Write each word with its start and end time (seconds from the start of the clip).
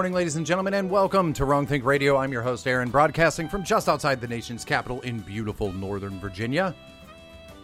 morning, 0.00 0.14
ladies 0.14 0.36
and 0.36 0.46
gentlemen, 0.46 0.72
and 0.72 0.88
welcome 0.88 1.30
to 1.34 1.44
Wrong 1.44 1.66
Think 1.66 1.84
Radio. 1.84 2.16
I'm 2.16 2.32
your 2.32 2.40
host, 2.40 2.66
Aaron, 2.66 2.88
broadcasting 2.88 3.50
from 3.50 3.62
just 3.62 3.86
outside 3.86 4.18
the 4.18 4.26
nation's 4.26 4.64
capital 4.64 5.02
in 5.02 5.18
beautiful 5.18 5.74
Northern 5.74 6.18
Virginia. 6.18 6.74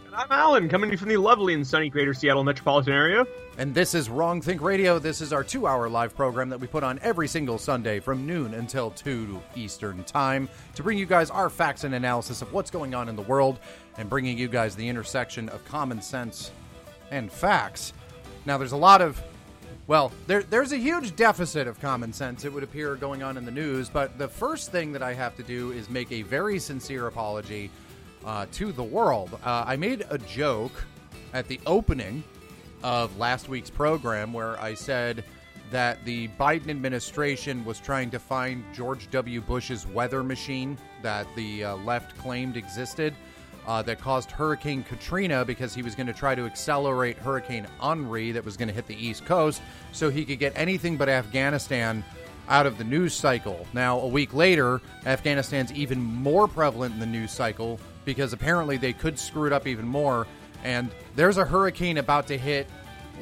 And 0.05 0.13
I'm 0.13 0.31
Alan, 0.31 0.69
coming 0.69 0.91
to 0.91 0.93
you 0.93 0.99
from 0.99 1.09
the 1.09 1.17
lovely 1.17 1.55
and 1.55 1.65
sunny 1.65 1.89
greater 1.89 2.13
Seattle 2.13 2.43
metropolitan 2.43 2.93
area. 2.93 3.25
And 3.57 3.73
this 3.73 3.95
is 3.95 4.07
Wrong 4.07 4.39
Think 4.39 4.61
Radio. 4.61 4.99
This 4.99 5.19
is 5.19 5.33
our 5.33 5.43
two 5.43 5.65
hour 5.65 5.89
live 5.89 6.15
program 6.15 6.47
that 6.49 6.59
we 6.59 6.67
put 6.67 6.83
on 6.83 6.99
every 7.01 7.27
single 7.27 7.57
Sunday 7.57 7.99
from 7.99 8.27
noon 8.27 8.53
until 8.53 8.91
2 8.91 9.41
Eastern 9.55 10.03
Time 10.03 10.47
to 10.75 10.83
bring 10.83 10.99
you 10.99 11.07
guys 11.07 11.31
our 11.31 11.49
facts 11.49 11.85
and 11.85 11.95
analysis 11.95 12.43
of 12.43 12.53
what's 12.53 12.69
going 12.69 12.93
on 12.93 13.09
in 13.09 13.15
the 13.15 13.23
world 13.23 13.57
and 13.97 14.11
bringing 14.11 14.37
you 14.37 14.47
guys 14.47 14.75
the 14.75 14.87
intersection 14.87 15.49
of 15.49 15.65
common 15.65 16.03
sense 16.03 16.51
and 17.09 17.31
facts. 17.31 17.93
Now, 18.45 18.59
there's 18.59 18.73
a 18.73 18.77
lot 18.77 19.01
of 19.01 19.19
well, 19.87 20.11
there, 20.27 20.43
there's 20.43 20.73
a 20.73 20.77
huge 20.77 21.15
deficit 21.15 21.65
of 21.65 21.79
common 21.79 22.11
sense, 22.11 22.43
it 22.43 22.51
would 22.51 22.63
appear, 22.63 22.95
going 22.95 23.23
on 23.23 23.37
in 23.37 23.45
the 23.45 23.51
news. 23.51 23.89
But 23.89 24.17
the 24.17 24.27
first 24.27 24.71
thing 24.71 24.91
that 24.91 25.01
I 25.01 25.13
have 25.13 25.35
to 25.37 25.43
do 25.43 25.71
is 25.71 25.89
make 25.89 26.11
a 26.11 26.23
very 26.23 26.59
sincere 26.59 27.07
apology 27.07 27.71
uh, 28.25 28.47
to 28.51 28.73
the 28.73 28.83
world. 28.83 29.39
Uh, 29.45 29.63
I 29.65 29.77
made 29.77 30.05
a 30.09 30.17
joke 30.17 30.85
at 31.33 31.47
the 31.47 31.59
opening 31.65 32.23
of 32.83 33.17
last 33.17 33.47
week's 33.47 33.69
program 33.69 34.33
where 34.33 34.59
I 34.61 34.73
said 34.73 35.23
that 35.71 36.03
the 36.05 36.27
Biden 36.39 36.69
administration 36.69 37.63
was 37.65 37.79
trying 37.79 38.09
to 38.11 38.19
find 38.19 38.63
George 38.73 39.09
W. 39.11 39.41
Bush's 39.41 39.87
weather 39.87 40.23
machine 40.23 40.77
that 41.01 41.27
the 41.35 41.63
uh, 41.63 41.75
left 41.77 42.17
claimed 42.17 42.57
existed 42.57 43.13
uh, 43.67 43.81
that 43.83 43.99
caused 43.99 44.31
Hurricane 44.31 44.81
Katrina 44.83 45.43
because 45.43 45.75
he 45.75 45.81
was 45.81 45.93
going 45.93 46.07
to 46.07 46.13
try 46.13 46.33
to 46.33 46.45
accelerate 46.45 47.17
Hurricane 47.17 47.67
Henri 47.81 48.31
that 48.31 48.43
was 48.43 48.55
going 48.55 48.69
to 48.69 48.73
hit 48.73 48.87
the 48.87 48.95
East 48.95 49.25
Coast 49.25 49.61
so 49.91 50.09
he 50.09 50.25
could 50.25 50.39
get 50.39 50.53
anything 50.55 50.97
but 50.97 51.09
Afghanistan 51.09 52.03
out 52.49 52.65
of 52.65 52.77
the 52.77 52.83
news 52.85 53.13
cycle. 53.13 53.67
Now, 53.73 53.99
a 53.99 54.07
week 54.07 54.33
later, 54.33 54.81
Afghanistan's 55.05 55.73
even 55.73 56.01
more 56.01 56.47
prevalent 56.47 56.93
in 56.93 56.99
the 56.99 57.05
news 57.05 57.31
cycle 57.31 57.77
because 58.05 58.31
apparently 58.31 58.77
they 58.77 58.93
could 58.93 59.19
screw 59.19 59.45
it 59.45 59.53
up 59.53 59.67
even 59.67 59.85
more. 59.85 60.27
And 60.63 60.89
there's 61.15 61.37
a 61.37 61.45
hurricane 61.45 61.97
about 61.97 62.25
to 62.27 62.37
hit 62.37 62.67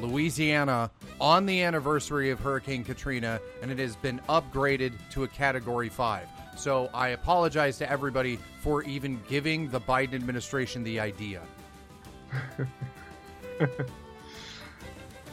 Louisiana 0.00 0.90
on 1.20 1.46
the 1.46 1.62
anniversary 1.62 2.30
of 2.30 2.38
Hurricane 2.38 2.84
Katrina, 2.84 3.40
and 3.62 3.70
it 3.70 3.78
has 3.78 3.96
been 3.96 4.20
upgraded 4.28 4.92
to 5.10 5.24
a 5.24 5.28
Category 5.28 5.88
5. 5.88 6.28
So 6.56 6.90
I 6.94 7.08
apologize 7.08 7.78
to 7.78 7.90
everybody 7.90 8.38
for 8.60 8.82
even 8.84 9.20
giving 9.28 9.68
the 9.68 9.80
Biden 9.80 10.14
administration 10.14 10.82
the 10.82 10.98
idea. 11.00 11.42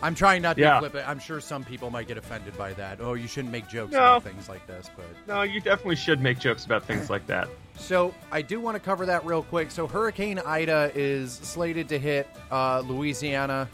I'm 0.02 0.16
trying 0.16 0.42
not 0.42 0.58
to 0.58 0.62
Yeah. 0.62 0.80
flip 0.80 0.96
it. 0.96 1.08
I'm 1.08 1.20
sure 1.20 1.40
some 1.40 1.64
people 1.64 1.90
might 1.90 2.08
get 2.08 2.18
offended 2.18 2.58
by 2.58 2.74
that. 2.74 3.00
Oh, 3.00 3.14
you 3.14 3.26
shouldn't 3.26 3.54
make 3.54 3.70
jokes 3.70 3.94
No. 3.94 4.00
about 4.00 4.24
things 4.24 4.50
like 4.50 4.68
this, 4.68 4.90
but 4.98 5.06
No, 5.28 5.44
you 5.44 5.62
definitely 5.62 5.96
should 5.96 6.20
make 6.20 6.40
jokes 6.40 6.66
about 6.66 6.84
things 6.84 7.10
like 7.10 7.26
that. 7.28 7.48
so 7.78 8.14
I 8.30 8.42
do 8.42 8.60
want 8.60 8.76
to 8.76 8.82
cover 8.82 9.06
that 9.06 9.26
real 9.26 9.44
quick. 9.44 9.72
So 9.72 9.88
Hurricane 9.88 10.40
Ida 10.40 10.92
is 10.94 11.32
slated 11.34 11.88
to 11.90 11.98
hit 12.00 12.28
uh, 12.52 12.82
Louisiana. 12.82 13.70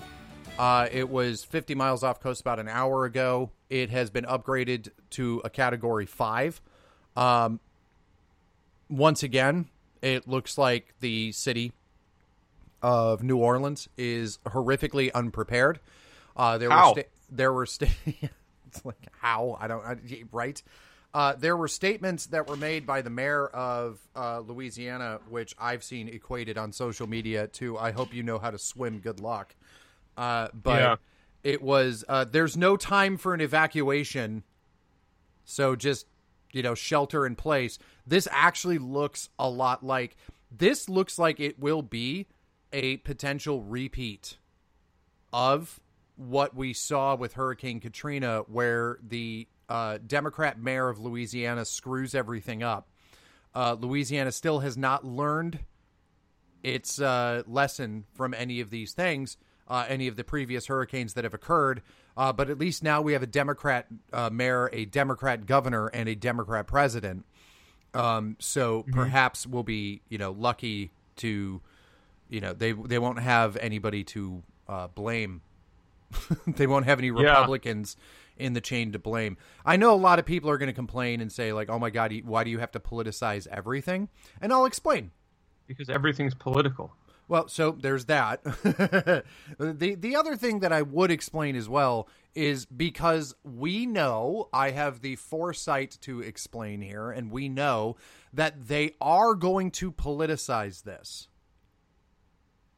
Uh, 0.60 0.88
it 0.92 1.10
was 1.10 1.44
50 1.44 1.74
miles 1.74 2.04
off 2.04 2.20
coast 2.20 2.42
about 2.42 2.60
an 2.60 2.68
hour 2.68 3.06
ago. 3.06 3.50
It 3.72 3.90
has 3.90 4.12
been 4.12 4.26
upgraded 4.26 4.90
to 5.12 5.42
a 5.44 5.50
Category 5.50 6.06
Five. 6.06 6.62
Um, 7.20 7.60
once 8.90 9.24
again, 9.24 9.68
it 10.02 10.28
looks 10.28 10.58
like 10.58 10.94
the 11.00 11.32
city 11.34 11.74
of 12.82 13.22
New 13.24 13.38
Orleans 13.38 13.90
is 13.98 14.40
horrifically 14.46 15.12
unprepared. 15.14 15.80
Uh, 16.36 16.58
there 16.58 16.70
How? 16.70 16.90
were 16.94 17.02
sta- 17.02 17.10
there 17.30 17.54
were 17.54 17.66
sta- 17.66 17.88
it's 18.68 18.86
like 18.86 18.96
how 19.20 19.58
I 19.60 19.68
don't 19.68 19.84
I, 19.86 19.98
right. 20.32 20.62
Uh, 21.14 21.34
there 21.38 21.58
were 21.58 21.68
statements 21.68 22.28
that 22.28 22.48
were 22.48 22.56
made 22.56 22.86
by 22.86 23.02
the 23.02 23.10
mayor 23.10 23.48
of 23.48 24.00
uh, 24.16 24.40
Louisiana, 24.40 25.20
which 25.28 25.56
I've 25.60 25.84
seen 25.84 26.08
equated 26.08 26.58
on 26.58 26.72
social 26.72 27.08
media 27.08 27.48
to 27.48 27.78
"I 27.78 27.92
hope 27.92 28.14
you 28.14 28.24
know 28.24 28.38
how 28.40 28.52
to 28.52 28.58
swim. 28.60 29.00
Good 29.00 29.20
luck." 29.20 29.56
Uh, 30.16 30.48
but 30.54 30.80
Yeah. 30.82 30.96
it 31.44 31.62
was 31.62 32.06
uh, 32.08 32.24
there's 32.26 32.56
no 32.56 32.78
time 32.78 33.18
for 33.18 33.34
an 33.34 33.42
evacuation, 33.42 34.44
so 35.46 35.76
just 35.76 36.06
you 36.52 36.64
know 36.64 36.76
shelter 36.76 37.26
in 37.26 37.36
place. 37.36 37.80
This 38.06 38.28
actually 38.32 38.78
looks 38.78 39.30
a 39.38 39.50
lot 39.50 39.84
like 39.84 40.16
this 40.52 40.90
looks 40.90 41.20
like 41.20 41.40
it 41.40 41.60
will 41.60 41.82
be 41.82 42.28
a 42.74 42.98
potential 42.98 43.64
repeat 43.64 44.38
of 45.32 45.80
what 46.16 46.56
we 46.56 46.74
saw 46.74 47.16
with 47.16 47.34
Hurricane 47.34 47.80
Katrina, 47.80 48.44
where 48.48 49.00
the 49.02 49.48
uh, 49.70 50.00
Democrat 50.06 50.60
mayor 50.60 50.90
of 50.90 51.00
Louisiana 51.00 51.66
screws 51.66 52.14
everything 52.14 52.64
up. 52.64 52.90
Uh, 53.54 53.76
Louisiana 53.80 54.32
still 54.32 54.60
has 54.60 54.78
not 54.78 55.06
learned 55.06 55.60
its 56.64 57.00
uh, 57.00 57.44
lesson 57.48 58.06
from 58.14 58.34
any 58.34 58.60
of 58.60 58.70
these 58.70 58.94
things, 58.94 59.38
uh, 59.68 59.86
any 59.88 60.08
of 60.08 60.18
the 60.18 60.24
previous 60.24 60.68
hurricanes 60.68 61.14
that 61.14 61.24
have 61.24 61.34
occurred. 61.34 61.82
Uh, 62.20 62.34
but 62.34 62.50
at 62.50 62.60
least 62.60 62.84
now 62.84 63.02
we 63.02 63.14
have 63.14 63.24
a 63.24 63.28
Democrat 63.28 63.88
uh, 64.12 64.30
mayor, 64.30 64.70
a 64.74 64.84
Democrat 64.84 65.46
governor, 65.46 65.88
and 65.88 66.10
a 66.10 66.16
Democrat 66.16 66.68
president. 66.68 67.24
Um, 67.94 68.36
so 68.40 68.84
perhaps 68.92 69.48
we'll 69.48 69.64
be, 69.64 70.02
you 70.10 70.18
know, 70.18 70.32
lucky 70.32 70.92
to, 71.16 71.62
you 72.28 72.42
know, 72.42 72.52
they 72.52 72.74
they 72.74 73.00
won't 73.00 73.20
have 73.20 73.56
anybody 73.56 74.04
to 74.04 74.44
uh, 74.68 74.88
blame. 74.90 75.40
they 76.48 76.68
won't 76.68 76.84
have 76.84 77.00
any 77.00 77.08
Yeah. 77.08 77.14
Republicans 77.30 77.96
in 78.38 78.52
the 78.52 78.62
chain 78.62 78.92
to 78.92 79.00
blame. 79.00 79.38
I 79.66 79.78
know 79.78 79.94
a 79.94 79.96
lot 79.96 80.20
of 80.20 80.26
people 80.26 80.50
are 80.50 80.58
going 80.58 80.68
to 80.68 80.74
complain 80.74 81.22
and 81.22 81.32
say 81.32 81.54
like, 81.54 81.70
"Oh 81.70 81.80
my 81.80 81.90
God, 81.90 82.14
why 82.26 82.44
do 82.44 82.50
you 82.50 82.60
have 82.60 82.72
to 82.72 82.82
politicize 82.82 83.48
everything?" 83.48 84.10
And 84.42 84.52
I'll 84.52 84.66
explain. 84.66 85.12
Because 85.68 85.90
everything's 85.90 86.36
political. 86.36 86.94
Well, 87.30 87.48
so 87.48 87.78
there's 87.80 88.06
that. 88.06 88.44
the 88.44 89.96
the 89.96 90.16
other 90.16 90.36
thing 90.36 90.60
that 90.62 90.74
I 90.74 90.82
would 90.82 91.12
explain 91.12 91.56
as 91.56 91.70
well 91.70 92.10
is 92.34 92.66
because 92.66 93.36
we 93.44 93.86
know 93.86 94.50
I 94.52 94.72
have 94.72 95.02
the 95.02 95.16
foresight 95.16 96.00
to 96.02 96.22
explain 96.22 96.82
here 96.82 97.12
and 97.12 97.32
we 97.32 97.48
know 97.48 97.98
that 98.34 98.68
they 98.68 98.96
are 99.00 99.36
going 99.36 99.70
to 99.72 99.92
politicize 99.92 100.84
this. 100.84 101.28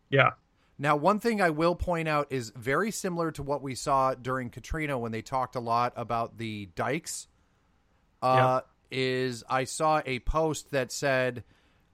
Yeah. 0.10 0.32
Now, 0.78 0.98
one 0.98 1.20
thing 1.20 1.42
I 1.42 1.52
will 1.52 1.76
point 1.76 2.10
out 2.10 2.28
is 2.30 2.52
very 2.54 2.92
similar 2.92 3.32
to 3.32 3.44
what 3.44 3.62
we 3.62 3.74
saw 3.74 4.16
during 4.16 4.50
Katrina 4.50 4.98
when 4.98 5.14
they 5.14 5.22
talked 5.22 5.56
a 5.56 5.62
lot 5.62 5.94
about 5.96 6.38
the 6.38 6.70
dikes. 6.76 7.28
Uh, 8.22 8.62
Is 8.90 9.46
I 9.50 9.64
saw 9.64 10.02
a 10.06 10.20
post 10.20 10.72
that 10.72 10.92
said, 10.92 11.46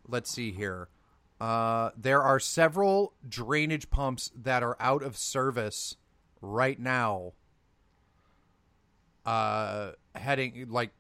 let's 0.08 0.32
see 0.32 0.52
here, 0.52 0.90
uh, 1.40 1.92
there 1.96 2.22
are 2.22 2.40
several 2.40 3.14
drainage 3.28 3.90
pumps 3.90 4.32
that 4.36 4.64
are 4.64 4.76
out 4.80 5.04
of 5.04 5.18
service 5.18 5.96
right 6.42 6.80
now. 6.80 7.34
Uh, 9.26 9.92
heading 10.16 10.68
like 10.70 10.92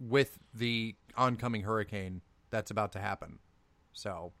with 0.00 0.38
the 0.52 0.94
oncoming 1.16 1.62
hurricane 1.62 2.20
that's 2.50 2.70
about 2.70 2.92
to 2.92 2.98
happen. 2.98 3.38
So 3.92 4.32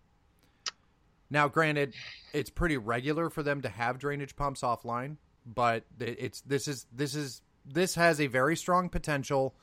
now, 1.30 1.48
granted, 1.48 1.94
it's 2.32 2.50
pretty 2.50 2.76
regular 2.76 3.30
for 3.30 3.42
them 3.42 3.62
to 3.62 3.68
have 3.68 3.98
drainage 3.98 4.34
pumps 4.34 4.62
offline, 4.62 5.16
but 5.46 5.84
it's 6.00 6.40
this 6.42 6.68
is 6.68 6.86
this 6.92 7.14
is 7.14 7.42
this 7.66 7.94
has 7.94 8.20
a 8.20 8.26
very 8.26 8.56
strong 8.56 8.88
potential 8.88 9.54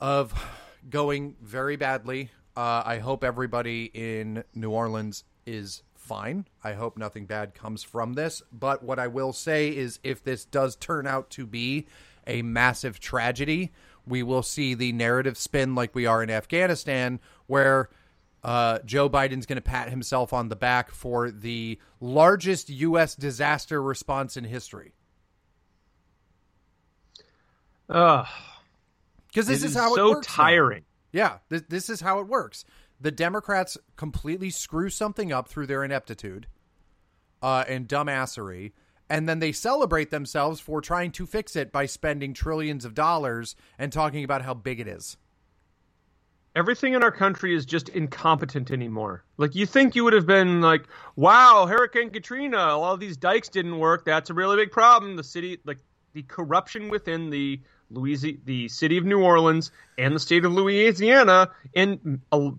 of 0.00 0.34
going 0.90 1.36
very 1.42 1.76
badly. 1.76 2.30
Uh, 2.56 2.82
I 2.86 2.98
hope 2.98 3.22
everybody 3.22 3.90
in 3.92 4.42
New 4.54 4.70
Orleans 4.70 5.24
is 5.44 5.82
fine. 5.94 6.46
I 6.64 6.72
hope 6.72 6.96
nothing 6.96 7.26
bad 7.26 7.54
comes 7.54 7.82
from 7.82 8.14
this. 8.14 8.42
But 8.50 8.82
what 8.82 8.98
I 8.98 9.08
will 9.08 9.34
say 9.34 9.68
is, 9.68 9.98
if 10.02 10.24
this 10.24 10.44
does 10.44 10.74
turn 10.76 11.06
out 11.06 11.28
to 11.30 11.46
be 11.46 11.86
a 12.26 12.40
massive 12.42 12.98
tragedy, 12.98 13.72
we 14.06 14.22
will 14.22 14.42
see 14.42 14.72
the 14.72 14.92
narrative 14.92 15.36
spin 15.36 15.74
like 15.74 15.94
we 15.94 16.06
are 16.06 16.22
in 16.22 16.30
Afghanistan, 16.30 17.20
where 17.46 17.90
uh, 18.42 18.78
Joe 18.86 19.10
Biden's 19.10 19.44
going 19.44 19.56
to 19.56 19.62
pat 19.62 19.90
himself 19.90 20.32
on 20.32 20.48
the 20.48 20.56
back 20.56 20.90
for 20.90 21.30
the 21.30 21.78
largest 22.00 22.70
U.S. 22.70 23.14
disaster 23.14 23.82
response 23.82 24.36
in 24.36 24.44
history. 24.44 24.94
Because 27.88 29.46
this 29.46 29.62
is 29.62 29.74
how 29.74 29.94
so 29.94 30.12
it 30.12 30.14
works. 30.14 30.26
tiring. 30.26 30.85
Yeah, 31.16 31.38
this, 31.48 31.88
is 31.88 32.02
how 32.02 32.20
it 32.20 32.26
works. 32.26 32.66
The 33.00 33.10
Democrats 33.10 33.78
completely 33.96 34.50
screw 34.50 34.90
something 34.90 35.32
up 35.32 35.48
through 35.48 35.66
their 35.66 35.82
ineptitude 35.82 36.46
uh, 37.40 37.64
and 37.66 37.88
dumbassery, 37.88 38.72
and 39.08 39.26
then 39.26 39.38
they 39.38 39.50
celebrate 39.50 40.10
themselves 40.10 40.60
for 40.60 40.82
trying 40.82 41.12
to 41.12 41.24
fix 41.24 41.56
it 41.56 41.72
by 41.72 41.86
spending 41.86 42.34
trillions 42.34 42.84
of 42.84 42.92
dollars 42.92 43.56
and 43.78 43.94
talking 43.94 44.24
about 44.24 44.42
how 44.42 44.52
big 44.52 44.78
it 44.78 44.86
is. 44.86 45.16
Everything 46.54 46.92
in 46.92 47.02
our 47.02 47.12
country 47.12 47.54
is 47.54 47.64
just 47.64 47.88
incompetent 47.88 48.70
anymore. 48.70 49.24
Like 49.38 49.54
you 49.54 49.64
think 49.64 49.94
you 49.94 50.04
would 50.04 50.12
have 50.12 50.26
been 50.26 50.60
like, 50.60 50.86
"Wow, 51.16 51.64
Hurricane 51.66 52.10
Katrina, 52.10 52.58
all 52.58 52.98
these 52.98 53.16
dikes 53.16 53.48
didn't 53.48 53.78
work. 53.78 54.04
That's 54.04 54.28
a 54.28 54.34
really 54.34 54.56
big 54.56 54.70
problem." 54.70 55.16
The 55.16 55.24
city, 55.24 55.60
like 55.64 55.78
the 56.12 56.24
corruption 56.24 56.90
within 56.90 57.30
the 57.30 57.62
Louisiana, 57.90 58.38
the 58.44 58.68
city 58.68 58.96
of 58.96 59.04
New 59.04 59.22
Orleans 59.22 59.70
and 59.98 60.14
the 60.14 60.20
state 60.20 60.44
of 60.44 60.52
Louisiana 60.52 61.50
and 61.74 62.20
uh, 62.32 62.50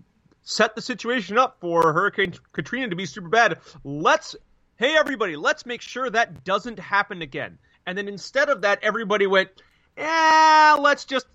set 0.42 0.74
the 0.74 0.82
situation 0.82 1.38
up 1.38 1.58
for 1.60 1.92
Hurricane 1.92 2.34
Katrina 2.52 2.88
to 2.88 2.96
be 2.96 3.06
super 3.06 3.28
bad. 3.28 3.58
Let's, 3.84 4.36
hey, 4.76 4.96
everybody, 4.96 5.36
let's 5.36 5.66
make 5.66 5.82
sure 5.82 6.08
that 6.08 6.44
doesn't 6.44 6.78
happen 6.78 7.22
again. 7.22 7.58
And 7.86 7.96
then 7.96 8.08
instead 8.08 8.48
of 8.48 8.62
that, 8.62 8.78
everybody 8.82 9.26
went, 9.26 9.50
yeah, 9.96 10.76
let's 10.78 11.04
just 11.04 11.26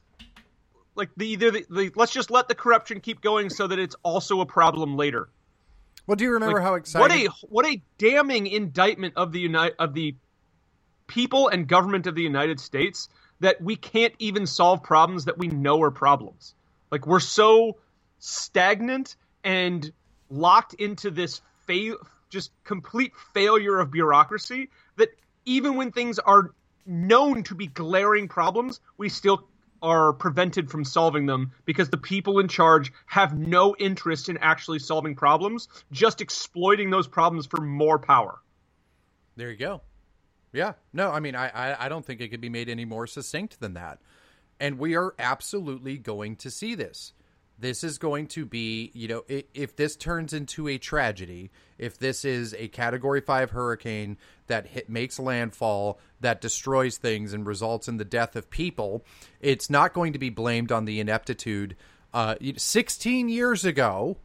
like 0.96 1.10
the 1.18 1.28
either 1.28 1.52
the, 1.52 1.66
the, 1.70 1.92
let's 1.96 2.14
just 2.14 2.32
let 2.32 2.48
the 2.48 2.56
corruption 2.56 3.00
keep 3.00 3.22
going 3.22 3.50
so 3.50 3.68
that 3.68 3.80
it's 3.80 3.96
also 4.04 4.42
a 4.42 4.46
problem 4.46 4.96
later. 4.96 5.30
Well, 6.06 6.16
do 6.16 6.24
you 6.24 6.32
remember 6.32 6.58
Like, 6.58 6.64
how 6.64 6.76
exciting? 6.76 7.28
What 7.28 7.34
a 7.44 7.48
what 7.48 7.66
a 7.66 7.82
damning 7.98 8.48
indictment 8.48 9.14
of 9.16 9.32
the 9.32 9.40
United 9.40 9.76
of 9.80 9.94
the 9.94 10.16
people 11.08 11.48
and 11.48 11.68
government 11.68 12.08
of 12.08 12.16
the 12.16 12.22
United 12.22 12.60
States 12.60 13.10
that 13.44 13.62
we 13.62 13.76
can't 13.76 14.14
even 14.20 14.48
solve 14.48 14.84
problems 14.84 15.26
that 15.26 15.38
we 15.38 15.48
know 15.48 15.82
are 15.82 15.92
problems. 15.92 16.56
Like 16.90 17.06
we're 17.06 17.20
so 17.20 17.78
stagnant 18.20 19.18
and 19.44 19.92
locked 20.30 20.74
into 20.76 21.12
this 21.12 21.42
just 22.30 22.52
complete 22.64 23.12
failure 23.34 23.80
of 23.80 23.92
bureaucracy 23.92 24.70
that 24.96 25.10
even 25.44 25.76
when 25.76 25.92
things 25.92 26.20
are 26.20 26.52
known 26.86 27.44
to 27.44 27.56
be 27.56 27.68
glaring 27.68 28.30
problems, 28.30 28.80
we 28.98 29.10
still 29.10 29.48
are 29.82 30.14
prevented 30.14 30.72
from 30.72 30.86
solving 30.86 31.26
them 31.26 31.52
because 31.66 31.90
the 31.90 31.98
people 31.98 32.40
in 32.40 32.48
charge 32.48 32.94
have 33.06 33.38
no 33.38 33.76
interest 33.78 34.30
in 34.30 34.38
actually 34.38 34.80
solving 34.80 35.16
problems, 35.16 35.68
just 35.92 36.22
exploiting 36.22 36.90
those 36.90 37.10
problems 37.10 37.46
for 37.46 37.60
more 37.60 38.00
power. 38.00 38.40
There 39.36 39.52
you 39.52 39.58
go. 39.58 39.82
Yeah. 40.54 40.74
No, 40.94 41.12
I 41.12 41.20
mean, 41.20 41.36
I, 41.36 41.50
I, 41.50 41.86
I 41.86 41.90
don't 41.90 42.06
think 42.06 42.22
it 42.22 42.30
could 42.30 42.40
be 42.40 42.50
made 42.50 42.70
any 42.70 42.86
more 42.86 43.08
succinct 43.08 43.60
than 43.60 43.74
that. 43.74 44.00
And 44.60 44.78
we 44.78 44.96
are 44.96 45.16
absolutely 45.18 45.98
going 45.98 46.36
to 46.38 46.52
see 46.52 46.76
this. 46.76 47.12
This 47.60 47.84
is 47.84 47.98
going 47.98 48.28
to 48.28 48.46
be, 48.46 48.92
you 48.94 49.08
know, 49.08 49.24
if, 49.28 49.46
if 49.54 49.76
this 49.76 49.96
turns 49.96 50.34
into 50.34 50.68
a 50.68 50.78
tragedy, 50.78 51.52
if 51.78 51.98
this 51.98 52.24
is 52.24 52.54
a 52.58 52.68
Category 52.68 53.22
5 53.22 53.52
hurricane 53.52 54.18
that 54.48 54.68
hit, 54.68 54.90
makes 54.90 55.20
landfall, 55.20 56.00
that 56.20 56.42
destroys 56.42 56.98
things 56.98 57.34
and 57.34 57.46
results 57.46 57.88
in 57.88 57.98
the 57.98 58.06
death 58.06 58.36
of 58.36 58.50
people, 58.50 59.04
it's 59.40 59.70
not 59.70 59.94
going 59.94 60.14
to 60.14 60.20
be 60.20 60.30
blamed 60.30 60.72
on 60.72 60.86
the 60.86 61.00
ineptitude. 61.00 61.76
Uh, 62.14 62.36
16 62.58 63.30
years 63.30 63.66
ago, 63.66 64.18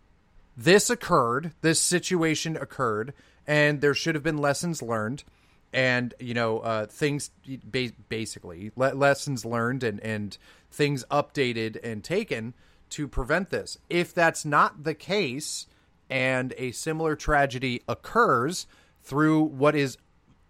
this 0.57 0.91
occurred, 0.91 1.53
this 1.63 1.81
situation 1.81 2.57
occurred, 2.57 3.15
and 3.47 3.81
there 3.81 3.95
should 3.95 4.15
have 4.15 4.25
been 4.25 4.39
lessons 4.39 4.83
learned 4.83 5.25
and 5.73 6.15
you 6.19 6.35
know 6.35 6.61
uh, 6.61 6.87
things 6.87 7.31
ba- 7.65 7.93
basically 8.09 8.71
le- 8.77 8.95
lessons 8.95 9.45
learned 9.45 9.83
and 9.83 10.01
and 10.01 10.39
things 10.71 11.05
updated 11.11 11.79
and 11.83 12.05
taken 12.05 12.55
to 12.91 13.07
prevent 13.07 13.51
this. 13.51 13.79
If 13.89 14.15
that's 14.15 14.45
not 14.45 14.85
the 14.85 14.95
case 14.95 15.67
and 16.11 16.55
a 16.57 16.73
similar 16.73 17.15
tragedy 17.17 17.83
occurs 17.89 18.67
through 19.03 19.43
what 19.43 19.75
is 19.75 19.99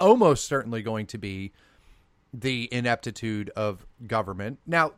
almost 0.01 0.47
certainly 0.47 0.83
going 0.83 1.07
to 1.07 1.19
be 1.19 1.53
the 2.33 2.69
ineptitude 2.71 3.51
of 3.57 3.87
government. 4.07 4.59
Now 4.67 4.93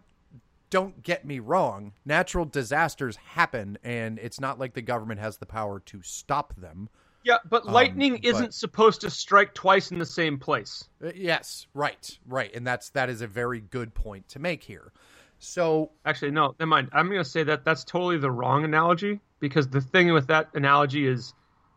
don't 0.68 1.02
get 1.02 1.24
me 1.24 1.40
wrong 1.40 1.92
natural 2.04 2.44
disasters 2.44 3.16
happen 3.16 3.76
and 3.82 4.18
it's 4.20 4.38
not 4.38 4.58
like 4.58 4.74
the 4.74 4.82
government 4.82 5.18
has 5.18 5.38
the 5.38 5.46
power 5.46 5.80
to 5.80 6.00
stop 6.02 6.54
them 6.56 6.88
Yeah, 7.22 7.38
but 7.48 7.66
lightning 7.66 8.14
but- 8.14 8.24
isn't 8.24 8.54
supposed 8.54 9.02
to 9.02 9.10
strike 9.10 9.54
twice 9.54 9.90
in 9.90 9.98
the 9.98 10.06
same 10.06 10.38
place. 10.38 10.88
Uh, 11.04 11.10
Yes, 11.14 11.66
right, 11.74 12.18
right, 12.26 12.54
and 12.54 12.66
that's 12.66 12.90
that 12.90 13.10
is 13.10 13.20
a 13.20 13.26
very 13.26 13.60
good 13.60 13.94
point 13.94 14.28
to 14.30 14.38
make 14.38 14.62
here. 14.62 14.92
So 15.38 15.90
Actually, 16.04 16.32
no, 16.32 16.54
never 16.58 16.68
mind. 16.68 16.90
I'm 16.92 17.08
going 17.08 17.22
to 17.22 17.28
say 17.28 17.42
that 17.44 17.64
that's 17.64 17.84
totally 17.84 18.18
the 18.18 18.30
wrong 18.30 18.64
analogy 18.64 19.20
because 19.38 19.68
the 19.68 19.80
thing 19.80 20.12
with 20.12 20.26
that 20.28 20.50
analogy 20.54 21.06
is 21.06 21.32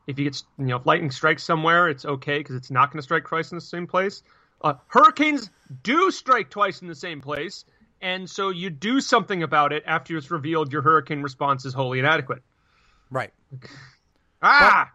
if 0.07 0.19
you 0.19 0.25
get, 0.25 0.41
you 0.57 0.65
know, 0.65 0.77
if 0.77 0.85
lightning 0.85 1.11
strikes 1.11 1.43
somewhere, 1.43 1.87
it's 1.87 2.03
okay 2.05 2.39
because 2.39 2.55
it's 2.55 2.71
not 2.71 2.91
going 2.91 2.99
to 2.99 3.03
strike 3.03 3.25
twice 3.25 3.51
in 3.51 3.57
the 3.57 3.61
same 3.61 3.87
place. 3.87 4.21
Uh, 4.61 4.73
hurricanes 4.87 5.49
do 5.81 6.11
strike 6.11 6.49
twice 6.49 6.81
in 6.81 6.87
the 6.87 6.95
same 6.95 7.21
place, 7.21 7.65
and 8.01 8.29
so 8.29 8.49
you 8.49 8.69
do 8.69 8.99
something 9.01 9.43
about 9.43 9.71
it 9.73 9.83
after 9.85 10.17
it's 10.17 10.31
revealed 10.31 10.71
your 10.71 10.81
hurricane 10.81 11.21
response 11.21 11.65
is 11.65 11.73
wholly 11.73 11.99
inadequate. 11.99 12.43
right, 13.09 13.31
Ah, 14.41 14.91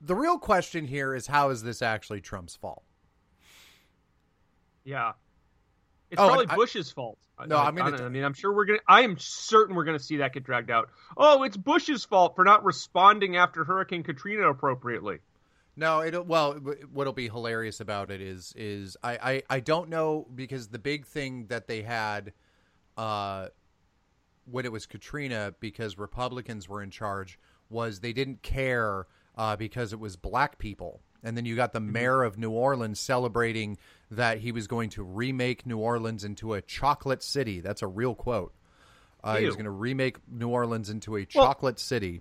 the 0.00 0.14
real 0.14 0.38
question 0.38 0.86
here 0.86 1.14
is 1.14 1.26
how 1.26 1.50
is 1.50 1.62
this 1.62 1.82
actually 1.82 2.20
Trump's 2.20 2.56
fault? 2.56 2.82
yeah. 4.84 5.12
It's 6.10 6.20
Oh, 6.20 6.26
probably 6.28 6.46
I- 6.48 6.56
Bush's 6.56 6.90
fault. 6.90 7.18
No, 7.46 7.56
I, 7.56 7.68
I, 7.68 7.70
t- 7.70 8.02
I 8.02 8.08
mean, 8.08 8.24
I'm 8.24 8.34
sure 8.34 8.52
we're 8.52 8.64
gonna. 8.64 8.80
I 8.88 9.02
am 9.02 9.16
certain 9.16 9.76
we're 9.76 9.84
gonna 9.84 10.00
see 10.00 10.16
that 10.16 10.32
get 10.32 10.42
dragged 10.42 10.72
out. 10.72 10.88
Oh, 11.16 11.44
it's 11.44 11.56
Bush's 11.56 12.04
fault 12.04 12.34
for 12.34 12.42
not 12.44 12.64
responding 12.64 13.36
after 13.36 13.62
Hurricane 13.64 14.02
Katrina 14.02 14.50
appropriately. 14.50 15.18
No, 15.76 16.00
it 16.00 16.26
well, 16.26 16.54
what'll 16.92 17.12
be 17.12 17.28
hilarious 17.28 17.78
about 17.78 18.10
it 18.10 18.20
is 18.20 18.52
is 18.56 18.96
I, 19.04 19.18
I 19.48 19.56
I 19.58 19.60
don't 19.60 19.88
know 19.88 20.26
because 20.34 20.66
the 20.68 20.80
big 20.80 21.06
thing 21.06 21.46
that 21.46 21.68
they 21.68 21.82
had, 21.82 22.32
uh, 22.96 23.48
when 24.50 24.64
it 24.64 24.72
was 24.72 24.86
Katrina, 24.86 25.54
because 25.60 25.96
Republicans 25.96 26.68
were 26.68 26.82
in 26.82 26.90
charge, 26.90 27.38
was 27.70 28.00
they 28.00 28.12
didn't 28.12 28.42
care 28.42 29.06
uh, 29.38 29.56
because 29.56 29.92
it 29.92 30.00
was 30.00 30.16
black 30.16 30.58
people, 30.58 31.00
and 31.22 31.36
then 31.36 31.46
you 31.46 31.56
got 31.56 31.72
the 31.72 31.80
mayor 31.80 32.22
of 32.22 32.36
New 32.36 32.50
Orleans 32.50 33.00
celebrating 33.00 33.78
that 34.10 34.38
he 34.38 34.52
was 34.52 34.66
going 34.66 34.90
to 34.90 35.02
remake 35.02 35.64
New 35.64 35.78
Orleans 35.78 36.24
into 36.24 36.54
a 36.54 36.60
chocolate 36.60 37.22
city. 37.22 37.60
That's 37.60 37.82
a 37.82 37.86
real 37.86 38.14
quote. 38.14 38.52
Uh, 39.22 39.36
he 39.36 39.46
was 39.46 39.54
going 39.56 39.64
to 39.64 39.70
remake 39.70 40.16
New 40.30 40.48
Orleans 40.48 40.90
into 40.90 41.16
a 41.16 41.24
chocolate 41.24 41.78
city. 41.80 42.20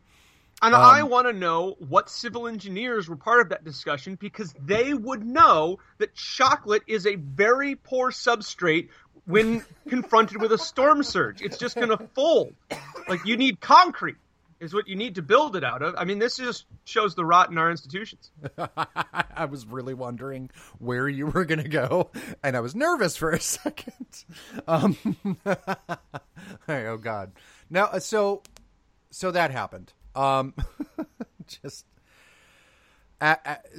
And 0.62 0.74
Um, 0.74 0.82
I 0.82 1.04
want 1.04 1.28
to 1.28 1.34
know 1.34 1.76
what 1.78 2.10
civil 2.10 2.48
engineers 2.48 3.08
were 3.08 3.16
part 3.16 3.42
of 3.42 3.50
that 3.50 3.64
discussion 3.64 4.16
because 4.16 4.54
they 4.60 4.94
would 4.94 5.24
know 5.24 5.78
that 6.00 6.16
chocolate 6.16 6.82
is 6.88 7.06
a 7.06 7.16
very 7.16 7.76
poor 7.76 8.10
substrate 8.12 8.90
when 9.26 9.64
confronted 9.88 10.42
with 10.42 10.52
a 10.52 10.58
storm 10.58 11.04
surge. 11.04 11.42
It's 11.42 11.58
just 11.58 11.76
going 11.76 11.90
to 11.90 12.00
fold. 12.16 12.56
Like 13.08 13.26
you 13.26 13.38
need 13.38 13.60
concrete 13.60 14.18
is 14.60 14.74
what 14.74 14.88
you 14.88 14.96
need 14.96 15.16
to 15.16 15.22
build 15.22 15.56
it 15.56 15.64
out 15.64 15.82
of. 15.82 15.96
I 15.98 16.06
mean, 16.06 16.20
this 16.20 16.38
just 16.38 16.66
shows 16.86 17.16
the 17.16 17.26
rot 17.26 17.52
in 17.52 17.58
our 17.58 17.70
institutions. 17.70 18.32
I 18.58 19.46
was 19.46 19.66
really 19.66 19.94
wondering 19.94 20.50
where 20.80 21.08
you 21.08 21.28
were 21.28 21.46
going 21.46 21.64
to 21.64 21.70
go, 21.70 22.12
and 22.44 22.58
I 22.58 22.60
was 22.60 22.76
nervous 22.76 23.16
for 23.18 23.32
a 23.32 23.40
second. 23.42 24.26
Um, 24.68 24.98
oh 26.68 26.98
God! 26.98 27.32
Now, 27.70 27.86
uh, 27.86 28.00
so 28.00 28.44
so 29.12 29.32
that 29.32 29.52
happened. 29.52 29.94
Um, 30.16 30.54
just 31.48 31.86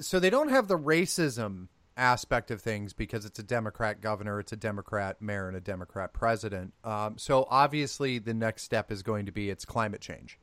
so 0.00 0.18
they 0.18 0.30
don't 0.30 0.50
have 0.50 0.68
the 0.68 0.78
racism 0.78 1.68
aspect 1.97 2.50
of 2.50 2.62
things 2.62 2.92
because 2.92 3.25
it's 3.25 3.38
a 3.38 3.42
Democrat 3.42 4.00
governor, 4.00 4.38
it's 4.38 4.52
a 4.52 4.56
Democrat 4.56 5.20
mayor, 5.20 5.49
and 5.49 5.56
a 5.56 5.61
Democrat 5.61 6.12
president. 6.12 6.73
Um, 6.85 7.18
so 7.18 7.47
obviously, 7.50 8.18
the 8.18 8.35
next 8.35 8.62
step 8.62 8.90
is 8.92 9.02
going 9.02 9.26
to 9.26 9.32
be 9.32 9.50
it's 9.50 9.64
climate 9.64 10.00
change. 10.00 10.38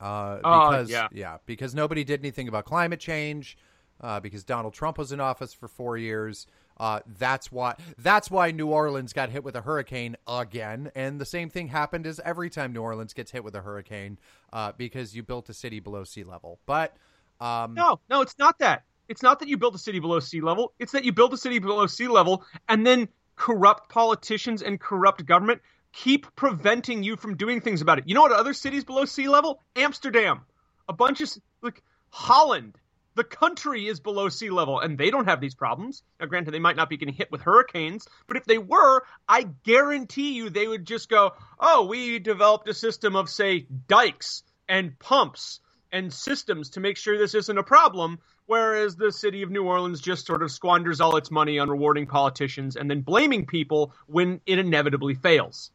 Uh, 0.00 0.38
Oh, 0.44 0.70
because 0.70 0.90
yeah. 1.12 1.38
because 1.46 1.74
nobody 1.74 2.04
did 2.04 2.20
anything 2.20 2.48
about 2.48 2.64
climate 2.64 3.00
change. 3.00 3.56
Uh, 3.98 4.20
because 4.20 4.44
Donald 4.44 4.74
Trump 4.74 4.98
was 4.98 5.10
in 5.10 5.20
office 5.20 5.54
for 5.54 5.68
four 5.68 5.96
years. 5.96 6.46
Uh, 6.78 7.00
that's 7.18 7.50
why 7.50 7.74
that's 7.96 8.30
why 8.30 8.50
New 8.50 8.66
Orleans 8.66 9.14
got 9.14 9.30
hit 9.30 9.42
with 9.42 9.56
a 9.56 9.62
hurricane 9.62 10.16
again, 10.28 10.90
and 10.94 11.18
the 11.18 11.24
same 11.24 11.48
thing 11.48 11.68
happened 11.68 12.06
as 12.06 12.20
every 12.22 12.50
time 12.50 12.74
New 12.74 12.82
Orleans 12.82 13.14
gets 13.14 13.30
hit 13.30 13.42
with 13.42 13.54
a 13.54 13.62
hurricane, 13.62 14.18
uh, 14.52 14.72
because 14.76 15.16
you 15.16 15.22
built 15.22 15.48
a 15.48 15.54
city 15.54 15.80
below 15.80 16.04
sea 16.04 16.24
level. 16.24 16.58
But 16.66 16.94
um, 17.40 17.72
No, 17.72 17.98
no, 18.10 18.20
it's 18.20 18.38
not 18.38 18.58
that. 18.58 18.84
It's 19.08 19.22
not 19.22 19.38
that 19.38 19.48
you 19.48 19.56
built 19.56 19.74
a 19.74 19.78
city 19.78 19.98
below 19.98 20.20
sea 20.20 20.42
level. 20.42 20.74
It's 20.78 20.92
that 20.92 21.04
you 21.04 21.12
built 21.14 21.32
a 21.32 21.38
city 21.38 21.58
below 21.58 21.86
sea 21.86 22.08
level 22.08 22.44
and 22.68 22.86
then 22.86 23.08
corrupt 23.36 23.88
politicians 23.88 24.60
and 24.60 24.78
corrupt 24.78 25.24
government 25.24 25.62
keep 25.96 26.26
preventing 26.36 27.02
you 27.02 27.16
from 27.16 27.36
doing 27.36 27.60
things 27.60 27.80
about 27.80 27.98
it. 27.98 28.04
You 28.06 28.14
know 28.14 28.20
what 28.20 28.32
other 28.32 28.52
cities 28.52 28.84
below 28.84 29.06
sea 29.06 29.28
level? 29.28 29.62
Amsterdam. 29.74 30.42
A 30.88 30.92
bunch 30.92 31.22
of 31.22 31.30
like 31.62 31.82
Holland. 32.10 32.76
The 33.14 33.24
country 33.24 33.86
is 33.86 33.98
below 33.98 34.28
sea 34.28 34.50
level 34.50 34.78
and 34.78 34.98
they 34.98 35.10
don't 35.10 35.24
have 35.24 35.40
these 35.40 35.54
problems. 35.54 36.02
Now 36.20 36.26
granted 36.26 36.50
they 36.50 36.58
might 36.58 36.76
not 36.76 36.90
be 36.90 36.98
getting 36.98 37.14
hit 37.14 37.32
with 37.32 37.40
hurricanes, 37.40 38.06
but 38.26 38.36
if 38.36 38.44
they 38.44 38.58
were, 38.58 39.04
I 39.26 39.44
guarantee 39.64 40.34
you 40.34 40.50
they 40.50 40.68
would 40.68 40.84
just 40.84 41.08
go, 41.08 41.32
"Oh, 41.58 41.86
we 41.86 42.18
developed 42.18 42.68
a 42.68 42.74
system 42.74 43.16
of 43.16 43.30
say 43.30 43.66
dikes 43.88 44.42
and 44.68 44.98
pumps 44.98 45.60
and 45.92 46.12
systems 46.12 46.70
to 46.70 46.80
make 46.80 46.98
sure 46.98 47.16
this 47.16 47.34
isn't 47.34 47.58
a 47.58 47.62
problem. 47.62 48.18
Whereas 48.44 48.96
the 48.96 49.10
city 49.10 49.42
of 49.42 49.50
New 49.50 49.64
Orleans 49.64 50.00
just 50.00 50.26
sort 50.26 50.42
of 50.42 50.52
squanders 50.52 51.00
all 51.00 51.16
its 51.16 51.30
money 51.30 51.58
on 51.58 51.70
rewarding 51.70 52.06
politicians 52.06 52.76
and 52.76 52.88
then 52.88 53.00
blaming 53.00 53.46
people 53.46 53.94
when 54.06 54.40
it 54.46 54.58
inevitably 54.58 55.14
fails. 55.14 55.72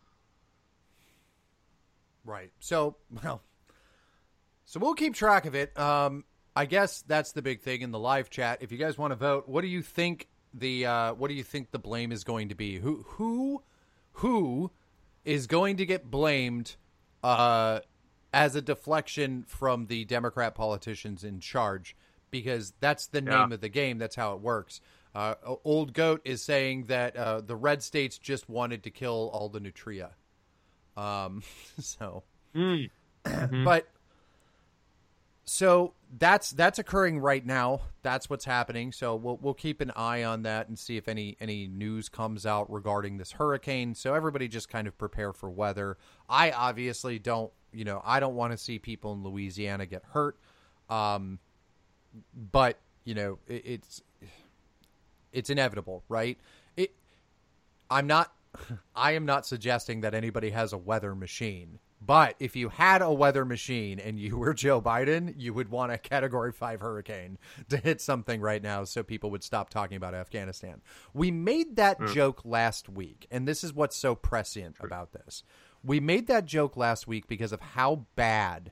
Right. 2.25 2.51
So, 2.59 2.97
well, 3.23 3.41
so 4.65 4.79
we'll 4.79 4.93
keep 4.93 5.15
track 5.15 5.45
of 5.45 5.55
it. 5.55 5.77
Um, 5.77 6.23
I 6.55 6.65
guess 6.65 7.03
that's 7.07 7.31
the 7.31 7.41
big 7.41 7.61
thing 7.61 7.81
in 7.81 7.91
the 7.91 7.99
live 7.99 8.29
chat. 8.29 8.59
If 8.61 8.71
you 8.71 8.77
guys 8.77 8.97
want 8.97 9.11
to 9.11 9.15
vote, 9.15 9.47
what 9.47 9.61
do 9.61 9.67
you 9.67 9.81
think 9.81 10.27
the 10.53 10.85
uh, 10.85 11.13
what 11.13 11.29
do 11.29 11.33
you 11.33 11.43
think 11.43 11.71
the 11.71 11.79
blame 11.79 12.11
is 12.11 12.23
going 12.23 12.49
to 12.49 12.55
be? 12.55 12.77
Who 12.77 13.05
who 13.07 13.63
who 14.13 14.71
is 15.23 15.47
going 15.47 15.77
to 15.77 15.85
get 15.85 16.11
blamed 16.11 16.75
uh, 17.23 17.79
as 18.33 18.55
a 18.55 18.61
deflection 18.61 19.43
from 19.47 19.85
the 19.87 20.05
Democrat 20.05 20.55
politicians 20.55 21.23
in 21.23 21.39
charge 21.39 21.95
because 22.31 22.73
that's 22.79 23.07
the 23.07 23.21
name 23.21 23.51
of 23.51 23.61
the 23.61 23.69
game. 23.69 23.97
That's 23.97 24.15
how 24.15 24.33
it 24.33 24.41
works. 24.41 24.81
Uh, 25.13 25.35
Old 25.65 25.93
Goat 25.93 26.21
is 26.23 26.41
saying 26.41 26.85
that 26.85 27.15
uh, 27.17 27.41
the 27.41 27.55
red 27.55 27.83
states 27.83 28.17
just 28.17 28.47
wanted 28.49 28.83
to 28.83 28.89
kill 28.89 29.29
all 29.33 29.49
the 29.49 29.59
nutria. 29.59 30.11
Um, 30.97 31.43
so, 31.79 32.23
Mm. 32.55 32.89
but 33.63 33.87
so 35.43 35.93
that's 36.17 36.51
that's 36.51 36.79
occurring 36.79 37.19
right 37.19 37.45
now. 37.45 37.81
That's 38.03 38.29
what's 38.29 38.45
happening. 38.45 38.91
So 38.91 39.15
we'll 39.15 39.37
we'll 39.41 39.53
keep 39.53 39.81
an 39.81 39.91
eye 39.95 40.23
on 40.23 40.43
that 40.43 40.67
and 40.67 40.77
see 40.77 40.97
if 40.97 41.07
any 41.07 41.37
any 41.39 41.67
news 41.67 42.09
comes 42.09 42.45
out 42.45 42.71
regarding 42.71 43.17
this 43.17 43.33
hurricane. 43.33 43.95
So 43.95 44.13
everybody 44.13 44.47
just 44.47 44.69
kind 44.69 44.87
of 44.87 44.97
prepare 44.97 45.33
for 45.33 45.49
weather. 45.49 45.97
I 46.29 46.51
obviously 46.51 47.19
don't, 47.19 47.51
you 47.71 47.85
know, 47.85 48.01
I 48.05 48.19
don't 48.19 48.35
want 48.35 48.51
to 48.51 48.57
see 48.57 48.79
people 48.79 49.13
in 49.13 49.23
Louisiana 49.23 49.85
get 49.85 50.03
hurt. 50.11 50.37
Um, 50.89 51.39
but 52.51 52.77
you 53.05 53.15
know, 53.15 53.39
it, 53.47 53.63
it's 53.65 54.01
it's 55.31 55.49
inevitable, 55.49 56.03
right? 56.09 56.37
It. 56.75 56.93
I'm 57.89 58.07
not. 58.07 58.33
I 58.95 59.11
am 59.13 59.25
not 59.25 59.45
suggesting 59.45 60.01
that 60.01 60.13
anybody 60.13 60.51
has 60.51 60.73
a 60.73 60.77
weather 60.77 61.15
machine. 61.15 61.79
But 62.03 62.35
if 62.39 62.55
you 62.55 62.69
had 62.69 63.03
a 63.03 63.13
weather 63.13 63.45
machine 63.45 63.99
and 63.99 64.19
you 64.19 64.37
were 64.37 64.55
Joe 64.55 64.81
Biden, 64.81 65.35
you 65.37 65.53
would 65.53 65.69
want 65.69 65.91
a 65.91 65.99
category 65.99 66.51
5 66.51 66.81
hurricane 66.81 67.37
to 67.69 67.77
hit 67.77 68.01
something 68.01 68.41
right 68.41 68.61
now 68.61 68.83
so 68.85 69.03
people 69.03 69.29
would 69.29 69.43
stop 69.43 69.69
talking 69.69 69.97
about 69.97 70.15
Afghanistan. 70.15 70.81
We 71.13 71.29
made 71.29 71.75
that 71.75 71.99
mm. 71.99 72.11
joke 72.11 72.41
last 72.43 72.89
week, 72.89 73.27
and 73.29 73.47
this 73.47 73.63
is 73.63 73.73
what's 73.73 73.97
so 73.97 74.15
prescient 74.15 74.77
about 74.79 75.13
this. 75.13 75.43
We 75.83 75.99
made 75.99 76.25
that 76.27 76.45
joke 76.45 76.75
last 76.75 77.07
week 77.07 77.27
because 77.27 77.51
of 77.51 77.61
how 77.61 78.07
bad 78.15 78.71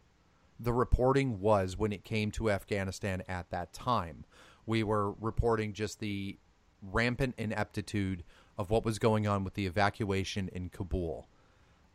the 0.59 0.73
reporting 0.73 1.39
was 1.39 1.77
when 1.77 1.93
it 1.93 2.03
came 2.03 2.31
to 2.31 2.49
Afghanistan 2.49 3.21
at 3.27 3.51
that 3.51 3.73
time. 3.73 4.25
We 4.65 4.83
were 4.83 5.11
reporting 5.13 5.73
just 5.73 5.99
the 5.99 6.37
rampant 6.81 7.35
ineptitude 7.37 8.23
of 8.59 8.69
what 8.69 8.83
was 8.83 8.99
going 8.99 9.25
on 9.25 9.45
with 9.45 9.53
the 9.53 9.65
evacuation 9.65 10.49
in 10.49 10.67
Kabul. 10.67 11.29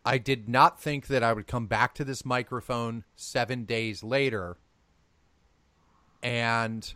I 0.03 0.17
did 0.17 0.49
not 0.49 0.81
think 0.81 1.09
that 1.09 1.23
I 1.23 1.35
would 1.35 1.47
come 1.47 1.67
back 1.67 1.95
to 1.95 2.05
this 2.05 2.25
microphone 2.25 3.05
seven 3.15 3.65
days 3.65 4.03
later 4.03 4.57
and 6.23 6.95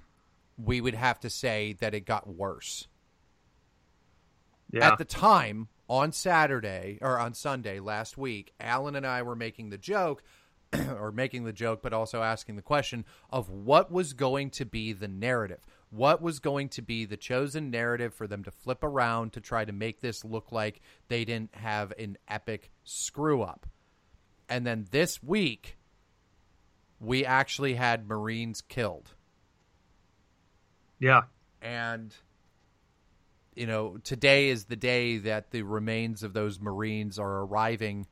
we 0.57 0.81
would 0.81 0.95
have 0.95 1.21
to 1.21 1.29
say 1.29 1.77
that 1.81 1.95
it 1.95 2.07
got 2.07 2.27
worse. 2.27 2.89
Yeah. 4.73 4.91
At 4.93 4.99
the 4.99 5.05
time, 5.05 5.69
on 5.89 6.13
Saturday 6.13 6.99
or 7.03 7.19
on 7.19 7.35
Sunday 7.35 7.79
last 7.79 8.17
week, 8.17 8.55
Alan 8.59 8.97
and 8.97 9.07
I 9.07 9.23
were 9.23 9.37
making 9.37 9.69
the 9.69 9.79
joke, 9.79 10.23
or 10.99 11.13
making 11.13 11.45
the 11.45 11.53
joke, 11.53 11.83
but 11.83 11.93
also 11.93 12.23
asking 12.23 12.57
the 12.57 12.63
question 12.63 13.05
of 13.31 13.51
what 13.51 13.93
was 13.93 14.15
going 14.15 14.51
to 14.51 14.65
be 14.65 14.95
the 14.95 15.09
narrative. 15.09 15.61
What 15.91 16.21
was 16.21 16.39
going 16.39 16.69
to 16.71 16.83
be 16.83 17.05
the 17.05 17.17
chosen 17.17 17.71
narrative 17.71 18.13
for 18.13 18.27
them 18.27 18.45
to 18.45 18.51
flip 18.51 18.85
around 18.85 19.33
to 19.33 19.41
try 19.41 19.65
to 19.65 19.73
make 19.73 20.01
this 20.01 20.25
look 20.25 20.53
like 20.53 20.81
they 21.09 21.25
didn't 21.25 21.55
have 21.55 21.93
an 21.99 22.19
epic 22.29 22.71
screw 22.85 23.43
up? 23.43 23.67
And 24.49 24.67
then 24.67 24.87
this 24.91 25.23
week, 25.23 25.79
we 27.01 27.25
actually 27.25 27.75
had 27.75 28.07
Marines 28.07 28.61
killed 28.61 29.15
yeah. 30.99 31.23
and 31.63 32.15
you 33.55 33.67
know 33.67 33.99
today 34.05 34.49
is 34.49 34.65
the 34.65 34.77
day 34.77 35.19
that 35.19 35.51
the 35.51 35.63
remains 35.63 36.23
of 36.23 36.33
those 36.33 36.61
marines 36.61 37.19
are 37.19 37.43
arriving 37.43 38.07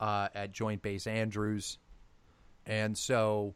uh, 0.00 0.28
at 0.34 0.52
joint 0.52 0.82
base 0.82 1.06
andrews 1.06 1.78
and 2.66 2.96
so 2.96 3.54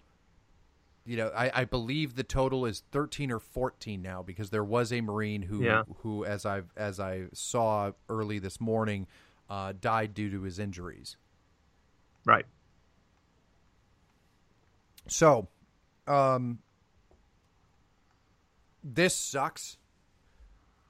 you 1.09 1.17
know 1.17 1.33
I, 1.35 1.63
I 1.63 1.65
believe 1.65 2.15
the 2.15 2.23
total 2.23 2.67
is 2.67 2.83
13 2.93 3.33
or 3.33 3.41
14 3.41 4.03
now 4.03 4.23
because 4.23 4.51
there 4.51 4.63
was 4.63 4.93
a 4.93 5.01
marine 5.01 5.43
who 5.43 5.65
Yeah. 5.65 5.83
who 6.03 6.25
as 6.25 6.45
i 6.45 6.63
as 6.77 7.01
i 7.01 7.25
saw 7.33 7.93
early 8.09 8.39
this 8.39 8.61
morning 8.61 9.07
uh, 9.51 9.73
died 9.81 10.13
due 10.13 10.31
to 10.31 10.43
his 10.43 10.59
injuries 10.59 11.17
Right. 12.27 12.45
So, 15.07 15.49
um, 16.07 16.59
this 18.85 19.15
sucks. 19.15 19.79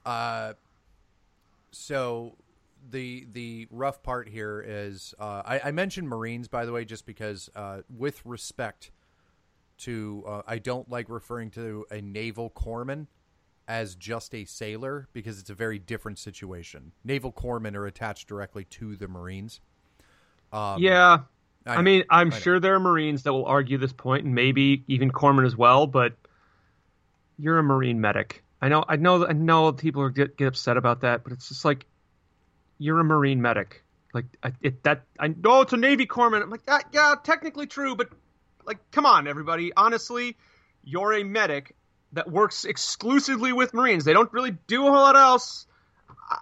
Uh, 0.05 0.55
so 1.71 2.35
the 2.91 3.27
the 3.33 3.69
rough 3.71 4.03
part 4.03 4.29
here 4.29 4.65
is 4.67 5.15
uh, 5.21 5.43
I, 5.45 5.61
I 5.67 5.71
mentioned 5.71 6.09
Marines 6.09 6.49
by 6.49 6.65
the 6.65 6.73
way, 6.73 6.85
just 6.85 7.07
because 7.07 7.49
uh, 7.55 7.83
with 7.97 8.25
respect 8.27 8.91
to 9.79 10.25
uh, 10.27 10.43
I 10.47 10.59
don't 10.59 10.89
like 10.91 11.09
referring 11.09 11.51
to 11.53 11.87
a 11.91 12.01
naval 12.01 12.51
corpsman 12.51 13.07
as 13.67 13.95
just 13.95 14.35
a 14.35 14.45
sailor 14.47 15.09
because 15.13 15.39
it's 15.39 15.51
a 15.51 15.55
very 15.55 15.79
different 15.79 16.19
situation. 16.19 16.93
Naval 17.05 17.33
corpsmen 17.33 17.75
are 17.75 17.87
attached 17.87 18.27
directly 18.27 18.65
to 18.65 18.97
the 18.97 19.09
Marines. 19.09 19.61
Um, 20.53 20.83
yeah. 20.83 21.19
I 21.67 21.73
I, 21.73 21.77
know. 21.77 21.83
mean, 21.83 22.05
I'm 22.09 22.33
I 22.33 22.39
sure 22.39 22.59
there 22.59 22.75
are 22.75 22.81
Marines 22.81 23.25
that 23.25 23.33
will 23.33 23.45
argue 23.45 23.77
this 23.77 23.93
point, 23.93 24.25
and 24.25 24.35
maybe 24.35 24.85
even 24.89 25.11
corpsmen 25.11 25.47
as 25.47 25.55
well. 25.55 25.87
But 25.87 26.15
you're 27.39 27.59
a 27.59 27.63
Marine 27.63 28.01
medic. 28.01 28.43
I 28.61 28.69
know. 28.69 28.85
I 28.89 28.97
know. 28.97 29.27
I 29.27 29.33
know 29.33 29.73
people 29.73 30.03
are 30.03 30.11
get, 30.11 30.37
get 30.37 30.47
upset 30.49 30.77
about 30.77 31.03
that, 31.03 31.23
but 31.23 31.33
it's 31.33 31.49
just 31.49 31.65
like 31.65 31.85
you're 32.79 32.99
a 32.99 33.05
Marine 33.05 33.43
medic. 33.43 33.85
Like 34.15 34.25
I, 34.43 34.53
it, 34.63 34.83
that. 34.85 35.03
I 35.19 35.29
know 35.29 35.61
it's 35.61 35.75
a 35.75 35.77
Navy 35.77 36.07
corpsman. 36.07 36.43
I'm 36.43 36.51
like, 36.51 36.63
ah, 36.69 36.81
yeah, 36.93 37.15
technically 37.23 37.67
true, 37.67 37.95
but 37.95 38.09
like, 38.69 38.79
come 38.93 39.07
on, 39.07 39.27
everybody. 39.27 39.73
Honestly, 39.77 40.37
you're 40.85 41.15
a 41.15 41.25
medic 41.25 41.75
that 42.13 42.31
works 42.31 42.65
exclusively 42.65 43.53
with 43.53 43.75
Marines. 43.75 44.05
They 44.05 44.13
don't 44.13 44.33
really 44.33 44.53
do 44.69 44.87
a 44.87 44.91
whole 44.91 45.01
lot 45.01 45.17
else. 45.17 45.67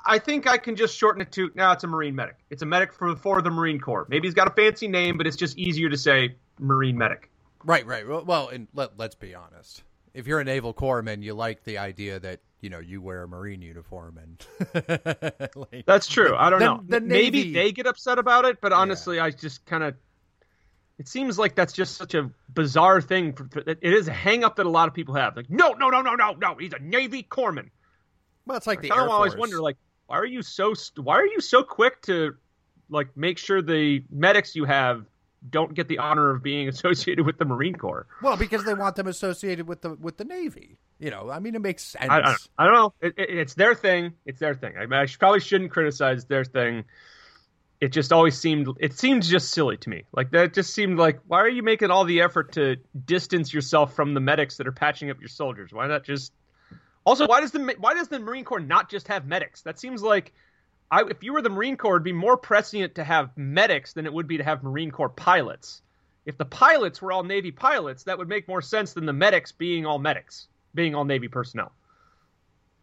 I- 0.04 0.18
think 0.18 0.46
I 0.48 0.58
can 0.58 0.74
just 0.76 0.96
shorten 0.96 1.22
it 1.22 1.32
to 1.32 1.50
now 1.54 1.72
it's 1.72 1.84
a 1.84 1.86
Marine 1.86 2.14
medic. 2.16 2.36
It's 2.50 2.62
a 2.62 2.66
medic 2.66 2.92
for 2.92 3.14
for 3.16 3.40
the 3.40 3.50
Marine 3.50 3.78
Corps. 3.80 4.06
Maybe 4.10 4.26
he's 4.26 4.34
got 4.34 4.48
a 4.48 4.50
fancy 4.50 4.88
name, 4.88 5.16
but 5.16 5.26
it's 5.26 5.36
just 5.36 5.56
easier 5.56 5.88
to 5.88 5.96
say 5.96 6.34
Marine 6.58 6.98
medic. 6.98 7.30
Right, 7.64 7.86
right. 7.86 8.06
Well, 8.06 8.24
Well, 8.24 8.48
and 8.48 8.66
let, 8.74 8.98
let's 8.98 9.14
be 9.14 9.34
honest. 9.34 9.82
If 10.14 10.26
you're 10.26 10.40
a 10.40 10.44
naval 10.44 10.72
corpsman, 10.74 11.22
you 11.22 11.34
like 11.34 11.62
the 11.64 11.78
idea 11.78 12.18
that 12.20 12.40
you 12.60 12.70
know 12.70 12.78
you 12.80 13.00
wear 13.02 13.22
a 13.22 13.28
marine 13.28 13.60
uniform 13.62 14.18
and 14.18 14.46
like, 15.54 15.84
That's 15.86 16.06
true. 16.08 16.34
I 16.36 16.50
don't 16.50 16.58
The- 16.60 16.64
know. 16.66 16.82
the 16.88 17.00
Maybe 17.00 17.52
they 17.52 17.70
get 17.72 17.86
upset 17.86 18.18
about 18.18 18.44
it, 18.44 18.60
but 18.60 18.72
honestly, 18.72 19.20
I 19.20 19.30
just 19.30 19.64
kind 19.66 19.84
of. 19.84 19.94
It 20.98 21.08
seems 21.08 21.38
like 21.38 21.54
that's 21.54 21.72
just 21.74 21.96
such 21.96 22.14
a 22.14 22.30
bizarre 22.48 23.00
thing. 23.02 23.34
For, 23.34 23.46
it 23.66 23.78
is 23.82 24.08
a 24.08 24.12
hang 24.12 24.44
up 24.44 24.56
that 24.56 24.66
a 24.66 24.70
lot 24.70 24.88
of 24.88 24.94
people 24.94 25.14
have. 25.14 25.36
Like, 25.36 25.50
no, 25.50 25.72
no, 25.72 25.90
no, 25.90 26.00
no, 26.00 26.14
no, 26.14 26.32
no. 26.32 26.54
He's 26.54 26.72
a 26.72 26.78
Navy 26.78 27.22
corpsman. 27.22 27.70
well, 28.46 28.56
it's 28.56 28.66
like 28.66 28.80
the 28.80 28.90
I 28.90 28.96
Air 28.96 29.08
always 29.08 29.32
Force. 29.32 29.40
wonder, 29.40 29.60
like, 29.60 29.76
why 30.06 30.16
are 30.16 30.26
you 30.26 30.42
so 30.42 30.74
why 30.96 31.16
are 31.16 31.26
you 31.26 31.40
so 31.40 31.62
quick 31.62 32.02
to 32.02 32.36
like 32.88 33.16
make 33.16 33.38
sure 33.38 33.60
the 33.60 34.04
medics 34.10 34.54
you 34.54 34.64
have 34.64 35.04
don't 35.50 35.74
get 35.74 35.86
the 35.88 35.98
honor 35.98 36.30
of 36.30 36.42
being 36.42 36.68
associated 36.74 37.26
with 37.26 37.38
the 37.38 37.44
Marine 37.44 37.74
Corps? 37.74 38.06
well, 38.22 38.36
because 38.36 38.64
they 38.64 38.74
want 38.74 38.96
them 38.96 39.06
associated 39.06 39.66
with 39.68 39.82
the 39.82 39.94
with 39.94 40.16
the 40.16 40.24
Navy. 40.24 40.78
You 40.98 41.10
know, 41.10 41.28
I 41.30 41.40
mean, 41.40 41.54
it 41.54 41.60
makes 41.60 41.82
sense. 41.82 42.06
I, 42.08 42.18
I, 42.18 42.22
don't, 42.22 42.48
I 42.56 42.64
don't 42.64 42.74
know. 42.74 42.94
It, 43.02 43.14
it, 43.18 43.38
it's 43.38 43.54
their 43.54 43.74
thing. 43.74 44.14
It's 44.24 44.40
their 44.40 44.54
thing. 44.54 44.74
I, 44.78 44.86
mean, 44.86 44.98
I 44.98 45.06
probably 45.18 45.40
shouldn't 45.40 45.70
criticize 45.70 46.24
their 46.24 46.44
thing. 46.44 46.84
It 47.80 47.88
just 47.92 48.12
always 48.12 48.38
seemed. 48.38 48.68
It 48.80 48.94
seemed 48.98 49.22
just 49.22 49.50
silly 49.50 49.76
to 49.78 49.90
me. 49.90 50.04
Like 50.12 50.30
that 50.30 50.54
just 50.54 50.72
seemed 50.72 50.98
like 50.98 51.20
why 51.26 51.40
are 51.40 51.48
you 51.48 51.62
making 51.62 51.90
all 51.90 52.04
the 52.04 52.22
effort 52.22 52.52
to 52.52 52.76
distance 53.04 53.52
yourself 53.52 53.94
from 53.94 54.14
the 54.14 54.20
medics 54.20 54.56
that 54.56 54.66
are 54.66 54.72
patching 54.72 55.10
up 55.10 55.20
your 55.20 55.28
soldiers? 55.28 55.72
Why 55.72 55.86
not 55.86 56.04
just? 56.04 56.32
Also, 57.04 57.26
why 57.26 57.40
does 57.40 57.52
the 57.52 57.76
why 57.78 57.94
does 57.94 58.08
the 58.08 58.18
Marine 58.18 58.44
Corps 58.44 58.60
not 58.60 58.90
just 58.90 59.08
have 59.08 59.26
medics? 59.26 59.62
That 59.62 59.78
seems 59.78 60.02
like. 60.02 60.32
I, 60.88 61.02
if 61.02 61.24
you 61.24 61.32
were 61.32 61.42
the 61.42 61.50
Marine 61.50 61.76
Corps, 61.76 61.96
it'd 61.96 62.04
be 62.04 62.12
more 62.12 62.36
prescient 62.36 62.94
to 62.94 63.02
have 63.02 63.36
medics 63.36 63.94
than 63.94 64.06
it 64.06 64.12
would 64.12 64.28
be 64.28 64.36
to 64.36 64.44
have 64.44 64.62
Marine 64.62 64.92
Corps 64.92 65.08
pilots. 65.08 65.82
If 66.24 66.38
the 66.38 66.44
pilots 66.44 67.02
were 67.02 67.10
all 67.10 67.24
Navy 67.24 67.50
pilots, 67.50 68.04
that 68.04 68.18
would 68.18 68.28
make 68.28 68.46
more 68.46 68.62
sense 68.62 68.92
than 68.92 69.04
the 69.04 69.12
medics 69.12 69.50
being 69.50 69.84
all 69.84 69.98
medics, 69.98 70.46
being 70.74 70.94
all 70.94 71.04
Navy 71.04 71.26
personnel. 71.26 71.72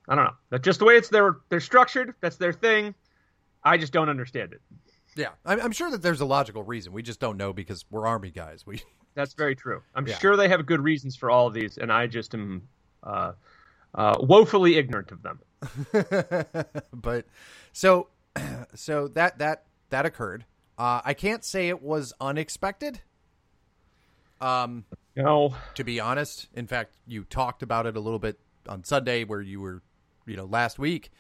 I 0.08 0.16
don't 0.16 0.26
know. 0.26 0.34
That's 0.50 0.64
just 0.64 0.80
the 0.80 0.86
way 0.86 0.96
it's 0.96 1.10
they're 1.10 1.38
they're 1.50 1.60
structured. 1.60 2.14
That's 2.20 2.38
their 2.38 2.54
thing. 2.54 2.96
I 3.64 3.78
just 3.78 3.94
don't 3.94 4.10
understand 4.10 4.54
it. 4.54 4.62
Yeah, 5.16 5.30
I'm, 5.46 5.60
I'm 5.62 5.72
sure 5.72 5.92
that 5.92 6.02
there's 6.02 6.22
a 6.22 6.26
logical 6.26 6.64
reason. 6.64 6.92
We 6.94 7.04
just 7.04 7.20
don't 7.20 7.38
know 7.38 7.54
because 7.54 7.86
we're 7.92 8.08
Army 8.08 8.32
guys. 8.32 8.66
We 8.66 8.82
That's 9.16 9.34
very 9.36 9.56
true. 9.56 9.82
I'm 9.94 10.08
Yeah. 10.08 10.18
sure 10.18 10.36
they 10.36 10.50
have 10.50 10.66
good 10.66 10.82
reasons 10.82 11.16
for 11.16 11.30
all 11.30 11.48
of 11.48 11.54
these, 11.54 11.78
and 11.78 11.92
I 11.92 12.08
just 12.08 12.34
am 12.34 12.68
uh, 13.04 13.34
uh, 13.94 14.18
woefully 14.20 14.76
ignorant 14.78 15.12
of 15.12 15.22
them. 15.22 15.40
but 16.94 17.26
so 17.72 18.08
so 18.74 19.08
that 19.10 19.38
that 19.38 19.66
that 19.90 20.06
occurred. 20.06 20.46
Uh, 20.78 21.02
I 21.06 21.14
can't 21.14 21.44
say 21.44 21.70
it 21.70 21.84
was 21.84 22.14
unexpected. 22.20 23.02
Um, 24.42 24.86
No, 25.16 25.56
to 25.76 25.84
be 25.84 26.00
honest, 26.00 26.48
in 26.56 26.66
fact, 26.68 26.96
you 27.06 27.24
talked 27.26 27.62
about 27.62 27.86
it 27.86 27.96
a 27.96 28.00
little 28.00 28.18
bit 28.20 28.40
on 28.68 28.84
Sunday, 28.84 29.24
where 29.24 29.42
you 29.42 29.62
were, 29.62 29.82
you 30.26 30.36
know, 30.36 30.46
last 30.46 30.80
week, 30.80 31.12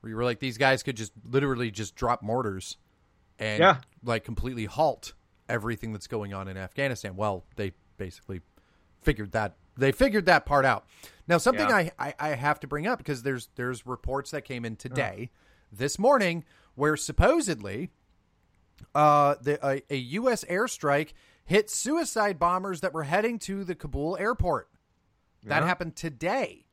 where 0.00 0.10
you 0.10 0.16
were 0.16 0.24
like, 0.24 0.38
these 0.38 0.56
guys 0.56 0.82
could 0.84 0.96
just 0.96 1.12
literally 1.28 1.70
just 1.72 1.96
drop 1.96 2.22
mortars 2.22 2.76
and 3.40 3.58
Yeah. 3.60 3.80
like 4.04 4.22
completely 4.24 4.66
halt 4.66 5.14
everything 5.48 5.92
that's 5.92 6.06
going 6.06 6.32
on 6.32 6.46
in 6.46 6.56
Afghanistan. 6.56 7.16
Well, 7.16 7.44
they 7.56 7.72
basically 7.96 8.40
figured 9.02 9.32
that 9.32 9.56
they 9.76 9.90
figured 9.92 10.26
that 10.26 10.44
part 10.46 10.64
out. 10.64 10.86
Now, 11.26 11.38
something 11.38 11.68
Yeah. 11.68 11.76
I, 11.76 11.90
I 11.98 12.14
I 12.20 12.28
have 12.30 12.60
to 12.60 12.66
bring 12.66 12.86
up 12.86 12.98
because 12.98 13.22
there's 13.22 13.48
there's 13.56 13.86
reports 13.86 14.30
that 14.32 14.42
came 14.44 14.64
in 14.64 14.76
today, 14.76 15.30
this 15.72 15.98
morning, 15.98 16.44
where 16.74 16.96
supposedly, 16.96 17.90
uh, 18.94 19.36
the 19.40 19.58
a, 19.66 19.82
a 19.90 19.96
U.S. 19.96 20.44
airstrike 20.44 21.12
hit 21.44 21.70
suicide 21.70 22.38
bombers 22.38 22.80
that 22.80 22.92
were 22.92 23.04
heading 23.04 23.38
to 23.40 23.64
the 23.64 23.74
Kabul 23.74 24.16
airport. 24.18 24.68
That 25.44 25.62
Yeah. 25.62 25.66
happened 25.66 25.96
today. 25.96 26.66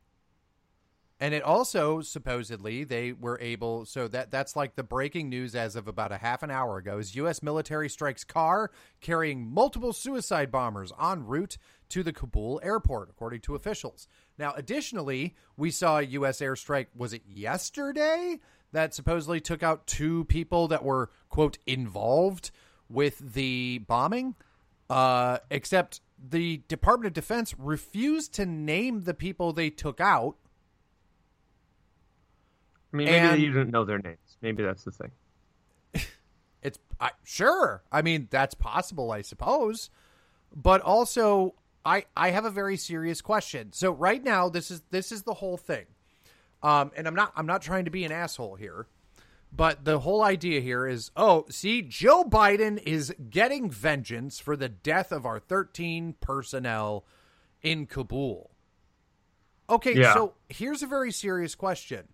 And 1.20 1.34
it 1.34 1.42
also 1.42 2.00
supposedly 2.00 2.84
they 2.84 3.12
were 3.12 3.38
able 3.40 3.84
so 3.84 4.06
that 4.08 4.30
that's 4.30 4.54
like 4.54 4.76
the 4.76 4.84
breaking 4.84 5.28
news 5.28 5.54
as 5.56 5.74
of 5.74 5.88
about 5.88 6.12
a 6.12 6.18
half 6.18 6.44
an 6.44 6.50
hour 6.50 6.78
ago 6.78 6.98
is 6.98 7.16
US 7.16 7.42
military 7.42 7.88
strikes 7.88 8.22
car 8.22 8.70
carrying 9.00 9.44
multiple 9.52 9.92
suicide 9.92 10.52
bombers 10.52 10.92
en 11.02 11.26
route 11.26 11.58
to 11.88 12.02
the 12.04 12.12
Kabul 12.12 12.60
airport 12.62 13.10
according 13.10 13.40
to 13.42 13.56
officials. 13.56 14.06
Now 14.38 14.52
additionally, 14.56 15.34
we 15.56 15.72
saw 15.72 15.98
a 15.98 16.02
US 16.02 16.40
airstrike 16.40 16.86
was 16.94 17.12
it 17.12 17.22
yesterday 17.26 18.38
that 18.70 18.94
supposedly 18.94 19.40
took 19.40 19.62
out 19.62 19.88
two 19.88 20.24
people 20.26 20.68
that 20.68 20.84
were 20.84 21.10
quote 21.30 21.58
involved 21.66 22.52
with 22.88 23.34
the 23.34 23.78
bombing 23.78 24.36
uh 24.88 25.38
except 25.50 26.00
the 26.30 26.62
Department 26.68 27.08
of 27.08 27.12
Defense 27.12 27.54
refused 27.58 28.34
to 28.34 28.46
name 28.46 29.02
the 29.02 29.14
people 29.14 29.52
they 29.52 29.70
took 29.70 30.00
out 30.00 30.36
I 32.92 32.96
mean, 32.96 33.06
maybe 33.06 33.18
And- 33.18 33.42
you 33.42 33.52
didn't 33.52 33.70
know 33.70 33.84
their 33.84 33.98
names. 33.98 34.36
Maybe 34.42 34.62
that's 34.62 34.84
the 34.84 34.92
thing. 34.92 35.10
It's 36.60 36.78
I, 37.00 37.10
sure. 37.22 37.84
I 37.92 38.02
mean, 38.02 38.26
that's 38.32 38.54
possible, 38.54 39.12
I 39.12 39.22
suppose. 39.22 39.90
But 40.54 40.80
also, 40.80 41.54
I 41.84 42.04
I 42.16 42.30
have 42.30 42.44
a 42.44 42.50
very 42.50 42.76
serious 42.76 43.20
question. 43.20 43.72
So 43.72 43.92
right 43.92 44.22
now, 44.22 44.48
this 44.48 44.70
is 44.72 44.82
this 44.90 45.12
is 45.12 45.22
the 45.22 45.34
whole 45.34 45.56
thing. 45.56 45.86
Um, 46.62 46.90
and 46.96 47.06
I'm 47.06 47.14
not 47.14 47.32
I'm 47.36 47.46
not 47.46 47.62
trying 47.62 47.84
to 47.84 47.92
be 47.92 48.04
an 48.04 48.10
asshole 48.10 48.56
here, 48.56 48.88
but 49.52 49.84
the 49.84 50.00
whole 50.00 50.24
idea 50.24 50.60
here 50.60 50.84
is, 50.84 51.12
oh, 51.16 51.44
see, 51.48 51.80
Joe 51.80 52.24
Biden 52.24 52.82
is 52.84 53.14
getting 53.30 53.70
vengeance 53.70 54.40
for 54.40 54.56
the 54.56 54.68
death 54.68 55.12
of 55.12 55.24
our 55.24 55.38
13 55.38 56.16
personnel 56.20 57.04
in 57.62 57.86
Kabul. 57.86 58.50
Okay, 59.70 59.94
Yeah. 59.94 60.12
so 60.14 60.34
here's 60.48 60.82
a 60.82 60.86
very 60.88 61.12
serious 61.12 61.54
question. 61.54 62.08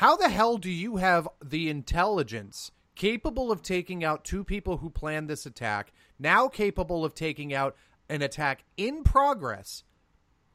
How 0.00 0.16
the 0.16 0.30
hell 0.30 0.56
do 0.56 0.70
you 0.70 0.96
have 0.96 1.28
the 1.44 1.68
intelligence 1.68 2.70
capable 2.94 3.52
of 3.52 3.60
taking 3.60 4.02
out 4.02 4.24
two 4.24 4.44
people 4.44 4.78
who 4.78 4.88
planned 4.88 5.28
this 5.28 5.44
attack, 5.44 5.92
now 6.18 6.48
capable 6.48 7.04
of 7.04 7.14
taking 7.14 7.52
out 7.52 7.76
an 8.08 8.22
attack 8.22 8.64
in 8.78 9.04
progress 9.04 9.84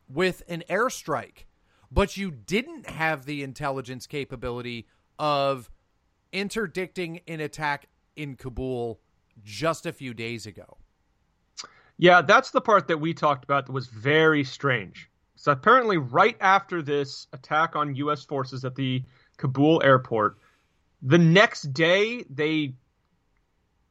with 0.09 0.41
an 0.47 0.63
airstrike, 0.67 1.45
but 1.91 2.17
you 2.17 2.31
didn't 2.31 2.89
have 2.89 3.27
the 3.27 3.43
intelligence 3.43 4.07
capability 4.07 4.87
of 5.19 5.69
interdicting 6.31 7.19
an 7.27 7.39
attack 7.39 7.85
in 8.15 8.37
Kabul 8.37 8.99
just 9.43 9.85
a 9.85 9.93
few 9.93 10.15
days 10.15 10.47
ago? 10.47 10.77
Yeah, 11.99 12.23
that's 12.23 12.49
the 12.49 12.61
part 12.61 12.87
that 12.87 12.99
we 12.99 13.13
talked 13.13 13.43
about 13.43 13.67
that 13.67 13.73
was 13.73 13.85
very 13.85 14.43
strange. 14.43 15.07
So 15.35 15.51
apparently, 15.51 15.97
right 15.97 16.37
after 16.41 16.81
this 16.81 17.27
attack 17.31 17.75
on 17.75 17.93
U.S. 17.97 18.25
forces 18.25 18.65
at 18.65 18.73
the 18.73 19.03
Kabul 19.37 19.81
airport, 19.83 20.37
the 21.01 21.17
next 21.17 21.73
day 21.73 22.23
they 22.29 22.73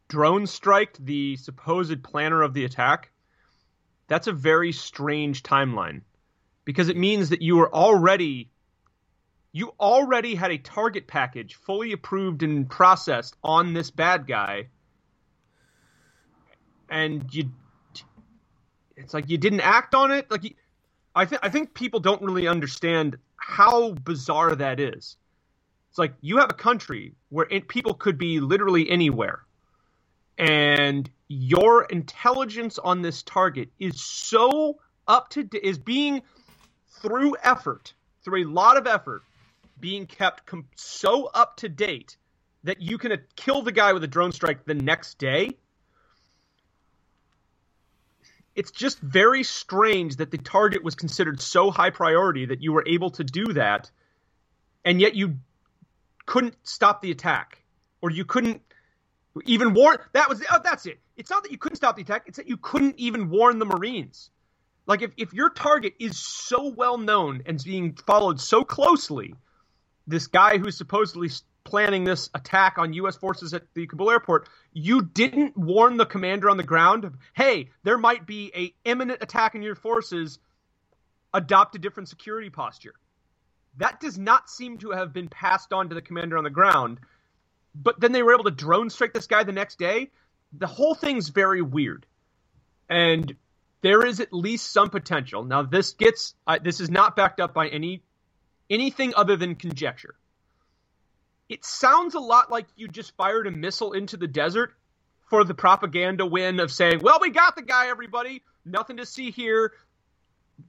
drone 0.09 0.47
striked 0.47 1.05
the 1.05 1.37
supposed 1.37 2.03
planner 2.03 2.43
of 2.43 2.55
the 2.55 2.65
attack. 2.65 3.11
That's 4.09 4.27
a 4.27 4.33
very 4.33 4.73
strange 4.73 5.43
timeline 5.43 6.03
because 6.65 6.89
it 6.89 6.97
means 6.97 7.31
that 7.31 7.43
you 7.43 7.57
were 7.57 7.73
already 7.73 8.51
you 9.53 9.73
already 9.79 10.35
had 10.35 10.51
a 10.51 10.59
target 10.59 11.07
package 11.07 11.55
fully 11.55 11.93
approved 11.93 12.43
and 12.43 12.69
processed 12.69 13.37
on 13.45 13.73
this 13.73 13.91
bad 13.91 14.27
guy. 14.27 14.67
And 16.91 17.33
you 17.33 17.53
it's 18.97 19.15
like 19.15 19.31
you 19.31 19.39
didn't 19.39 19.61
act 19.61 19.95
on 19.95 20.11
it. 20.11 20.31
Like 20.31 20.45
you, 20.45 20.51
i 21.15 21.25
think 21.25 21.41
i 21.45 21.49
think 21.49 21.75
people 21.75 22.01
don't 22.01 22.23
really 22.23 22.49
understand 22.49 23.17
how 23.37 23.93
bizarre 23.93 24.55
that 24.57 24.81
is 24.81 25.17
it's 25.95 25.99
like 26.01 26.15
you 26.23 26.39
have 26.39 26.51
a 26.51 26.55
country 26.55 27.15
where 27.29 27.47
it, 27.49 27.69
people 27.69 27.95
could 27.95 28.19
be 28.19 28.41
literally 28.41 28.91
anywhere. 28.91 29.45
And 30.37 31.09
your 31.29 31.85
intelligence 31.85 32.81
on 32.81 33.01
this 33.01 33.23
target 33.23 33.69
is 33.79 34.03
so 34.03 34.81
up 35.07 35.29
to 35.31 35.49
is 35.63 35.79
being 35.79 36.23
through 37.01 37.37
effort 37.45 37.95
through 38.25 38.43
a 38.43 38.45
lot 38.45 38.77
of 38.77 38.89
effort 38.89 39.23
being 39.79 40.05
kept 40.05 40.45
com- 40.47 40.67
so 40.75 41.27
up 41.27 41.59
to 41.59 41.69
date 41.69 42.17
that 42.65 42.83
you 42.83 42.99
can 42.99 43.13
uh, 43.13 43.17
kill 43.37 43.63
the 43.63 43.71
guy 43.71 43.93
with 43.93 44.03
a 44.03 44.09
drone 44.09 44.33
strike 44.33 44.65
the 44.65 44.75
next 44.75 45.19
day. 45.19 45.53
It's 48.57 48.73
just 48.73 48.99
very 48.99 49.45
strange 49.45 50.17
that 50.17 50.33
the 50.33 50.39
target 50.39 50.83
was 50.83 50.97
considered 50.97 51.41
so 51.41 51.71
high 51.71 51.91
priority 51.91 52.47
that 52.47 52.61
you 52.61 52.73
were 52.73 52.83
able 52.85 53.11
to 53.11 53.23
do 53.23 53.45
that 53.53 53.93
and 54.85 55.01
yet 55.01 55.15
you 55.15 55.37
couldn't 56.27 56.57
stop 56.63 57.03
the 57.03 57.11
attack 57.11 57.63
or 58.01 58.11
you 58.11 58.25
couldn't 58.25 58.63
even 59.47 59.75
warn 59.75 59.99
that 60.13 60.29
was 60.29 60.43
oh, 60.51 60.61
that's 60.63 60.87
it 60.87 60.99
it's 61.17 61.31
not 61.31 61.43
that 61.43 61.53
you 61.53 61.59
couldn't 61.59 61.77
stop 61.77 61.97
the 61.97 62.03
attack 62.03 62.25
it's 62.27 62.37
that 62.37 62.49
you 62.49 62.57
couldn't 62.57 62.99
even 62.99 63.31
warn 63.31 63.59
the 63.59 63.65
marines 63.65 64.31
like 64.87 65.03
if, 65.03 65.13
if 65.17 65.33
your 65.33 65.51
target 65.51 65.95
is 65.99 66.19
so 66.19 66.69
well 66.69 66.99
known 66.99 67.43
and 67.47 67.63
being 67.65 67.95
followed 68.07 68.41
so 68.41 68.65
closely 68.65 69.35
this 70.07 70.27
guy 70.27 70.59
who's 70.59 70.77
supposedly 70.77 71.31
planning 71.65 72.05
this 72.05 72.31
attack 72.35 72.79
on 72.79 72.93
U.S. 72.93 73.17
forces 73.17 73.55
at 73.55 73.63
the 73.75 73.87
Kabul 73.87 74.11
airport, 74.11 74.49
you 74.73 75.03
didn't 75.03 75.57
warn 75.57 75.97
the 75.97 76.07
commander 76.07 76.51
on 76.51 76.57
the 76.57 76.63
ground, 76.63 77.11
hey, 77.33 77.71
there 77.83 77.99
might 77.99 78.27
be 78.27 78.53
a 78.55 78.75
imminent 78.89 79.23
attack 79.23 79.55
on 79.55 79.63
your 79.63 79.75
forces. 79.75 80.39
Adopt 81.33 81.75
a 81.75 81.79
different 81.79 82.09
security 82.09 82.51
posture. 82.51 82.95
That 83.79 84.01
does 84.01 84.19
not 84.19 84.49
seem 84.49 84.79
to 84.79 84.91
have 84.91 85.13
been 85.13 85.29
passed 85.29 85.73
on 85.73 85.89
to 85.89 85.95
the 85.95 86.03
commander 86.03 86.39
on 86.39 86.45
the 86.45 86.51
ground. 86.51 87.01
But 87.75 88.01
then 88.01 88.13
they 88.13 88.23
were 88.23 88.35
able 88.35 88.45
to 88.45 88.51
drone 88.51 88.91
strike 88.91 89.13
this 89.13 89.27
guy 89.27 89.43
the 89.43 89.53
next 89.53 89.79
day. 89.79 90.11
The 90.57 90.67
whole 90.69 90.95
thing's 90.95 91.29
very 91.29 91.61
weird, 91.61 92.07
and 92.89 93.35
there 93.81 94.07
is 94.07 94.21
at 94.21 94.33
least 94.33 94.73
some 94.73 94.91
potential. 94.91 95.45
Now, 95.45 95.63
this 95.63 95.93
gets 95.93 96.35
uh, 96.47 96.59
this 96.63 96.81
is 96.81 96.89
not 96.89 97.17
backed 97.17 97.41
up 97.41 97.53
by 97.53 97.69
any 97.69 98.03
anything 98.71 99.13
other 99.17 99.37
than 99.37 99.57
conjecture. 99.57 100.15
It 101.49 101.65
sounds 101.65 102.15
a 102.15 102.21
lot 102.21 102.51
like 102.51 102.67
you 102.77 102.89
just 102.89 103.17
fired 103.17 103.47
a 103.47 103.51
missile 103.51 103.93
into 103.93 104.17
the 104.17 104.29
desert 104.29 104.73
for 105.29 105.45
the 105.45 105.55
propaganda 105.55 106.25
win 106.25 106.61
of 106.61 106.71
saying, 106.71 107.01
well, 107.03 107.19
we 107.21 107.31
got 107.31 107.57
the 107.57 107.63
guy, 107.63 107.89
everybody. 107.89 108.43
Nothing 108.65 108.99
to 108.99 109.07
see 109.07 109.31
here. 109.31 109.73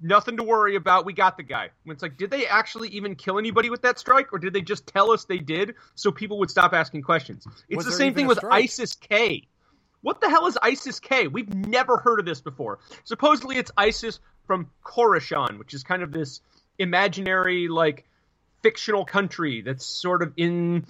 Nothing 0.02 0.38
to 0.38 0.44
worry 0.44 0.76
about. 0.76 1.06
We 1.06 1.14
got 1.14 1.38
the 1.38 1.44
guy. 1.44 1.70
When 1.84 1.94
it's 1.94 2.02
like, 2.02 2.18
did 2.18 2.32
they 2.32 2.48
actually 2.48 2.90
even 2.90 3.16
kill 3.16 3.38
anybody 3.38 3.70
with 3.70 3.84
that 3.84 4.00
strike, 4.00 4.34
or 4.34 4.40
did 4.40 4.54
they 4.54 4.62
just 4.62 4.88
tell 4.88 5.12
us 5.12 5.26
they 5.26 5.38
did 5.38 5.76
so 5.94 6.12
people 6.12 6.40
would 6.40 6.50
stop 6.50 6.74
asking 6.74 7.04
questions? 7.04 7.48
It's 7.70 7.78
Was 7.78 7.86
the 7.86 7.92
same 7.92 8.14
thing 8.14 8.28
with? 8.28 8.44
ISIS 8.44 8.96
K. 8.96 9.48
What 10.02 10.22
the 10.22 10.30
hell 10.30 10.48
is 10.48 10.58
ISIS 10.62 11.00
K? 11.00 11.28
We've 11.28 11.54
never 11.54 11.98
heard 11.98 12.20
of 12.20 12.26
this 12.26 12.42
before. 12.42 12.80
Supposedly 13.04 13.58
it's 13.58 13.72
ISIS 13.78 14.20
from 14.46 14.70
Khorasan, 14.84 15.58
which 15.60 15.74
is 15.74 15.84
kind 15.84 16.04
of 16.04 16.12
this 16.12 16.42
imaginary, 16.78 17.68
like, 17.68 18.06
fictional 18.62 19.06
country 19.06 19.62
that's 19.62 19.86
sort 19.86 20.24
of 20.24 20.34
in, 20.38 20.86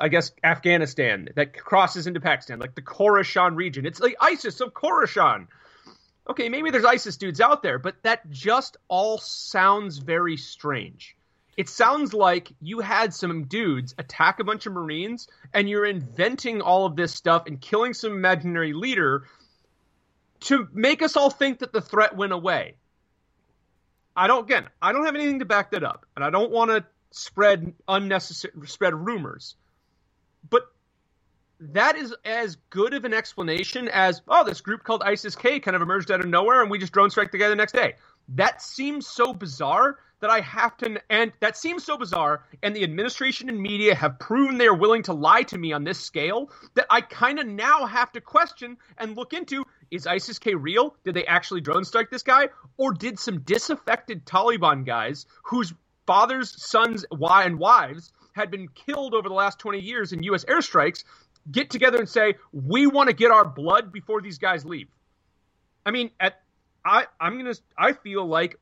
I 0.00 0.08
guess, 0.08 0.32
Afghanistan 0.44 1.28
that 1.36 1.56
crosses 1.56 2.06
into 2.06 2.20
Pakistan, 2.20 2.58
like 2.58 2.74
the 2.74 2.82
Khorasan 2.82 3.56
region. 3.56 3.86
It's 3.86 4.00
like 4.00 4.16
ISIS 4.20 4.60
of 4.60 4.74
Khorasan. 4.74 5.48
Okay, 6.28 6.48
maybe 6.48 6.70
there's 6.70 6.84
ISIS 6.84 7.16
dudes 7.16 7.40
out 7.40 7.62
there, 7.62 7.78
but 7.78 7.96
that 8.02 8.28
just 8.30 8.76
all 8.88 9.18
sounds 9.18 9.98
very 9.98 10.36
strange. 10.36 11.16
It 11.56 11.68
sounds 11.68 12.14
like 12.14 12.52
you 12.60 12.80
had 12.80 13.12
some 13.12 13.46
dudes 13.46 13.94
attack 13.98 14.38
a 14.38 14.44
bunch 14.44 14.66
of 14.66 14.72
Marines 14.72 15.26
and 15.52 15.68
you're 15.68 15.86
inventing 15.86 16.60
all 16.60 16.86
of 16.86 16.94
this 16.94 17.12
stuff 17.12 17.46
and 17.46 17.60
killing 17.60 17.94
some 17.94 18.12
imaginary 18.12 18.72
leader 18.72 19.24
to 20.40 20.68
make 20.72 21.02
us 21.02 21.16
all 21.16 21.30
think 21.30 21.58
that 21.60 21.72
the 21.72 21.80
threat 21.80 22.16
went 22.16 22.32
away. 22.32 22.76
I 24.14 24.26
don't 24.26 24.44
again, 24.44 24.68
I 24.80 24.92
don't 24.92 25.04
have 25.04 25.14
anything 25.14 25.40
to 25.40 25.44
back 25.44 25.72
that 25.72 25.82
up, 25.82 26.06
and 26.14 26.24
I 26.24 26.30
don't 26.30 26.50
want 26.50 26.70
to 26.70 26.84
spread 27.10 27.72
unnecessary 27.86 28.52
spread 28.66 28.94
rumors. 28.94 29.56
But 30.48 30.62
that 31.60 31.96
is 31.96 32.14
as 32.24 32.56
good 32.70 32.94
of 32.94 33.04
an 33.04 33.12
explanation 33.12 33.88
as 33.88 34.22
oh, 34.28 34.44
this 34.44 34.60
group 34.60 34.84
called 34.84 35.02
ISIS 35.02 35.34
K 35.34 35.60
kind 35.60 35.74
of 35.74 35.82
emerged 35.82 36.10
out 36.10 36.20
of 36.20 36.26
nowhere, 36.26 36.62
and 36.62 36.70
we 36.70 36.78
just 36.78 36.92
drone 36.92 37.10
strike 37.10 37.32
the 37.32 37.38
guy 37.38 37.48
the 37.48 37.56
next 37.56 37.72
day. 37.72 37.94
That 38.30 38.62
seems 38.62 39.06
so 39.06 39.32
bizarre 39.32 39.98
that 40.20 40.30
I 40.30 40.40
have 40.40 40.76
to, 40.78 41.00
and 41.10 41.32
that 41.40 41.56
seems 41.56 41.84
so 41.84 41.96
bizarre, 41.96 42.44
and 42.62 42.74
the 42.74 42.82
administration 42.82 43.48
and 43.48 43.60
media 43.60 43.94
have 43.94 44.18
proven 44.18 44.58
they're 44.58 44.74
willing 44.74 45.02
to 45.04 45.12
lie 45.12 45.42
to 45.44 45.58
me 45.58 45.72
on 45.72 45.84
this 45.84 46.00
scale 46.00 46.50
that 46.74 46.86
I 46.90 47.00
kind 47.00 47.38
of 47.38 47.46
now 47.46 47.86
have 47.86 48.12
to 48.12 48.20
question 48.20 48.76
and 48.98 49.16
look 49.16 49.32
into 49.32 49.64
is 49.90 50.06
ISIS 50.06 50.38
K 50.38 50.54
real? 50.54 50.96
Did 51.04 51.14
they 51.14 51.24
actually 51.24 51.60
drone 51.60 51.84
strike 51.84 52.10
this 52.10 52.22
guy? 52.22 52.48
Or 52.76 52.92
did 52.92 53.18
some 53.18 53.40
disaffected 53.40 54.26
Taliban 54.26 54.84
guys 54.84 55.24
whose 55.44 55.72
fathers, 56.06 56.62
sons, 56.62 57.04
and 57.10 57.58
wives 57.58 58.12
had 58.32 58.50
been 58.50 58.68
killed 58.68 59.14
over 59.14 59.28
the 59.28 59.34
last 59.34 59.58
20 59.58 59.80
years 59.80 60.12
in 60.12 60.22
U.S. 60.24 60.44
airstrikes 60.44 61.04
get 61.50 61.70
together 61.70 61.98
and 61.98 62.08
say, 62.08 62.34
we 62.52 62.86
want 62.86 63.08
to 63.08 63.14
get 63.14 63.30
our 63.30 63.44
blood 63.44 63.92
before 63.92 64.20
these 64.20 64.38
guys 64.38 64.64
leave? 64.64 64.88
I 65.84 65.90
mean, 65.90 66.10
at 66.20 66.40
I, 66.84 67.06
I'm 67.20 67.38
gonna 67.38 67.54
I 67.76 67.92
feel 67.92 68.26
like 68.26 68.56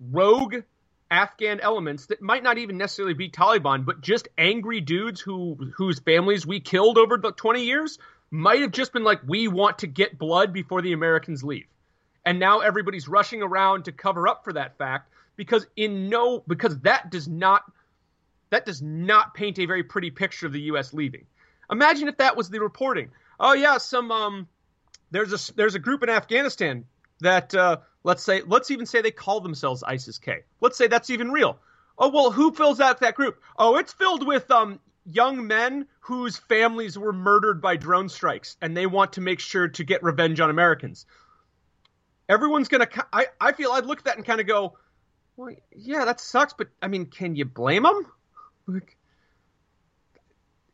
rogue 0.00 0.56
Afghan 1.10 1.60
elements 1.60 2.06
that 2.06 2.20
might 2.20 2.42
not 2.42 2.58
even 2.58 2.78
necessarily 2.78 3.14
be 3.14 3.30
Taliban, 3.30 3.84
but 3.84 4.00
just 4.00 4.28
angry 4.36 4.80
dudes 4.80 5.20
who 5.20 5.56
whose 5.76 5.98
families 6.00 6.46
we 6.46 6.60
killed 6.60 6.98
over 6.98 7.16
the 7.16 7.32
20 7.32 7.62
years 7.64 7.98
might 8.30 8.60
have 8.60 8.72
just 8.72 8.92
been 8.92 9.04
like, 9.04 9.20
we 9.26 9.48
want 9.48 9.78
to 9.78 9.86
get 9.86 10.18
blood 10.18 10.52
before 10.52 10.82
the 10.82 10.92
Americans 10.92 11.44
leave. 11.44 11.66
And 12.24 12.40
now 12.40 12.58
everybody's 12.60 13.06
rushing 13.06 13.40
around 13.42 13.84
to 13.84 13.92
cover 13.92 14.26
up 14.26 14.42
for 14.42 14.52
that 14.54 14.76
fact 14.78 15.12
because 15.36 15.66
in 15.76 16.08
no 16.08 16.42
because 16.46 16.78
that 16.80 17.10
does 17.10 17.28
not 17.28 17.62
that 18.50 18.66
does 18.66 18.82
not 18.82 19.34
paint 19.34 19.58
a 19.58 19.66
very 19.66 19.84
pretty 19.84 20.10
picture 20.10 20.46
of 20.46 20.52
the 20.52 20.62
US 20.62 20.92
leaving. 20.92 21.26
Imagine 21.70 22.08
if 22.08 22.18
that 22.18 22.36
was 22.36 22.48
the 22.48 22.60
reporting. 22.60 23.10
Oh 23.38 23.52
yeah, 23.52 23.78
some 23.78 24.10
um 24.10 24.48
there's 25.10 25.32
a 25.32 25.54
there's 25.54 25.74
a 25.74 25.78
group 25.78 26.02
in 26.02 26.08
Afghanistan 26.08 26.84
that 27.20 27.54
uh, 27.54 27.78
let's 28.04 28.22
say 28.22 28.42
let's 28.46 28.70
even 28.70 28.86
say 28.86 29.02
they 29.02 29.10
call 29.10 29.40
themselves 29.40 29.82
ISIS 29.82 30.18
K. 30.18 30.44
Let's 30.60 30.76
say 30.76 30.86
that's 30.86 31.10
even 31.10 31.30
real. 31.30 31.58
Oh 31.98 32.10
well, 32.10 32.30
who 32.30 32.52
fills 32.52 32.80
out 32.80 33.00
that 33.00 33.14
group? 33.14 33.42
Oh, 33.58 33.76
it's 33.76 33.92
filled 33.92 34.26
with 34.26 34.50
um 34.50 34.80
young 35.04 35.46
men 35.46 35.86
whose 36.00 36.36
families 36.36 36.98
were 36.98 37.12
murdered 37.12 37.60
by 37.62 37.76
drone 37.76 38.08
strikes, 38.08 38.56
and 38.60 38.76
they 38.76 38.86
want 38.86 39.14
to 39.14 39.20
make 39.20 39.40
sure 39.40 39.68
to 39.68 39.84
get 39.84 40.02
revenge 40.02 40.40
on 40.40 40.50
Americans. 40.50 41.06
Everyone's 42.28 42.68
gonna. 42.68 42.88
I 43.12 43.26
I 43.40 43.52
feel 43.52 43.72
I'd 43.72 43.86
look 43.86 43.98
at 43.98 44.04
that 44.04 44.16
and 44.16 44.26
kind 44.26 44.40
of 44.40 44.46
go, 44.46 44.76
well, 45.36 45.54
yeah, 45.74 46.04
that 46.04 46.20
sucks, 46.20 46.52
but 46.52 46.68
I 46.82 46.88
mean, 46.88 47.06
can 47.06 47.36
you 47.36 47.44
blame 47.44 47.84
them? 47.84 48.06
Like, 48.66 48.95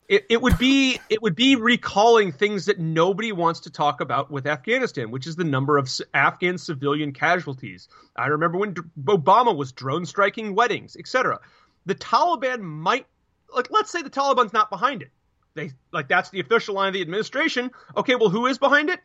it, 0.09 0.27
it 0.29 0.43
would 0.43 0.59
be 0.59 1.01
it 1.09 1.23
would 1.23 1.35
be 1.35 1.57
recalling 1.57 2.33
things 2.33 2.67
that 2.67 2.79
nobody 2.79 3.33
wants 3.33 3.61
to 3.61 3.71
talk 3.71 4.01
about 4.01 4.31
with 4.31 4.47
Afghanistan, 4.47 5.11
which 5.11 5.27
is 5.27 5.37
the 5.37 5.45
number 5.45 5.79
of 5.79 5.91
Afghan 6.13 6.59
civilian 6.59 7.13
casualties. 7.13 7.89
I 8.17 8.27
remember 8.27 8.59
when 8.59 8.75
Obama 9.05 9.57
was 9.57 9.73
drone 9.73 10.05
striking 10.05 10.55
weddings, 10.55 10.97
etc. 10.97 11.41
The 11.87 11.95
Taliban 11.95 12.61
might 12.61 13.07
like 13.55 13.71
let's 13.71 13.91
say 13.91 14.03
the 14.03 14.11
Taliban's 14.11 14.53
not 14.53 14.71
behind 14.71 15.03
it. 15.03 15.11
They 15.55 15.71
like 15.93 16.09
that's 16.09 16.31
the 16.31 16.41
official 16.41 16.75
line 16.75 16.89
of 16.89 16.95
the 16.95 17.03
administration. 17.03 17.71
Okay, 17.97 18.17
well 18.17 18.31
who 18.31 18.47
is 18.47 18.59
behind 18.59 18.91
it? 18.91 19.01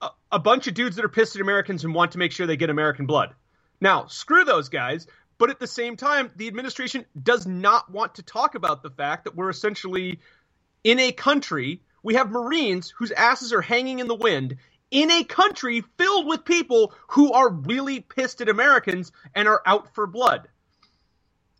A, 0.00 0.08
a 0.32 0.38
bunch 0.38 0.66
of 0.66 0.74
dudes 0.74 0.96
that 0.96 1.04
are 1.04 1.10
pissed 1.10 1.36
at 1.36 1.42
Americans 1.42 1.84
and 1.84 1.94
want 1.94 2.12
to 2.12 2.18
make 2.18 2.32
sure 2.32 2.46
they 2.46 2.56
get 2.56 2.70
American 2.70 3.06
blood. 3.06 3.34
Now, 3.80 4.06
screw 4.06 4.44
those 4.44 4.68
guys. 4.70 5.06
But 5.38 5.50
at 5.50 5.60
the 5.60 5.66
same 5.66 5.96
time, 5.96 6.30
the 6.36 6.48
administration 6.48 7.04
does 7.20 7.46
not 7.46 7.90
want 7.90 8.14
to 8.14 8.22
talk 8.22 8.54
about 8.54 8.82
the 8.82 8.90
fact 8.90 9.24
that 9.24 9.36
we're 9.36 9.50
essentially 9.50 10.20
in 10.82 10.98
a 10.98 11.12
country, 11.12 11.82
we 12.02 12.14
have 12.14 12.30
Marines 12.30 12.90
whose 12.90 13.10
asses 13.12 13.52
are 13.52 13.60
hanging 13.60 13.98
in 13.98 14.06
the 14.06 14.14
wind 14.14 14.56
in 14.90 15.10
a 15.10 15.24
country 15.24 15.82
filled 15.98 16.26
with 16.26 16.44
people 16.44 16.94
who 17.08 17.32
are 17.32 17.50
really 17.50 18.00
pissed 18.00 18.40
at 18.40 18.48
Americans 18.48 19.12
and 19.34 19.48
are 19.48 19.62
out 19.66 19.94
for 19.94 20.06
blood. 20.06 20.48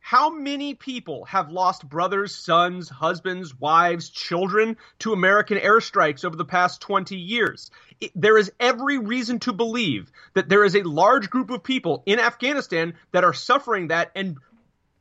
How 0.00 0.30
many 0.30 0.74
people 0.74 1.24
have 1.24 1.50
lost 1.50 1.88
brothers, 1.88 2.32
sons, 2.32 2.88
husbands, 2.88 3.58
wives, 3.58 4.08
children 4.10 4.76
to 5.00 5.12
American 5.12 5.58
airstrikes 5.58 6.24
over 6.24 6.36
the 6.36 6.44
past 6.44 6.80
20 6.80 7.16
years? 7.16 7.72
It, 8.00 8.12
there 8.14 8.36
is 8.36 8.52
every 8.60 8.98
reason 8.98 9.38
to 9.40 9.52
believe 9.52 10.10
that 10.34 10.48
there 10.48 10.64
is 10.64 10.74
a 10.74 10.82
large 10.82 11.30
group 11.30 11.50
of 11.50 11.62
people 11.62 12.02
in 12.06 12.20
Afghanistan 12.20 12.94
that 13.12 13.24
are 13.24 13.32
suffering 13.32 13.88
that 13.88 14.10
and 14.14 14.38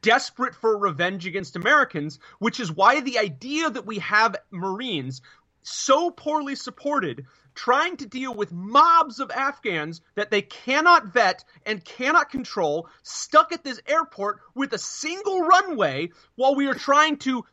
desperate 0.01 0.55
for 0.55 0.77
revenge 0.77 1.25
against 1.25 1.55
Americans, 1.55 2.19
which 2.39 2.59
is 2.59 2.71
why 2.71 3.01
the 3.01 3.19
idea 3.19 3.69
that 3.69 3.85
we 3.85 3.99
have 3.99 4.35
Marines 4.51 5.21
so 5.63 6.11
poorly 6.11 6.55
supported 6.55 7.25
trying 7.55 7.97
to 7.97 8.05
deal 8.05 8.33
with 8.33 8.51
mobs 8.51 9.19
of 9.19 9.31
Afghans 9.31 10.01
that 10.15 10.29
they 10.29 10.41
cannot 10.41 11.07
vet 11.07 11.43
and 11.65 11.83
cannot 11.83 12.29
control, 12.29 12.87
stuck 13.01 13.51
at 13.51 13.63
this 13.63 13.81
airport 13.87 14.41
with 14.53 14.73
a 14.73 14.77
single 14.77 15.41
runway 15.41 16.09
while 16.35 16.53
we 16.53 16.67
are 16.67 16.75
trying 16.75 17.17
to 17.17 17.45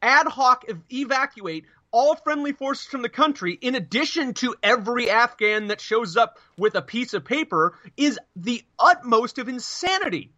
ad 0.00 0.26
hoc 0.26 0.64
ev- 0.68 0.82
evacuate 0.90 1.66
all 1.94 2.16
friendly 2.16 2.52
forces 2.52 2.86
from 2.86 3.02
the 3.02 3.08
country, 3.08 3.56
in 3.60 3.76
addition 3.76 4.34
to 4.34 4.56
every 4.62 5.08
Afghan 5.08 5.68
that 5.68 5.80
shows 5.80 6.16
up 6.16 6.38
with 6.58 6.74
a 6.74 6.82
piece 6.82 7.14
of 7.14 7.24
paper, 7.24 7.78
is 7.96 8.18
the 8.34 8.64
utmost 8.78 9.38
of 9.38 9.48
insanity. 9.48 10.32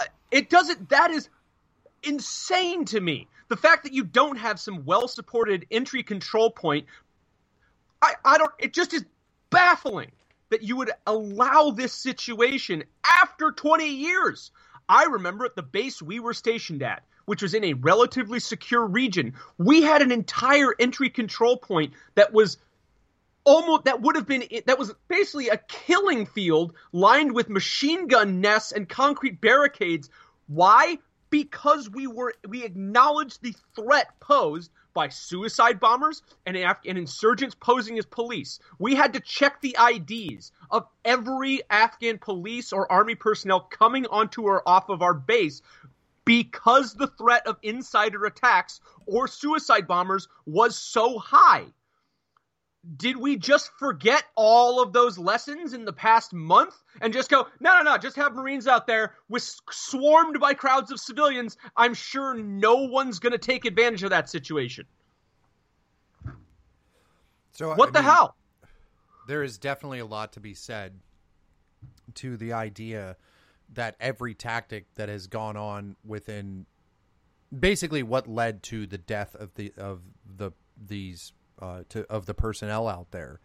Uh, 0.00 0.04
it 0.32 0.50
doesn't, 0.50 0.88
that 0.88 1.12
is 1.12 1.28
insane 2.02 2.84
to 2.86 3.00
me. 3.00 3.28
The 3.48 3.56
fact 3.56 3.84
that 3.84 3.92
you 3.92 4.02
don't 4.02 4.36
have 4.38 4.58
some 4.58 4.84
well 4.84 5.06
supported 5.06 5.66
entry 5.70 6.02
control 6.02 6.50
point 6.50 6.86
I, 8.02 8.14
I 8.24 8.38
don't, 8.38 8.52
it 8.58 8.72
just 8.72 8.92
is 8.94 9.04
baffling 9.50 10.12
that 10.50 10.62
you 10.62 10.76
would 10.76 10.90
allow 11.06 11.70
this 11.70 11.92
situation 11.92 12.84
after 13.04 13.52
20 13.52 13.88
years. 13.88 14.50
I 14.88 15.04
remember 15.04 15.44
at 15.44 15.56
the 15.56 15.62
base 15.62 16.00
we 16.00 16.20
were 16.20 16.34
stationed 16.34 16.82
at, 16.82 17.02
which 17.26 17.42
was 17.42 17.54
in 17.54 17.64
a 17.64 17.74
relatively 17.74 18.40
secure 18.40 18.84
region, 18.84 19.34
we 19.58 19.82
had 19.82 20.00
an 20.00 20.10
entire 20.10 20.74
entry 20.78 21.10
control 21.10 21.56
point 21.56 21.92
that 22.14 22.32
was 22.32 22.56
almost 23.44 23.84
that 23.84 24.00
would 24.00 24.16
have 24.16 24.26
been 24.26 24.44
that 24.66 24.78
was 24.78 24.92
basically 25.08 25.48
a 25.48 25.56
killing 25.56 26.26
field 26.26 26.72
lined 26.92 27.32
with 27.32 27.48
machine 27.48 28.08
gun 28.08 28.40
nests 28.40 28.72
and 28.72 28.88
concrete 28.88 29.40
barricades. 29.40 30.08
Why? 30.46 30.98
Because 31.30 31.90
we 31.90 32.06
were 32.06 32.34
we 32.48 32.64
acknowledged 32.64 33.42
the 33.42 33.54
threat 33.74 34.08
posed 34.20 34.70
by 34.94 35.08
suicide 35.08 35.78
bombers 35.78 36.22
and, 36.46 36.56
Af- 36.56 36.78
and 36.86 36.96
insurgents 36.96 37.54
posing 37.54 37.98
as 37.98 38.06
police. 38.06 38.58
We 38.78 38.94
had 38.94 39.12
to 39.12 39.20
check 39.20 39.60
the 39.60 39.76
IDs 39.78 40.52
of 40.70 40.86
every 41.04 41.60
Afghan 41.68 42.18
police 42.18 42.72
or 42.72 42.90
army 42.90 43.14
personnel 43.14 43.60
coming 43.60 44.06
onto 44.06 44.42
or 44.42 44.66
off 44.66 44.88
of 44.88 45.02
our 45.02 45.12
base 45.12 45.60
because 46.26 46.92
the 46.92 47.06
threat 47.06 47.46
of 47.46 47.56
insider 47.62 48.26
attacks 48.26 48.80
or 49.06 49.26
suicide 49.26 49.86
bombers 49.86 50.28
was 50.44 50.76
so 50.76 51.18
high 51.18 51.72
did 52.96 53.16
we 53.16 53.36
just 53.36 53.70
forget 53.78 54.24
all 54.36 54.80
of 54.80 54.92
those 54.92 55.18
lessons 55.18 55.72
in 55.72 55.84
the 55.84 55.92
past 55.92 56.32
month 56.32 56.74
and 57.00 57.12
just 57.12 57.30
go, 57.30 57.46
no, 57.58 57.76
no, 57.76 57.82
no, 57.82 57.98
just 57.98 58.16
have 58.16 58.34
Marines 58.34 58.68
out 58.68 58.86
there 58.86 59.14
with 59.28 59.42
swarmed 59.70 60.38
by 60.38 60.54
crowds 60.54 60.92
of 60.92 61.00
civilians? 61.00 61.56
I'm 61.76 61.94
sure 61.94 62.34
no 62.34 62.76
one's 62.76 63.18
going 63.18 63.32
to 63.32 63.38
take 63.38 63.64
advantage 63.64 64.02
of 64.02 64.10
that 64.10 64.30
situation. 64.30 64.86
So 67.52 67.74
what 67.74 67.88
I 67.88 67.92
the 67.92 67.98
mean, 68.00 68.10
hell? 68.10 68.36
There 69.26 69.42
is 69.42 69.58
definitely 69.58 69.98
a 69.98 70.06
lot 70.06 70.32
to 70.34 70.40
be 70.40 70.54
said 70.54 71.00
to 72.14 72.36
the 72.36 72.52
idea 72.52 73.16
that 73.72 73.96
every 74.00 74.34
tactic 74.34 74.86
that 74.94 75.08
has 75.08 75.26
gone 75.26 75.56
on 75.56 75.96
within 76.04 76.66
basically 77.56 78.02
what 78.02 78.28
led 78.28 78.62
to 78.64 78.86
the 78.86 78.98
death 78.98 79.34
of 79.34 79.54
the 79.54 79.72
of 79.76 80.00
the 80.36 80.52
these 80.76 81.32
uh, 81.60 81.82
to 81.88 82.04
of 82.10 82.26
the 82.26 82.34
personnel 82.34 82.88
out 82.88 83.10
there. 83.10 83.40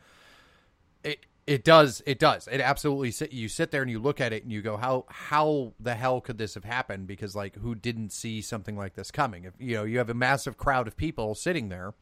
It 1.04 1.26
it 1.48 1.64
does 1.64 2.02
it 2.06 2.20
does. 2.20 2.48
It 2.48 2.62
absolutely 2.62 3.12
sit, 3.12 3.32
you 3.34 3.48
sit 3.48 3.72
there 3.72 3.82
and 3.82 3.92
you 3.92 4.00
look 4.00 4.22
at 4.22 4.34
it 4.34 4.44
and 4.44 4.52
you 4.52 4.62
go 4.62 4.78
how 4.78 5.06
how 5.10 5.74
the 5.80 5.96
hell 5.96 6.22
could 6.22 6.38
this 6.38 6.54
have 6.56 6.64
happened? 6.64 7.08
Because 7.08 7.36
like 7.36 7.56
who 7.56 7.76
didn't 7.76 8.12
see 8.12 8.42
something 8.42 8.78
like 8.78 8.96
this 8.96 9.12
coming? 9.12 9.46
If 9.46 9.54
you 9.60 9.76
know 9.76 9.84
you 9.84 9.98
have 9.98 10.10
a 10.10 10.16
massive 10.16 10.58
crowd 10.58 10.88
of 10.88 10.96
people 10.96 11.36
sitting 11.36 11.70
there 11.70 11.94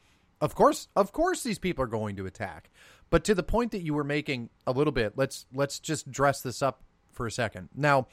of 0.41 0.55
course 0.55 0.87
of 0.95 1.11
course 1.11 1.43
these 1.43 1.59
people 1.59 1.83
are 1.83 1.87
going 1.87 2.15
to 2.17 2.25
attack. 2.25 2.69
But 3.09 3.23
to 3.23 3.33
the 3.33 3.43
point 3.43 3.71
that 3.71 3.81
you 3.81 3.93
were 3.93 4.03
making 4.03 4.49
a 4.67 4.71
little 4.71 4.93
bit 4.93 5.13
let's 5.15 5.45
let's 5.53 5.79
just 5.79 6.11
dress 6.11 6.41
this 6.41 6.61
up 6.61 6.83
for 7.11 7.27
a 7.27 7.31
second 7.31 7.69
now 7.75 8.07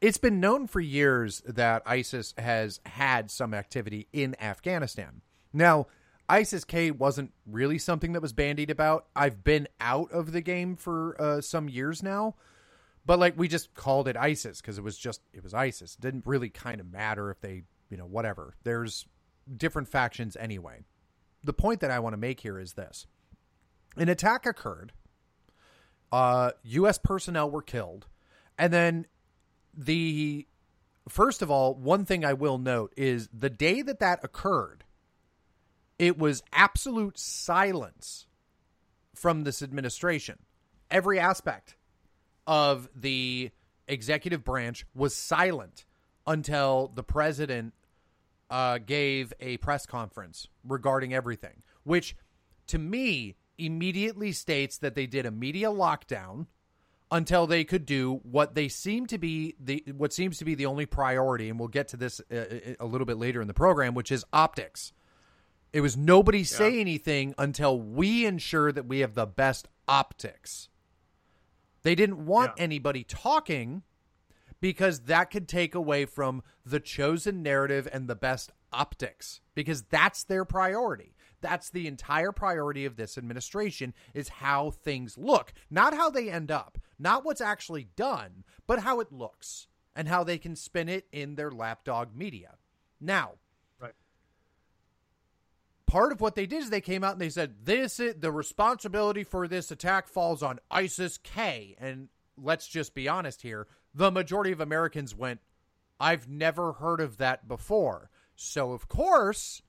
it's 0.00 0.18
been 0.18 0.40
known 0.40 0.66
for 0.66 0.80
years 0.80 1.42
that 1.46 1.82
ISIS 1.86 2.34
has 2.36 2.80
had 2.84 3.30
some 3.30 3.54
activity 3.54 4.08
in 4.12 4.36
Afghanistan 4.40 5.22
now 5.52 5.86
ISIS 6.28 6.64
K 6.64 6.90
wasn't 6.90 7.32
really 7.46 7.78
something 7.78 8.12
that 8.12 8.22
was 8.22 8.32
bandied 8.32 8.70
about. 8.70 9.06
I've 9.14 9.44
been 9.44 9.68
out 9.80 10.10
of 10.12 10.32
the 10.32 10.40
game 10.40 10.76
for 10.76 11.20
uh, 11.20 11.40
some 11.40 11.68
years 11.68 12.02
now, 12.02 12.34
but 13.04 13.18
like 13.18 13.38
we 13.38 13.48
just 13.48 13.74
called 13.74 14.08
it 14.08 14.16
ISIS 14.16 14.60
because 14.60 14.78
it 14.78 14.84
was 14.84 14.98
just 14.98 15.20
it 15.32 15.42
was 15.42 15.54
ISIS. 15.54 15.94
It 15.94 16.00
didn't 16.00 16.26
really 16.26 16.48
kind 16.48 16.80
of 16.80 16.90
matter 16.90 17.30
if 17.30 17.40
they 17.40 17.62
you 17.90 17.96
know 17.96 18.06
whatever. 18.06 18.54
There's 18.64 19.06
different 19.56 19.88
factions 19.88 20.36
anyway. 20.36 20.84
The 21.44 21.52
point 21.52 21.80
that 21.80 21.92
I 21.92 22.00
want 22.00 22.14
to 22.14 22.18
make 22.18 22.40
here 22.40 22.58
is 22.58 22.72
this: 22.72 23.06
an 23.96 24.08
attack 24.08 24.46
occurred 24.46 24.92
uh, 26.10 26.52
U.S. 26.64 26.98
personnel 26.98 27.50
were 27.50 27.62
killed, 27.62 28.06
and 28.58 28.72
then 28.72 29.06
the 29.76 30.46
first 31.08 31.42
of 31.42 31.50
all, 31.50 31.74
one 31.74 32.04
thing 32.04 32.24
I 32.24 32.32
will 32.32 32.58
note 32.58 32.92
is 32.96 33.28
the 33.32 33.50
day 33.50 33.82
that 33.82 34.00
that 34.00 34.24
occurred, 34.24 34.84
it 35.98 36.18
was 36.18 36.42
absolute 36.52 37.18
silence 37.18 38.26
from 39.14 39.44
this 39.44 39.62
administration. 39.62 40.38
Every 40.90 41.18
aspect 41.18 41.76
of 42.46 42.88
the 42.94 43.50
executive 43.88 44.44
branch 44.44 44.84
was 44.94 45.14
silent 45.14 45.84
until 46.26 46.90
the 46.94 47.02
president 47.02 47.72
uh, 48.50 48.78
gave 48.78 49.32
a 49.40 49.56
press 49.58 49.86
conference 49.86 50.48
regarding 50.64 51.14
everything, 51.14 51.62
which 51.84 52.16
to 52.68 52.78
me 52.78 53.36
immediately 53.58 54.32
states 54.32 54.78
that 54.78 54.94
they 54.94 55.06
did 55.06 55.24
a 55.26 55.30
media 55.30 55.68
lockdown 55.68 56.46
until 57.16 57.46
they 57.46 57.64
could 57.64 57.86
do 57.86 58.20
what 58.22 58.54
they 58.54 58.68
seem 58.68 59.06
to 59.06 59.18
be 59.18 59.54
the 59.58 59.82
what 59.96 60.12
seems 60.12 60.38
to 60.38 60.44
be 60.44 60.54
the 60.54 60.66
only 60.66 60.86
priority 60.86 61.48
and 61.48 61.58
we'll 61.58 61.68
get 61.68 61.88
to 61.88 61.96
this 61.96 62.20
a, 62.30 62.38
uh, 62.38 62.42
uh, 62.42 62.74
a 62.80 62.86
little 62.86 63.06
bit 63.06 63.16
later 63.16 63.40
in 63.40 63.48
the 63.48 63.54
program 63.54 63.94
which 63.94 64.12
is 64.12 64.24
optics 64.32 64.92
it 65.72 65.80
was 65.80 65.96
nobody 65.96 66.38
yeah. 66.38 66.44
say 66.44 66.80
anything 66.80 67.34
until 67.38 67.80
we 67.80 68.26
ensure 68.26 68.70
that 68.70 68.86
we 68.86 69.00
have 69.00 69.14
the 69.14 69.26
best 69.26 69.66
optics 69.88 70.68
they 71.82 71.94
didn't 71.94 72.26
want 72.26 72.52
yeah. 72.56 72.64
anybody 72.64 73.02
talking 73.02 73.82
because 74.60 75.00
that 75.00 75.30
could 75.30 75.48
take 75.48 75.74
away 75.74 76.04
from 76.04 76.42
the 76.64 76.80
chosen 76.80 77.42
narrative 77.42 77.88
and 77.92 78.08
the 78.08 78.14
best 78.14 78.52
optics 78.72 79.40
because 79.54 79.82
that's 79.82 80.24
their 80.24 80.44
priority. 80.44 81.14
That's 81.40 81.70
the 81.70 81.86
entire 81.86 82.32
priority 82.32 82.84
of 82.84 82.96
this 82.96 83.16
administration 83.18 83.94
is 84.14 84.28
how 84.28 84.70
things 84.70 85.18
look, 85.18 85.52
not 85.70 85.94
how 85.94 86.10
they 86.10 86.30
end 86.30 86.50
up, 86.50 86.78
not 86.98 87.24
what's 87.24 87.40
actually 87.40 87.88
done, 87.96 88.44
but 88.66 88.80
how 88.80 89.00
it 89.00 89.12
looks 89.12 89.68
and 89.94 90.08
how 90.08 90.24
they 90.24 90.38
can 90.38 90.56
spin 90.56 90.88
it 90.88 91.06
in 91.12 91.34
their 91.34 91.50
lapdog 91.50 92.14
media. 92.14 92.54
Now, 93.00 93.32
right. 93.80 93.94
Part 95.86 96.12
of 96.12 96.20
what 96.20 96.34
they 96.34 96.46
did 96.46 96.62
is 96.62 96.70
they 96.70 96.80
came 96.80 97.04
out 97.04 97.12
and 97.12 97.20
they 97.20 97.30
said 97.30 97.64
this 97.64 98.00
is 98.00 98.14
the 98.18 98.32
responsibility 98.32 99.24
for 99.24 99.46
this 99.46 99.70
attack 99.70 100.08
falls 100.08 100.42
on 100.42 100.60
ISIS 100.70 101.18
K 101.18 101.76
and 101.78 102.08
let's 102.36 102.68
just 102.68 102.94
be 102.94 103.08
honest 103.08 103.42
here, 103.42 103.66
the 103.94 104.10
majority 104.10 104.52
of 104.52 104.60
Americans 104.60 105.14
went, 105.14 105.40
I've 105.98 106.28
never 106.28 106.74
heard 106.74 107.00
of 107.00 107.16
that 107.18 107.48
before. 107.48 108.10
So, 108.34 108.72
of 108.72 108.88
course, 108.88 109.62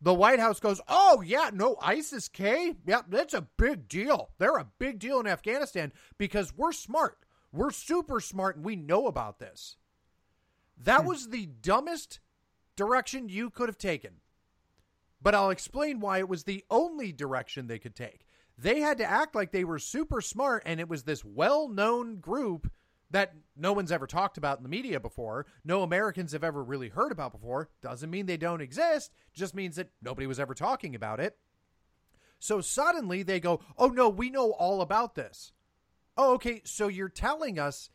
the 0.00 0.14
White 0.14 0.40
House 0.40 0.60
goes, 0.60 0.80
Oh, 0.88 1.22
yeah, 1.22 1.50
no, 1.52 1.76
ISIS 1.80 2.28
K? 2.28 2.74
Yeah, 2.86 3.02
that's 3.08 3.34
a 3.34 3.48
big 3.56 3.88
deal. 3.88 4.30
They're 4.38 4.56
a 4.56 4.70
big 4.78 4.98
deal 4.98 5.20
in 5.20 5.26
Afghanistan 5.26 5.92
because 6.18 6.56
we're 6.56 6.72
smart. 6.72 7.18
We're 7.52 7.70
super 7.70 8.20
smart 8.20 8.56
and 8.56 8.64
we 8.64 8.76
know 8.76 9.06
about 9.06 9.38
this. 9.38 9.76
That 10.78 11.02
hmm. 11.02 11.08
was 11.08 11.28
the 11.28 11.46
dumbest 11.46 12.20
direction 12.76 13.28
you 13.28 13.50
could 13.50 13.68
have 13.68 13.78
taken. 13.78 14.20
But 15.22 15.34
I'll 15.34 15.50
explain 15.50 16.00
why 16.00 16.18
it 16.18 16.28
was 16.28 16.44
the 16.44 16.64
only 16.70 17.10
direction 17.10 17.66
they 17.66 17.78
could 17.78 17.96
take. 17.96 18.26
They 18.58 18.80
had 18.80 18.98
to 18.98 19.04
act 19.04 19.34
like 19.34 19.52
they 19.52 19.64
were 19.64 19.78
super 19.78 20.20
smart 20.20 20.62
and 20.66 20.78
it 20.80 20.88
was 20.88 21.02
this 21.02 21.24
well 21.24 21.68
known 21.68 22.16
group 22.20 22.70
that 23.10 23.34
no 23.56 23.72
one's 23.72 23.92
ever 23.92 24.06
talked 24.06 24.36
about 24.36 24.58
in 24.58 24.62
the 24.62 24.68
media 24.68 24.98
before, 24.98 25.46
no 25.64 25.82
Americans 25.82 26.32
have 26.32 26.44
ever 26.44 26.62
really 26.62 26.88
heard 26.88 27.12
about 27.12 27.32
before, 27.32 27.70
doesn't 27.80 28.10
mean 28.10 28.26
they 28.26 28.36
don't 28.36 28.60
exist, 28.60 29.12
just 29.32 29.54
means 29.54 29.76
that 29.76 29.90
nobody 30.02 30.26
was 30.26 30.40
ever 30.40 30.54
talking 30.54 30.94
about 30.94 31.20
it. 31.20 31.38
So 32.38 32.60
suddenly 32.60 33.22
they 33.22 33.40
go, 33.40 33.60
"Oh 33.78 33.88
no, 33.88 34.08
we 34.08 34.30
know 34.30 34.52
all 34.52 34.80
about 34.80 35.14
this." 35.14 35.52
Oh, 36.16 36.34
okay, 36.34 36.62
so 36.64 36.88
you're 36.88 37.08
telling 37.08 37.58
us 37.58 37.90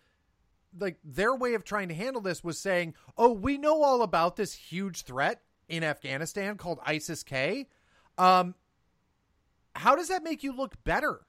like 0.78 1.00
their 1.04 1.36
way 1.36 1.54
of 1.54 1.63
trying 1.63 1.89
to 1.89 1.93
handle 1.93 2.21
this 2.21 2.43
was 2.43 2.60
saying, 2.60 2.95
"Oh, 3.17 3.34
we 3.34 3.58
know 3.58 3.84
all 3.84 4.02
about 4.02 4.36
this 4.36 4.54
huge 4.54 5.04
threat 5.04 5.41
in 5.67 5.84
Afghanistan 5.84 6.58
called 6.58 6.80
ISIS 6.86 7.24
K." 7.24 7.67
Um 8.17 8.56
how 9.76 9.95
does 9.95 10.10
that 10.10 10.24
make 10.24 10.43
you 10.43 10.54
look 10.54 10.84
better? 10.84 11.21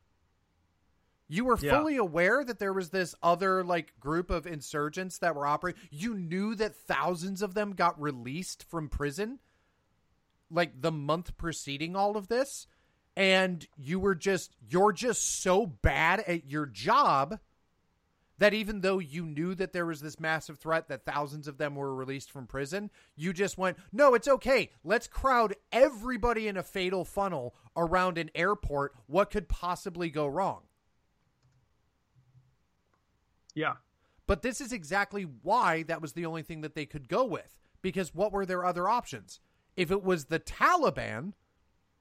You 1.33 1.47
were 1.47 1.59
yeah. 1.63 1.79
fully 1.79 1.97
aware 1.97 2.45
that 2.45 2.59
there 2.59 2.75
was 2.75 2.91
this 2.91 3.15
other 3.23 3.65
like 3.65 3.99
group 3.99 4.31
of 4.31 4.47
insurgents 4.47 5.17
that 5.19 5.35
were 5.35 5.47
operating. 5.47 5.81
You 5.91 6.13
knew 6.13 6.55
that 6.57 6.77
thousands 6.77 7.41
of 7.41 7.55
them 7.55 7.73
got 7.73 7.99
released 7.99 8.69
from 8.69 8.91
prison 8.91 9.39
like 10.51 10.83
the 10.83 10.93
month 10.93 11.39
preceding 11.39 11.97
all 11.97 12.19
of 12.19 12.29
this 12.29 12.67
and 13.17 13.67
you 13.79 13.99
were 13.99 14.15
just 14.15 14.55
you're 14.69 14.93
just 14.93 15.41
so 15.43 15.65
bad 15.65 16.21
at 16.21 16.51
your 16.51 16.67
job 16.67 17.39
that 18.37 18.53
even 18.53 18.83
though 18.83 18.99
you 18.99 19.25
knew 19.25 19.55
that 19.55 19.73
there 19.73 19.87
was 19.87 20.03
this 20.03 20.21
massive 20.21 20.59
threat 20.59 20.89
that 20.89 21.07
thousands 21.07 21.49
of 21.49 21.57
them 21.57 21.77
were 21.77 21.95
released 21.95 22.31
from 22.31 22.47
prison, 22.47 22.91
you 23.15 23.33
just 23.33 23.57
went, 23.57 23.79
"No, 23.91 24.15
it's 24.15 24.29
okay. 24.29 24.71
Let's 24.85 25.07
crowd 25.07 25.55
everybody 25.71 26.49
in 26.49 26.57
a 26.57 26.63
fatal 26.63 27.05
funnel 27.05 27.55
around 27.77 28.19
an 28.19 28.31
airport. 28.35 28.95
What 29.07 29.31
could 29.31 29.49
possibly 29.49 30.11
go 30.11 30.27
wrong?" 30.27 30.63
Yeah. 33.55 33.75
But 34.27 34.43
this 34.43 34.61
is 34.61 34.73
exactly 34.73 35.25
why 35.43 35.83
that 35.85 36.01
was 36.01 36.13
the 36.13 36.27
only 36.27 36.43
thing 36.43 36.61
that 36.63 36.75
they 36.75 36.87
could 36.87 37.09
go 37.09 37.25
with. 37.25 37.59
Because 37.83 38.15
what 38.15 38.33
were 38.33 38.47
their 38.47 38.65
other 38.65 38.89
options? 38.89 39.41
If 39.77 39.91
it 39.91 40.03
was 40.03 40.27
the 40.27 40.39
Taliban, 40.39 41.33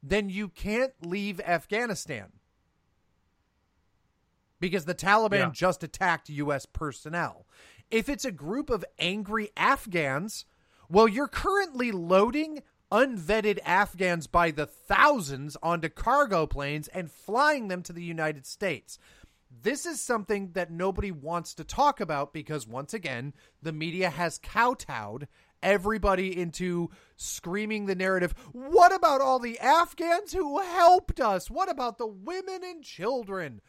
then 0.04 0.30
you 0.30 0.50
can't 0.50 0.94
leave 1.02 1.40
Afghanistan. 1.42 2.34
Because 4.60 4.86
the 4.86 4.96
Taliban 4.96 5.32
yeah. 5.40 5.52
just 5.52 5.84
attacked 5.84 6.30
U.S. 6.30 6.68
personnel. 6.68 7.48
If 7.90 8.08
it's 8.08 8.26
a 8.26 8.32
group 8.32 8.70
of 8.70 8.86
angry 9.00 9.50
Afghans, 9.58 10.46
well, 10.88 11.08
you're 11.08 11.28
currently 11.28 11.92
loading 11.92 12.62
unvetted 12.92 13.60
Afghans 13.66 14.28
by 14.28 14.52
the 14.52 14.66
thousands 14.66 15.58
onto 15.64 15.90
cargo 15.90 16.46
planes 16.46 16.90
and 16.90 17.10
flying 17.10 17.70
them 17.70 17.82
to 17.84 17.94
the 17.94 18.04
United 18.04 18.46
States. 18.46 19.00
This 19.64 19.86
is 19.86 20.00
something 20.00 20.52
that 20.54 20.72
nobody 20.72 21.12
wants 21.12 21.54
to 21.56 21.64
talk 21.64 22.00
about 22.00 22.34
because, 22.34 22.68
once 22.68 22.94
again, 22.94 23.34
the 23.62 23.74
media 23.74 24.10
has 24.10 24.40
kowtowed 24.42 25.28
everybody 25.62 26.40
into 26.40 26.90
screaming 27.18 27.86
the 27.86 27.96
narrative. 27.96 28.34
What 28.54 28.94
about 28.94 29.22
all 29.22 29.40
the 29.40 29.60
Afghans 29.60 30.34
who 30.34 30.60
helped 30.60 31.20
us? 31.20 31.52
What 31.52 31.70
about 31.70 31.98
the 31.98 32.08
women 32.08 32.62
and 32.64 32.84
children? 32.84 33.62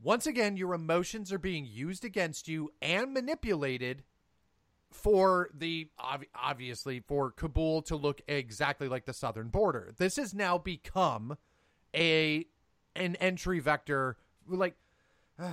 Once 0.00 0.26
again, 0.26 0.56
your 0.56 0.74
emotions 0.74 1.32
are 1.32 1.38
being 1.38 1.66
used 1.66 2.04
against 2.04 2.46
you 2.46 2.70
and 2.80 3.12
manipulated 3.12 4.04
for 4.90 5.50
the 5.52 5.88
obviously 6.34 7.00
for 7.00 7.32
Kabul 7.32 7.82
to 7.82 7.96
look 7.96 8.20
exactly 8.28 8.88
like 8.88 9.06
the 9.06 9.12
southern 9.12 9.48
border. 9.48 9.92
This 9.96 10.16
has 10.16 10.32
now 10.32 10.56
become 10.56 11.36
a 11.94 12.46
an 12.94 13.16
entry 13.16 13.58
vector 13.58 14.16
like 14.46 14.76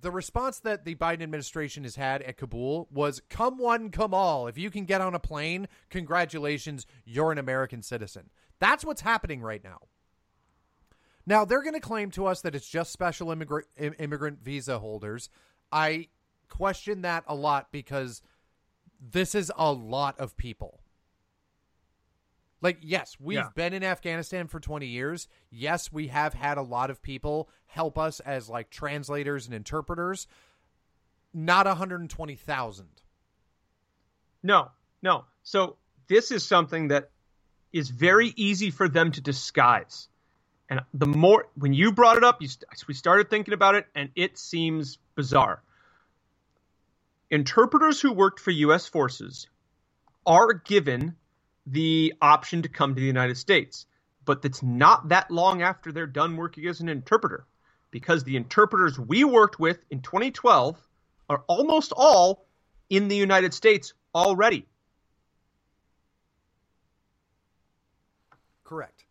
the 0.00 0.10
response 0.10 0.60
that 0.60 0.84
the 0.84 0.94
Biden 0.94 1.22
administration 1.22 1.84
has 1.84 1.96
had 1.96 2.22
at 2.22 2.36
Kabul 2.36 2.88
was 2.90 3.20
come 3.28 3.58
one, 3.58 3.90
come 3.90 4.14
all. 4.14 4.46
If 4.46 4.58
you 4.58 4.70
can 4.70 4.84
get 4.84 5.00
on 5.00 5.14
a 5.14 5.20
plane, 5.20 5.68
congratulations, 5.88 6.86
you're 7.04 7.32
an 7.32 7.38
American 7.38 7.82
citizen. 7.82 8.30
That's 8.58 8.84
what's 8.84 9.00
happening 9.00 9.40
right 9.40 9.62
now. 9.62 9.78
Now, 11.26 11.44
they're 11.44 11.62
going 11.62 11.74
to 11.74 11.80
claim 11.80 12.10
to 12.12 12.26
us 12.26 12.40
that 12.42 12.54
it's 12.54 12.68
just 12.68 12.92
special 12.92 13.30
immigrant, 13.30 13.66
immigrant 13.76 14.42
visa 14.42 14.78
holders. 14.78 15.28
I 15.70 16.08
question 16.48 17.02
that 17.02 17.24
a 17.26 17.34
lot 17.34 17.68
because 17.70 18.22
this 19.00 19.34
is 19.34 19.52
a 19.56 19.72
lot 19.72 20.18
of 20.18 20.36
people. 20.36 20.79
Like, 22.62 22.78
yes, 22.82 23.16
we've 23.18 23.38
yeah. 23.38 23.48
been 23.54 23.72
in 23.72 23.82
Afghanistan 23.82 24.46
for 24.46 24.60
20 24.60 24.86
years. 24.86 25.28
Yes, 25.50 25.90
we 25.90 26.08
have 26.08 26.34
had 26.34 26.58
a 26.58 26.62
lot 26.62 26.90
of 26.90 27.02
people 27.02 27.48
help 27.66 27.96
us 27.98 28.20
as 28.20 28.48
like 28.48 28.70
translators 28.70 29.46
and 29.46 29.54
interpreters. 29.54 30.26
Not 31.32 31.66
120,000. 31.66 32.86
No, 34.42 34.70
no. 35.02 35.24
So 35.42 35.76
this 36.06 36.30
is 36.30 36.44
something 36.44 36.88
that 36.88 37.10
is 37.72 37.88
very 37.88 38.32
easy 38.36 38.70
for 38.70 38.88
them 38.88 39.12
to 39.12 39.20
disguise. 39.20 40.08
And 40.68 40.80
the 40.94 41.06
more, 41.06 41.48
when 41.54 41.72
you 41.72 41.92
brought 41.92 42.16
it 42.16 42.24
up, 42.24 42.42
you, 42.42 42.48
we 42.86 42.94
started 42.94 43.28
thinking 43.28 43.54
about 43.54 43.74
it, 43.74 43.86
and 43.94 44.10
it 44.14 44.38
seems 44.38 44.98
bizarre. 45.16 45.62
Interpreters 47.30 48.00
who 48.00 48.12
worked 48.12 48.40
for 48.40 48.50
U.S. 48.50 48.86
forces 48.86 49.48
are 50.26 50.52
given 50.52 51.16
the 51.66 52.14
option 52.20 52.62
to 52.62 52.68
come 52.68 52.94
to 52.94 53.00
the 53.00 53.06
United 53.06 53.36
States. 53.36 53.86
But 54.24 54.42
that's 54.42 54.62
not 54.62 55.08
that 55.08 55.30
long 55.30 55.62
after 55.62 55.92
they're 55.92 56.06
done 56.06 56.36
working 56.36 56.66
as 56.66 56.80
an 56.80 56.88
interpreter, 56.88 57.46
because 57.90 58.22
the 58.22 58.36
interpreters 58.36 58.98
we 58.98 59.24
worked 59.24 59.58
with 59.58 59.78
in 59.90 60.00
2012 60.02 60.80
are 61.28 61.42
almost 61.46 61.92
all 61.96 62.46
in 62.90 63.08
the 63.08 63.16
United 63.16 63.54
States 63.54 63.94
already. 64.14 64.66
Correct. 68.64 69.04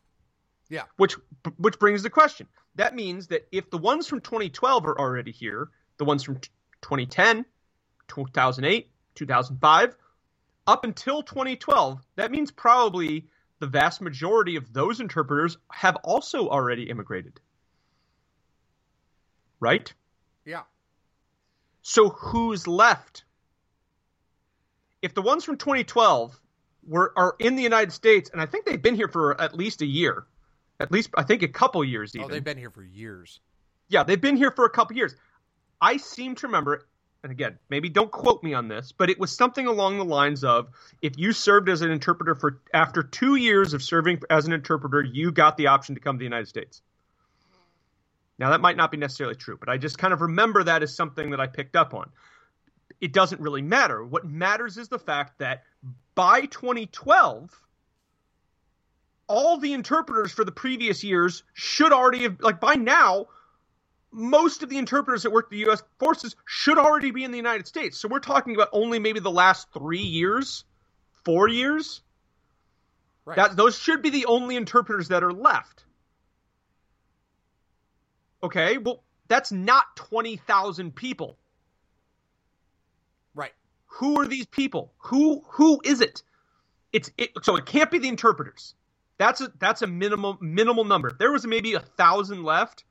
Yeah. 0.69 0.83
Which 0.97 1.15
which 1.57 1.79
brings 1.79 2.03
the 2.03 2.09
question. 2.09 2.47
That 2.75 2.95
means 2.95 3.27
that 3.27 3.47
if 3.51 3.69
the 3.71 3.77
ones 3.77 4.07
from 4.07 4.21
2012 4.21 4.85
are 4.85 4.97
already 4.97 5.31
here, 5.31 5.69
the 5.97 6.05
ones 6.05 6.23
from 6.23 6.39
2010, 6.81 7.45
2008, 8.07 8.89
2005, 9.15 9.97
up 10.69 10.83
until 10.83 11.23
2012, 11.23 11.99
that 12.15 12.29
means 12.29 12.51
probably 12.51 13.25
the 13.57 13.65
vast 13.65 14.01
majority 14.01 14.55
of 14.55 14.71
those 14.71 14.99
interpreters 14.99 15.57
have 15.71 15.95
also 16.03 16.47
already 16.47 16.83
immigrated. 16.83 17.39
Right? 19.59 19.91
Yeah. 20.45 20.61
So 21.81 22.09
who's 22.09 22.67
left? 22.67 23.23
If 25.01 25.15
the 25.15 25.23
ones 25.23 25.43
from 25.43 25.57
2012 25.57 26.39
were 26.85 27.13
are 27.15 27.35
in 27.39 27.55
the 27.55 27.63
United 27.63 27.91
States, 27.91 28.29
and 28.31 28.39
I 28.39 28.45
think 28.45 28.65
they've 28.65 28.81
been 28.81 28.95
here 28.95 29.07
for 29.07 29.41
at 29.41 29.55
least 29.55 29.81
a 29.81 29.87
year, 29.87 30.27
at 30.79 30.91
least 30.91 31.09
I 31.17 31.23
think 31.23 31.41
a 31.41 31.47
couple 31.47 31.83
years 31.83 32.15
even. 32.15 32.25
Oh, 32.25 32.31
they've 32.31 32.43
been 32.43 32.59
here 32.59 32.69
for 32.69 32.83
years. 32.83 33.39
Yeah, 33.87 34.03
they've 34.03 34.21
been 34.21 34.37
here 34.37 34.51
for 34.51 34.65
a 34.65 34.69
couple 34.69 34.95
years. 34.95 35.15
I 35.81 35.97
seem 35.97 36.35
to 36.35 36.47
remember, 36.47 36.85
and 37.23 37.31
again, 37.31 37.59
maybe 37.69 37.89
don't 37.89 38.11
quote 38.11 38.43
me 38.43 38.53
on 38.53 38.67
this, 38.67 38.93
but 38.93 39.09
it 39.09 39.19
was 39.19 39.35
something 39.35 39.67
along 39.67 39.97
the 39.97 40.05
lines 40.05 40.43
of 40.43 40.69
if 41.01 41.17
you 41.17 41.33
served 41.33 41.67
as 41.67 41.81
an 41.81 41.91
interpreter 41.91 42.33
for 42.33 42.61
after 42.73 43.03
two 43.03 43.35
years 43.35 43.73
of 43.73 43.83
serving 43.83 44.21
as 44.29 44.45
an 44.45 44.53
interpreter, 44.53 45.03
you 45.03 45.31
got 45.31 45.57
the 45.57 45.67
option 45.67 45.95
to 45.95 46.01
come 46.01 46.15
to 46.15 46.19
the 46.19 46.25
United 46.25 46.47
States. 46.47 46.81
Now 48.37 48.51
that 48.51 48.61
might 48.61 48.77
not 48.77 48.89
be 48.89 48.97
necessarily 48.97 49.35
true, 49.35 49.57
but 49.57 49.67
I 49.67 49.77
just 49.77 49.97
kind 49.97 50.13
of 50.13 50.21
remember 50.21 50.63
that 50.63 50.81
as 50.81 50.95
something 50.95 51.31
that 51.31 51.41
I 51.41 51.47
picked 51.47 51.75
up 51.75 51.93
on. 51.93 52.09
It 53.01 53.11
doesn't 53.11 53.41
really 53.41 53.61
matter. 53.61 54.03
What 54.03 54.25
matters 54.25 54.77
is 54.77 54.87
the 54.87 54.99
fact 54.99 55.39
that 55.39 55.63
by 56.15 56.41
2012, 56.41 57.49
all 59.27 59.57
the 59.57 59.73
interpreters 59.73 60.31
for 60.31 60.45
the 60.45 60.51
previous 60.51 61.03
years 61.03 61.43
should 61.53 61.91
already 61.91 62.23
have, 62.23 62.39
like 62.39 62.61
by 62.61 62.75
now, 62.75 63.27
most 64.11 64.63
of 64.63 64.69
the 64.69 64.77
interpreters 64.77 65.23
that 65.23 65.31
work 65.31 65.49
the 65.49 65.57
U.S. 65.57 65.83
forces 65.99 66.35
should 66.45 66.77
already 66.77 67.11
be 67.11 67.23
in 67.23 67.31
the 67.31 67.37
United 67.37 67.67
States. 67.67 67.97
So 67.97 68.07
we're 68.07 68.19
talking 68.19 68.55
about 68.55 68.69
only 68.71 68.99
maybe 68.99 69.19
the 69.19 69.31
last 69.31 69.67
three 69.73 69.99
years, 69.99 70.65
four 71.23 71.47
years. 71.47 72.01
Right. 73.25 73.35
That 73.35 73.55
those 73.55 73.77
should 73.77 74.01
be 74.01 74.09
the 74.09 74.25
only 74.25 74.55
interpreters 74.55 75.09
that 75.09 75.23
are 75.23 75.33
left. 75.33 75.85
Okay, 78.41 78.77
well, 78.77 79.03
that's 79.27 79.51
not 79.51 79.95
twenty 79.95 80.37
thousand 80.37 80.95
people. 80.95 81.37
Right. 83.35 83.51
Who 83.85 84.19
are 84.19 84.25
these 84.25 84.47
people? 84.47 84.93
Who 84.97 85.43
who 85.47 85.79
is 85.83 86.01
it? 86.01 86.23
It's 86.91 87.11
it, 87.17 87.29
so 87.43 87.55
it 87.55 87.67
can't 87.67 87.91
be 87.91 87.99
the 87.99 88.07
interpreters. 88.07 88.73
That's 89.19 89.41
a 89.41 89.51
that's 89.59 89.83
a 89.83 89.87
minimal 89.87 90.37
minimal 90.41 90.85
number. 90.85 91.15
There 91.19 91.31
was 91.31 91.45
maybe 91.45 91.73
a 91.73 91.81
thousand 91.81 92.43
left 92.43 92.85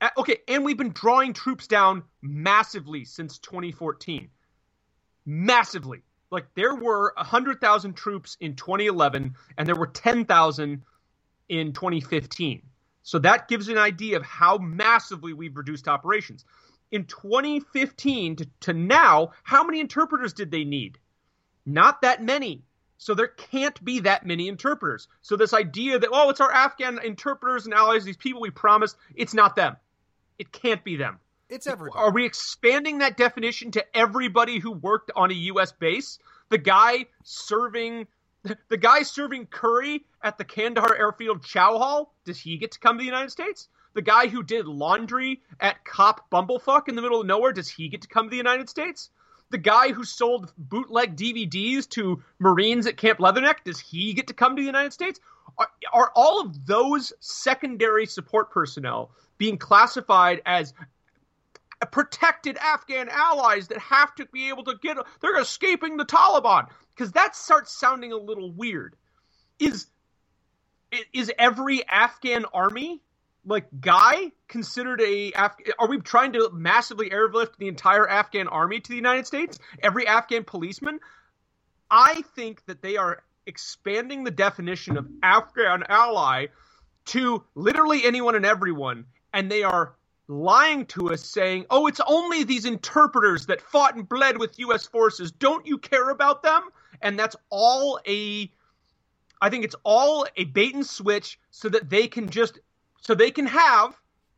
Uh, 0.00 0.10
okay, 0.18 0.38
and 0.48 0.64
we've 0.64 0.76
been 0.76 0.92
drawing 0.92 1.32
troops 1.32 1.66
down 1.66 2.02
massively 2.20 3.04
since 3.04 3.38
2014. 3.38 4.28
Massively. 5.26 6.02
Like 6.30 6.46
there 6.54 6.74
were 6.74 7.12
100,000 7.16 7.94
troops 7.94 8.36
in 8.40 8.56
2011 8.56 9.36
and 9.56 9.68
there 9.68 9.76
were 9.76 9.86
10,000 9.86 10.82
in 11.48 11.72
2015. 11.72 12.62
So 13.02 13.18
that 13.20 13.48
gives 13.48 13.68
an 13.68 13.78
idea 13.78 14.16
of 14.16 14.24
how 14.24 14.58
massively 14.58 15.32
we've 15.32 15.56
reduced 15.56 15.88
operations. 15.88 16.44
In 16.90 17.04
2015 17.04 18.36
to, 18.36 18.48
to 18.60 18.72
now, 18.72 19.32
how 19.42 19.62
many 19.62 19.80
interpreters 19.80 20.32
did 20.32 20.50
they 20.50 20.64
need? 20.64 20.98
Not 21.66 22.02
that 22.02 22.22
many. 22.22 22.64
So 22.98 23.14
there 23.14 23.28
can't 23.28 23.82
be 23.84 24.00
that 24.00 24.24
many 24.24 24.48
interpreters. 24.48 25.08
So 25.20 25.36
this 25.36 25.52
idea 25.52 25.98
that, 25.98 26.10
oh, 26.12 26.30
it's 26.30 26.40
our 26.40 26.52
Afghan 26.52 26.98
interpreters 27.04 27.66
and 27.66 27.74
allies, 27.74 28.04
these 28.04 28.16
people 28.16 28.40
we 28.40 28.50
promised, 28.50 28.96
it's 29.14 29.34
not 29.34 29.56
them. 29.56 29.76
It 30.38 30.52
can't 30.52 30.82
be 30.84 30.96
them. 30.96 31.20
It's 31.48 31.66
everybody. 31.66 31.98
Are 31.98 32.12
we 32.12 32.24
expanding 32.24 32.98
that 32.98 33.16
definition 33.16 33.70
to 33.72 33.96
everybody 33.96 34.58
who 34.58 34.72
worked 34.72 35.10
on 35.14 35.30
a 35.30 35.34
U.S. 35.34 35.72
base? 35.72 36.18
The 36.48 36.58
guy 36.58 37.06
serving, 37.22 38.06
the 38.68 38.76
guy 38.76 39.02
serving 39.02 39.46
curry 39.46 40.04
at 40.22 40.38
the 40.38 40.44
Kandahar 40.44 40.96
Airfield 40.96 41.44
Chow 41.44 41.78
Hall, 41.78 42.14
does 42.24 42.38
he 42.38 42.56
get 42.56 42.72
to 42.72 42.80
come 42.80 42.96
to 42.96 43.02
the 43.02 43.06
United 43.06 43.30
States? 43.30 43.68
The 43.94 44.02
guy 44.02 44.26
who 44.26 44.42
did 44.42 44.66
laundry 44.66 45.42
at 45.60 45.84
Cop 45.84 46.28
Bumblefuck 46.30 46.88
in 46.88 46.96
the 46.96 47.02
middle 47.02 47.20
of 47.20 47.26
nowhere, 47.26 47.52
does 47.52 47.68
he 47.68 47.88
get 47.88 48.02
to 48.02 48.08
come 48.08 48.26
to 48.26 48.30
the 48.30 48.36
United 48.36 48.68
States? 48.68 49.10
The 49.50 49.58
guy 49.58 49.92
who 49.92 50.02
sold 50.02 50.52
bootleg 50.58 51.16
DVDs 51.16 51.88
to 51.90 52.22
Marines 52.40 52.88
at 52.88 52.96
Camp 52.96 53.20
Leatherneck, 53.20 53.62
does 53.64 53.78
he 53.78 54.12
get 54.14 54.26
to 54.26 54.34
come 54.34 54.56
to 54.56 54.62
the 54.62 54.66
United 54.66 54.92
States? 54.92 55.20
Are, 55.58 55.68
are 55.92 56.10
all 56.16 56.40
of 56.40 56.66
those 56.66 57.12
secondary 57.20 58.06
support 58.06 58.50
personnel 58.50 59.12
being 59.38 59.58
classified 59.58 60.42
as 60.46 60.72
protected 61.90 62.56
Afghan 62.58 63.08
allies 63.10 63.68
that 63.68 63.78
have 63.78 64.14
to 64.14 64.26
be 64.26 64.48
able 64.48 64.64
to 64.64 64.74
get 64.80 64.96
they're 65.20 65.40
escaping 65.40 65.96
the 65.96 66.04
Taliban 66.04 66.68
because 66.90 67.12
that 67.12 67.36
starts 67.36 67.78
sounding 67.78 68.12
a 68.12 68.16
little 68.16 68.50
weird. 68.50 68.96
Is 69.58 69.86
is 71.12 71.32
every 71.38 71.86
Afghan 71.88 72.44
army 72.52 73.02
like 73.44 73.66
guy 73.80 74.32
considered 74.48 75.00
a 75.00 75.32
Af- 75.32 75.56
are 75.78 75.88
we 75.88 76.00
trying 76.00 76.32
to 76.32 76.50
massively 76.52 77.12
airlift 77.12 77.58
the 77.58 77.68
entire 77.68 78.08
Afghan 78.08 78.48
army 78.48 78.80
to 78.80 78.88
the 78.88 78.96
United 78.96 79.26
States? 79.26 79.58
Every 79.82 80.06
Afghan 80.06 80.44
policeman? 80.44 81.00
I 81.90 82.22
think 82.34 82.64
that 82.66 82.80
they 82.80 82.96
are 82.96 83.22
expanding 83.46 84.24
the 84.24 84.30
definition 84.30 84.96
of 84.96 85.06
Afghan 85.22 85.84
ally 85.88 86.46
to 87.06 87.44
literally 87.54 88.04
anyone 88.04 88.34
and 88.34 88.46
everyone 88.46 89.04
and 89.34 89.50
they 89.50 89.64
are 89.64 89.94
lying 90.28 90.86
to 90.86 91.12
us 91.12 91.22
saying, 91.22 91.66
oh, 91.68 91.86
it's 91.86 92.00
only 92.06 92.44
these 92.44 92.64
interpreters 92.64 93.46
that 93.46 93.60
fought 93.60 93.96
and 93.96 94.08
bled 94.08 94.38
with 94.38 94.58
U.S. 94.60 94.86
forces. 94.86 95.32
Don't 95.32 95.66
you 95.66 95.76
care 95.76 96.08
about 96.10 96.42
them? 96.42 96.62
And 97.02 97.18
that's 97.18 97.36
all 97.50 98.00
a, 98.08 98.50
I 99.42 99.50
think 99.50 99.64
it's 99.64 99.74
all 99.84 100.26
a 100.36 100.44
bait 100.44 100.74
and 100.74 100.86
switch 100.86 101.38
so 101.50 101.68
that 101.68 101.90
they 101.90 102.06
can 102.08 102.30
just, 102.30 102.60
so 103.02 103.14
they 103.14 103.30
can 103.32 103.46
have 103.46 103.94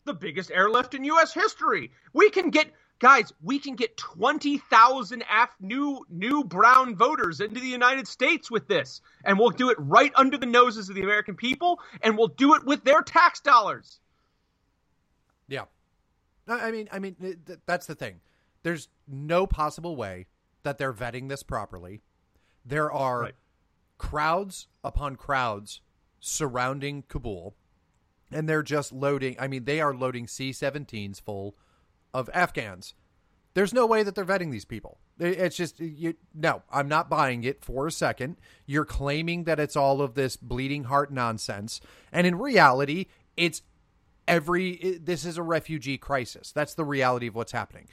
the 0.07 0.15
biggest 0.15 0.51
airlift 0.51 0.95
in 0.95 1.05
U.S. 1.05 1.33
history. 1.33 1.93
We 2.15 2.31
can 2.31 2.51
get, 2.51 2.73
guys, 2.99 3.33
we 3.43 3.59
can 3.59 3.77
get 3.77 3.97
20,000 3.99 5.25
Af- 5.31 5.51
new, 5.61 6.05
new 6.11 6.43
brown 6.43 6.97
voters 6.97 7.41
into 7.41 7.61
the 7.61 7.69
United 7.69 8.09
States 8.09 8.51
with 8.51 8.67
this. 8.67 9.03
And 9.25 9.39
we'll 9.39 9.51
do 9.51 9.71
it 9.71 9.77
right 9.79 10.13
under 10.17 10.39
the 10.39 10.47
noses 10.47 10.89
of 10.89 10.97
the 10.97 11.03
American 11.03 11.37
people, 11.37 11.81
and 12.03 12.17
we'll 12.17 12.29
do 12.29 12.55
it 12.55 12.65
with 12.65 12.83
their 12.83 13.03
tax 13.03 13.41
dollars. 13.41 14.01
I 16.49 16.71
mean, 16.71 16.89
I 16.93 16.99
mean, 16.99 17.17
that's 17.67 17.87
the 17.87 17.95
thing. 17.95 18.21
There's 18.63 18.89
no 19.07 19.47
possible 19.47 19.97
way 19.97 20.27
that 20.63 20.79
they're 20.79 20.93
vetting 20.93 21.29
this 21.29 21.43
properly. 21.43 22.03
There 22.65 22.91
are 22.91 23.21
right. 23.21 23.35
crowds 23.99 24.69
upon 24.83 25.17
crowds 25.17 25.81
surrounding 26.21 27.05
Kabul, 27.09 27.55
and 28.33 28.49
they're 28.49 28.63
just 28.63 28.93
loading. 28.93 29.37
I 29.39 29.47
mean, 29.47 29.65
they 29.65 29.81
are 29.81 29.95
loading 29.95 30.27
C 30.27 30.51
17s 30.51 31.21
full 31.21 31.57
of 32.13 32.29
Afghans. 32.35 32.95
There's 33.55 33.73
no 33.73 33.87
way 33.87 34.03
that 34.03 34.15
they're 34.15 34.25
vetting 34.25 34.51
these 34.51 34.65
people. 34.65 34.99
It's 35.19 35.57
just, 35.57 35.81
you, 35.81 36.15
no, 36.35 36.63
I'm 36.71 36.89
not 36.89 37.09
buying 37.09 37.43
it 37.45 37.64
for 37.64 37.87
a 37.87 37.93
second. 37.93 38.37
You're 38.66 38.85
claiming 38.85 39.45
that 39.45 39.59
it's 39.59 39.77
all 39.77 40.03
of 40.03 40.14
this 40.14 40.37
bleeding 40.37 40.85
heart 40.85 41.11
nonsense. 41.11 41.81
And 42.12 42.27
in 42.27 42.37
reality, 42.37 43.07
it's 43.35 43.62
every 44.29 44.99
this 45.01 45.24
is 45.24 45.39
a 45.39 45.43
refugee 45.43 45.99
crisis. 45.99 46.53
That's 46.53 46.74
the 46.74 46.85
reality 46.85 47.27
of 47.29 47.35
what's 47.35 47.53
happening. 47.53 47.89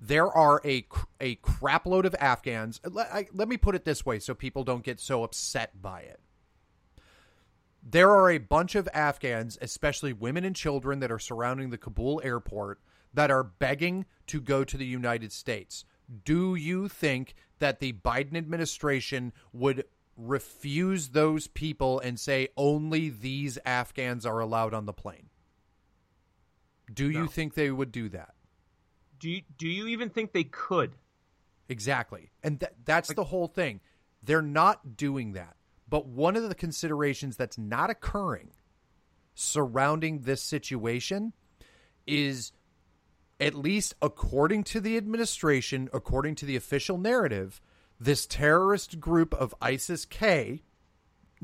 There 0.00 0.30
are 0.30 0.60
a 0.64 0.86
a 1.20 1.36
crapload 1.36 2.04
of 2.04 2.14
Afghans. 2.18 2.80
Let, 2.84 3.12
I, 3.12 3.28
let 3.32 3.48
me 3.48 3.56
put 3.56 3.74
it 3.74 3.84
this 3.84 4.04
way, 4.04 4.18
so 4.18 4.34
people 4.34 4.64
don't 4.64 4.84
get 4.84 5.00
so 5.00 5.22
upset 5.22 5.80
by 5.80 6.00
it. 6.00 6.20
There 7.82 8.10
are 8.10 8.30
a 8.30 8.38
bunch 8.38 8.74
of 8.74 8.88
Afghans, 8.94 9.58
especially 9.60 10.12
women 10.12 10.44
and 10.44 10.54
children, 10.54 11.00
that 11.00 11.10
are 11.10 11.18
surrounding 11.18 11.70
the 11.70 11.78
Kabul 11.78 12.20
airport 12.24 12.80
that 13.14 13.30
are 13.30 13.42
begging 13.42 14.06
to 14.28 14.40
go 14.40 14.64
to 14.64 14.76
the 14.76 14.86
United 14.86 15.32
States. 15.32 15.84
Do 16.24 16.54
you 16.54 16.88
think 16.88 17.34
that 17.58 17.80
the 17.80 17.92
Biden 17.92 18.36
administration 18.36 19.32
would 19.52 19.84
refuse 20.16 21.08
those 21.08 21.48
people 21.48 22.00
and 22.00 22.18
say 22.18 22.48
only 22.56 23.08
these 23.08 23.58
Afghans 23.64 24.26
are 24.26 24.40
allowed 24.40 24.74
on 24.74 24.86
the 24.86 24.92
plane? 24.92 25.28
Do 26.92 27.10
no. 27.10 27.20
you 27.20 27.26
think 27.26 27.54
they 27.54 27.70
would 27.70 27.92
do 27.92 28.08
that? 28.10 28.34
Do 29.18 29.30
you, 29.30 29.42
do 29.56 29.68
you 29.68 29.86
even 29.88 30.10
think 30.10 30.32
they 30.32 30.44
could? 30.44 30.92
Exactly. 31.68 32.30
And 32.42 32.60
th- 32.60 32.72
that's 32.84 33.10
like, 33.10 33.16
the 33.16 33.24
whole 33.24 33.46
thing. 33.46 33.80
They're 34.22 34.42
not 34.42 34.96
doing 34.96 35.32
that. 35.32 35.56
But 35.88 36.06
one 36.06 36.36
of 36.36 36.48
the 36.48 36.54
considerations 36.54 37.36
that's 37.36 37.58
not 37.58 37.90
occurring 37.90 38.50
surrounding 39.34 40.20
this 40.20 40.42
situation 40.42 41.32
is 42.06 42.52
at 43.40 43.54
least 43.54 43.94
according 44.00 44.64
to 44.64 44.80
the 44.80 44.96
administration, 44.96 45.88
according 45.92 46.34
to 46.36 46.46
the 46.46 46.56
official 46.56 46.98
narrative, 46.98 47.60
this 47.98 48.26
terrorist 48.26 49.00
group 49.00 49.34
of 49.34 49.54
ISIS 49.60 50.04
K 50.04 50.62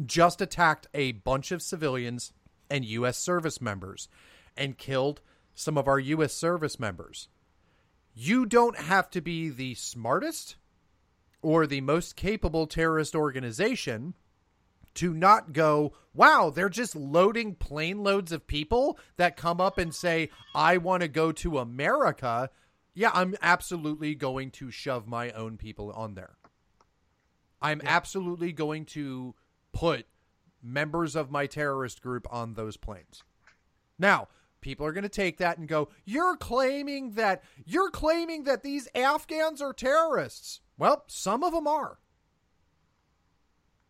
just 0.04 0.40
attacked 0.40 0.86
a 0.94 1.12
bunch 1.12 1.50
of 1.50 1.62
civilians 1.62 2.32
and 2.70 2.84
U.S. 2.84 3.18
service 3.18 3.60
members 3.60 4.08
and 4.56 4.78
killed 4.78 5.20
some 5.58 5.76
of 5.76 5.88
our 5.88 5.98
U.S. 5.98 6.32
service 6.32 6.78
members. 6.78 7.28
You 8.14 8.46
don't 8.46 8.78
have 8.78 9.10
to 9.10 9.20
be 9.20 9.48
the 9.48 9.74
smartest 9.74 10.54
or 11.42 11.66
the 11.66 11.80
most 11.80 12.14
capable 12.14 12.68
terrorist 12.68 13.16
organization 13.16 14.14
to 14.94 15.12
not 15.12 15.52
go, 15.52 15.94
wow, 16.14 16.50
they're 16.50 16.68
just 16.68 16.94
loading 16.94 17.56
plane 17.56 18.04
loads 18.04 18.30
of 18.30 18.46
people 18.46 18.98
that 19.16 19.36
come 19.36 19.60
up 19.60 19.78
and 19.78 19.92
say, 19.92 20.30
I 20.54 20.76
want 20.76 21.02
to 21.02 21.08
go 21.08 21.32
to 21.32 21.58
America. 21.58 22.50
Yeah, 22.94 23.10
I'm 23.12 23.34
absolutely 23.42 24.14
going 24.14 24.52
to 24.52 24.70
shove 24.70 25.08
my 25.08 25.32
own 25.32 25.56
people 25.56 25.90
on 25.90 26.14
there. 26.14 26.36
I'm 27.60 27.80
yeah. 27.82 27.90
absolutely 27.90 28.52
going 28.52 28.84
to 28.86 29.34
put 29.72 30.06
members 30.62 31.16
of 31.16 31.32
my 31.32 31.46
terrorist 31.46 32.00
group 32.00 32.28
on 32.30 32.54
those 32.54 32.76
planes. 32.76 33.24
Now, 33.98 34.28
people 34.60 34.86
are 34.86 34.92
going 34.92 35.02
to 35.02 35.08
take 35.08 35.38
that 35.38 35.58
and 35.58 35.68
go, 35.68 35.88
"You're 36.04 36.36
claiming 36.36 37.12
that 37.12 37.42
you're 37.64 37.90
claiming 37.90 38.44
that 38.44 38.62
these 38.62 38.88
Afghans 38.94 39.60
are 39.62 39.72
terrorists." 39.72 40.60
Well, 40.76 41.04
some 41.08 41.42
of 41.42 41.52
them 41.52 41.66
are. 41.66 41.98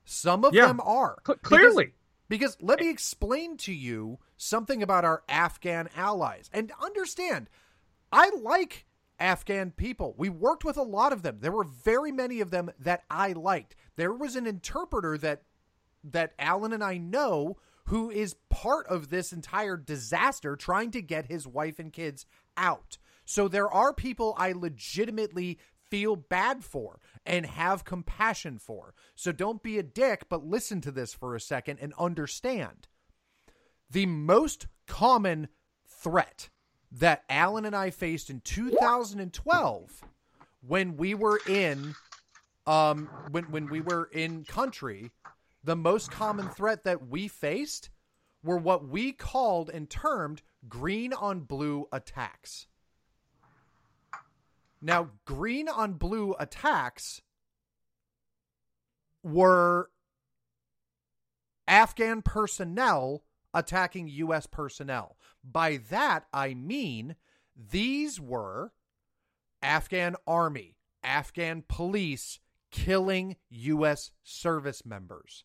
Some 0.05 0.45
of 0.45 0.55
yeah. 0.55 0.67
them 0.67 0.81
are. 0.83 1.19
C- 1.27 1.35
clearly. 1.43 1.93
Because, 2.29 2.57
because 2.57 2.63
let 2.63 2.81
me 2.81 2.89
explain 2.89 3.57
to 3.59 3.73
you 3.73 4.19
something 4.37 4.83
about 4.83 5.05
our 5.05 5.23
Afghan 5.29 5.89
allies. 5.95 6.49
And 6.53 6.73
understand, 6.83 7.51
I 8.11 8.31
like 8.31 8.87
Afghan 9.21 9.73
people. 9.73 10.15
We 10.17 10.29
worked 10.29 10.65
with 10.65 10.77
a 10.77 10.83
lot 10.83 11.13
of 11.13 11.23
them. 11.23 11.39
There 11.41 11.53
were 11.53 11.65
very 11.65 12.13
many 12.13 12.41
of 12.41 12.51
them 12.51 12.71
that 12.79 13.05
I 13.11 13.33
liked. 13.33 13.75
There 13.97 14.13
was 14.13 14.37
an 14.37 14.47
interpreter 14.47 15.19
that 15.19 15.43
that 16.05 16.33
Alan 16.39 16.73
and 16.73 16.83
I 16.83 16.97
know 16.97 17.59
who 17.89 18.11
is 18.11 18.37
part 18.51 18.87
of 18.87 19.09
this 19.09 19.33
entire 19.33 19.77
disaster 19.77 20.57
trying 20.57 20.91
to 20.91 21.01
get 21.01 21.27
his 21.27 21.47
wife 21.47 21.79
and 21.79 21.93
kids 21.93 22.27
out. 22.57 22.99
So 23.25 23.49
there 23.49 23.71
are 23.71 23.95
people 23.95 24.35
I 24.37 24.53
legitimately 24.53 25.59
feel 25.91 26.15
bad 26.15 26.65
for 26.65 27.01
and 27.25 27.47
have 27.47 27.87
compassion 27.87 28.59
for. 28.59 28.95
So 29.15 29.33
don't 29.33 29.63
be 29.63 29.79
a 29.79 29.83
dick, 29.83 30.25
but 30.29 30.47
listen 30.47 30.83
to 30.83 30.91
this 30.91 31.15
for 31.15 31.35
a 31.35 31.41
second 31.41 31.79
and 31.81 31.95
understand. 31.99 32.89
The 33.91 34.05
most 34.05 34.67
common 34.87 35.49
threat 35.87 36.51
that 36.93 37.25
Alan 37.31 37.65
and 37.65 37.75
I 37.75 37.89
faced 37.89 38.29
in 38.29 38.43
2012 38.43 40.05
when 40.61 40.97
we 40.97 41.15
were 41.15 41.41
in 41.49 41.95
um 42.67 43.09
when 43.31 43.45
when 43.45 43.69
we 43.71 43.81
were 43.81 44.11
in 44.13 44.45
country 44.45 45.11
the 45.63 45.77
most 45.77 46.11
common 46.11 46.49
threat 46.49 46.85
that 46.85 47.09
we 47.09 47.29
faced 47.29 47.91
were 48.43 48.59
what 48.59 48.87
we 48.87 49.13
called 49.13 49.69
and 49.71 49.91
termed 49.91 50.43
green 50.69 51.13
on 51.13 51.41
blue 51.41 51.87
attacks. 51.93 52.67
Now, 54.81 55.11
green 55.25 55.69
on 55.69 55.95
blue 55.95 56.35
attacks 56.39 57.21
were 59.23 59.91
Afghan 61.67 62.23
personnel 62.23 63.25
attacking 63.53 64.09
U.S. 64.09 64.47
personnel. 64.47 65.17
By 65.43 65.79
that, 65.91 66.27
I 66.33 66.55
mean 66.55 67.17
these 67.57 68.21
were 68.21 68.73
Afghan 69.63 70.15
army, 70.27 70.77
Afghan 71.03 71.65
police 71.69 72.39
killing 72.71 73.37
U.S. 73.51 74.13
service 74.23 74.87
members. 74.87 75.45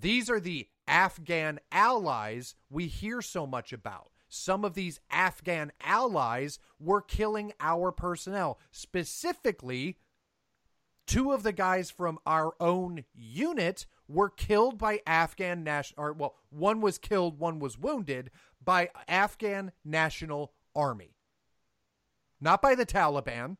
These 0.00 0.30
are 0.30 0.40
the 0.40 0.68
Afghan 0.88 1.60
allies 1.70 2.54
we 2.70 2.86
hear 2.86 3.20
so 3.20 3.46
much 3.46 3.72
about. 3.72 4.10
Some 4.28 4.64
of 4.64 4.74
these 4.74 5.00
Afghan 5.10 5.72
allies 5.82 6.58
were 6.78 7.02
killing 7.02 7.52
our 7.60 7.92
personnel, 7.92 8.58
specifically 8.70 9.98
two 11.06 11.32
of 11.32 11.42
the 11.42 11.52
guys 11.52 11.90
from 11.90 12.18
our 12.24 12.52
own 12.60 13.04
unit 13.12 13.86
were 14.08 14.30
killed 14.30 14.78
by 14.78 15.00
Afghan 15.06 15.64
national 15.64 16.04
or 16.04 16.12
well 16.12 16.36
one 16.50 16.80
was 16.80 16.98
killed 16.98 17.38
one 17.38 17.58
was 17.58 17.76
wounded 17.76 18.30
by 18.64 18.90
Afghan 19.08 19.72
National 19.84 20.52
Army 20.74 21.16
not 22.40 22.62
by 22.62 22.76
the 22.76 22.86
Taliban 22.86 23.56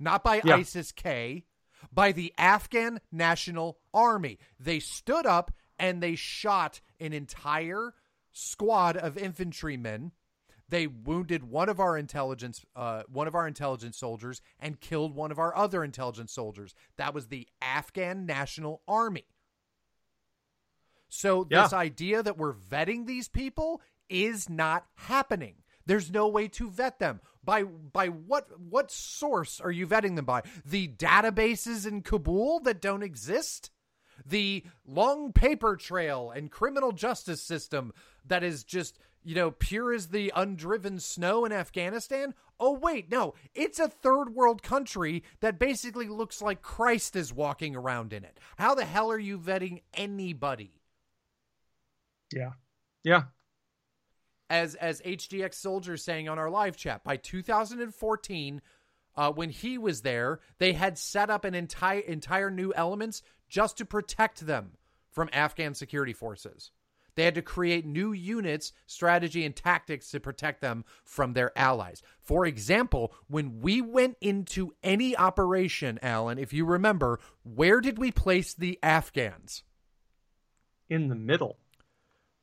not 0.00 0.24
by 0.24 0.40
yeah. 0.44 0.56
ISIS 0.56 0.90
K 0.90 1.44
by 1.92 2.12
the 2.12 2.32
Afghan 2.38 3.00
National 3.10 3.78
Army. 3.92 4.38
They 4.58 4.80
stood 4.80 5.26
up 5.26 5.52
and 5.78 6.02
they 6.02 6.14
shot 6.14 6.80
an 7.00 7.12
entire 7.12 7.94
squad 8.32 8.96
of 8.96 9.16
infantrymen. 9.16 10.12
They 10.68 10.86
wounded 10.86 11.44
one 11.44 11.68
of 11.68 11.80
our 11.80 11.96
intelligence 11.96 12.64
uh, 12.76 13.04
one 13.08 13.26
of 13.26 13.34
our 13.34 13.46
intelligence 13.46 13.96
soldiers 13.96 14.42
and 14.60 14.80
killed 14.80 15.14
one 15.14 15.30
of 15.30 15.38
our 15.38 15.56
other 15.56 15.82
intelligence 15.82 16.32
soldiers. 16.32 16.74
That 16.96 17.14
was 17.14 17.28
the 17.28 17.48
afghan 17.62 18.26
national 18.26 18.82
army. 18.86 19.24
So 21.08 21.46
yeah. 21.50 21.62
this 21.62 21.72
idea 21.72 22.22
that 22.22 22.36
we're 22.36 22.52
vetting 22.52 23.06
these 23.06 23.28
people 23.28 23.80
is 24.10 24.48
not 24.48 24.86
happening. 24.94 25.54
There's 25.86 26.10
no 26.10 26.28
way 26.28 26.48
to 26.48 26.68
vet 26.68 26.98
them 26.98 27.20
by 27.44 27.62
by 27.62 28.08
what 28.08 28.48
what 28.60 28.90
source 28.90 29.60
are 29.60 29.70
you 29.70 29.86
vetting 29.86 30.16
them 30.16 30.24
by 30.24 30.42
the 30.64 30.88
databases 30.88 31.86
in 31.86 32.02
kabul 32.02 32.60
that 32.60 32.80
don't 32.80 33.02
exist 33.02 33.70
the 34.26 34.64
long 34.86 35.32
paper 35.32 35.76
trail 35.76 36.32
and 36.34 36.50
criminal 36.50 36.92
justice 36.92 37.42
system 37.42 37.92
that 38.26 38.42
is 38.42 38.64
just 38.64 38.98
you 39.28 39.34
know, 39.34 39.50
pure 39.50 39.92
as 39.92 40.08
the 40.08 40.32
undriven 40.34 40.98
snow 41.00 41.44
in 41.44 41.52
Afghanistan? 41.52 42.34
Oh, 42.58 42.72
wait, 42.72 43.10
no. 43.10 43.34
It's 43.54 43.78
a 43.78 43.88
third 43.88 44.34
world 44.34 44.62
country 44.62 45.22
that 45.40 45.58
basically 45.58 46.08
looks 46.08 46.40
like 46.40 46.62
Christ 46.62 47.14
is 47.14 47.30
walking 47.32 47.76
around 47.76 48.14
in 48.14 48.24
it. 48.24 48.38
How 48.56 48.74
the 48.74 48.86
hell 48.86 49.10
are 49.10 49.18
you 49.18 49.38
vetting 49.38 49.82
anybody? 49.92 50.80
Yeah. 52.32 52.52
Yeah. 53.04 53.24
As 54.50 54.74
as 54.76 55.02
HDX 55.02 55.54
Soldier 55.54 55.96
saying 55.96 56.28
on 56.28 56.38
our 56.38 56.50
live 56.50 56.76
chat, 56.76 57.04
by 57.04 57.16
2014, 57.16 58.62
uh, 59.16 59.32
when 59.32 59.50
he 59.50 59.76
was 59.78 60.02
there, 60.02 60.40
they 60.58 60.72
had 60.72 60.96
set 60.96 61.28
up 61.28 61.44
an 61.44 61.54
entire 61.54 62.00
entire 62.00 62.50
new 62.50 62.72
elements 62.74 63.22
just 63.48 63.78
to 63.78 63.84
protect 63.84 64.46
them 64.46 64.72
from 65.10 65.28
Afghan 65.32 65.74
security 65.74 66.12
forces. 66.12 66.70
They 67.18 67.24
had 67.24 67.34
to 67.34 67.42
create 67.42 67.84
new 67.84 68.12
units, 68.12 68.72
strategy, 68.86 69.44
and 69.44 69.56
tactics 69.56 70.12
to 70.12 70.20
protect 70.20 70.60
them 70.60 70.84
from 71.04 71.32
their 71.32 71.50
allies. 71.58 72.00
For 72.20 72.46
example, 72.46 73.12
when 73.26 73.58
we 73.60 73.82
went 73.82 74.16
into 74.20 74.72
any 74.84 75.16
operation, 75.16 75.98
Alan, 76.00 76.38
if 76.38 76.52
you 76.52 76.64
remember, 76.64 77.18
where 77.42 77.80
did 77.80 77.98
we 77.98 78.12
place 78.12 78.54
the 78.54 78.78
Afghans? 78.84 79.64
In 80.88 81.08
the 81.08 81.16
middle. 81.16 81.58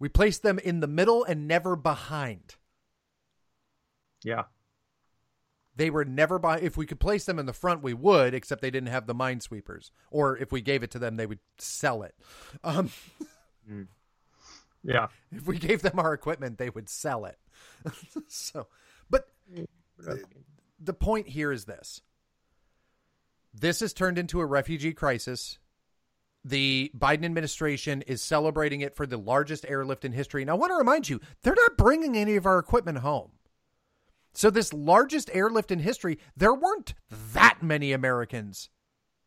We 0.06 0.10
placed 0.10 0.44
them 0.44 0.60
in 0.60 0.82
the 0.82 0.88
middle 0.88 1.24
and 1.24 1.48
never 1.48 1.76
behind. 1.76 2.58
Yeah. 4.24 4.44
They 5.76 5.90
were 5.90 6.06
never 6.06 6.38
by. 6.38 6.60
If 6.60 6.78
we 6.78 6.86
could 6.86 7.00
place 7.00 7.26
them 7.26 7.40
in 7.40 7.48
the 7.48 7.54
front, 7.54 7.82
we 7.82 7.96
would, 7.96 8.36
except 8.36 8.62
they 8.62 8.70
didn't 8.70 8.90
have 8.90 9.08
the 9.08 9.16
minesweepers. 9.16 9.90
Or 10.12 10.38
if 10.38 10.52
we 10.52 10.62
gave 10.62 10.84
it 10.84 10.92
to 10.92 11.00
them, 11.00 11.16
they 11.16 11.26
would 11.26 11.40
sell 11.58 12.04
it. 12.04 12.14
Um, 12.64 12.92
mm. 13.68 13.88
Yeah. 14.84 15.08
If 15.32 15.48
we 15.48 15.58
gave 15.58 15.82
them 15.82 15.98
our 15.98 16.14
equipment, 16.14 16.60
they 16.60 16.70
would 16.70 16.88
sell 16.88 17.26
it. 17.26 17.40
so, 18.28 18.68
but 19.10 19.28
the 20.80 20.94
point 20.94 21.30
here 21.30 21.52
is 21.52 21.66
this 21.66 22.02
this 23.56 23.80
has 23.80 23.92
turned 23.92 24.20
into 24.20 24.40
a 24.40 24.46
refugee 24.46 24.94
crisis. 24.94 25.58
The 26.48 26.92
Biden 26.96 27.26
administration 27.26 28.04
is 28.04 28.22
celebrating 28.22 28.82
it 28.82 28.96
for 28.96 29.08
the 29.08 29.18
largest 29.18 29.66
airlift 29.68 30.06
in 30.06 30.12
history. 30.12 30.44
And 30.44 30.52
I 30.52 30.54
want 30.54 30.72
to 30.72 30.78
remind 30.78 31.10
you, 31.10 31.20
they're 31.42 31.56
not 31.56 31.76
bringing 31.76 32.16
any 32.16 32.36
of 32.36 32.46
our 32.46 32.60
equipment 32.60 33.00
home. 33.00 33.32
So, 34.32 34.52
this 34.52 34.72
largest 34.72 35.32
airlift 35.34 35.72
in 35.72 35.80
history, 35.80 36.20
there 36.38 36.54
weren't 36.54 36.94
that 37.34 37.64
many 37.64 37.94
Americans 37.94 38.70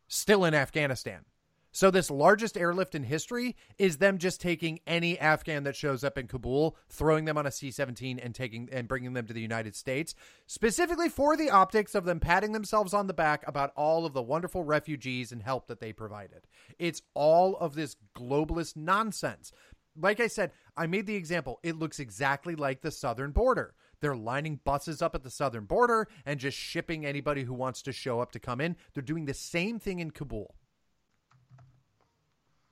still 0.07 0.45
in 0.45 0.55
Afghanistan. 0.55 1.25
So 1.73 1.91
this 1.91 2.11
largest 2.11 2.57
airlift 2.57 2.95
in 2.95 3.03
history 3.03 3.55
is 3.79 3.99
them 3.99 4.19
just 4.19 4.41
taking 4.41 4.81
any 4.87 5.19
Afghan 5.19 5.64
that 5.64 5.77
shows 5.77 6.03
up 6.03 6.16
in 6.16 6.27
Kabul, 6.27 6.77
throwing 6.89 7.27
them 7.27 7.37
on 7.37 7.47
a 7.47 7.51
C-17 7.51 8.25
and 8.25 8.35
taking 8.35 8.69
and 8.73 8.89
bringing 8.89 9.12
them 9.12 9.27
to 9.27 9.35
the 9.35 9.41
United 9.41 9.77
States, 9.77 10.14
specifically 10.47 11.09
for 11.09 11.37
the 11.37 11.51
optics 11.51 11.95
of 11.95 12.05
them 12.05 12.21
patting 12.21 12.53
themselves 12.53 12.95
on 12.95 13.07
the 13.07 13.14
back 13.14 13.47
about 13.47 13.73
all 13.77 14.07
of 14.07 14.14
the 14.14 14.23
wonderful 14.23 14.64
refugees 14.64 15.31
and 15.31 15.43
help 15.43 15.66
that 15.69 15.81
they 15.81 15.93
provided. 15.93 16.47
It's 16.79 17.03
all 17.14 17.57
of 17.57 17.75
this 17.75 17.97
globalist 18.16 18.77
nonsense. 18.77 19.53
Like 20.01 20.21
I 20.21 20.29
said, 20.29 20.53
I 20.77 20.87
made 20.87 21.07
the 21.07 21.16
example. 21.16 21.59
It 21.62 21.77
looks 21.77 22.01
exactly 22.01 22.55
like 22.55 22.81
the 22.81 22.91
southern 22.91 23.33
border. 23.33 23.75
They're 24.01 24.16
lining 24.16 24.61
buses 24.64 25.03
up 25.03 25.14
at 25.14 25.25
the 25.25 25.31
southern 25.31 25.64
border 25.64 26.09
and 26.25 26.39
just 26.39 26.57
shipping 26.57 27.05
anybody 27.05 27.43
who 27.43 27.55
wants 27.55 27.83
to 27.83 27.93
show 27.93 28.21
up 28.21 28.31
to 28.33 28.39
come 28.39 28.61
in. 28.61 28.77
They're 28.95 29.03
doing 29.03 29.25
the 29.25 29.35
same 29.35 29.79
thing 29.81 29.99
in 29.99 30.12
Kabul. 30.12 30.55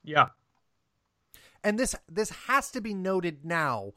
Yeah. 0.06 0.28
And 1.62 1.78
this 1.78 1.94
this 2.08 2.30
has 2.30 2.70
to 2.70 2.80
be 2.80 2.94
noted 2.94 3.44
now 3.44 3.92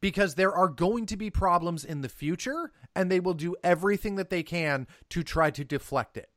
because 0.00 0.34
there 0.34 0.52
are 0.52 0.68
going 0.68 1.06
to 1.06 1.16
be 1.16 1.30
problems 1.30 1.84
in 1.84 2.00
the 2.00 2.08
future 2.08 2.72
and 2.96 3.10
they 3.10 3.20
will 3.20 3.34
do 3.34 3.54
everything 3.62 4.16
that 4.16 4.28
they 4.28 4.42
can 4.42 4.88
to 5.10 5.22
try 5.22 5.50
to 5.52 5.64
deflect 5.64 6.16
it. 6.16 6.28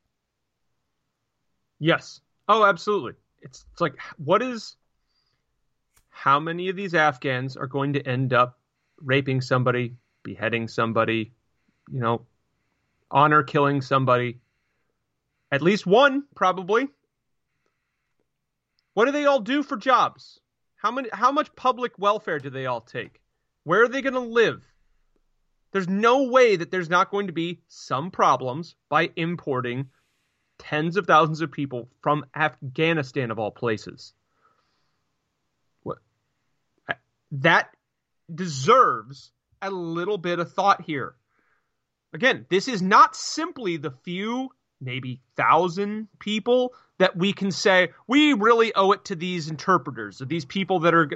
Yes. 1.79 2.21
Oh, 2.47 2.63
absolutely. 2.63 3.13
It's 3.41 3.65
it's 3.71 3.81
like 3.81 3.95
what 4.17 4.41
is 4.41 4.77
how 6.11 6.39
many 6.39 6.69
of 6.69 6.75
these 6.75 6.93
Afghans 6.93 7.57
are 7.57 7.67
going 7.67 7.93
to 7.93 8.07
end 8.07 8.31
up 8.31 8.59
raping 9.01 9.41
somebody, 9.41 9.95
beheading 10.23 10.67
somebody, 10.67 11.33
you 11.91 11.99
know, 11.99 12.25
honor 13.09 13.41
killing 13.41 13.81
somebody? 13.81 14.39
At 15.51 15.61
least 15.61 15.87
one, 15.87 16.23
probably. 16.35 16.87
What 18.95 19.05
do 19.05 19.11
they 19.11 19.25
all 19.25 19.41
do 19.41 19.61
for 19.61 19.77
jobs? 19.77 20.39
How 20.77 20.89
many 20.89 21.09
how 21.11 21.31
much 21.31 21.53
public 21.55 21.99
welfare 21.99 22.39
do 22.39 22.49
they 22.49 22.65
all 22.65 22.81
take? 22.81 23.21
Where 23.63 23.83
are 23.83 23.87
they 23.89 24.01
going 24.01 24.13
to 24.13 24.19
live? 24.19 24.63
There's 25.71 25.89
no 25.89 26.23
way 26.23 26.55
that 26.55 26.71
there's 26.71 26.89
not 26.89 27.11
going 27.11 27.27
to 27.27 27.33
be 27.33 27.59
some 27.67 28.09
problems 28.09 28.75
by 28.89 29.11
importing 29.17 29.89
tens 30.57 30.95
of 30.95 31.05
thousands 31.05 31.41
of 31.41 31.51
people 31.51 31.89
from 32.01 32.25
Afghanistan 32.33 33.31
of 33.31 33.37
all 33.37 33.51
places. 33.51 34.13
What 35.83 35.97
that 37.33 37.75
deserves 38.33 39.31
a 39.61 39.69
little 39.69 40.17
bit 40.17 40.39
of 40.39 40.53
thought 40.53 40.81
here. 40.81 41.15
Again, 42.13 42.45
this 42.49 42.69
is 42.69 42.81
not 42.81 43.13
simply 43.13 43.75
the 43.75 43.91
few, 43.91 44.51
maybe 44.81 45.21
thousand 45.35 46.07
people 46.19 46.73
that 46.97 47.15
we 47.15 47.33
can 47.33 47.51
say 47.51 47.89
we 48.07 48.33
really 48.33 48.73
owe 48.73 48.91
it 48.91 49.05
to 49.05 49.15
these 49.15 49.49
interpreters 49.49 50.21
or 50.21 50.25
these 50.25 50.45
people 50.45 50.81
that 50.81 50.93
are. 50.93 51.09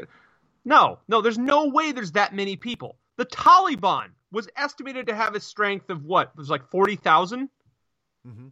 No, 0.65 0.99
no, 1.07 1.21
there's 1.21 1.37
no 1.37 1.69
way 1.69 1.91
there's 1.91 2.13
that 2.13 2.35
many 2.35 2.55
people. 2.55 2.97
The 3.17 3.25
Taliban 3.25 4.09
was 4.31 4.47
estimated 4.55 5.07
to 5.07 5.15
have 5.15 5.35
a 5.35 5.39
strength 5.39 5.89
of 5.89 6.03
what? 6.03 6.31
It 6.33 6.37
was 6.37 6.49
like 6.49 6.69
40,000 6.69 7.49
mm-hmm. 8.27 8.47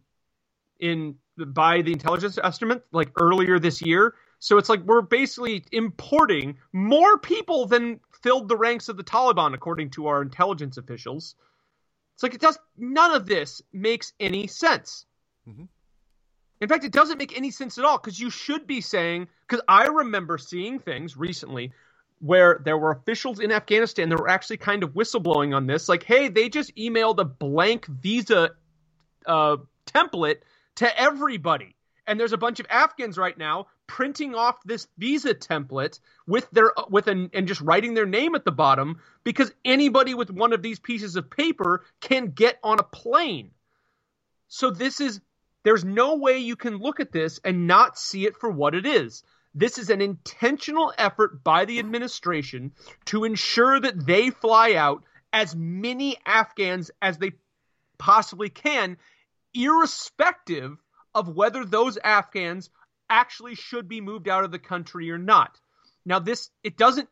in 0.80 1.14
by 1.36 1.82
the 1.82 1.92
intelligence 1.92 2.38
estimate 2.42 2.84
like 2.92 3.12
earlier 3.20 3.58
this 3.58 3.80
year. 3.82 4.14
So 4.40 4.58
it's 4.58 4.68
like 4.68 4.82
we're 4.82 5.02
basically 5.02 5.64
importing 5.72 6.58
more 6.72 7.18
people 7.18 7.66
than 7.66 8.00
filled 8.22 8.48
the 8.48 8.56
ranks 8.56 8.88
of 8.88 8.96
the 8.96 9.04
Taliban 9.04 9.54
according 9.54 9.90
to 9.90 10.08
our 10.08 10.22
intelligence 10.22 10.76
officials. 10.76 11.34
It's 12.18 12.24
like 12.24 12.34
it 12.34 12.40
does 12.40 12.58
none 12.76 13.14
of 13.14 13.26
this 13.26 13.62
makes 13.72 14.12
any 14.18 14.48
sense. 14.48 15.06
Mm-hmm. 15.48 15.66
In 16.60 16.68
fact, 16.68 16.82
it 16.82 16.90
doesn't 16.90 17.16
make 17.16 17.36
any 17.36 17.52
sense 17.52 17.78
at 17.78 17.84
all 17.84 17.96
because 17.96 18.18
you 18.18 18.28
should 18.28 18.66
be 18.66 18.80
saying 18.80 19.28
because 19.46 19.62
I 19.68 19.86
remember 19.86 20.36
seeing 20.36 20.80
things 20.80 21.16
recently 21.16 21.70
where 22.18 22.60
there 22.64 22.76
were 22.76 22.90
officials 22.90 23.38
in 23.38 23.52
Afghanistan 23.52 24.08
that 24.08 24.18
were 24.18 24.28
actually 24.28 24.56
kind 24.56 24.82
of 24.82 24.94
whistleblowing 24.94 25.54
on 25.54 25.68
this, 25.68 25.88
like, 25.88 26.02
hey, 26.02 26.26
they 26.26 26.48
just 26.48 26.74
emailed 26.74 27.20
a 27.20 27.24
blank 27.24 27.86
visa 27.86 28.50
uh, 29.24 29.58
template 29.86 30.38
to 30.74 31.00
everybody. 31.00 31.76
And 32.04 32.18
there's 32.18 32.32
a 32.32 32.36
bunch 32.36 32.58
of 32.58 32.66
Afghans 32.68 33.16
right 33.16 33.38
now 33.38 33.68
printing 33.88 34.36
off 34.36 34.62
this 34.64 34.86
visa 34.98 35.34
template 35.34 35.98
with 36.28 36.48
their 36.52 36.72
with 36.88 37.08
an 37.08 37.30
and 37.32 37.48
just 37.48 37.60
writing 37.60 37.94
their 37.94 38.06
name 38.06 38.36
at 38.36 38.44
the 38.44 38.52
bottom 38.52 39.00
because 39.24 39.50
anybody 39.64 40.14
with 40.14 40.30
one 40.30 40.52
of 40.52 40.62
these 40.62 40.78
pieces 40.78 41.16
of 41.16 41.28
paper 41.28 41.84
can 42.00 42.26
get 42.26 42.58
on 42.62 42.78
a 42.78 42.84
plane. 42.84 43.50
So 44.46 44.70
this 44.70 45.00
is 45.00 45.20
there's 45.64 45.84
no 45.84 46.16
way 46.16 46.38
you 46.38 46.54
can 46.54 46.76
look 46.76 47.00
at 47.00 47.10
this 47.10 47.40
and 47.44 47.66
not 47.66 47.98
see 47.98 48.26
it 48.26 48.36
for 48.36 48.48
what 48.48 48.76
it 48.76 48.86
is. 48.86 49.24
This 49.54 49.78
is 49.78 49.90
an 49.90 50.00
intentional 50.00 50.92
effort 50.96 51.42
by 51.42 51.64
the 51.64 51.80
administration 51.80 52.72
to 53.06 53.24
ensure 53.24 53.80
that 53.80 54.06
they 54.06 54.30
fly 54.30 54.74
out 54.74 55.02
as 55.32 55.56
many 55.56 56.16
Afghans 56.24 56.90
as 57.02 57.18
they 57.18 57.32
possibly 57.98 58.50
can, 58.50 58.98
irrespective 59.52 60.78
of 61.14 61.34
whether 61.34 61.64
those 61.64 61.96
Afghans 61.98 62.70
actually 63.10 63.54
should 63.54 63.88
be 63.88 64.00
moved 64.00 64.28
out 64.28 64.44
of 64.44 64.50
the 64.50 64.58
country 64.58 65.10
or 65.10 65.18
not. 65.18 65.58
Now, 66.04 66.18
this, 66.18 66.50
it 66.62 66.76
doesn't, 66.76 67.08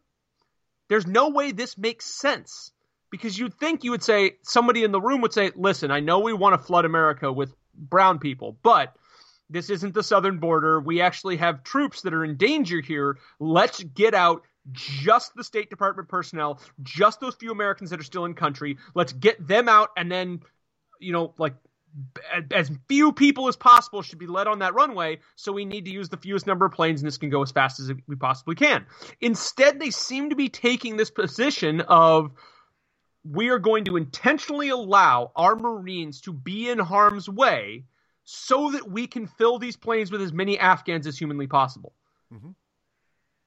there's 0.88 1.07
no 1.07 1.30
way 1.30 1.53
this 1.53 1.76
makes 1.76 2.05
sense 2.07 2.72
because 3.11 3.38
you'd 3.38 3.55
think 3.55 3.84
you 3.84 3.90
would 3.90 4.03
say, 4.03 4.36
somebody 4.42 4.84
in 4.84 4.92
the 4.92 5.01
room 5.01 5.20
would 5.20 5.32
say, 5.32 5.53
listen, 5.55 5.90
I 5.90 6.01
know 6.01 6.20
we 6.20 6.32
want 6.32 6.61
to 6.61 6.66
flood 6.66 6.84
America 6.84 7.32
with 7.32 7.55
brown 7.74 8.18
people, 8.18 8.57
but 8.62 8.94
this 9.49 9.70
isn't 9.70 9.94
the 9.94 10.03
southern 10.03 10.38
border. 10.38 10.80
We 10.80 11.01
actually 11.01 11.36
have 11.36 11.62
troops 11.62 12.03
that 12.03 12.14
are 12.14 12.24
in 12.24 12.36
danger 12.36 12.80
here. 12.80 13.18
Let's 13.38 13.82
get 13.82 14.14
out 14.14 14.42
just 14.72 15.34
the 15.36 15.44
State 15.44 15.70
Department 15.70 16.09
personnel, 16.09 16.61
just 16.82 17.20
those 17.20 17.36
few 17.36 17.53
Americans 17.53 17.90
that 17.90 18.01
are 18.01 18.05
still 18.05 18.24
in 18.24 18.34
country. 18.34 18.78
Let's 18.94 19.12
get 19.12 19.47
them 19.47 19.68
out 19.68 19.90
and 19.97 20.11
then, 20.11 20.40
you 20.99 21.12
know, 21.12 21.34
like 21.38 21.55
as 22.53 22.70
few 22.88 23.12
people 23.12 23.49
as 23.49 23.57
possible 23.57 24.03
should 24.03 24.18
be 24.18 24.26
led 24.26 24.47
on 24.47 24.59
that 24.59 24.74
runway. 24.74 25.20
So 25.34 25.53
we 25.53 25.64
need 25.64 25.86
to 25.86 25.90
use 25.90 26.09
the 26.09 26.16
fewest 26.16 26.47
number 26.47 26.66
of 26.66 26.72
planes 26.72 27.01
and 27.01 27.07
this 27.07 27.18
can 27.18 27.30
go 27.30 27.42
as 27.42 27.53
fast 27.53 27.80
as 27.80 27.90
we 28.07 28.16
possibly 28.16 28.55
can. 28.55 28.86
Instead, 29.20 29.80
they 29.80 29.90
seem 29.90 30.30
to 30.30 30.36
be 30.36 30.49
taking 30.49 30.97
this 30.97 31.11
position 31.11 31.80
of, 31.82 32.32
we 33.24 33.49
are 33.49 33.59
going 33.59 33.84
to 33.84 33.97
intentionally 33.97 34.68
allow 34.68 35.32
our 35.34 35.57
Marines 35.57 36.20
to 36.22 36.32
be 36.32 36.68
in 36.68 36.78
harm's 36.78 37.28
way 37.28 37.84
so 38.24 38.72
that 38.72 38.90
we 38.90 39.07
can 39.07 39.26
fill 39.26 39.59
these 39.59 39.76
planes 39.76 40.11
with 40.11 40.20
as 40.20 40.32
many 40.32 40.59
Afghans 40.59 41.07
as 41.07 41.18
humanly 41.18 41.47
possible. 41.47 41.92
Mm-hmm. 42.32 42.51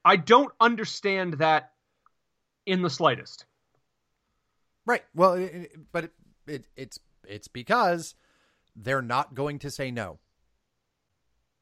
I 0.04 0.16
don't 0.16 0.52
understand 0.60 1.34
that 1.36 1.74
in 2.66 2.82
the 2.82 2.90
slightest. 2.90 3.46
Right. 4.86 5.04
Well, 5.14 5.34
it, 5.34 5.72
but 5.92 6.06
it, 6.06 6.12
it, 6.48 6.66
it's 6.76 7.00
it's 7.28 7.48
because 7.48 8.16
they're 8.76 9.02
not 9.02 9.36
going 9.36 9.60
to 9.60 9.72
say 9.72 9.92
no. 9.92 10.20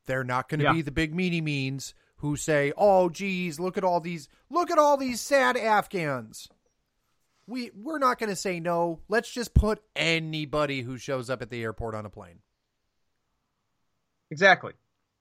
They're 0.05 0.23
not 0.23 0.49
going 0.49 0.59
to 0.59 0.65
yeah. 0.65 0.73
be 0.73 0.81
the 0.81 0.91
big 0.91 1.13
meanie 1.13 1.43
means 1.43 1.93
who 2.17 2.35
say, 2.35 2.71
"Oh, 2.77 3.09
geez, 3.09 3.59
look 3.59 3.77
at 3.77 3.83
all 3.83 3.99
these, 3.99 4.29
look 4.49 4.71
at 4.71 4.77
all 4.77 4.97
these 4.97 5.21
sad 5.21 5.57
Afghans." 5.57 6.49
We 7.45 7.71
we're 7.73 7.99
not 7.99 8.19
going 8.19 8.29
to 8.29 8.35
say 8.35 8.59
no. 8.59 8.99
Let's 9.07 9.31
just 9.31 9.53
put 9.53 9.81
anybody 9.95 10.81
who 10.81 10.97
shows 10.97 11.29
up 11.29 11.41
at 11.41 11.49
the 11.49 11.61
airport 11.61 11.95
on 11.95 12.05
a 12.05 12.09
plane. 12.09 12.39
Exactly. 14.29 14.73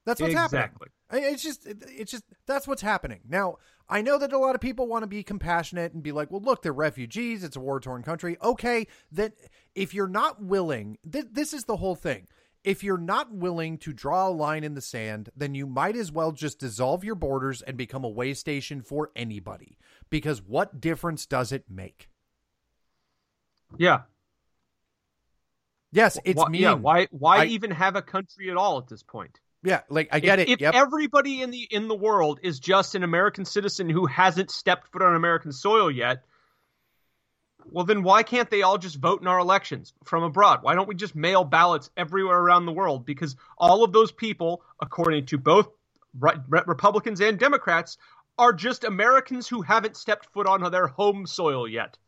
That's 0.07 0.21
what's 0.21 0.33
exactly. 0.33 0.89
happening. 1.11 1.35
It's 1.35 1.43
just, 1.43 1.67
it's 1.67 2.11
just 2.11 2.25
that's 2.47 2.67
what's 2.67 2.83
happening 2.83 3.21
now. 3.29 3.57
I 3.89 4.03
know 4.03 4.19
that 4.19 4.33
a 4.33 4.39
lot 4.39 4.55
of 4.55 4.61
people 4.61 4.87
want 4.87 5.03
to 5.03 5.09
be 5.09 5.23
compassionate 5.23 5.93
and 5.93 6.03
be 6.03 6.13
like, 6.13 6.31
"Well, 6.31 6.41
look, 6.41 6.63
they're 6.63 6.73
refugees. 6.73 7.45
It's 7.45 7.57
a 7.57 7.61
war-torn 7.61 8.03
country." 8.03 8.37
Okay, 8.43 8.87
that 9.13 9.35
if 9.75 9.93
you're 9.93 10.09
not 10.09 10.43
willing, 10.43 10.99
th- 11.11 11.27
this 11.33 11.53
is 11.53 11.65
the 11.65 11.77
whole 11.77 11.95
thing. 11.95 12.27
If 12.65 12.83
you're 12.83 12.99
not 12.99 13.33
willing 13.33 13.79
to 13.79 13.93
draw 13.93 14.29
a 14.29 14.31
line 14.31 14.65
in 14.65 14.75
the 14.75 14.81
sand, 14.81 15.31
then 15.37 15.55
you 15.55 15.67
might 15.67 15.95
as 15.95 16.11
well 16.11 16.33
just 16.33 16.59
dissolve 16.59 17.05
your 17.05 17.15
borders 17.15 17.63
and 17.63 17.77
become 17.77 18.03
a 18.03 18.09
way 18.09 18.35
station 18.35 18.83
for 18.83 19.11
anybody. 19.15 19.79
Because 20.11 20.43
what 20.43 20.81
difference 20.81 21.27
does 21.27 21.53
it 21.53 21.65
make? 21.69 22.09
Yeah, 23.77 24.03
Yes, 25.93 26.19
it's 26.25 26.37
why, 26.37 26.49
mean. 26.49 26.63
Yeah, 26.63 26.75
why 26.75 27.07
why 27.11 27.39
I, 27.39 27.45
even 27.47 27.71
have 27.71 27.97
a 27.97 28.03
country 28.03 28.51
at 28.51 28.57
all 28.57 28.79
at 28.79 28.89
this 28.89 29.03
point? 29.03 29.41
Yeah, 29.67 29.81
like 29.89 30.11
I 30.13 30.21
get 30.21 30.39
if, 30.39 30.49
it. 30.49 30.53
If 30.53 30.61
yep. 30.61 30.75
everybody 30.75 31.43
in 31.43 31.51
the 31.51 31.67
in 31.69 31.89
the 31.89 31.95
world 31.95 32.39
is 32.45 32.61
just 32.61 32.95
an 32.95 33.03
American 33.03 33.45
citizen 33.45 33.91
who 33.91 34.07
hasn't 34.07 34.53
stepped 34.53 34.87
foot 34.93 35.03
on 35.03 35.17
American 35.17 35.51
soil 35.51 35.91
yet, 35.91 36.23
well 37.65 37.85
then 37.85 38.05
why 38.05 38.23
can't 38.23 38.49
they 38.49 38.63
all 38.63 38.79
just 38.79 38.95
vote 38.95 39.23
in 39.23 39.27
our 39.27 39.41
elections 39.41 39.93
from 40.05 40.23
abroad? 40.23 40.61
Why 40.63 40.77
don't 40.77 40.87
we 40.87 40.95
just 40.95 41.17
mail 41.17 41.43
ballots 41.43 41.91
everywhere 41.97 42.39
around 42.39 42.67
the 42.67 42.73
world? 42.73 43.05
Because 43.05 43.35
all 43.59 43.83
of 43.83 43.93
those 43.93 44.13
people, 44.13 44.63
according 44.81 45.27
to 45.27 45.37
both 45.37 45.69
Republicans 46.15 47.21
and 47.21 47.37
Democrats, 47.37 47.99
are 48.39 48.53
just 48.53 48.85
Americans 48.85 49.49
who 49.49 49.63
haven't 49.63 49.97
stepped 49.97 50.27
foot 50.27 50.47
on 50.47 50.71
their 50.71 50.87
home 50.87 51.27
soil 51.27 51.67
yet. 51.67 51.99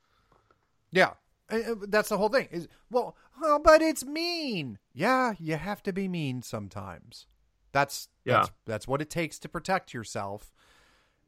Yeah, 0.93 1.15
uh, 1.51 1.57
uh, 1.57 1.75
that's 1.89 2.11
the 2.11 2.19
whole 2.19 2.29
thing. 2.29 2.47
Is 2.53 2.69
well, 2.89 3.17
oh, 3.43 3.59
but 3.59 3.83
it's 3.83 4.05
mean. 4.05 4.79
Yeah, 4.95 5.33
you 5.41 5.57
have 5.57 5.83
to 5.83 5.93
be 5.93 6.07
mean 6.07 6.43
sometimes. 6.43 7.27
That's 7.73 8.09
yeah. 8.25 8.35
That's, 8.35 8.51
that's 8.66 8.89
what 8.89 9.03
it 9.03 9.11
takes 9.11 9.39
to 9.41 9.49
protect 9.49 9.95
yourself. 9.95 10.53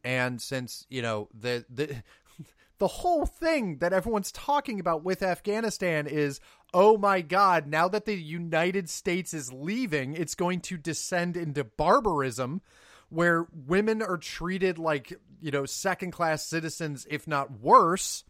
And 0.04 0.40
since 0.40 0.86
you 0.88 1.02
know 1.02 1.28
the 1.38 1.64
the 1.68 1.96
the 2.78 2.88
whole 2.88 3.26
thing 3.26 3.78
that 3.78 3.92
everyone's 3.92 4.32
talking 4.32 4.80
about 4.80 5.04
with 5.04 5.22
Afghanistan 5.22 6.06
is, 6.06 6.40
oh 6.72 6.96
my 6.96 7.20
God, 7.20 7.66
now 7.66 7.88
that 7.88 8.06
the 8.06 8.14
United 8.14 8.88
States 8.88 9.34
is 9.34 9.52
leaving, 9.52 10.14
it's 10.14 10.34
going 10.34 10.60
to 10.62 10.78
descend 10.78 11.36
into 11.36 11.62
barbarism 11.62 12.62
where 13.10 13.46
women 13.52 14.00
are 14.00 14.16
treated 14.16 14.78
like, 14.78 15.12
you 15.42 15.50
know, 15.50 15.66
second 15.66 16.12
class 16.12 16.46
citizens, 16.46 17.06
if 17.10 17.26
not 17.26 17.60
worse 17.60 18.24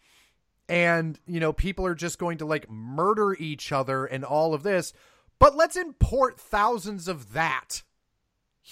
and 0.70 1.18
you 1.26 1.40
know 1.40 1.52
people 1.52 1.84
are 1.84 1.96
just 1.96 2.18
going 2.18 2.38
to 2.38 2.46
like 2.46 2.70
murder 2.70 3.34
each 3.34 3.72
other 3.72 4.06
and 4.06 4.24
all 4.24 4.54
of 4.54 4.62
this 4.62 4.94
but 5.38 5.56
let's 5.56 5.76
import 5.76 6.40
thousands 6.40 7.08
of 7.08 7.32
that 7.32 7.82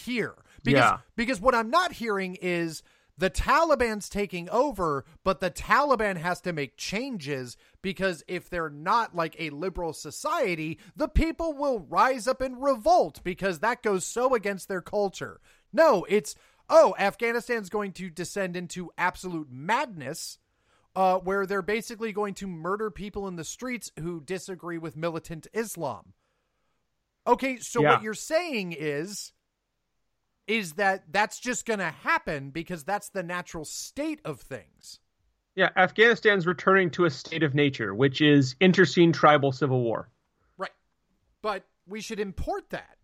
here 0.04 0.34
Because 0.62 0.84
Yeah. 0.84 0.98
because 1.16 1.40
what 1.40 1.54
I'm 1.54 1.70
not 1.70 1.92
hearing 1.92 2.36
is 2.40 2.82
the 3.16 3.30
Taliban's 3.30 4.08
taking 4.08 4.48
over, 4.50 5.04
but 5.24 5.40
the 5.40 5.50
Taliban 5.50 6.16
has 6.18 6.40
to 6.42 6.52
make 6.52 6.76
changes 6.76 7.56
because 7.82 8.22
if 8.28 8.48
they're 8.48 8.70
not 8.70 9.14
like 9.16 9.34
a 9.40 9.50
liberal 9.50 9.92
society, 9.92 10.78
the 10.94 11.08
people 11.08 11.52
will 11.52 11.80
rise 11.80 12.28
up 12.28 12.40
in 12.40 12.60
revolt 12.60 13.20
because 13.24 13.58
that 13.58 13.82
goes 13.82 14.04
so 14.04 14.34
against 14.36 14.68
their 14.68 14.80
culture. 14.82 15.40
No, 15.72 16.06
it's 16.08 16.34
oh, 16.70 16.94
Afghanistan's 16.98 17.70
going 17.70 17.92
to 17.92 18.08
descend 18.10 18.54
into 18.56 18.90
absolute 18.98 19.48
madness. 19.50 20.38
Uh, 20.96 21.18
where 21.18 21.46
they're 21.46 21.62
basically 21.62 22.12
going 22.12 22.34
to 22.34 22.46
murder 22.48 22.90
people 22.90 23.28
in 23.28 23.36
the 23.36 23.44
streets 23.44 23.92
who 24.00 24.20
disagree 24.20 24.78
with 24.78 24.96
militant 24.96 25.46
Islam. 25.52 26.12
Okay, 27.26 27.58
so 27.58 27.82
Yeah. 27.82 27.90
what 27.90 28.02
you're 28.02 28.14
saying 28.14 28.72
is 28.72 29.32
is 30.48 30.72
that 30.72 31.04
that's 31.12 31.38
just 31.38 31.66
going 31.66 31.78
to 31.78 31.90
happen 31.90 32.50
because 32.50 32.82
that's 32.82 33.10
the 33.10 33.22
natural 33.22 33.64
state 33.64 34.20
of 34.24 34.40
things. 34.40 34.98
Yeah, 35.54 35.70
Afghanistan's 35.76 36.46
returning 36.46 36.90
to 36.90 37.04
a 37.04 37.10
state 37.10 37.42
of 37.42 37.54
nature, 37.54 37.94
which 37.94 38.20
is 38.20 38.56
internecine 38.60 39.12
tribal 39.12 39.52
civil 39.52 39.82
war. 39.82 40.08
Right. 40.56 40.70
But 41.42 41.64
we 41.86 42.00
should 42.00 42.18
import 42.18 42.70
that 42.70 42.96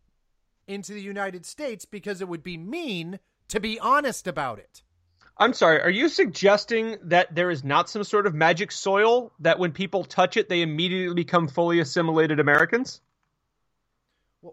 into 0.67 0.93
the 0.93 1.03
United 1.03 1.45
States 1.45 1.85
because 1.85 2.21
it 2.21 2.29
would 2.29 2.43
be 2.43 2.57
mean 2.57 3.19
to 3.49 3.61
be 3.61 3.79
honest 3.79 4.27
about 4.27 4.59
it. 4.59 4.83
I'm 5.37 5.53
sorry, 5.53 5.81
are 5.81 5.91
you 5.91 6.09
suggesting 6.09 6.97
that 7.05 7.35
there 7.35 7.51
is 7.51 7.65
not 7.65 7.91
some 7.91 8.05
sort 8.05 8.27
of 8.27 8.35
magic 8.35 8.71
soil 8.71 9.33
that 9.41 9.59
when 9.59 9.73
people 9.73 10.05
touch 10.05 10.37
it, 10.37 10.49
they 10.49 10.63
immediately 10.63 11.15
become 11.15 11.49
fully 11.49 11.81
assimilated 11.81 12.39
Americans? 12.39 13.01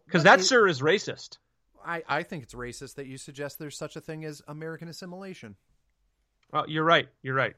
Because 0.05 0.23
that, 0.23 0.39
is, 0.39 0.49
sir, 0.49 0.67
is 0.67 0.81
racist. 0.81 1.37
I, 1.85 2.03
I 2.07 2.23
think 2.23 2.43
it's 2.43 2.53
racist 2.53 2.95
that 2.95 3.07
you 3.07 3.17
suggest 3.17 3.59
there's 3.59 3.77
such 3.77 3.95
a 3.95 4.01
thing 4.01 4.25
as 4.25 4.41
American 4.47 4.87
assimilation. 4.87 5.55
Well, 6.51 6.65
you're 6.67 6.83
right. 6.83 7.07
You're 7.21 7.35
right. 7.35 7.53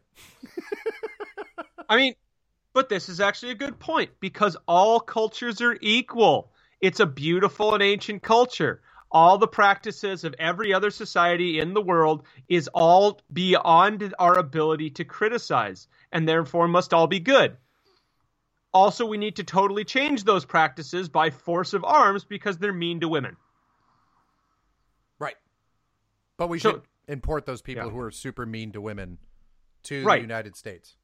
I 1.89 1.97
mean, 1.97 2.15
but 2.73 2.89
this 2.89 3.09
is 3.09 3.19
actually 3.19 3.51
a 3.51 3.55
good 3.55 3.79
point 3.79 4.11
because 4.19 4.57
all 4.67 4.99
cultures 4.99 5.61
are 5.61 5.77
equal. 5.81 6.51
It's 6.81 6.99
a 6.99 7.05
beautiful 7.05 7.73
and 7.73 7.83
ancient 7.83 8.23
culture. 8.23 8.81
All 9.11 9.37
the 9.37 9.47
practices 9.47 10.23
of 10.23 10.33
every 10.39 10.73
other 10.73 10.89
society 10.89 11.59
in 11.59 11.73
the 11.73 11.81
world 11.81 12.25
is 12.49 12.67
all 12.73 13.21
beyond 13.31 14.13
our 14.17 14.39
ability 14.39 14.89
to 14.91 15.05
criticize 15.05 15.87
and 16.11 16.27
therefore 16.27 16.67
must 16.67 16.93
all 16.93 17.05
be 17.07 17.19
good. 17.19 17.57
Also, 18.73 19.05
we 19.05 19.19
need 19.19 19.35
to 19.35 19.43
totally 19.43 19.85
change 19.85 20.23
those 20.23 20.45
practices 20.45 21.09
by 21.09 21.29
force 21.29 21.73
of 21.73 21.83
arms 21.83 22.23
because 22.25 22.57
they're 22.57 22.73
mean 22.73 23.01
to 23.01 23.07
women. 23.07 23.37
But 26.37 26.47
we 26.49 26.59
So- 26.59 26.71
should 26.71 26.81
import 27.07 27.45
those 27.45 27.61
people 27.61 27.85
Yeah. 27.85 27.91
who 27.91 27.99
are 27.99 28.11
super 28.11 28.45
mean 28.45 28.71
to 28.71 28.81
women 28.81 29.17
to 29.83 30.03
Right. 30.05 30.17
the 30.17 30.21
United 30.21 30.55
States. 30.55 30.95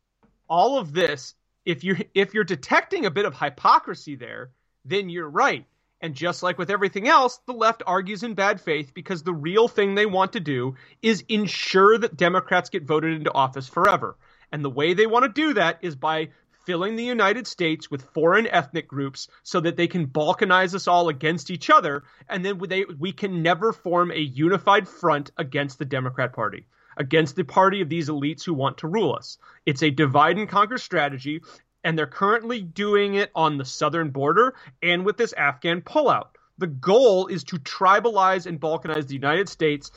all 0.52 0.80
of 0.80 0.94
this 0.94 1.36
if 1.66 1.84
you're 1.84 1.98
if 2.16 2.34
you're 2.34 2.44
detecting 2.44 3.06
a 3.06 3.12
bit 3.12 3.24
of 3.26 3.36
hypocrisy 3.38 4.16
there 4.16 4.50
then 4.84 5.10
you're 5.10 5.30
right 5.30 5.64
and 6.02 6.16
just 6.16 6.42
like 6.42 6.58
with 6.58 6.72
everything 6.72 7.08
else 7.08 7.38
the 7.46 7.54
left 7.54 7.84
argues 7.86 8.24
in 8.24 8.34
bad 8.34 8.60
faith 8.60 8.92
because 8.96 9.22
the 9.22 9.34
real 9.34 9.68
thing 9.68 9.94
they 9.94 10.08
want 10.08 10.34
to 10.34 10.40
do 10.40 10.76
is 11.04 11.24
ensure 11.30 12.00
that 12.00 12.18
democrats 12.18 12.68
get 12.72 12.82
voted 12.84 13.14
into 13.14 13.32
office 13.34 13.68
forever 13.68 14.18
and 14.52 14.66
the 14.66 14.70
way 14.72 14.96
they 14.96 15.06
want 15.06 15.24
to 15.24 15.30
do 15.30 15.54
that 15.54 15.78
is 15.84 15.96
by 15.96 16.28
filling 16.70 16.96
the 16.96 17.04
united 17.04 17.48
states 17.48 17.90
with 17.90 18.12
foreign 18.14 18.46
ethnic 18.46 18.88
groups 18.88 19.28
so 19.42 19.60
that 19.60 19.76
they 19.76 19.88
can 19.88 20.06
balkanize 20.06 20.76
us 20.76 20.88
all 20.88 21.10
against 21.10 21.50
each 21.50 21.72
other 21.72 22.04
and 22.30 22.46
then 22.46 22.62
they, 22.68 22.86
we 23.00 23.12
can 23.12 23.42
never 23.42 23.74
form 23.74 24.12
a 24.12 24.20
unified 24.20 24.88
front 24.88 25.32
against 25.36 25.80
the 25.80 25.86
democrat 25.86 26.32
party 26.32 26.68
against 26.96 27.36
the 27.36 27.44
party 27.44 27.82
of 27.82 27.90
these 27.90 28.08
elites 28.08 28.44
who 28.44 28.54
want 28.54 28.78
to 28.80 28.88
rule 28.88 29.16
us. 29.16 29.40
It's 29.66 29.82
a 29.82 29.90
divide 29.90 30.38
and 30.38 30.50
conquer 30.50 30.78
strategy, 30.78 31.42
and 31.84 31.98
they're 31.98 32.06
currently 32.06 32.62
doing 32.62 33.16
it 33.16 33.32
on 33.34 33.58
the 33.58 33.66
southern 33.66 34.12
border 34.12 34.54
and 34.84 35.06
with 35.06 35.18
this 35.18 35.34
Afghan 35.34 35.82
pullout. 35.82 36.28
The 36.58 36.68
goal 36.68 37.28
is 37.28 37.46
to 37.46 37.58
tribalize 37.58 38.46
and 38.46 38.60
balkanize 38.60 39.08
the 39.08 39.14
United 39.14 39.48
States 39.48 39.92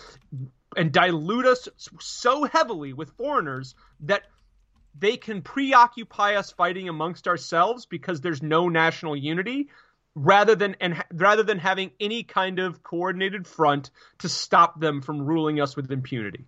and 0.77 0.93
dilute 0.93 1.45
us 1.45 1.68
so 2.01 2.45
heavily 2.45 2.93
with 2.93 3.11
foreigners 3.18 3.75
that 4.01 4.23
they 4.99 5.16
can 5.16 5.43
preoccupy 5.43 6.34
us 6.34 6.51
fighting 6.53 6.88
amongst 6.88 7.26
ourselves 7.28 7.86
because 7.86 8.20
there's 8.20 8.43
no 8.43 8.68
national 8.68 9.16
unity 9.16 9.68
rather 10.14 10.55
than 10.55 10.76
and 10.80 11.03
rather 11.12 11.43
than 11.43 11.59
having 11.59 11.90
any 11.99 12.22
kind 12.22 12.59
of 12.59 12.82
coordinated 12.82 13.47
front 13.47 13.90
to 14.18 14.28
stop 14.28 14.78
them 14.78 15.01
from 15.01 15.22
ruling 15.22 15.61
us 15.61 15.74
with 15.74 15.90
impunity. 15.90 16.45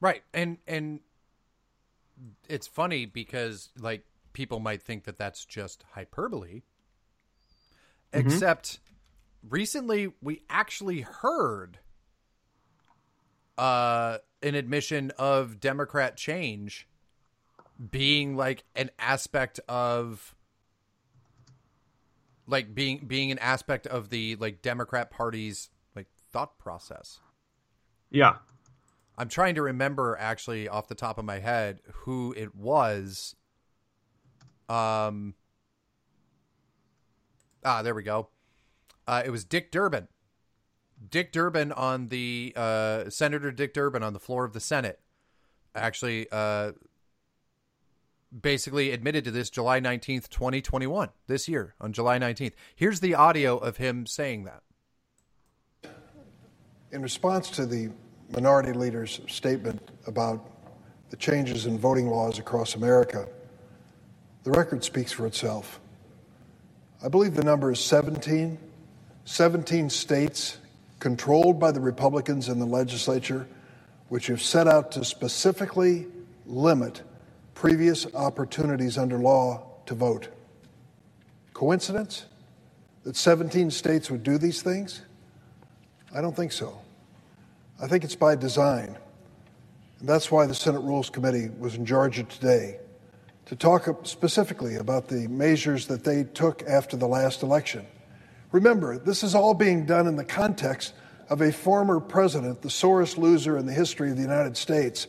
Right. 0.00 0.22
And 0.32 0.58
and 0.66 1.00
it's 2.48 2.66
funny 2.66 3.06
because 3.06 3.70
like 3.78 4.04
people 4.32 4.60
might 4.60 4.82
think 4.82 5.04
that 5.04 5.18
that's 5.18 5.44
just 5.44 5.84
hyperbole. 5.92 6.62
Except 8.12 8.80
recently 9.48 10.12
we 10.20 10.42
actually 10.48 11.02
heard 11.02 11.78
uh 13.58 14.18
an 14.42 14.54
admission 14.54 15.12
of 15.18 15.60
demographic 15.60 16.16
change 16.16 16.88
being 17.90 18.36
like 18.36 18.64
an 18.74 18.90
aspect 18.98 19.60
of 19.68 20.34
like 22.46 22.74
being 22.74 23.04
being 23.06 23.30
an 23.30 23.38
aspect 23.38 23.86
of 23.86 24.10
the 24.10 24.36
like 24.36 24.60
democrat 24.62 25.10
party's 25.10 25.70
like 25.94 26.06
thought 26.32 26.58
process 26.58 27.20
Yeah. 28.10 28.36
I'm 29.16 29.28
trying 29.28 29.54
to 29.56 29.62
remember 29.62 30.16
actually 30.18 30.66
off 30.68 30.88
the 30.88 30.94
top 30.94 31.18
of 31.18 31.26
my 31.26 31.40
head 31.40 31.80
who 31.92 32.32
it 32.38 32.54
was. 32.54 33.36
Um. 34.66 35.34
Ah, 37.62 37.82
there 37.82 37.94
we 37.94 38.02
go. 38.02 38.28
Uh, 39.06 39.22
it 39.22 39.28
was 39.28 39.44
Dick 39.44 39.70
Durbin. 39.70 40.08
Dick 41.08 41.32
Durbin 41.32 41.72
on 41.72 42.08
the 42.08 42.52
uh, 42.56 43.08
Senator 43.08 43.50
Dick 43.50 43.72
Durbin 43.72 44.02
on 44.02 44.12
the 44.12 44.20
floor 44.20 44.44
of 44.44 44.52
the 44.52 44.60
Senate 44.60 45.00
actually 45.74 46.26
uh, 46.30 46.72
basically 48.38 48.92
admitted 48.92 49.24
to 49.24 49.30
this 49.30 49.50
July 49.50 49.80
19th, 49.80 50.28
2021, 50.28 51.10
this 51.26 51.48
year 51.48 51.74
on 51.80 51.92
July 51.92 52.18
19th. 52.18 52.52
Here's 52.74 53.00
the 53.00 53.14
audio 53.14 53.56
of 53.56 53.76
him 53.78 54.06
saying 54.06 54.44
that. 54.44 54.62
In 56.92 57.02
response 57.02 57.50
to 57.50 57.66
the 57.66 57.90
minority 58.32 58.72
leader's 58.72 59.20
statement 59.28 59.90
about 60.06 60.44
the 61.10 61.16
changes 61.16 61.66
in 61.66 61.78
voting 61.78 62.08
laws 62.08 62.38
across 62.38 62.74
America, 62.74 63.28
the 64.44 64.50
record 64.50 64.84
speaks 64.84 65.12
for 65.12 65.26
itself. 65.26 65.80
I 67.02 67.08
believe 67.08 67.34
the 67.34 67.44
number 67.44 67.70
is 67.72 67.80
17. 67.80 68.58
17 69.24 69.90
states 69.90 70.58
controlled 71.00 71.58
by 71.58 71.72
the 71.72 71.80
Republicans 71.80 72.48
in 72.48 72.58
the 72.58 72.66
legislature, 72.66 73.48
which 74.08 74.28
have 74.28 74.42
set 74.42 74.68
out 74.68 74.92
to 74.92 75.04
specifically 75.04 76.06
limit 76.46 77.02
previous 77.54 78.06
opportunities 78.14 78.96
under 78.96 79.18
law 79.18 79.66
to 79.86 79.94
vote. 79.94 80.28
Coincidence 81.54 82.26
that 83.02 83.16
17 83.16 83.70
states 83.70 84.10
would 84.10 84.22
do 84.22 84.38
these 84.38 84.62
things? 84.62 85.02
I 86.14 86.20
don't 86.20 86.36
think 86.36 86.52
so. 86.52 86.80
I 87.82 87.86
think 87.86 88.04
it's 88.04 88.16
by 88.16 88.36
design. 88.36 88.96
And 90.00 90.08
that's 90.08 90.30
why 90.30 90.46
the 90.46 90.54
Senate 90.54 90.80
Rules 90.80 91.10
Committee 91.10 91.50
was 91.58 91.74
in 91.76 91.86
Georgia 91.86 92.24
today 92.24 92.78
to 93.46 93.56
talk 93.56 93.88
specifically 94.06 94.76
about 94.76 95.08
the 95.08 95.28
measures 95.28 95.86
that 95.86 96.04
they 96.04 96.24
took 96.24 96.62
after 96.68 96.96
the 96.96 97.08
last 97.08 97.42
election. 97.42 97.86
Remember, 98.52 98.98
this 98.98 99.22
is 99.22 99.34
all 99.34 99.54
being 99.54 99.86
done 99.86 100.06
in 100.06 100.16
the 100.16 100.24
context 100.24 100.94
of 101.28 101.40
a 101.40 101.52
former 101.52 102.00
president, 102.00 102.62
the 102.62 102.70
sorest 102.70 103.16
loser 103.16 103.56
in 103.56 103.66
the 103.66 103.72
history 103.72 104.10
of 104.10 104.16
the 104.16 104.22
United 104.22 104.56
States, 104.56 105.06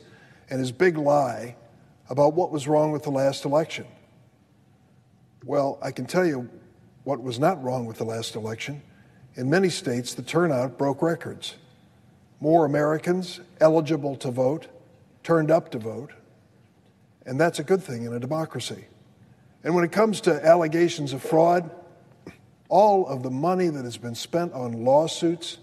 and 0.50 0.60
his 0.60 0.72
big 0.72 0.98
lie 0.98 1.56
about 2.10 2.34
what 2.34 2.52
was 2.52 2.68
wrong 2.68 2.92
with 2.92 3.04
the 3.04 3.10
last 3.10 3.46
election. 3.46 3.86
Well, 5.44 5.80
I 5.82 5.92
can 5.92 6.06
tell 6.06 6.26
you 6.26 6.50
what 7.04 7.24
was 7.24 7.40
not 7.40 7.64
wrong 7.64 7.86
with 7.86 7.98
the 7.98 8.04
last 8.04 8.36
election. 8.36 8.84
In 9.36 9.50
many 9.50 9.70
states, 9.70 10.14
the 10.14 10.22
turnout 10.22 10.78
broke 10.78 11.02
records. 11.02 11.56
More 12.40 12.66
Americans 12.66 13.40
eligible 13.60 14.16
to 14.18 14.30
vote 14.30 14.68
turned 15.24 15.50
up 15.50 15.72
to 15.72 15.80
vote, 15.80 16.12
and 17.26 17.40
that's 17.40 17.60
a 17.60 17.64
good 17.64 17.82
thing 17.82 18.04
in 18.04 18.14
a 18.14 18.20
democracy. 18.20 18.86
And 19.64 19.74
when 19.74 19.84
it 19.84 19.92
comes 19.92 20.22
to 20.22 20.46
allegations 20.46 21.14
of 21.14 21.22
fraud, 21.22 21.72
all 22.72 23.06
of 23.06 23.22
the 23.22 23.30
money 23.30 23.68
that 23.68 23.84
has 23.84 23.98
been 23.98 24.16
spent 24.16 24.54
on 24.54 24.86
lawsuits, 24.86 25.58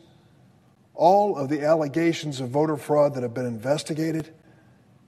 all 0.95 1.39
of 1.39 1.49
the 1.49 1.65
allegations 1.65 2.39
of 2.39 2.51
voter 2.51 2.77
fraud 2.77 3.15
that 3.15 3.23
have 3.23 3.33
been 3.33 3.47
investigated, 3.47 4.29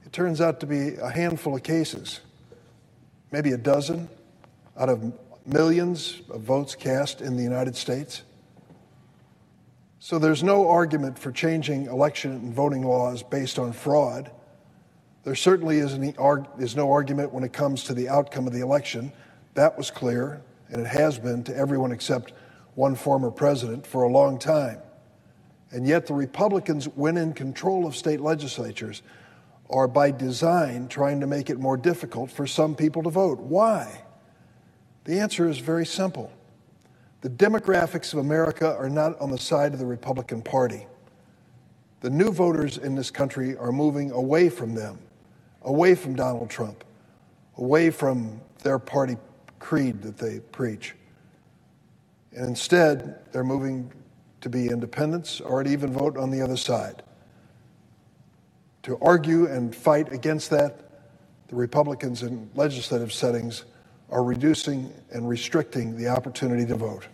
it 0.03 0.11
turns 0.11 0.41
out 0.41 0.59
to 0.61 0.65
be 0.65 0.95
a 0.95 1.11
handful 1.11 1.55
of 1.55 1.61
cases, 1.61 2.21
maybe 3.31 3.51
a 3.51 3.57
dozen 3.57 4.09
out 4.79 4.89
of 4.89 5.13
millions 5.45 6.23
of 6.31 6.41
votes 6.41 6.73
cast 6.73 7.21
in 7.21 7.37
the 7.37 7.43
United 7.43 7.75
States. 7.75 8.23
So 9.99 10.17
there's 10.17 10.41
no 10.41 10.69
argument 10.69 11.19
for 11.19 11.31
changing 11.31 11.85
election 11.85 12.31
and 12.31 12.51
voting 12.51 12.83
laws 12.83 13.21
based 13.21 13.59
on 13.59 13.73
fraud. 13.73 14.31
There 15.23 15.35
certainly 15.35 15.77
is, 15.77 15.95
no 16.75 16.91
argument 16.91 17.31
when 17.31 17.43
it 17.43 17.53
comes 17.53 17.83
to 17.83 17.93
the 17.93 18.09
outcome 18.09 18.47
of 18.47 18.53
the 18.53 18.61
election. 18.61 19.13
That 19.53 19.77
was 19.77 19.91
clear, 19.91 20.41
and 20.71 20.81
it 20.81 20.87
has 20.87 21.19
been 21.19 21.43
to 21.43 21.55
everyone 21.55 21.91
except 21.91 22.33
one 22.75 22.95
former 22.95 23.29
president 23.29 23.85
for 23.85 24.03
a 24.03 24.09
long 24.09 24.39
time. 24.39 24.79
And 25.71 25.87
yet, 25.87 26.07
the 26.07 26.13
Republicans, 26.13 26.85
when 26.85 27.17
in 27.17 27.33
control 27.33 27.85
of 27.85 27.95
state 27.95 28.19
legislatures, 28.19 29.03
are 29.69 29.87
by 29.87 30.11
design 30.11 30.87
trying 30.87 31.21
to 31.21 31.27
make 31.27 31.49
it 31.49 31.59
more 31.59 31.77
difficult 31.77 32.29
for 32.29 32.45
some 32.45 32.75
people 32.75 33.03
to 33.03 33.09
vote. 33.09 33.39
Why? 33.39 34.03
The 35.05 35.19
answer 35.19 35.49
is 35.49 35.59
very 35.59 35.85
simple. 35.85 36.31
The 37.21 37.29
demographics 37.29 38.13
of 38.13 38.19
America 38.19 38.75
are 38.75 38.89
not 38.89 39.19
on 39.21 39.31
the 39.31 39.37
side 39.37 39.73
of 39.73 39.79
the 39.79 39.85
Republican 39.85 40.41
Party. 40.41 40.87
The 42.01 42.09
new 42.09 42.31
voters 42.31 42.77
in 42.77 42.95
this 42.95 43.11
country 43.11 43.55
are 43.55 43.71
moving 43.71 44.11
away 44.11 44.49
from 44.49 44.73
them, 44.73 44.99
away 45.61 45.95
from 45.95 46.15
Donald 46.15 46.49
Trump, 46.49 46.83
away 47.57 47.91
from 47.91 48.41
their 48.63 48.79
party 48.79 49.17
creed 49.61 50.01
that 50.01 50.17
they 50.17 50.41
preach. 50.51 50.95
And 52.33 52.47
instead, 52.47 53.19
they're 53.31 53.43
moving 53.43 53.91
to 54.41 54.49
be 54.49 54.67
independents 54.67 55.39
or 55.39 55.63
to 55.63 55.69
even 55.69 55.93
vote 55.93 56.17
on 56.17 56.31
the 56.31 56.41
other 56.41 56.57
side. 56.57 57.03
To 58.83 58.97
argue 59.01 59.45
and 59.45 59.73
fight 59.73 60.11
against 60.11 60.49
that, 60.49 60.79
the 61.47 61.55
Republicans 61.55 62.23
in 62.23 62.49
legislative 62.55 63.13
settings 63.13 63.65
are 64.09 64.23
reducing 64.23 64.91
and 65.11 65.29
restricting 65.29 65.95
the 65.95 66.07
opportunity 66.07 66.65
to 66.65 66.75
vote. 66.75 67.07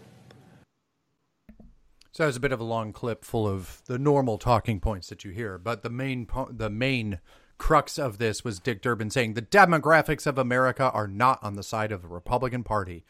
So 2.12 2.24
that 2.24 2.28
was 2.28 2.38
a 2.38 2.40
bit 2.40 2.52
of 2.52 2.60
a 2.60 2.64
long 2.64 2.94
clip 2.94 3.24
full 3.24 3.48
of 3.48 3.82
the 3.86 4.00
normal 4.00 4.38
talking 4.38 4.80
points 4.80 5.08
that 5.10 5.24
you 5.24 5.32
hear, 5.32 5.58
but 5.58 5.84
the 5.84 5.90
main 5.90 6.28
the 6.50 6.70
main 6.70 7.20
crux 7.58 7.98
of 7.98 8.18
this 8.18 8.44
was 8.44 8.60
Dick 8.60 8.82
Durbin 8.82 9.10
saying 9.10 9.34
the 9.34 9.42
demographics 9.42 10.28
of 10.28 10.38
America 10.38 10.92
are 10.92 11.08
not 11.08 11.44
on 11.44 11.56
the 11.56 11.64
side 11.64 11.92
of 11.92 12.02
the 12.02 12.08
Republican 12.08 12.64
Party. 12.64 13.04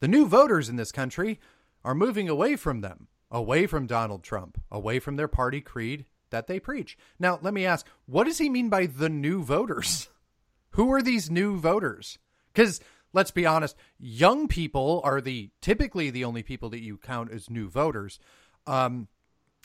The 0.00 0.08
new 0.08 0.26
voters 0.26 0.68
in 0.68 0.76
this 0.76 0.92
country 0.92 1.40
are 1.84 1.94
moving 1.94 2.28
away 2.28 2.56
from 2.56 2.80
them, 2.80 3.08
away 3.30 3.66
from 3.66 3.86
Donald 3.86 4.22
Trump, 4.22 4.60
away 4.70 4.98
from 4.98 5.16
their 5.16 5.28
party 5.28 5.60
creed 5.60 6.04
that 6.30 6.46
they 6.46 6.58
preach. 6.58 6.98
Now, 7.18 7.38
let 7.42 7.54
me 7.54 7.64
ask, 7.64 7.86
what 8.06 8.24
does 8.24 8.38
he 8.38 8.48
mean 8.48 8.68
by 8.68 8.86
the 8.86 9.08
new 9.08 9.42
voters? 9.42 10.08
Who 10.70 10.92
are 10.92 11.02
these 11.02 11.30
new 11.30 11.58
voters? 11.58 12.18
Cuz 12.54 12.80
let's 13.14 13.30
be 13.30 13.46
honest, 13.46 13.76
young 13.98 14.48
people 14.48 15.00
are 15.04 15.20
the 15.20 15.50
typically 15.62 16.10
the 16.10 16.24
only 16.24 16.42
people 16.42 16.68
that 16.70 16.82
you 16.82 16.98
count 16.98 17.30
as 17.30 17.48
new 17.48 17.68
voters. 17.68 18.18
Um, 18.66 19.08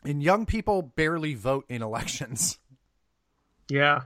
and 0.06 0.24
young 0.24 0.46
people 0.46 0.82
barely 0.82 1.34
vote 1.34 1.66
in 1.68 1.82
elections. 1.82 2.60
Yeah. 3.70 4.04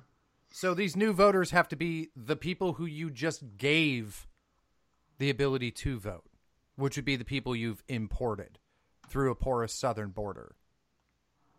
So 0.56 0.76
these 0.76 0.95
new 0.95 1.14
voters 1.14 1.49
have 1.49 1.68
to 1.70 1.76
be 1.76 2.12
the 2.16 2.36
people 2.36 2.74
who 2.74 2.86
you 2.86 3.10
just 3.10 3.58
gave 3.58 4.28
the 5.18 5.32
ability 5.32 5.72
to 5.72 5.97
vote, 5.97 6.26
which 6.76 6.95
would 6.95 7.06
be 7.06 7.16
the 7.16 7.26
people 7.26 7.56
you've 7.56 7.84
imported 7.88 8.60
through 9.10 9.32
a 9.32 9.36
porous 9.36 9.74
southern 9.74 10.12
border. 10.12 10.56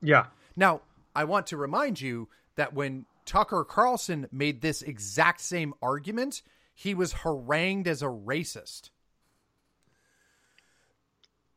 Yeah. 0.00 0.26
Now, 0.54 0.82
I 1.12 1.24
want 1.24 1.48
to 1.48 1.56
remind 1.56 2.00
you 2.00 2.28
that 2.54 2.72
when 2.72 3.06
Tucker 3.26 3.64
Carlson 3.64 4.28
made 4.30 4.60
this 4.60 4.80
exact 4.80 5.40
same 5.40 5.74
argument, 5.82 6.42
he 6.72 6.94
was 6.94 7.14
harangued 7.14 7.88
as 7.88 8.00
a 8.00 8.06
racist. 8.06 8.90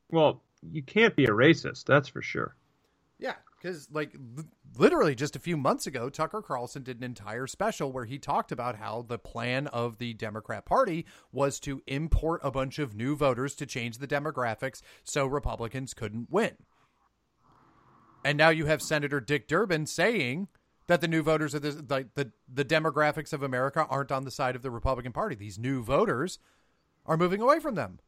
Well, 0.10 0.42
you 0.72 0.82
can't 0.82 1.16
be 1.16 1.26
a 1.26 1.30
racist, 1.30 1.86
that's 1.86 2.08
for 2.08 2.24
sure. 2.24 2.56
Yeah, 3.20 3.36
because 3.62 3.88
like 3.92 4.16
literally 4.80 5.16
just 5.16 5.36
a 5.36 5.40
few 5.40 5.58
months 5.58 5.88
ago, 5.88 6.10
Tucker 6.10 6.42
Carlson 6.42 6.84
did 6.84 6.98
an 6.98 7.04
entire 7.04 7.48
special 7.48 7.92
where 7.92 8.06
he 8.06 8.18
talked 8.18 8.52
about 8.52 8.78
how 8.78 9.06
the 9.08 9.20
plan 9.20 9.68
of 9.68 9.98
the 9.98 10.14
Democrat 10.14 10.66
Party 10.66 11.06
was 11.32 11.60
to 11.62 11.82
import 11.88 12.42
a 12.44 12.52
bunch 12.52 12.80
of 12.80 12.96
new 12.96 13.16
voters 13.16 13.56
to 13.56 13.66
change 13.66 13.98
the 13.98 14.08
demographics 14.08 14.82
so 15.04 15.26
Republicans 15.26 15.94
couldn't 15.94 16.30
win. 16.30 16.56
And 18.24 18.38
now 18.38 18.50
you 18.50 18.66
have 18.66 18.82
Senator 18.82 19.20
Dick 19.20 19.48
Durbin 19.48 19.86
saying 19.86 20.48
that 20.88 21.02
the 21.02 21.08
new 21.08 21.22
voters 21.22 21.54
of 21.54 21.62
the, 21.62 21.72
the 21.72 22.08
the 22.16 22.32
the 22.52 22.66
demographics 22.66 23.34
of 23.34 23.44
America 23.44 23.86
aren't 23.90 24.12
on 24.12 24.24
the 24.24 24.32
side 24.32 24.56
of 24.56 24.64
the 24.64 24.72
Republican 24.72 25.12
Party. 25.12 25.36
These 25.36 25.60
new 25.60 25.84
voters 25.84 26.40
are 27.06 27.18
moving 27.18 27.42
away 27.42 27.60
from 27.60 27.76
them. 27.76 28.00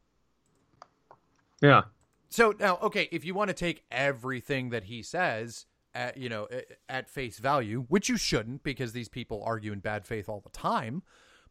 Yeah. 1.62 1.82
So 2.28 2.54
now, 2.58 2.78
okay, 2.82 3.08
if 3.10 3.24
you 3.24 3.34
want 3.34 3.48
to 3.48 3.54
take 3.54 3.84
everything 3.90 4.70
that 4.70 4.84
he 4.84 5.02
says 5.02 5.66
at 5.94 6.16
you 6.16 6.28
know 6.28 6.48
at 6.88 7.08
face 7.08 7.38
value, 7.38 7.84
which 7.88 8.08
you 8.08 8.16
shouldn't 8.16 8.62
because 8.62 8.92
these 8.92 9.08
people 9.08 9.42
argue 9.44 9.72
in 9.72 9.80
bad 9.80 10.06
faith 10.06 10.28
all 10.28 10.40
the 10.40 10.50
time. 10.50 11.02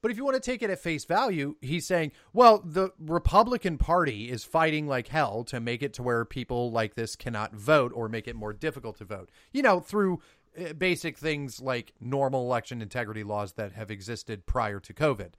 But 0.01 0.11
if 0.11 0.17
you 0.17 0.23
want 0.23 0.35
to 0.35 0.51
take 0.51 0.61
it 0.61 0.69
at 0.69 0.79
face 0.79 1.03
value, 1.03 1.55
he's 1.59 1.85
saying, 1.85 2.13
well, 2.31 2.61
the 2.63 2.91
Republican 2.99 3.77
Party 3.77 4.29
is 4.29 4.45
fighting 4.45 4.87
like 4.87 5.09
hell 5.09 5.43
to 5.45 5.59
make 5.59 5.83
it 5.83 5.93
to 5.95 6.03
where 6.03 6.23
people 6.23 6.71
like 6.71 6.95
this 6.95 7.15
cannot 7.17 7.53
vote 7.53 7.91
or 7.93 8.07
make 8.07 8.27
it 8.27 8.35
more 8.35 8.53
difficult 8.53 8.97
to 8.99 9.05
vote. 9.05 9.29
You 9.51 9.61
know, 9.61 9.81
through 9.81 10.21
uh, 10.57 10.73
basic 10.73 11.17
things 11.17 11.61
like 11.61 11.93
normal 11.99 12.45
election 12.45 12.81
integrity 12.81 13.23
laws 13.23 13.53
that 13.53 13.73
have 13.73 13.91
existed 13.91 14.45
prior 14.45 14.79
to 14.79 14.93
COVID. 14.93 15.31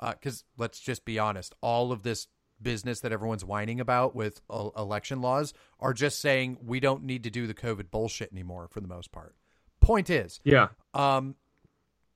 Because 0.00 0.40
uh, 0.42 0.62
let's 0.62 0.80
just 0.80 1.04
be 1.04 1.18
honest, 1.18 1.54
all 1.60 1.90
of 1.90 2.02
this 2.02 2.28
business 2.64 3.00
that 3.00 3.12
everyone's 3.12 3.44
whining 3.44 3.78
about 3.78 4.16
with 4.16 4.40
uh, 4.50 4.70
election 4.76 5.20
laws 5.20 5.54
are 5.78 5.92
just 5.92 6.20
saying 6.20 6.58
we 6.60 6.80
don't 6.80 7.04
need 7.04 7.22
to 7.22 7.30
do 7.30 7.46
the 7.46 7.54
COVID 7.54 7.92
bullshit 7.92 8.32
anymore 8.32 8.66
for 8.68 8.80
the 8.80 8.88
most 8.88 9.12
part. 9.12 9.36
Point 9.80 10.10
is, 10.10 10.40
yeah. 10.42 10.68
Um, 10.94 11.36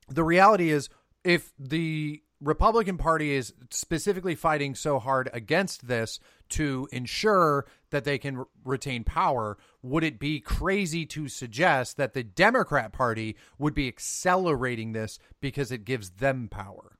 the 0.08 0.24
reality 0.24 0.70
is, 0.70 0.88
if 1.22 1.52
the 1.58 2.22
Republican 2.40 2.98
Party 2.98 3.32
is 3.32 3.52
specifically 3.70 4.34
fighting 4.34 4.74
so 4.74 4.98
hard 4.98 5.28
against 5.32 5.88
this 5.88 6.20
to 6.50 6.88
ensure 6.92 7.66
that 7.90 8.04
they 8.04 8.16
can 8.16 8.44
retain 8.64 9.04
power, 9.04 9.58
would 9.82 10.04
it 10.04 10.18
be 10.18 10.40
crazy 10.40 11.04
to 11.06 11.28
suggest 11.28 11.96
that 11.96 12.14
the 12.14 12.22
Democrat 12.22 12.92
Party 12.92 13.36
would 13.58 13.74
be 13.74 13.88
accelerating 13.88 14.92
this 14.92 15.18
because 15.40 15.72
it 15.72 15.84
gives 15.84 16.10
them 16.10 16.48
power? 16.48 16.97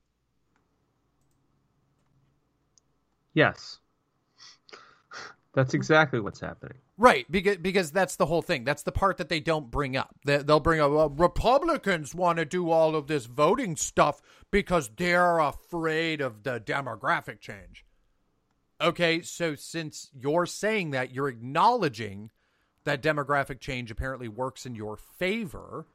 Yes. 3.35 3.79
That's 5.55 5.75
exactly 5.75 6.21
what's 6.21 6.41
happening. 6.41 6.79
Right, 6.97 7.27
because 7.31 7.57
because 7.59 7.91
that's 7.93 8.17
the 8.17 8.27
whole 8.27 8.43
thing. 8.43 8.65
That's 8.65 8.83
the 8.83 8.93
part 8.93 9.19
that 9.19 9.29
they 9.29 9.41
don't 9.41 9.71
bring 9.71 9.97
up. 9.97 10.15
They, 10.25 10.39
will 10.39 10.61
bring 10.61 10.81
up 10.81 10.91
well, 10.91 11.09
Republicans 11.11 12.15
want 12.15 12.39
to 12.39 12.45
do 12.45 12.71
all 12.71 12.97
of 12.97 13.07
this 13.07 13.27
voting 13.27 13.77
stuff 13.77 14.21
because 14.51 14.91
they're 14.97 15.39
afraid 15.39 16.21
of 16.21 16.43
the 16.43 16.61
demographic 16.61 17.41
change. 17.41 17.85
Okay, 18.81 19.23
so 19.23 19.55
since 19.55 20.11
you're 20.13 20.47
saying 20.47 20.91
that, 20.91 21.13
you're 21.13 21.29
acknowledging 21.29 22.31
that 22.85 23.03
demographic 23.03 23.61
change 23.61 23.91
apparently 23.91 24.29
works 24.29 24.67
in 24.67 24.75
your 24.75 24.97
favor. 24.97 25.87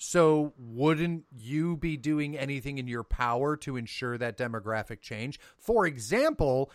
So, 0.00 0.52
wouldn't 0.56 1.24
you 1.36 1.76
be 1.76 1.96
doing 1.96 2.38
anything 2.38 2.78
in 2.78 2.86
your 2.86 3.02
power 3.02 3.56
to 3.58 3.76
ensure 3.76 4.16
that 4.16 4.38
demographic 4.38 5.00
change? 5.00 5.40
For 5.58 5.86
example, 5.86 6.70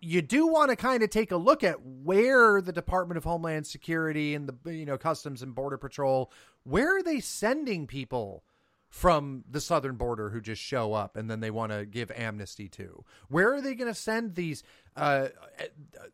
you 0.00 0.20
do 0.20 0.46
want 0.46 0.70
to 0.70 0.76
kind 0.76 1.02
of 1.02 1.10
take 1.10 1.30
a 1.30 1.36
look 1.36 1.64
at 1.64 1.80
where 1.80 2.60
the 2.60 2.72
Department 2.72 3.18
of 3.18 3.24
Homeland 3.24 3.66
Security 3.66 4.34
and 4.34 4.48
the 4.48 4.72
you 4.72 4.84
know 4.84 4.98
Customs 4.98 5.42
and 5.42 5.54
Border 5.54 5.78
Patrol 5.78 6.30
where 6.64 6.98
are 6.98 7.02
they 7.02 7.20
sending 7.20 7.86
people 7.86 8.42
from 8.94 9.42
the 9.50 9.60
southern 9.60 9.96
border 9.96 10.30
who 10.30 10.40
just 10.40 10.62
show 10.62 10.92
up 10.92 11.16
and 11.16 11.28
then 11.28 11.40
they 11.40 11.50
want 11.50 11.72
to 11.72 11.84
give 11.84 12.12
amnesty 12.12 12.68
to? 12.68 13.04
Where 13.28 13.52
are 13.52 13.60
they 13.60 13.74
going 13.74 13.92
to 13.92 13.94
send 13.94 14.36
these 14.36 14.62
uh, 14.94 15.30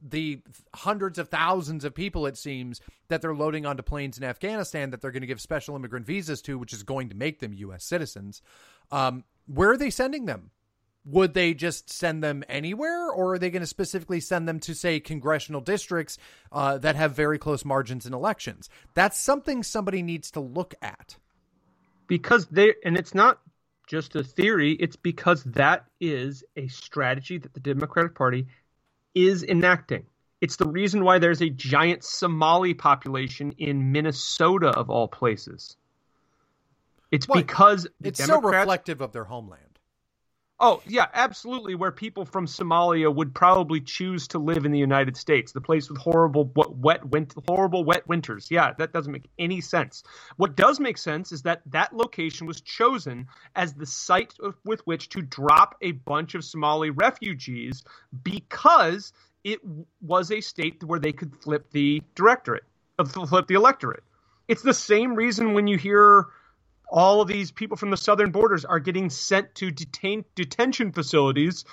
the 0.01 0.41
hundreds 0.75 1.19
of 1.19 1.29
thousands 1.29 1.85
of 1.85 1.95
people 1.95 2.25
it 2.25 2.39
seems 2.39 2.81
that 3.09 3.21
they're 3.21 3.35
loading 3.35 3.67
onto 3.67 3.83
planes 3.83 4.17
in 4.17 4.25
Afghanistan 4.25 4.89
that 4.91 5.03
they're 5.03 5.11
going 5.11 5.21
to 5.21 5.27
give 5.27 5.43
special 5.43 5.77
immigrant 5.77 6.07
visas 6.07 6.41
to, 6.41 6.57
which 6.57 6.73
is 6.73 6.83
going 6.83 7.11
to 7.11 7.15
make 7.15 7.41
them 7.41 7.53
U.S. 7.53 7.85
citizens? 7.85 8.41
Um, 8.91 9.25
where 9.47 9.73
are 9.73 9.77
they 9.77 9.91
sending 9.91 10.25
them? 10.25 10.51
would 11.07 11.33
they 11.33 11.55
just 11.55 11.89
send 11.91 12.23
them 12.23 12.45
anywhere 12.47 13.09
or 13.11 13.33
are 13.33 13.39
they 13.39 13.49
going 13.49 13.63
to 13.63 13.67
specifically 13.67 14.21
send 14.21 14.47
them 14.47 14.61
to 14.61 14.75
say 14.75 15.01
congressional 15.01 15.63
districts 15.63 16.19
uh, 16.53 16.77
that 16.77 16.95
have 16.95 17.17
very 17.17 17.39
close 17.39 17.65
margins 17.65 18.05
in 18.05 18.13
elections 18.13 18.69
that's 18.93 19.19
something 19.19 19.63
somebody 19.63 20.03
needs 20.03 20.31
to 20.31 20.41
look 20.41 20.75
at 20.83 21.17
because 22.11 22.47
they 22.49 22.75
and 22.85 22.97
it's 22.97 23.15
not 23.15 23.39
just 23.87 24.17
a 24.17 24.25
theory 24.25 24.73
it's 24.73 24.97
because 24.97 25.45
that 25.45 25.87
is 26.01 26.43
a 26.57 26.67
strategy 26.67 27.39
that 27.39 27.55
the 27.55 27.61
democratic 27.61 28.15
party 28.17 28.49
is 29.15 29.45
enacting. 29.45 30.05
It's 30.41 30.57
the 30.57 30.69
reason 30.69 31.05
why 31.05 31.21
there's 31.21 31.41
a 31.41 31.51
giant 31.51 32.03
somali 32.03 32.75
population 32.75 33.55
in 33.59 33.93
minnesota 33.93 34.71
of 34.71 34.91
all 34.91 35.07
places. 35.07 35.77
It's 37.13 37.29
what? 37.29 37.39
because 37.39 37.87
it's 38.03 38.25
so 38.25 38.41
reflective 38.41 39.01
of 39.01 39.13
their 39.13 39.25
homeland 39.25 39.70
Oh 40.63 40.83
yeah, 40.87 41.07
absolutely. 41.15 41.75
Where 41.75 41.91
people 41.91 42.27
from 42.27 42.47
Somalia 42.47 43.13
would 43.13 43.35
probably 43.35 43.81
choose 43.81 44.29
to 44.29 44.39
live 44.39 44.67
in 44.67 44.73
the 44.73 44.79
United 44.79 45.17
States, 45.17 45.53
the 45.53 45.61
place 45.61 45.89
with 45.89 45.97
horrible 45.97 46.53
wet, 46.55 47.07
wet 47.07 47.33
horrible 47.49 47.83
wet 47.83 48.07
winters. 48.07 48.51
Yeah, 48.51 48.75
that 48.77 48.93
doesn't 48.93 49.11
make 49.11 49.31
any 49.39 49.63
sense. 49.63 50.03
What 50.37 50.57
does 50.57 50.79
make 50.79 50.99
sense 50.99 51.33
is 51.33 51.41
that 51.43 51.63
that 51.67 51.95
location 51.97 52.47
was 52.47 52.61
chosen 52.61 53.27
as 53.57 53.73
the 53.73 53.87
site 53.87 54.35
with 54.67 54.81
which 54.87 55.09
to 55.11 55.23
drop 55.23 55.77
a 55.81 55.93
bunch 55.93 56.35
of 56.35 56.45
Somali 56.45 56.91
refugees 56.91 57.83
because 58.23 59.15
it 59.45 59.61
was 60.03 60.31
a 60.31 60.43
state 60.43 60.85
where 60.85 61.01
they 61.01 61.13
could 61.13 61.35
flip 61.43 61.71
the 61.71 62.03
directorate, 62.15 62.65
flip 63.07 63.47
the 63.47 63.55
electorate. 63.55 64.03
It's 64.47 64.63
the 64.63 64.75
same 64.75 65.15
reason 65.15 65.55
when 65.55 65.67
you 65.67 65.79
hear 65.79 66.27
all 66.91 67.21
of 67.21 67.29
these 67.29 67.51
people 67.51 67.77
from 67.77 67.91
the 67.91 67.97
southern 67.97 68.33
borders 68.33 68.65
are 68.65 68.81
getting 68.81 69.09
sent 69.09 69.55
to 69.55 69.71
detain 69.71 70.25
detention 70.35 70.93
facilities 70.93 71.65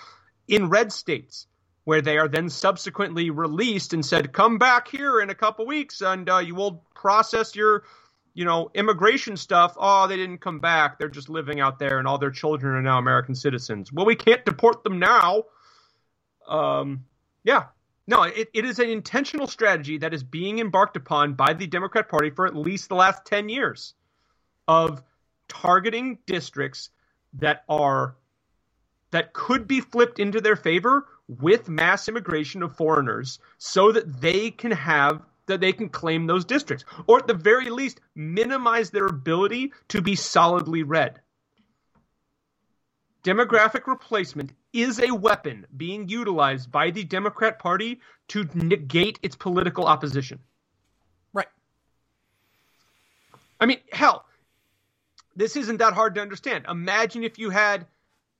in 0.47 0.69
red 0.69 0.91
states 0.91 1.47
where 1.83 2.01
they 2.01 2.17
are 2.17 2.27
then 2.27 2.49
subsequently 2.49 3.29
released 3.29 3.93
and 3.93 4.05
said 4.05 4.31
come 4.31 4.57
back 4.57 4.87
here 4.87 5.19
in 5.19 5.29
a 5.29 5.35
couple 5.35 5.65
weeks 5.65 6.01
and 6.01 6.29
uh, 6.29 6.37
you 6.37 6.53
will 6.53 6.83
process 6.93 7.55
your 7.55 7.83
you 8.33 8.45
know 8.45 8.69
immigration 8.75 9.35
stuff. 9.35 9.75
Oh 9.77 10.07
they 10.07 10.17
didn't 10.17 10.39
come 10.39 10.59
back. 10.59 10.99
They're 10.99 11.09
just 11.09 11.29
living 11.29 11.59
out 11.59 11.79
there 11.79 11.97
and 11.97 12.07
all 12.07 12.19
their 12.19 12.31
children 12.31 12.75
are 12.75 12.81
now 12.81 12.99
american 12.99 13.35
citizens. 13.35 13.91
Well 13.91 14.05
we 14.05 14.15
can't 14.15 14.45
deport 14.45 14.83
them 14.83 14.99
now. 14.99 15.43
Um 16.47 17.05
yeah. 17.43 17.65
No 18.05 18.23
it, 18.23 18.49
it 18.53 18.65
is 18.65 18.79
an 18.79 18.89
intentional 18.89 19.47
strategy 19.47 19.97
that 19.97 20.13
is 20.13 20.23
being 20.23 20.59
embarked 20.59 20.95
upon 20.95 21.33
by 21.33 21.53
the 21.53 21.67
democrat 21.67 22.07
party 22.07 22.29
for 22.29 22.45
at 22.45 22.55
least 22.55 22.89
the 22.89 22.95
last 22.95 23.25
10 23.25 23.49
years 23.49 23.95
of 24.67 25.03
targeting 25.47 26.17
districts 26.25 26.89
that 27.33 27.63
are 27.69 28.15
that 29.11 29.33
could 29.33 29.67
be 29.67 29.79
flipped 29.79 30.19
into 30.19 30.41
their 30.41 30.55
favor 30.55 31.05
with 31.27 31.69
mass 31.69 32.07
immigration 32.09 32.61
of 32.63 32.75
foreigners 32.75 33.39
so 33.57 33.91
that 33.91 34.21
they 34.21 34.51
can 34.51 34.71
have 34.71 35.21
that 35.45 35.61
they 35.61 35.71
can 35.71 35.87
claim 35.87 36.27
those 36.27 36.45
districts 36.45 36.83
or 37.07 37.19
at 37.19 37.27
the 37.27 37.33
very 37.33 37.69
least 37.69 38.01
minimize 38.15 38.89
their 38.89 39.05
ability 39.05 39.71
to 39.87 40.01
be 40.01 40.15
solidly 40.15 40.83
red 40.83 41.21
demographic 43.23 43.87
replacement 43.87 44.51
is 44.71 44.99
a 44.99 45.13
weapon 45.13 45.65
being 45.75 46.07
utilized 46.07 46.71
by 46.71 46.91
the 46.91 47.03
democrat 47.03 47.59
party 47.59 47.99
to 48.29 48.47
negate 48.53 49.19
its 49.21 49.35
political 49.35 49.85
opposition. 49.85 50.39
Right. 51.33 51.47
I 53.59 53.65
mean 53.65 53.79
hell 53.91 54.26
this 55.37 55.55
isn't 55.55 55.77
that 55.77 55.93
hard 55.93 56.15
to 56.15 56.21
understand. 56.21 56.65
Imagine 56.67 57.23
if 57.23 57.37
you 57.37 57.51
had, 57.51 57.85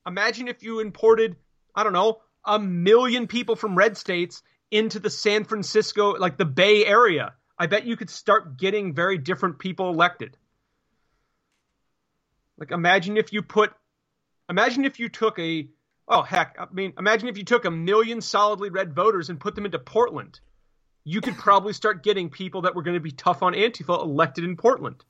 imagine 0.05 0.47
if 0.47 0.63
you 0.63 0.79
imported, 0.79 1.35
I 1.75 1.83
don't 1.83 1.93
know, 1.93 2.21
a 2.43 2.57
million 2.57 3.27
people 3.27 3.55
from 3.55 3.77
red 3.77 3.95
states 3.95 4.41
into 4.71 4.99
the 4.99 5.11
San 5.11 5.43
Francisco, 5.43 6.13
like 6.17 6.37
the 6.37 6.45
Bay 6.45 6.85
Area. 6.85 7.33
I 7.57 7.67
bet 7.67 7.85
you 7.85 7.95
could 7.95 8.09
start 8.09 8.57
getting 8.57 8.95
very 8.95 9.19
different 9.19 9.59
people 9.59 9.89
elected. 9.89 10.35
Like, 12.57 12.71
imagine 12.71 13.15
if 13.15 13.31
you 13.31 13.43
put, 13.43 13.71
imagine 14.49 14.83
if 14.83 14.99
you 14.99 15.07
took 15.07 15.37
a, 15.37 15.69
oh 16.07 16.23
heck, 16.23 16.55
I 16.59 16.65
mean, 16.73 16.93
imagine 16.97 17.29
if 17.29 17.37
you 17.37 17.43
took 17.43 17.65
a 17.65 17.71
million 17.71 18.21
solidly 18.21 18.71
red 18.71 18.93
voters 18.93 19.29
and 19.29 19.39
put 19.39 19.53
them 19.53 19.65
into 19.65 19.77
Portland. 19.77 20.39
You 21.03 21.21
could 21.21 21.37
probably 21.37 21.73
start 21.73 22.03
getting 22.03 22.31
people 22.31 22.63
that 22.63 22.75
were 22.75 22.81
going 22.81 22.95
to 22.95 23.01
be 23.01 23.11
tough 23.11 23.43
on 23.43 23.53
Antifa 23.53 24.01
elected 24.01 24.43
in 24.43 24.57
Portland. 24.57 25.05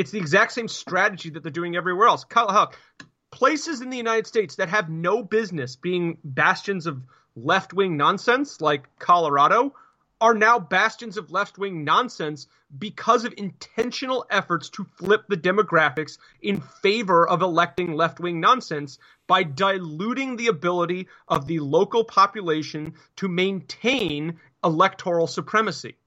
It's 0.00 0.12
the 0.12 0.18
exact 0.18 0.52
same 0.52 0.66
strategy 0.66 1.28
that 1.28 1.42
they're 1.42 1.52
doing 1.52 1.76
everywhere 1.76 2.08
else. 2.08 2.24
Kyle 2.24 2.72
places 3.30 3.82
in 3.82 3.90
the 3.90 3.98
United 3.98 4.26
States 4.26 4.56
that 4.56 4.70
have 4.70 4.88
no 4.88 5.22
business 5.22 5.76
being 5.76 6.16
bastions 6.24 6.86
of 6.86 7.02
left 7.36 7.74
wing 7.74 7.98
nonsense, 7.98 8.62
like 8.62 8.88
Colorado, 8.98 9.74
are 10.18 10.32
now 10.32 10.58
bastions 10.58 11.18
of 11.18 11.30
left 11.30 11.58
wing 11.58 11.84
nonsense 11.84 12.46
because 12.78 13.26
of 13.26 13.34
intentional 13.36 14.24
efforts 14.30 14.70
to 14.70 14.86
flip 14.96 15.24
the 15.28 15.36
demographics 15.36 16.16
in 16.40 16.62
favor 16.62 17.28
of 17.28 17.42
electing 17.42 17.92
left 17.92 18.20
wing 18.20 18.40
nonsense 18.40 18.98
by 19.26 19.42
diluting 19.42 20.36
the 20.36 20.46
ability 20.46 21.08
of 21.28 21.46
the 21.46 21.60
local 21.60 22.04
population 22.04 22.94
to 23.16 23.28
maintain 23.28 24.40
electoral 24.64 25.26
supremacy. 25.26 25.98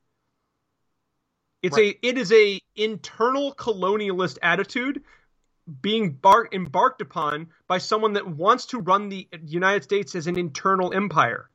It's 1.63 1.77
right. 1.77 1.95
a 2.03 2.07
it 2.07 2.17
is 2.17 2.31
a 2.31 2.61
internal 2.75 3.55
colonialist 3.55 4.37
attitude 4.43 5.01
being 5.81 6.11
bar- 6.11 6.49
embarked 6.51 7.01
upon 7.01 7.47
by 7.67 7.77
someone 7.77 8.13
that 8.13 8.27
wants 8.27 8.67
to 8.67 8.79
run 8.79 9.07
the 9.07 9.27
United 9.45 9.83
States 9.83 10.13
as 10.13 10.27
an 10.27 10.37
internal 10.37 10.93
empire. 10.93 11.49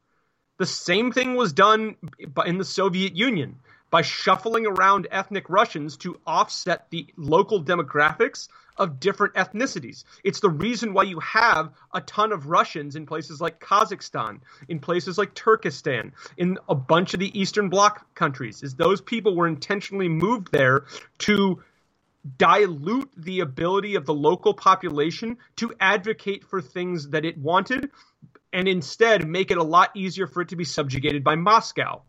The 0.59 0.66
same 0.66 1.12
thing 1.12 1.34
was 1.34 1.52
done 1.52 1.96
in 2.46 2.56
the 2.59 2.64
Soviet 2.64 3.14
Union 3.14 3.61
by 3.91 4.03
shuffling 4.03 4.66
around 4.66 5.09
ethnic 5.11 5.49
Russians 5.49 5.97
to 5.99 6.20
offset 6.26 6.91
the 6.91 7.07
local 7.16 7.62
demographics 7.62 8.49
of 8.76 9.01
different 9.01 9.34
ethnicities. 9.34 10.05
It's 10.22 10.41
the 10.41 10.51
reason 10.51 10.93
why 10.93 11.05
you 11.05 11.18
have 11.20 11.72
a 11.93 12.01
ton 12.01 12.32
of 12.32 12.47
Russians 12.47 12.97
in 12.97 13.07
places 13.07 13.41
like 13.41 13.61
Kazakhstan, 13.61 14.41
in 14.68 14.78
places 14.78 15.18
like 15.18 15.34
Turkestan, 15.34 16.12
in 16.36 16.59
a 16.68 16.74
bunch 16.74 17.14
of 17.14 17.20
the 17.20 17.39
Eastern 17.39 17.68
Bloc 17.68 18.14
countries. 18.14 18.62
Is 18.62 18.74
those 18.74 19.01
people 19.01 19.34
were 19.34 19.49
intentionally 19.49 20.09
moved 20.09 20.53
there 20.53 20.84
to 21.18 21.62
dilute 22.36 23.11
the 23.16 23.41
ability 23.41 23.95
of 23.95 24.05
the 24.05 24.14
local 24.14 24.55
population 24.55 25.39
to 25.57 25.72
advocate 25.80 26.45
for 26.45 26.61
things 26.61 27.11
that 27.11 27.24
it 27.24 27.39
wanted 27.39 27.91
and 28.53 28.68
instead 28.68 29.26
make 29.26 29.51
it 29.51 29.59
a 29.59 29.62
lot 29.62 29.91
easier 29.97 30.26
for 30.26 30.43
it 30.43 30.49
to 30.49 30.57
be 30.57 30.64
subjugated 30.64 31.22
by 31.22 31.36
Moscow. 31.36 32.03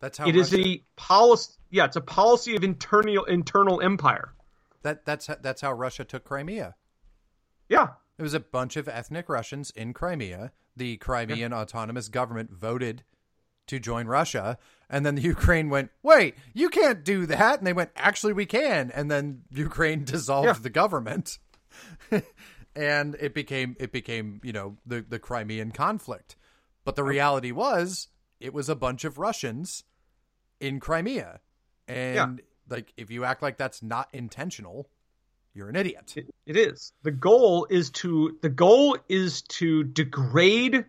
That's 0.00 0.18
how 0.18 0.26
it 0.26 0.36
Russia... 0.36 0.58
is 0.58 0.66
a 0.66 0.82
policy. 0.96 1.52
Yeah, 1.70 1.84
it's 1.86 1.96
a 1.96 2.00
policy 2.00 2.56
of 2.56 2.64
internal 2.64 3.24
internal 3.24 3.80
empire. 3.80 4.32
That 4.82 5.04
that's 5.04 5.28
that's 5.40 5.60
how 5.60 5.72
Russia 5.72 6.04
took 6.04 6.24
Crimea. 6.24 6.74
Yeah, 7.68 7.88
it 8.18 8.22
was 8.22 8.34
a 8.34 8.40
bunch 8.40 8.76
of 8.76 8.88
ethnic 8.88 9.28
Russians 9.28 9.70
in 9.70 9.92
Crimea. 9.92 10.52
The 10.76 10.96
Crimean 10.98 11.50
yeah. 11.50 11.58
autonomous 11.58 12.08
government 12.08 12.52
voted 12.52 13.02
to 13.66 13.80
join 13.80 14.06
Russia, 14.06 14.58
and 14.88 15.04
then 15.04 15.14
the 15.16 15.22
Ukraine 15.34 15.70
went, 15.70 15.90
"Wait, 16.02 16.36
you 16.54 16.68
can't 16.68 17.04
do 17.04 17.26
that." 17.26 17.58
And 17.58 17.66
they 17.66 17.72
went, 17.72 17.90
"Actually, 17.96 18.32
we 18.32 18.46
can." 18.46 18.90
And 18.92 19.10
then 19.10 19.42
Ukraine 19.50 20.04
dissolved 20.04 20.46
yeah. 20.46 20.52
the 20.54 20.70
government. 20.70 21.38
and 22.76 23.16
it 23.18 23.34
became 23.34 23.76
it 23.80 23.92
became, 23.92 24.40
you 24.44 24.52
know, 24.52 24.76
the 24.86 25.04
the 25.06 25.18
Crimean 25.18 25.72
conflict. 25.72 26.36
But 26.84 26.94
the 26.94 27.02
reality 27.02 27.50
was 27.50 28.08
it 28.40 28.52
was 28.52 28.68
a 28.68 28.76
bunch 28.76 29.04
of 29.04 29.18
Russians 29.18 29.84
in 30.60 30.80
Crimea. 30.80 31.40
And 31.88 32.14
yeah 32.14 32.44
like 32.68 32.92
if 32.96 33.10
you 33.10 33.24
act 33.24 33.42
like 33.42 33.56
that's 33.56 33.82
not 33.82 34.08
intentional, 34.12 34.88
you're 35.54 35.68
an 35.68 35.76
idiot. 35.76 36.14
It, 36.16 36.26
it 36.46 36.56
is. 36.56 36.92
The 37.02 37.10
goal 37.10 37.66
is 37.70 37.90
to 37.90 38.36
the 38.42 38.48
goal 38.48 38.98
is 39.08 39.42
to 39.42 39.84
degrade 39.84 40.84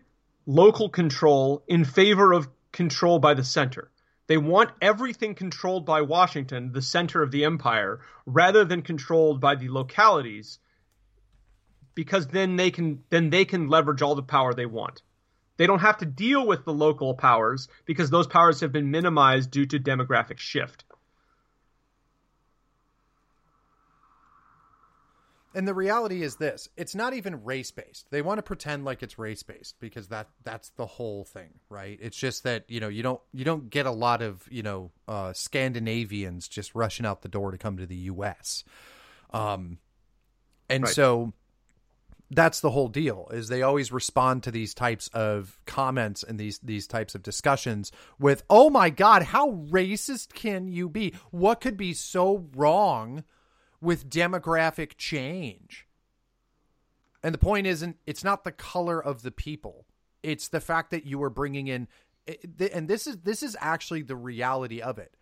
local 0.46 0.88
control 0.88 1.62
in 1.68 1.84
favor 1.84 2.32
of 2.32 2.48
control 2.72 3.18
by 3.18 3.34
the 3.34 3.44
center. 3.44 3.90
They 4.26 4.36
want 4.36 4.70
everything 4.82 5.34
controlled 5.34 5.86
by 5.86 6.02
Washington, 6.02 6.72
the 6.72 6.82
center 6.82 7.22
of 7.22 7.30
the 7.30 7.44
empire, 7.44 8.00
rather 8.26 8.64
than 8.64 8.82
controlled 8.82 9.40
by 9.40 9.54
the 9.54 9.70
localities 9.70 10.58
because 11.94 12.28
then 12.28 12.56
they 12.56 12.70
can 12.70 13.02
then 13.10 13.30
they 13.30 13.44
can 13.44 13.68
leverage 13.68 14.02
all 14.02 14.14
the 14.14 14.22
power 14.22 14.52
they 14.52 14.66
want. 14.66 15.02
They 15.58 15.66
don't 15.66 15.80
have 15.80 15.98
to 15.98 16.06
deal 16.06 16.46
with 16.46 16.64
the 16.64 16.72
local 16.72 17.14
powers 17.14 17.68
because 17.84 18.08
those 18.08 18.26
powers 18.26 18.60
have 18.60 18.72
been 18.72 18.90
minimized 18.90 19.50
due 19.50 19.66
to 19.66 19.78
demographic 19.78 20.38
shift. 20.38 20.84
And 25.54 25.66
the 25.66 25.74
reality 25.74 26.22
is 26.22 26.36
this: 26.36 26.68
it's 26.76 26.94
not 26.94 27.14
even 27.14 27.42
race 27.42 27.72
based. 27.72 28.10
They 28.10 28.22
want 28.22 28.38
to 28.38 28.42
pretend 28.42 28.84
like 28.84 29.02
it's 29.02 29.18
race 29.18 29.42
based 29.42 29.80
because 29.80 30.08
that 30.08 30.28
that's 30.44 30.70
the 30.70 30.86
whole 30.86 31.24
thing, 31.24 31.50
right? 31.68 31.98
It's 32.00 32.16
just 32.16 32.44
that 32.44 32.64
you 32.68 32.78
know 32.78 32.88
you 32.88 33.02
don't 33.02 33.20
you 33.32 33.44
don't 33.44 33.68
get 33.68 33.84
a 33.84 33.90
lot 33.90 34.22
of 34.22 34.46
you 34.50 34.62
know 34.62 34.92
uh, 35.08 35.32
Scandinavians 35.32 36.46
just 36.46 36.74
rushing 36.74 37.04
out 37.04 37.22
the 37.22 37.28
door 37.28 37.50
to 37.50 37.58
come 37.58 37.78
to 37.78 37.86
the 37.86 37.96
U.S. 37.96 38.62
Um, 39.32 39.78
and 40.68 40.84
right. 40.84 40.94
so 40.94 41.32
that's 42.30 42.60
the 42.60 42.70
whole 42.70 42.88
deal 42.88 43.28
is 43.32 43.48
they 43.48 43.62
always 43.62 43.90
respond 43.90 44.42
to 44.42 44.50
these 44.50 44.74
types 44.74 45.08
of 45.14 45.58
comments 45.66 46.22
and 46.22 46.38
these 46.38 46.58
these 46.58 46.86
types 46.86 47.14
of 47.14 47.22
discussions 47.22 47.90
with 48.18 48.42
oh 48.50 48.68
my 48.68 48.90
god 48.90 49.22
how 49.22 49.52
racist 49.70 50.34
can 50.34 50.68
you 50.68 50.88
be 50.88 51.14
what 51.30 51.60
could 51.60 51.76
be 51.76 51.94
so 51.94 52.46
wrong 52.54 53.24
with 53.80 54.10
demographic 54.10 54.96
change. 54.96 55.86
And 57.22 57.34
the 57.34 57.38
point 57.38 57.66
isn't, 57.66 57.96
it's 58.06 58.24
not 58.24 58.44
the 58.44 58.52
color 58.52 59.02
of 59.02 59.22
the 59.22 59.30
people. 59.30 59.86
It's 60.22 60.48
the 60.48 60.60
fact 60.60 60.90
that 60.90 61.04
you 61.06 61.22
are 61.22 61.30
bringing 61.30 61.68
in, 61.68 61.88
eh, 62.26 62.68
and 62.72 62.88
this 62.88 63.06
is 63.06 63.18
this 63.18 63.42
is 63.42 63.56
actually 63.60 64.02
the 64.02 64.16
reality 64.16 64.80
of 64.80 64.98
it. 64.98 65.14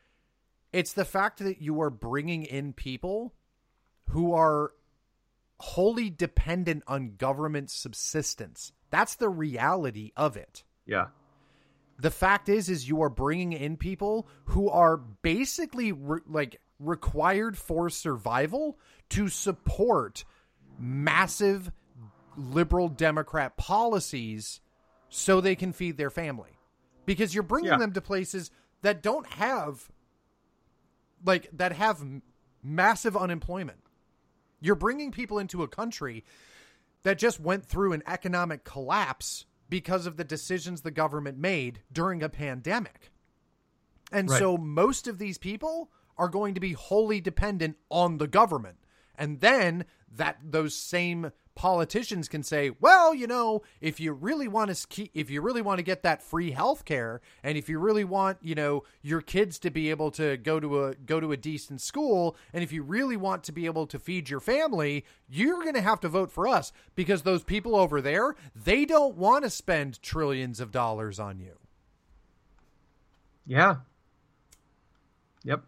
It's 0.73 0.93
the 0.93 1.05
fact 1.05 1.39
that 1.41 1.61
you 1.61 1.81
are 1.81 1.91
bringing 1.91 2.45
in 2.45 2.73
people 2.73 3.35
who 4.11 4.33
are 4.33 4.73
wholly 5.59 6.11
dependent 6.11 6.83
on 6.87 7.17
government 7.17 7.71
subsistence. 7.71 8.73
That's 8.91 9.17
the 9.17 9.29
reality 9.29 10.13
of 10.17 10.37
it. 10.37 10.65
Yeah. 10.87 11.07
The 11.99 12.11
fact 12.11 12.49
is 12.49 12.69
is 12.69 12.89
you 12.89 13.01
are 13.03 13.09
bringing 13.09 13.53
in 13.53 13.77
people 13.77 14.29
who 14.47 14.69
are 14.69 14.97
basically 14.99 15.93
re- 15.93 16.21
like 16.27 16.61
required 16.79 17.57
for 17.57 17.89
survival 17.89 18.79
to 19.11 19.29
support 19.29 20.25
massive 20.79 21.73
liberal 22.37 22.89
democrat 22.89 23.57
policies 23.57 24.61
so 25.09 25.41
they 25.41 25.57
can 25.57 25.73
feed 25.73 25.97
their 25.97 26.11
family. 26.11 26.59
Because 27.07 27.33
you're 27.35 27.43
bringing 27.43 27.71
Yeah. 27.71 27.79
them 27.79 27.93
to 27.93 28.03
places 28.03 28.51
that 28.83 29.03
don't 29.03 29.27
have 29.27 29.89
like 31.25 31.49
that 31.55 31.73
have 31.73 32.05
massive 32.63 33.17
unemployment. 33.17 33.79
You're 34.61 34.75
bringing 34.75 35.13
people 35.13 35.39
into 35.39 35.63
a 35.63 35.69
country 35.69 36.25
that 37.03 37.19
just 37.19 37.41
went 37.41 37.67
through 37.67 37.93
an 37.93 38.03
economic 38.07 38.65
collapse 38.65 39.47
because 39.69 40.07
of 40.07 40.17
the 40.17 40.25
decisions 40.25 40.81
the 40.81 40.91
government 40.91 41.39
made 41.39 41.81
during 41.93 42.23
a 42.23 42.29
pandemic. 42.29 43.11
And 44.13 44.31
Right. 44.31 44.39
so 44.39 44.57
most 44.57 45.07
of 45.07 45.19
these 45.19 45.39
people 45.39 45.91
are 46.17 46.29
going 46.29 46.55
to 46.55 46.61
be 46.61 46.73
wholly 46.73 47.21
dependent 47.21 47.77
on 47.91 48.19
the 48.19 48.29
government. 48.29 48.79
And 49.17 49.41
then 49.41 49.85
that 50.11 50.39
those 50.43 50.77
same 50.77 51.33
politicians 51.57 52.29
can 52.29 52.45
say, 52.45 52.71
well, 52.81 53.13
you 53.13 53.27
know, 53.27 53.63
if 53.81 53.99
you 53.99 54.13
really 54.13 54.47
want 54.47 54.73
to 54.73 54.87
keep, 54.87 55.11
if 55.15 55.29
you 55.31 55.41
really 55.43 55.63
want 55.63 55.79
to 55.79 55.83
get 55.83 56.05
that 56.05 56.23
free 56.23 56.53
health 56.53 56.85
care 56.85 57.21
and 57.43 57.59
if 57.59 57.69
you 57.69 57.81
really 57.81 58.05
want, 58.05 58.39
you 58.43 58.55
know, 58.55 58.85
your 59.03 59.21
kids 59.21 59.59
to 59.61 59.71
be 59.71 59.91
able 59.91 60.13
to 60.13 60.37
go 60.37 60.61
to 60.61 60.85
a 60.85 60.95
go 60.95 61.19
to 61.19 61.33
a 61.33 61.37
decent 61.37 61.81
school 61.81 62.37
and 62.53 62.63
if 62.63 62.73
you 62.73 62.83
really 62.83 63.17
want 63.17 63.43
to 63.45 63.53
be 63.53 63.67
able 63.67 63.87
to 63.89 63.99
feed 63.99 64.31
your 64.31 64.39
family, 64.39 65.05
you're 65.29 65.63
going 65.63 65.75
to 65.75 65.81
have 65.81 66.01
to 66.01 66.09
vote 66.09 66.31
for 66.31 66.47
us 66.47 66.73
because 66.95 67.23
those 67.23 67.43
people 67.43 67.75
over 67.75 68.01
there, 68.01 68.37
they 68.55 68.85
don't 68.85 69.17
want 69.17 69.43
to 69.43 69.51
spend 69.51 70.01
trillions 70.03 70.61
of 70.61 70.71
dollars 70.71 71.19
on 71.19 71.41
you. 71.41 71.59
Yeah. 73.47 73.77
Yep. 75.45 75.63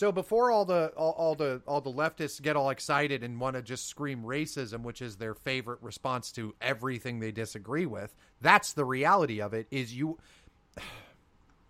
So 0.00 0.10
before 0.10 0.50
all 0.50 0.64
the 0.64 0.94
all, 0.96 1.10
all 1.10 1.34
the 1.34 1.60
all 1.66 1.82
the 1.82 1.92
leftists 1.92 2.40
get 2.40 2.56
all 2.56 2.70
excited 2.70 3.22
and 3.22 3.38
want 3.38 3.56
to 3.56 3.60
just 3.60 3.86
scream 3.86 4.22
racism, 4.22 4.82
which 4.82 5.02
is 5.02 5.16
their 5.16 5.34
favorite 5.34 5.78
response 5.82 6.32
to 6.32 6.54
everything 6.58 7.20
they 7.20 7.32
disagree 7.32 7.84
with, 7.84 8.14
that's 8.40 8.72
the 8.72 8.86
reality 8.86 9.42
of 9.42 9.52
it. 9.52 9.66
Is 9.70 9.94
you. 9.94 10.18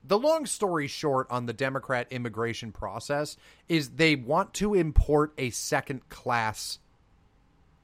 The 0.03 0.19
long 0.19 0.47
story 0.47 0.87
short 0.87 1.27
on 1.29 1.45
the 1.45 1.53
Democrat 1.53 2.07
immigration 2.11 2.73
process 2.73 3.37
is 3.69 3.91
they 3.91 4.17
want 4.17 4.55
to 4.55 4.73
import 4.73 5.35
a 5.37 5.51
second 5.51 6.09
class 6.09 6.79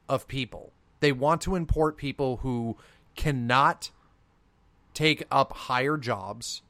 of 0.09 0.26
people. 0.26 0.72
They 1.01 1.12
want 1.12 1.42
to 1.42 1.57
import 1.57 1.99
people 1.99 2.38
who 2.38 2.78
cannot 3.16 3.90
take 4.94 5.24
up 5.30 5.53
higher 5.53 5.99
jobs, 5.99 6.62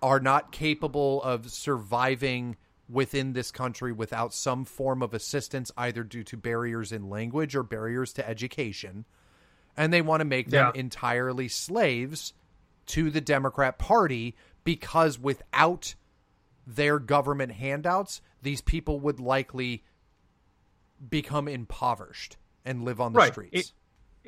are 0.00 0.20
not 0.20 0.52
capable 0.52 1.22
of 1.22 1.50
surviving 1.50 2.56
within 2.88 3.32
this 3.32 3.50
country 3.50 3.92
without 3.92 4.34
some 4.34 4.64
form 4.64 5.02
of 5.02 5.14
assistance, 5.14 5.70
either 5.76 6.02
due 6.02 6.24
to 6.24 6.36
barriers 6.36 6.92
in 6.92 7.08
language 7.08 7.54
or 7.56 7.62
barriers 7.62 8.12
to 8.12 8.28
education. 8.28 9.04
And 9.76 9.92
they 9.92 10.02
want 10.02 10.20
to 10.20 10.24
make 10.26 10.50
them 10.50 10.72
Yeah. 10.74 10.80
entirely 10.80 11.48
slaves 11.48 12.34
to 12.86 13.10
the 13.10 13.20
Democrat 13.20 13.78
Party 13.78 14.36
because 14.64 15.18
without 15.18 15.94
their 16.66 16.98
government 16.98 17.52
handouts, 17.52 18.20
these 18.42 18.60
people 18.60 19.00
would 19.00 19.18
likely 19.20 19.84
become 21.08 21.48
impoverished 21.48 22.36
and 22.64 22.84
live 22.84 23.00
on 23.00 23.12
the 23.12 23.18
Right. 23.18 23.32
streets. 23.32 23.68
It- 23.70 23.72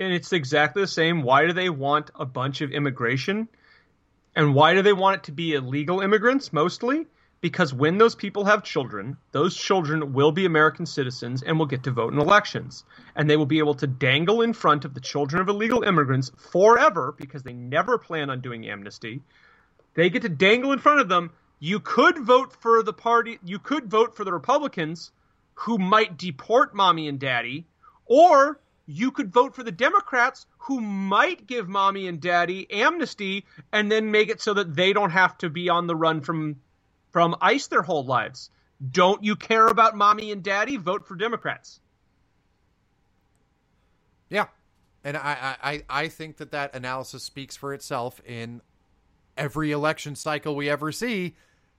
and 0.02 0.12
it's 0.12 0.32
exactly 0.32 0.82
the 0.82 0.88
same. 0.88 1.22
Why 1.22 1.46
do 1.46 1.52
they 1.52 1.70
want 1.70 2.10
a 2.14 2.24
bunch 2.24 2.60
of 2.60 2.72
immigration? 2.72 3.48
And 4.34 4.54
why 4.54 4.74
do 4.74 4.82
they 4.82 4.92
want 4.92 5.18
it 5.18 5.22
to 5.24 5.32
be 5.32 5.54
illegal 5.54 6.00
immigrants 6.00 6.52
mostly? 6.52 7.06
Because 7.44 7.74
when 7.74 7.98
those 7.98 8.14
people 8.14 8.46
have 8.46 8.64
children, 8.64 9.18
those 9.32 9.54
children 9.54 10.14
will 10.14 10.32
be 10.32 10.46
American 10.46 10.86
citizens 10.86 11.42
and 11.42 11.58
will 11.58 11.66
get 11.66 11.82
to 11.82 11.90
vote 11.90 12.14
in 12.14 12.18
elections. 12.18 12.84
And 13.14 13.28
they 13.28 13.36
will 13.36 13.44
be 13.44 13.58
able 13.58 13.74
to 13.74 13.86
dangle 13.86 14.40
in 14.40 14.54
front 14.54 14.86
of 14.86 14.94
the 14.94 15.00
children 15.02 15.42
of 15.42 15.50
illegal 15.50 15.82
immigrants 15.82 16.32
forever 16.38 17.14
because 17.18 17.42
they 17.42 17.52
never 17.52 17.98
plan 17.98 18.30
on 18.30 18.40
doing 18.40 18.66
amnesty. 18.66 19.20
They 19.92 20.08
get 20.08 20.22
to 20.22 20.30
dangle 20.30 20.72
in 20.72 20.78
front 20.78 21.00
of 21.00 21.10
them. 21.10 21.32
You 21.60 21.80
could 21.80 22.16
vote 22.16 22.56
for 22.62 22.82
the 22.82 22.94
party, 22.94 23.38
you 23.44 23.58
could 23.58 23.90
vote 23.90 24.16
for 24.16 24.24
the 24.24 24.32
Republicans 24.32 25.12
who 25.52 25.76
might 25.76 26.16
deport 26.16 26.74
mommy 26.74 27.08
and 27.08 27.20
daddy, 27.20 27.66
or 28.06 28.58
you 28.86 29.10
could 29.10 29.30
vote 29.30 29.54
for 29.54 29.62
the 29.62 29.70
Democrats 29.70 30.46
who 30.56 30.80
might 30.80 31.46
give 31.46 31.68
mommy 31.68 32.08
and 32.08 32.22
daddy 32.22 32.66
amnesty 32.70 33.44
and 33.70 33.92
then 33.92 34.10
make 34.10 34.30
it 34.30 34.40
so 34.40 34.54
that 34.54 34.74
they 34.74 34.94
don't 34.94 35.10
have 35.10 35.36
to 35.36 35.50
be 35.50 35.68
on 35.68 35.86
the 35.86 35.94
run 35.94 36.22
from 36.22 36.56
from 37.14 37.36
ICE 37.40 37.64
their 37.68 37.82
whole 37.82 38.04
lives. 38.04 38.50
Don't 38.90 39.22
you 39.22 39.36
care 39.36 39.68
about 39.68 39.96
mommy 39.96 40.32
and 40.32 40.42
daddy? 40.42 40.76
Vote 40.76 41.06
for 41.06 41.14
Democrats. 41.14 41.78
Yeah, 44.28 44.48
and 45.04 45.16
I, 45.16 45.56
I, 45.62 45.82
I- 45.88 46.08
think 46.08 46.38
that 46.38 46.50
that 46.50 46.74
analysis 46.74 47.22
speaks 47.22 47.56
for 47.56 47.72
itself. 47.72 48.20
In 48.26 48.62
every 49.36 49.70
election 49.70 50.16
cycle 50.16 50.56
we 50.56 50.68
ever 50.68 50.90
see, 50.90 51.36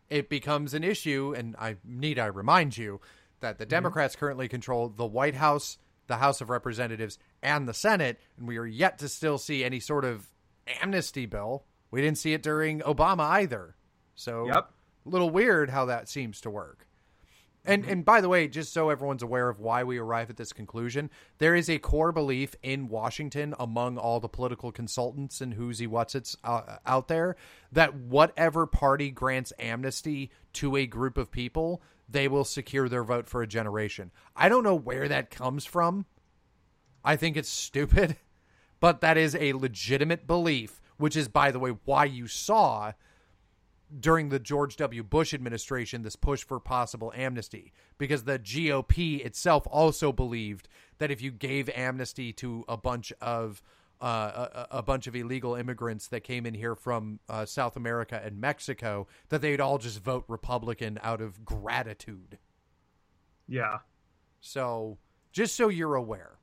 it 0.09 0.29
becomes 0.29 0.73
an 0.73 0.85
issue. 0.85 1.35
And 1.37 1.57
I 1.59 1.75
need 1.83 2.17
I 2.17 2.27
remind 2.27 2.77
you 2.77 3.01
that 3.41 3.57
the 3.57 3.65
mm-hmm. 3.65 3.71
Democrats 3.71 4.15
currently 4.15 4.47
control 4.47 4.87
the 4.87 5.05
White 5.05 5.35
House, 5.35 5.77
the 6.07 6.15
House 6.15 6.39
of 6.39 6.49
Representatives, 6.49 7.19
and 7.43 7.67
the 7.67 7.73
Senate, 7.73 8.21
and 8.37 8.47
we 8.47 8.55
are 8.55 8.65
yet 8.65 8.99
to 8.99 9.09
still 9.09 9.37
see 9.37 9.65
any 9.65 9.81
sort 9.81 10.05
of 10.05 10.27
amnesty 10.81 11.25
bill. 11.25 11.65
We 11.91 11.99
didn't 12.01 12.19
see 12.19 12.31
it 12.31 12.41
during 12.41 12.79
Obama 12.79 13.29
either. 13.31 13.75
So, 14.15 14.47
Yep. 14.47 14.71
A 15.05 15.09
little 15.09 15.29
weird 15.29 15.69
how 15.69 15.85
that 15.85 16.09
seems 16.09 16.41
to 16.41 16.49
work. 16.49 16.87
And 17.67 17.85
and 17.85 18.05
by 18.05 18.21
the 18.21 18.29
way, 18.29 18.47
just 18.47 18.73
so 18.73 18.89
everyone's 18.89 19.23
aware 19.23 19.49
of 19.49 19.59
why 19.59 19.83
we 19.83 19.97
arrive 19.97 20.29
at 20.29 20.37
this 20.37 20.53
conclusion, 20.53 21.09
there 21.39 21.55
is 21.55 21.69
a 21.69 21.79
core 21.79 22.11
belief 22.11 22.55
in 22.61 22.87
Washington 22.87 23.55
among 23.59 23.97
all 23.97 24.19
the 24.19 24.29
political 24.29 24.71
consultants 24.71 25.41
and 25.41 25.55
who's 25.55 25.81
what's 25.87 26.15
it's 26.15 26.37
uh, 26.43 26.77
out 26.85 27.07
there 27.07 27.35
that 27.71 27.95
whatever 27.95 28.67
party 28.67 29.09
grants 29.09 29.51
amnesty 29.57 30.29
to 30.53 30.75
a 30.75 30.85
group 30.85 31.17
of 31.17 31.31
people, 31.31 31.81
they 32.07 32.27
will 32.27 32.45
secure 32.45 32.87
their 32.87 33.03
vote 33.03 33.27
for 33.27 33.41
a 33.41 33.47
generation. 33.47 34.11
I 34.35 34.47
don't 34.47 34.63
know 34.63 34.75
where 34.75 35.07
that 35.07 35.31
comes 35.31 35.65
from. 35.65 36.05
I 37.03 37.15
think 37.15 37.35
it's 37.35 37.49
stupid, 37.49 38.15
but 38.79 39.01
that 39.01 39.17
is 39.17 39.35
a 39.35 39.53
legitimate 39.53 40.27
belief, 40.27 40.81
which 40.97 41.15
is 41.15 41.27
by 41.27 41.49
the 41.49 41.59
way 41.59 41.71
why 41.85 42.05
you 42.05 42.27
saw 42.27 42.93
during 43.99 44.29
the 44.29 44.39
George 44.39 44.75
W. 44.77 45.03
Bush 45.03 45.33
administration 45.33 46.01
this 46.01 46.15
push 46.15 46.43
for 46.43 46.59
possible 46.59 47.13
amnesty 47.15 47.71
because 47.97 48.23
the 48.23 48.39
GOP 48.39 49.23
itself 49.25 49.67
also 49.69 50.11
believed 50.11 50.67
that 50.97 51.11
if 51.11 51.21
you 51.21 51.31
gave 51.31 51.69
amnesty 51.69 52.33
to 52.33 52.65
a 52.67 52.77
bunch 52.77 53.13
of 53.21 53.61
uh, 54.01 54.65
a, 54.71 54.77
a 54.77 54.83
bunch 54.83 55.07
of 55.07 55.15
illegal 55.15 55.55
immigrants 55.55 56.07
that 56.07 56.21
came 56.21 56.45
in 56.45 56.53
here 56.53 56.75
from 56.75 57.19
uh, 57.29 57.45
South 57.45 57.77
America 57.77 58.21
and 58.23 58.39
Mexico, 58.39 59.07
that 59.29 59.41
they'd 59.41 59.61
all 59.61 59.77
just 59.77 60.03
vote 60.03 60.25
Republican 60.27 60.99
out 61.01 61.21
of 61.21 61.45
gratitude. 61.45 62.37
Yeah. 63.47 63.79
So, 64.41 64.97
just 65.31 65.55
so 65.55 65.69
you're 65.69 65.95
aware. 65.95 66.37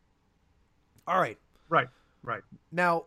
All 1.06 1.20
right. 1.20 1.38
Right. 1.68 1.88
Right. 2.22 2.42
Now, 2.70 3.04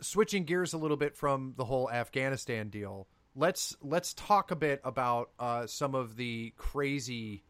switching 0.00 0.44
gears 0.44 0.72
a 0.72 0.78
little 0.78 0.96
bit 0.96 1.16
from 1.16 1.54
the 1.56 1.64
whole 1.64 1.90
Afghanistan 1.90 2.68
deal, 2.68 3.06
let's 3.34 3.76
let's 3.82 4.14
talk 4.14 4.50
a 4.50 4.56
bit 4.56 4.80
about 4.84 5.30
uh, 5.38 5.66
some 5.66 5.94
of 5.94 6.16
the 6.16 6.52
crazy 6.56 7.42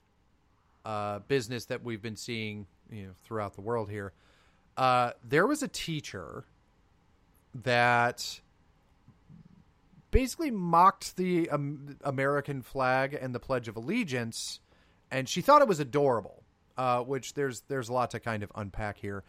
uh, 0.85 1.21
business 1.21 1.67
that 1.67 1.83
we've 1.83 2.03
been 2.03 2.17
seeing, 2.17 2.67
you 2.91 3.05
know, 3.05 3.13
throughout 3.25 3.55
the 3.55 3.61
world 3.61 3.91
here. 3.91 4.13
Uh, 4.77 5.13
there 5.25 5.47
was 5.47 5.63
a 5.63 5.69
teacher 5.69 6.45
that 7.55 8.41
basically 10.11 10.51
mocked 10.51 11.17
the 11.17 11.51
um, 11.51 11.97
American 12.03 12.63
flag 12.63 13.13
and 13.21 13.35
the 13.35 13.41
Pledge 13.41 13.69
of 13.69 13.77
Allegiance, 13.77 14.61
and 15.11 15.29
she 15.29 15.41
thought 15.41 15.63
it 15.63 15.69
was 15.69 15.81
adorable. 15.81 16.43
Uh, 16.77 17.03
which 17.03 17.35
there's 17.35 17.63
there's 17.63 17.89
a 17.89 17.93
lot 17.93 18.13
to 18.13 18.21
kind 18.21 18.45
of 18.45 18.53
unpack 18.55 18.99
here. 18.99 19.25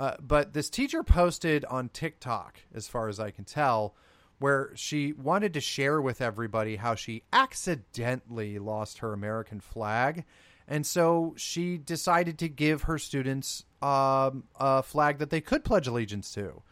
Uh, 0.00 0.16
but 0.18 0.54
this 0.54 0.70
teacher 0.70 1.02
posted 1.02 1.62
on 1.66 1.90
TikTok, 1.90 2.58
as 2.74 2.88
far 2.88 3.08
as 3.10 3.20
I 3.20 3.30
can 3.30 3.44
tell, 3.44 3.94
where 4.38 4.70
she 4.74 5.12
wanted 5.12 5.52
to 5.52 5.60
share 5.60 6.00
with 6.00 6.22
everybody 6.22 6.76
how 6.76 6.94
she 6.94 7.22
accidentally 7.34 8.58
lost 8.58 9.00
her 9.00 9.12
American 9.12 9.60
flag. 9.60 10.24
And 10.66 10.86
so 10.86 11.34
she 11.36 11.76
decided 11.76 12.38
to 12.38 12.48
give 12.48 12.84
her 12.84 12.96
students 12.96 13.66
um, 13.82 14.44
a 14.58 14.82
flag 14.82 15.18
that 15.18 15.28
they 15.28 15.42
could 15.42 15.64
pledge 15.64 15.86
allegiance 15.86 16.32
to. 16.32 16.62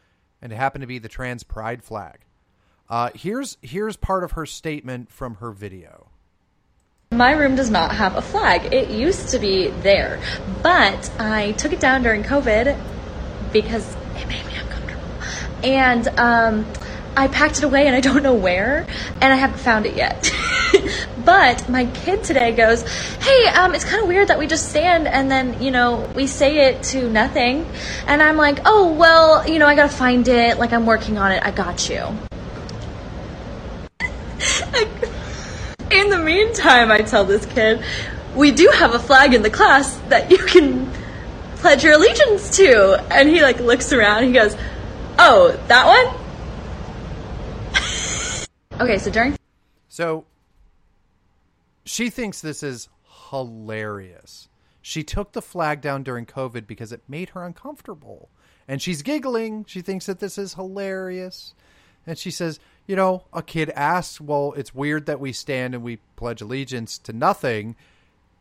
And 0.40 0.50
it 0.50 0.56
happened 0.56 0.80
to 0.80 0.88
be 0.88 0.98
the 0.98 1.08
trans 1.10 1.42
pride 1.42 1.84
flag. 1.84 2.20
Uh, 2.88 3.10
here's 3.14 3.58
here's 3.60 3.98
part 3.98 4.24
of 4.24 4.32
her 4.32 4.46
statement 4.46 5.12
from 5.12 5.34
her 5.34 5.50
video. 5.50 6.08
My 7.12 7.32
room 7.32 7.56
does 7.56 7.68
not 7.68 7.94
have 7.94 8.16
a 8.16 8.22
flag. 8.22 8.72
It 8.72 8.88
used 8.88 9.28
to 9.30 9.38
be 9.38 9.68
there, 9.68 10.18
but 10.62 11.10
I 11.20 11.52
took 11.52 11.74
it 11.74 11.80
down 11.80 12.02
during 12.02 12.22
COVID 12.22 12.97
because 13.52 13.94
it 14.16 14.28
made 14.28 14.44
me 14.46 14.54
uncomfortable. 14.54 15.02
And 15.62 16.08
um, 16.18 16.66
I 17.16 17.28
packed 17.28 17.58
it 17.58 17.64
away 17.64 17.86
and 17.86 17.96
I 17.96 18.00
don't 18.00 18.22
know 18.22 18.34
where, 18.34 18.86
and 19.20 19.32
I 19.32 19.36
haven't 19.36 19.58
found 19.58 19.86
it 19.86 19.96
yet. 19.96 20.30
but 21.24 21.68
my 21.68 21.86
kid 21.86 22.22
today 22.22 22.52
goes, 22.52 22.82
Hey, 23.18 23.46
um, 23.48 23.74
it's 23.74 23.84
kind 23.84 24.02
of 24.02 24.08
weird 24.08 24.28
that 24.28 24.38
we 24.38 24.46
just 24.46 24.70
stand 24.70 25.08
and 25.08 25.30
then, 25.30 25.60
you 25.60 25.70
know, 25.70 26.10
we 26.14 26.26
say 26.26 26.68
it 26.68 26.82
to 26.84 27.10
nothing. 27.10 27.66
And 28.06 28.22
I'm 28.22 28.36
like, 28.36 28.60
Oh, 28.64 28.92
well, 28.92 29.48
you 29.48 29.58
know, 29.58 29.66
I 29.66 29.74
gotta 29.74 29.92
find 29.92 30.26
it. 30.28 30.58
Like, 30.58 30.72
I'm 30.72 30.86
working 30.86 31.18
on 31.18 31.32
it. 31.32 31.42
I 31.44 31.50
got 31.50 31.88
you. 31.88 31.98
in 35.90 36.10
the 36.10 36.18
meantime, 36.18 36.92
I 36.92 36.98
tell 36.98 37.24
this 37.24 37.46
kid, 37.46 37.82
we 38.36 38.52
do 38.52 38.70
have 38.74 38.94
a 38.94 38.98
flag 38.98 39.34
in 39.34 39.42
the 39.42 39.50
class 39.50 39.96
that 40.08 40.30
you 40.30 40.38
can 40.38 40.90
pledge 41.58 41.84
your 41.84 41.94
allegiance 41.94 42.56
to. 42.56 43.00
And 43.12 43.28
he 43.28 43.42
like 43.42 43.60
looks 43.60 43.92
around. 43.92 44.24
He 44.24 44.32
goes, 44.32 44.56
"Oh, 45.18 45.52
that 45.68 45.86
one." 45.86 46.28
okay, 48.80 48.98
so 48.98 49.10
during. 49.10 49.36
So 49.88 50.26
she 51.84 52.10
thinks 52.10 52.40
this 52.40 52.62
is 52.62 52.88
hilarious. 53.30 54.48
She 54.80 55.02
took 55.02 55.32
the 55.32 55.42
flag 55.42 55.80
down 55.80 56.02
during 56.02 56.26
COVID 56.26 56.66
because 56.66 56.92
it 56.92 57.02
made 57.08 57.30
her 57.30 57.44
uncomfortable. 57.44 58.30
And 58.66 58.80
she's 58.80 59.02
giggling. 59.02 59.64
She 59.66 59.80
thinks 59.80 60.06
that 60.06 60.18
this 60.18 60.38
is 60.38 60.54
hilarious. 60.54 61.54
And 62.06 62.18
she 62.18 62.30
says, 62.30 62.58
you 62.86 62.96
know, 62.96 63.24
a 63.32 63.42
kid 63.42 63.70
asks, 63.70 64.20
well, 64.20 64.54
it's 64.56 64.74
weird 64.74 65.06
that 65.06 65.20
we 65.20 65.32
stand 65.32 65.74
and 65.74 65.82
we 65.82 65.96
pledge 66.16 66.40
allegiance 66.40 66.98
to 67.00 67.12
nothing. 67.12 67.76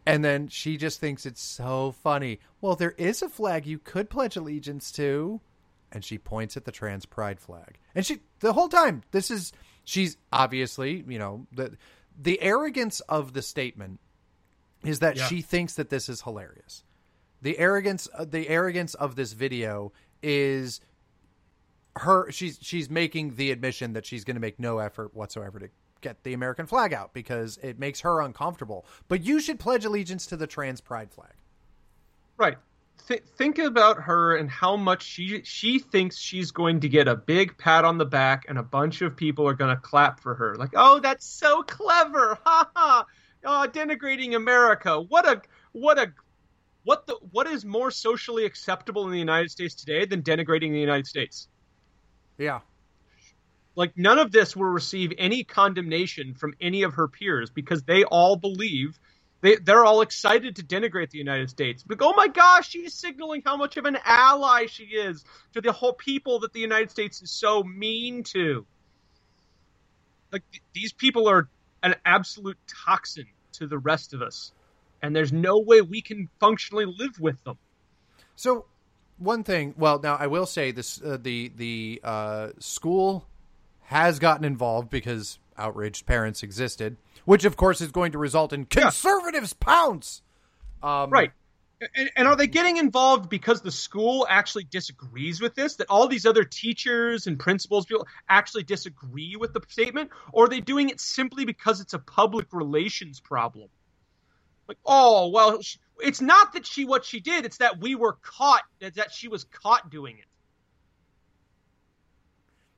And 0.06 0.24
then 0.24 0.48
she 0.48 0.78
just 0.78 1.02
thinks 1.02 1.26
it's 1.26 1.42
so 1.42 1.94
funny. 2.04 2.40
Well, 2.62 2.76
there 2.76 2.92
is 2.98 3.22
a 3.22 3.30
flag 3.30 3.66
you 3.66 3.80
could 3.80 4.10
pledge 4.10 4.36
allegiance 4.36 4.92
to. 4.94 5.42
And 5.92 6.04
she 6.04 6.18
points 6.18 6.58
at 6.58 6.66
the 6.66 6.72
trans 6.72 7.06
pride 7.06 7.40
flag. 7.40 7.80
And 7.96 8.06
she, 8.06 8.20
the 8.42 8.52
whole 8.54 8.68
time, 8.68 9.04
this 9.12 9.32
is, 9.32 9.54
she's 9.86 10.18
obviously, 10.34 11.04
you 11.08 11.18
know, 11.18 11.48
the, 11.54 11.78
the 12.20 12.42
arrogance 12.42 13.00
of 13.02 13.32
the 13.34 13.42
statement 13.42 14.00
is 14.84 15.00
that 15.00 15.16
Yeah. 15.16 15.28
she 15.28 15.42
thinks 15.42 15.76
that 15.76 15.90
this 15.90 16.10
is 16.10 16.22
hilarious. 16.22 16.84
The 17.42 17.58
arrogance, 17.58 18.10
uh, 18.14 18.26
the 18.26 18.50
arrogance 18.50 18.96
of 18.96 19.16
this 19.16 19.32
video 19.34 19.94
is 20.22 20.82
her 21.96 22.30
she's 22.32 22.60
she's 22.62 22.90
making 22.90 23.36
the 23.36 23.50
admission 23.52 23.94
that 23.94 24.06
she's 24.06 24.24
going 24.24 24.36
to 24.36 24.42
make 24.42 24.60
no 24.60 24.78
effort 24.80 25.16
whatsoever 25.16 25.58
to 25.60 25.70
get 26.02 26.24
the 26.24 26.34
American 26.34 26.68
flag 26.68 26.94
out 26.94 27.14
because 27.14 27.58
it 27.64 27.80
makes 27.80 28.02
her 28.02 28.22
uncomfortable. 28.22 28.86
But 29.08 29.24
you 29.24 29.40
should 29.40 29.60
pledge 29.60 29.86
allegiance 29.86 30.26
to 30.28 30.38
the 30.38 30.46
trans 30.48 30.82
pride 30.82 31.12
flag. 31.12 31.32
Right. 32.38 32.58
Th- 33.08 33.24
think 33.38 33.58
about 33.58 34.04
her 34.04 34.36
and 34.36 34.50
how 34.50 34.76
much 34.76 35.04
she 35.04 35.42
she 35.44 35.80
thinks 35.80 36.18
she's 36.18 36.52
going 36.52 36.82
to 36.82 36.90
get 36.90 37.08
a 37.08 37.16
big 37.16 37.58
pat 37.58 37.86
on 37.86 37.98
the 37.98 38.06
back 38.06 38.46
and 38.48 38.58
a 38.58 38.64
bunch 38.64 39.02
of 39.02 39.16
people 39.16 39.48
are 39.48 39.54
going 39.54 39.76
to 39.76 39.82
clap 39.82 40.20
for 40.20 40.36
her. 40.36 40.56
Like, 40.56 40.72
"Oh, 40.76 41.00
that's 41.00 41.26
so 41.26 41.64
clever." 41.64 42.38
Ha 42.46 42.70
ha. 42.76 43.06
Oh, 43.46 43.68
denigrating 43.72 44.36
America. 44.36 45.00
What 45.00 45.28
a 45.28 45.42
what 45.72 45.98
a 45.98 46.12
what 46.84 47.06
the 47.06 47.18
what 47.32 47.48
is 47.48 47.66
more 47.66 47.92
socially 47.92 48.46
acceptable 48.46 49.06
in 49.06 49.12
the 49.12 49.20
United 49.20 49.52
States 49.52 49.76
today 49.76 50.06
than 50.06 50.22
denigrating 50.22 50.72
the 50.72 50.80
United 50.80 51.06
States? 51.06 51.48
Yeah. 52.38 52.60
Like 53.76 53.98
none 53.98 54.20
of 54.20 54.32
this 54.32 54.56
will 54.56 54.66
receive 54.66 55.14
any 55.18 55.44
condemnation 55.44 56.34
from 56.34 56.56
any 56.60 56.84
of 56.84 56.96
her 56.96 57.08
peers 57.08 57.50
because 57.50 57.84
they 57.84 58.04
all 58.04 58.36
believe 58.36 58.98
they 59.42 59.56
they're 59.58 59.86
all 59.86 60.02
excited 60.02 60.56
to 60.56 60.64
denigrate 60.64 61.12
the 61.12 61.18
United 61.18 61.50
States. 61.50 61.84
Like, 61.88 62.02
oh 62.02 62.14
my 62.16 62.28
gosh, 62.28 62.70
she's 62.70 62.94
signaling 62.94 63.44
how 63.46 63.58
much 63.58 63.78
of 63.78 63.86
an 63.86 63.98
ally 64.04 64.66
she 64.66 64.84
is 64.84 65.24
to 65.54 65.62
the 65.62 65.72
whole 65.72 65.94
people 65.94 66.40
that 66.40 66.54
the 66.54 66.60
United 66.60 66.92
States 66.92 67.22
is 67.22 67.32
so 67.32 67.64
mean 67.64 68.24
to. 68.24 68.66
Like 70.32 70.44
th- 70.52 70.64
these 70.74 70.94
people 70.94 71.30
are 71.30 71.50
an 71.84 71.96
absolute 72.06 72.58
toxin 72.86 73.28
to 73.54 73.68
the 73.68 73.78
rest 73.78 74.14
of 74.14 74.22
us, 74.22 74.52
and 75.02 75.16
there's 75.16 75.32
no 75.32 75.60
way 75.60 75.82
we 75.82 76.02
can 76.02 76.30
functionally 76.40 76.86
live 76.86 77.20
with 77.20 77.42
them. 77.44 77.58
So 78.36 78.66
one 79.18 79.44
thing, 79.44 79.74
well, 79.78 80.00
now 80.00 80.16
I 80.16 80.28
will 80.28 80.46
say 80.46 80.72
this: 80.72 81.02
uh, 81.02 81.18
the 81.22 81.52
the 81.56 82.02
uh, 82.04 82.50
school 82.60 83.28
has 83.84 84.20
gotten 84.20 84.44
involved 84.46 84.90
because 84.90 85.40
outraged 85.58 86.06
parents 86.06 86.44
existed, 86.44 86.98
which 87.26 87.46
of 87.46 87.58
course 87.58 87.82
is 87.82 87.92
going 87.92 88.12
to 88.12 88.18
result 88.18 88.54
in 88.54 88.66
conservatives 88.66 89.54
pounce. 89.54 90.22
Um, 90.82 91.10
Right. 91.10 91.32
And, 91.96 92.10
and 92.16 92.28
are 92.28 92.36
they 92.36 92.48
getting 92.48 92.78
involved 92.78 93.30
because 93.30 93.62
the 93.62 93.72
school 93.72 94.26
actually 94.28 94.64
disagrees 94.64 95.40
with 95.40 95.54
this? 95.54 95.76
That 95.76 95.88
all 95.90 96.08
these 96.08 96.26
other 96.26 96.44
teachers 96.44 97.28
and 97.28 97.40
principals 97.40 97.86
people 97.86 98.08
actually 98.28 98.64
disagree 98.64 99.36
with 99.36 99.54
the 99.54 99.62
statement, 99.68 100.10
or 100.34 100.46
are 100.46 100.50
they 100.50 100.60
doing 100.60 100.90
it 100.90 101.00
simply 101.00 101.46
because 101.46 101.80
it's 101.80 101.94
a 101.94 102.00
public 102.00 102.48
relations 102.52 103.20
problem? 103.20 103.70
Like, 104.68 104.80
oh 104.86 105.30
well, 105.30 105.62
sh- 105.62 105.78
it's 106.00 106.20
not 106.20 106.54
that 106.54 106.66
she 106.66 106.86
what 106.86 107.06
she 107.06 107.20
did; 107.20 107.46
it's 107.46 107.58
that 107.58 107.80
we 107.80 107.94
were 107.94 108.14
caught. 108.24 108.64
That 108.80 108.96
that 108.96 109.12
she 109.12 109.28
was 109.28 109.44
caught 109.44 109.92
doing 109.92 110.18
it. 110.18 110.26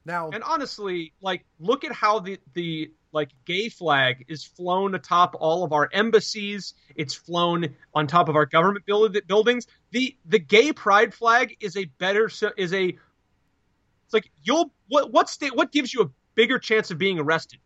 Now, 0.10 0.32
And 0.32 0.44
honestly, 0.44 1.14
like, 1.22 1.46
look 1.60 1.84
at 1.84 1.92
how 1.92 2.18
the 2.20 2.40
the 2.54 2.92
like 3.12 3.30
gay 3.46 3.70
flag 3.70 4.26
is 4.28 4.44
flown 4.44 4.96
atop 4.96 5.36
all 5.40 5.64
of 5.64 5.72
our 5.72 5.88
embassies. 5.94 6.74
It's 6.96 7.14
flown 7.14 7.76
on 7.94 8.08
top 8.08 8.28
of 8.28 8.36
our 8.36 8.48
government 8.48 8.88
build- 8.88 9.16
buildings. 9.28 9.68
The 9.92 10.18
the 10.26 10.40
gay 10.40 10.74
pride 10.74 11.14
flag 11.14 11.58
is 11.60 11.78
a 11.78 11.86
better 11.86 12.26
s- 12.26 12.44
is 12.58 12.74
a. 12.74 12.86
It's 12.88 14.14
like 14.14 14.32
you'll 14.42 14.74
what 14.88 15.12
what 15.12 15.30
state 15.30 15.56
what 15.56 15.72
gives 15.72 15.94
you 15.94 16.02
a 16.02 16.10
bigger 16.34 16.58
chance 16.58 16.90
of 16.90 16.98
being 16.98 17.20
arrested, 17.20 17.60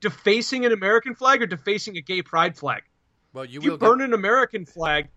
defacing 0.00 0.64
an 0.66 0.70
American 0.72 1.16
flag 1.16 1.42
or 1.42 1.46
defacing 1.46 1.96
a 1.96 2.00
gay 2.02 2.22
pride 2.22 2.56
flag. 2.56 2.82
well, 3.32 3.44
you 3.44 3.58
If 3.58 3.64
you 3.64 3.76
burn 3.78 3.98
get, 3.98 4.04
an 4.08 4.14
American 4.14 4.64
flag, 4.64 5.08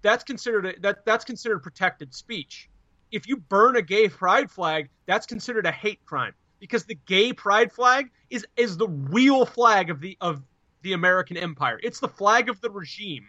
that's 0.00 0.24
considered 0.24 0.64
a, 0.64 0.80
that 0.80 1.04
that's 1.04 1.26
considered 1.26 1.58
protected 1.62 2.14
speech. 2.14 2.70
If 3.14 3.28
you 3.28 3.36
burn 3.36 3.76
a 3.76 3.82
gay 3.82 4.08
pride 4.08 4.50
flag, 4.50 4.90
that's 5.06 5.24
considered 5.24 5.66
a 5.66 5.70
hate 5.70 6.04
crime 6.04 6.34
because 6.58 6.84
the 6.84 6.96
gay 7.06 7.32
pride 7.32 7.70
flag 7.72 8.10
is 8.28 8.44
is 8.56 8.76
the 8.76 8.88
real 8.88 9.46
flag 9.46 9.88
of 9.88 10.00
the 10.00 10.18
of 10.20 10.42
the 10.82 10.94
American 10.94 11.36
empire. 11.36 11.78
It's 11.84 12.00
the 12.00 12.08
flag 12.08 12.48
of 12.48 12.60
the 12.60 12.70
regime. 12.70 13.28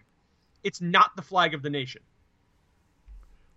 It's 0.64 0.82
not 0.82 1.16
the 1.16 1.22
flag 1.22 1.53
of 1.53 1.62
the 1.62 1.70
nation. 1.70 2.02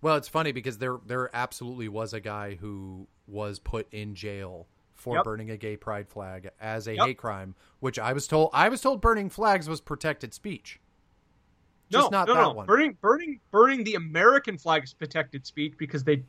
Well, 0.01 0.15
it's 0.17 0.27
funny 0.27 0.51
because 0.51 0.77
there 0.77 0.97
there 1.05 1.35
absolutely 1.35 1.89
was 1.89 2.13
a 2.13 2.19
guy 2.19 2.55
who 2.55 3.07
was 3.27 3.57
put 3.59 3.91
in 3.91 4.13
jail 4.15 4.67
for 4.93 5.15
Yep. 5.15 5.23
burning 5.23 5.49
a 5.49 5.57
gay 5.57 5.77
pride 5.77 6.07
flag 6.09 6.51
as 6.59 6.87
a 6.87 6.93
Yep. 6.95 7.05
hate 7.07 7.17
crime, 7.17 7.55
which 7.79 7.97
I 7.97 8.13
was 8.13 8.27
told 8.27 8.51
I 8.53 8.69
was 8.69 8.81
told 8.81 9.01
burning 9.01 9.29
flags 9.29 9.67
was 9.67 9.81
protected 9.81 10.33
speech. 10.33 10.79
Just 11.91 12.11
no, 12.11 12.19
not 12.19 12.27
no, 12.27 12.33
that 12.35 12.41
no. 12.41 12.51
one. 12.51 12.65
Burning, 12.67 12.97
burning, 13.01 13.39
burning 13.51 13.83
the 13.83 13.95
American 13.95 14.57
flag 14.57 14.83
is 14.83 14.93
protected 14.93 15.45
speech 15.45 15.73
because 15.77 16.03
they, 16.03 16.23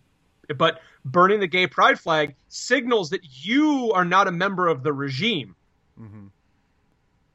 but 0.57 0.81
burning 1.05 1.41
the 1.41 1.47
gay 1.47 1.67
pride 1.67 1.99
flag 1.99 2.35
signals 2.49 3.11
that 3.11 3.21
you 3.45 3.93
are 3.93 4.05
not 4.05 4.27
a 4.27 4.33
member 4.33 4.69
of 4.69 4.83
the 4.83 4.93
regime. 4.93 5.55
Mm-hmm. 6.01 6.27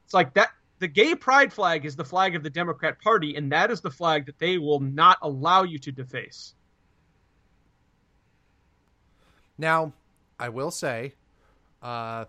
It's 0.04 0.14
like 0.14 0.34
that. 0.34 0.50
The 0.78 0.88
gay 0.88 1.14
pride 1.14 1.52
flag 1.52 1.86
is 1.86 1.96
the 1.96 2.04
flag 2.04 2.36
of 2.36 2.42
the 2.42 2.50
Democrat 2.50 3.00
Party, 3.00 3.34
and 3.36 3.50
that 3.50 3.70
is 3.70 3.80
the 3.80 3.90
flag 3.90 4.26
that 4.26 4.38
they 4.38 4.58
will 4.58 4.80
not 4.80 5.16
allow 5.22 5.62
you 5.62 5.78
to 5.78 5.90
deface. 5.90 6.54
Now, 9.56 9.94
I 10.38 10.50
will 10.50 10.70
say, 10.70 11.14
uh, 11.82 12.26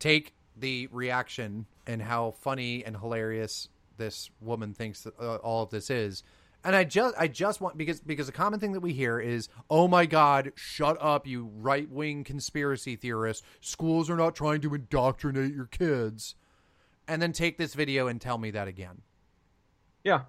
take 0.00 0.34
the 0.56 0.88
reaction 0.90 1.66
and 1.86 2.02
how 2.02 2.32
funny 2.40 2.84
and 2.84 2.96
hilarious 2.96 3.68
this 3.96 4.30
woman 4.40 4.72
thinks 4.74 5.02
that 5.02 5.18
uh, 5.18 5.36
all 5.36 5.62
of 5.62 5.70
this 5.70 5.90
is. 5.90 6.22
And 6.64 6.74
I 6.74 6.84
just, 6.84 7.14
I 7.16 7.28
just 7.28 7.60
want 7.60 7.76
because 7.78 8.00
because 8.00 8.28
a 8.28 8.32
common 8.32 8.58
thing 8.58 8.72
that 8.72 8.80
we 8.80 8.92
hear 8.92 9.20
is, 9.20 9.48
"Oh 9.70 9.86
my 9.86 10.04
God, 10.04 10.52
shut 10.56 10.96
up, 11.00 11.26
you 11.26 11.50
right 11.58 11.88
wing 11.88 12.24
conspiracy 12.24 12.96
theorists. 12.96 13.46
Schools 13.60 14.10
are 14.10 14.16
not 14.16 14.34
trying 14.34 14.60
to 14.62 14.74
indoctrinate 14.74 15.54
your 15.54 15.66
kids." 15.66 16.34
And 17.08 17.22
then 17.22 17.32
take 17.32 17.56
this 17.56 17.74
video 17.74 18.08
and 18.08 18.20
tell 18.20 18.36
me 18.36 18.50
that 18.50 18.66
again. 18.66 19.02
Yeah. 20.02 20.22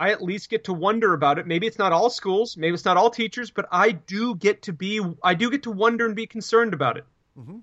I 0.00 0.12
at 0.12 0.22
least 0.22 0.50
get 0.50 0.64
to 0.64 0.72
wonder 0.72 1.14
about 1.14 1.38
it. 1.38 1.46
Maybe 1.46 1.66
it's 1.66 1.78
not 1.78 1.92
all 1.92 2.10
schools, 2.10 2.56
maybe 2.56 2.74
it's 2.74 2.84
not 2.84 2.96
all 2.96 3.10
teachers, 3.10 3.50
but 3.50 3.66
I 3.70 3.92
do 3.92 4.34
get 4.34 4.62
to 4.62 4.72
be, 4.72 5.00
I 5.22 5.34
do 5.34 5.50
get 5.50 5.62
to 5.64 5.70
wonder 5.70 6.04
and 6.06 6.14
be 6.14 6.26
concerned 6.26 6.74
about 6.74 6.96
it. 6.98 7.04
Mhm. 7.38 7.62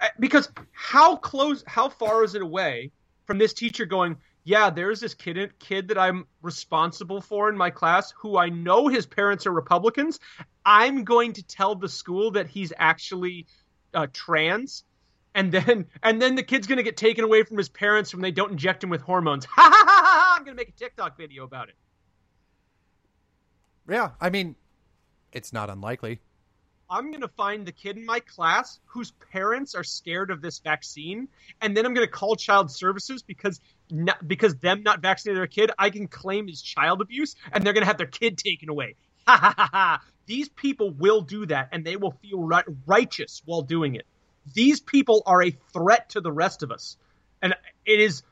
Uh, 0.00 0.08
Because 0.18 0.50
how 0.72 1.16
close, 1.16 1.64
how 1.66 1.88
far 1.88 2.22
is 2.22 2.34
it 2.34 2.42
away 2.42 2.90
from 3.26 3.38
this 3.38 3.52
teacher 3.52 3.84
going, 3.84 4.16
yeah, 4.44 4.70
there's 4.70 5.00
this 5.00 5.14
kid, 5.14 5.58
kid 5.58 5.88
that 5.88 5.98
I'm 5.98 6.26
responsible 6.40 7.20
for 7.20 7.48
in 7.48 7.56
my 7.56 7.70
class 7.70 8.12
who 8.16 8.38
I 8.38 8.48
know 8.48 8.86
his 8.88 9.04
parents 9.04 9.46
are 9.46 9.52
Republicans. 9.52 10.20
I'm 10.64 11.04
going 11.04 11.32
to 11.34 11.42
tell 11.42 11.74
the 11.74 11.88
school 11.88 12.30
that 12.32 12.46
he's 12.46 12.72
actually 12.78 13.46
uh, 13.92 14.06
trans 14.12 14.84
and 15.36 15.52
then 15.52 15.86
and 16.02 16.20
then 16.20 16.34
the 16.34 16.42
kid's 16.42 16.66
gonna 16.66 16.82
get 16.82 16.96
taken 16.96 17.22
away 17.22 17.42
from 17.42 17.58
his 17.58 17.68
parents 17.68 18.14
when 18.14 18.22
they 18.22 18.30
don't 18.30 18.52
inject 18.52 18.82
him 18.82 18.90
with 18.90 19.02
hormones. 19.02 19.44
Ha 19.56 19.62
ha 19.62 19.84
ha 19.86 20.02
ha! 20.04 20.36
I'm 20.38 20.44
gonna 20.44 20.56
make 20.56 20.70
a 20.70 20.72
TikTok 20.72 21.16
video 21.16 21.44
about 21.44 21.68
it. 21.68 21.76
Yeah, 23.88 24.12
I 24.20 24.30
mean, 24.30 24.56
it's 25.32 25.52
not 25.52 25.70
unlikely. 25.70 26.20
I'm 26.88 27.10
going 27.10 27.22
to 27.22 27.28
find 27.28 27.66
the 27.66 27.72
kid 27.72 27.96
in 27.96 28.06
my 28.06 28.20
class 28.20 28.78
whose 28.86 29.10
parents 29.32 29.74
are 29.74 29.82
scared 29.82 30.30
of 30.30 30.40
this 30.40 30.60
vaccine, 30.60 31.28
and 31.60 31.76
then 31.76 31.84
I'm 31.84 31.94
going 31.94 32.06
to 32.06 32.12
call 32.12 32.36
child 32.36 32.70
services 32.70 33.22
because 33.22 33.60
not, 33.90 34.26
because 34.26 34.54
them 34.56 34.82
not 34.84 35.00
vaccinating 35.00 35.40
their 35.40 35.48
kid, 35.48 35.72
I 35.78 35.90
can 35.90 36.06
claim 36.06 36.48
is 36.48 36.62
child 36.62 37.00
abuse, 37.00 37.34
and 37.52 37.64
they're 37.64 37.72
going 37.72 37.82
to 37.82 37.88
have 37.88 37.98
their 37.98 38.06
kid 38.06 38.38
taken 38.38 38.68
away. 38.68 38.94
Ha 39.26 39.36
ha 39.36 39.54
ha 39.56 39.68
ha! 39.72 40.02
These 40.26 40.48
people 40.48 40.92
will 40.92 41.20
do 41.22 41.46
that, 41.46 41.70
and 41.72 41.84
they 41.84 41.96
will 41.96 42.12
feel 42.22 42.40
right, 42.40 42.64
righteous 42.86 43.42
while 43.44 43.62
doing 43.62 43.96
it. 43.96 44.06
These 44.54 44.80
people 44.80 45.24
are 45.26 45.42
a 45.42 45.56
threat 45.72 46.10
to 46.10 46.20
the 46.20 46.32
rest 46.32 46.62
of 46.62 46.70
us, 46.70 46.96
and 47.42 47.54
it 47.84 48.00
is. 48.00 48.22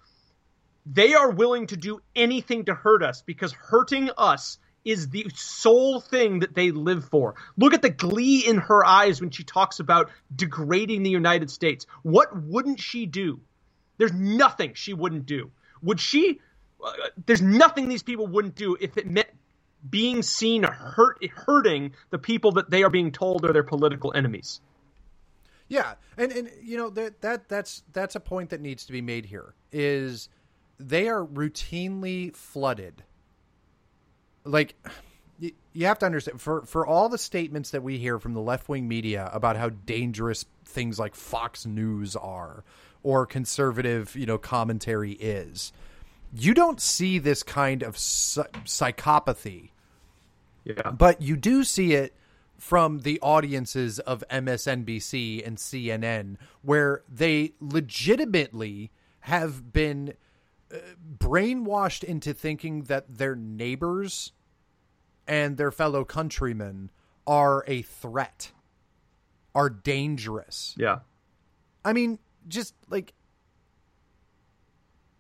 They 0.86 1.14
are 1.14 1.30
willing 1.30 1.68
to 1.68 1.76
do 1.76 2.00
anything 2.14 2.66
to 2.66 2.74
hurt 2.74 3.02
us 3.02 3.22
because 3.22 3.52
hurting 3.52 4.10
us 4.18 4.58
is 4.84 5.08
the 5.08 5.26
sole 5.34 6.00
thing 6.00 6.40
that 6.40 6.54
they 6.54 6.70
live 6.70 7.06
for. 7.06 7.34
Look 7.56 7.74
at 7.74 7.82
the 7.82 7.90
glee 7.90 8.46
in 8.46 8.58
her 8.58 8.84
eyes 8.84 9.20
when 9.20 9.30
she 9.30 9.44
talks 9.44 9.80
about 9.80 10.10
degrading 10.34 11.02
the 11.02 11.10
United 11.10 11.50
States. 11.50 11.86
What 12.02 12.36
wouldn't 12.36 12.80
she 12.80 13.06
do? 13.06 13.40
There's 13.96 14.12
nothing 14.12 14.74
she 14.74 14.92
wouldn't 14.92 15.26
do. 15.26 15.50
Would 15.82 16.00
she? 16.00 16.40
Uh, 16.84 16.92
there's 17.26 17.42
nothing 17.42 17.88
these 17.88 18.02
people 18.02 18.26
wouldn't 18.26 18.56
do 18.56 18.76
if 18.80 18.96
it 18.98 19.06
meant 19.06 19.28
being 19.88 20.22
seen 20.22 20.62
hurt, 20.62 21.24
hurting 21.30 21.94
the 22.10 22.18
people 22.18 22.52
that 22.52 22.70
they 22.70 22.82
are 22.82 22.90
being 22.90 23.12
told 23.12 23.44
are 23.44 23.52
their 23.52 23.62
political 23.62 24.12
enemies. 24.14 24.60
Yeah, 25.68 25.94
and 26.18 26.30
and 26.32 26.50
you 26.62 26.76
know 26.76 26.90
that 26.90 27.22
that 27.22 27.48
that's 27.48 27.82
that's 27.92 28.16
a 28.16 28.20
point 28.20 28.50
that 28.50 28.60
needs 28.60 28.84
to 28.86 28.92
be 28.92 29.00
made 29.00 29.26
here. 29.26 29.54
Is 29.72 30.28
they 30.78 31.08
are 31.08 31.24
routinely 31.24 32.34
flooded 32.34 33.02
like 34.44 34.74
you 35.72 35.86
have 35.86 35.98
to 35.98 36.06
understand 36.06 36.40
for 36.40 36.64
for 36.66 36.86
all 36.86 37.08
the 37.08 37.18
statements 37.18 37.70
that 37.70 37.82
we 37.82 37.98
hear 37.98 38.18
from 38.18 38.34
the 38.34 38.40
left 38.40 38.68
wing 38.68 38.86
media 38.86 39.30
about 39.32 39.56
how 39.56 39.68
dangerous 39.68 40.44
things 40.64 40.98
like 40.98 41.14
Fox 41.14 41.66
News 41.66 42.16
are 42.16 42.64
or 43.02 43.26
conservative, 43.26 44.16
you 44.16 44.26
know, 44.26 44.38
commentary 44.38 45.12
is. 45.12 45.72
You 46.34 46.54
don't 46.54 46.80
see 46.80 47.18
this 47.18 47.42
kind 47.42 47.82
of 47.82 47.96
psychopathy. 47.96 49.70
Yeah. 50.64 50.90
But 50.90 51.20
you 51.20 51.36
do 51.36 51.62
see 51.62 51.92
it 51.92 52.14
from 52.58 53.00
the 53.00 53.20
audiences 53.20 53.98
of 54.00 54.24
MSNBC 54.30 55.46
and 55.46 55.58
CNN 55.58 56.36
where 56.62 57.02
they 57.08 57.52
legitimately 57.60 58.90
have 59.20 59.72
been 59.72 60.14
brainwashed 61.18 62.04
into 62.04 62.32
thinking 62.34 62.84
that 62.84 63.18
their 63.18 63.34
neighbors 63.34 64.32
and 65.26 65.56
their 65.56 65.70
fellow 65.70 66.04
countrymen 66.04 66.90
are 67.26 67.64
a 67.66 67.82
threat, 67.82 68.52
are 69.54 69.70
dangerous. 69.70 70.74
Yeah. 70.78 70.98
I 71.84 71.92
mean, 71.92 72.18
just 72.48 72.74
like 72.88 73.14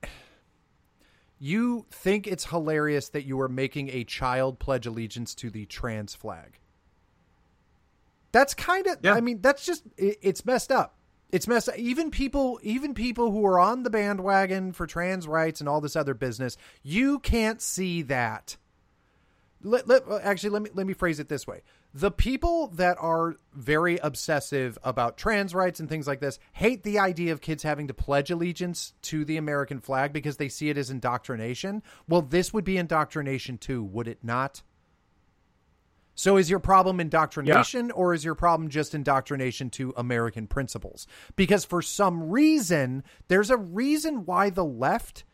you 1.38 1.86
think 1.90 2.26
it's 2.26 2.46
hilarious 2.46 3.08
that 3.10 3.24
you 3.24 3.40
are 3.40 3.48
making 3.48 3.88
a 3.90 4.04
child 4.04 4.58
pledge 4.58 4.86
allegiance 4.86 5.34
to 5.36 5.50
the 5.50 5.66
trans 5.66 6.14
flag. 6.14 6.58
That's 8.32 8.52
kind 8.52 8.86
of, 8.88 8.98
yeah. 9.02 9.14
I 9.14 9.20
mean, 9.20 9.40
that's 9.40 9.64
just, 9.64 9.84
it, 9.96 10.18
it's 10.20 10.44
messed 10.44 10.72
up. 10.72 10.96
It's 11.34 11.48
messed 11.48 11.68
up. 11.68 11.76
Even 11.76 12.12
people, 12.12 12.60
even 12.62 12.94
people 12.94 13.32
who 13.32 13.44
are 13.44 13.58
on 13.58 13.82
the 13.82 13.90
bandwagon 13.90 14.70
for 14.72 14.86
trans 14.86 15.26
rights 15.26 15.58
and 15.58 15.68
all 15.68 15.80
this 15.80 15.96
other 15.96 16.14
business, 16.14 16.56
you 16.84 17.18
can't 17.18 17.60
see 17.60 18.02
that. 18.02 18.56
Let, 19.60 19.88
let, 19.88 20.04
actually, 20.22 20.50
let 20.50 20.62
me 20.62 20.70
let 20.74 20.86
me 20.86 20.92
phrase 20.92 21.18
it 21.18 21.28
this 21.28 21.44
way: 21.44 21.62
the 21.92 22.12
people 22.12 22.68
that 22.74 22.98
are 23.00 23.34
very 23.52 23.98
obsessive 23.98 24.78
about 24.84 25.16
trans 25.16 25.56
rights 25.56 25.80
and 25.80 25.88
things 25.88 26.06
like 26.06 26.20
this 26.20 26.38
hate 26.52 26.84
the 26.84 27.00
idea 27.00 27.32
of 27.32 27.40
kids 27.40 27.64
having 27.64 27.88
to 27.88 27.94
pledge 27.94 28.30
allegiance 28.30 28.92
to 29.02 29.24
the 29.24 29.36
American 29.36 29.80
flag 29.80 30.12
because 30.12 30.36
they 30.36 30.48
see 30.48 30.70
it 30.70 30.78
as 30.78 30.88
indoctrination. 30.88 31.82
Well, 32.06 32.22
this 32.22 32.52
would 32.52 32.64
be 32.64 32.76
indoctrination 32.76 33.58
too, 33.58 33.82
would 33.82 34.06
it 34.06 34.18
not? 34.22 34.62
So 36.14 36.36
is 36.36 36.48
your 36.48 36.60
problem 36.60 37.00
indoctrination 37.00 37.86
yeah. 37.86 37.92
or 37.94 38.14
is 38.14 38.24
your 38.24 38.34
problem 38.34 38.68
just 38.68 38.94
indoctrination 38.94 39.70
to 39.70 39.92
American 39.96 40.46
principles? 40.46 41.06
Because 41.36 41.64
for 41.64 41.82
some 41.82 42.30
reason, 42.30 43.02
there's 43.28 43.50
a 43.50 43.56
reason 43.56 44.24
why 44.24 44.50
the 44.50 44.64
left 44.64 45.24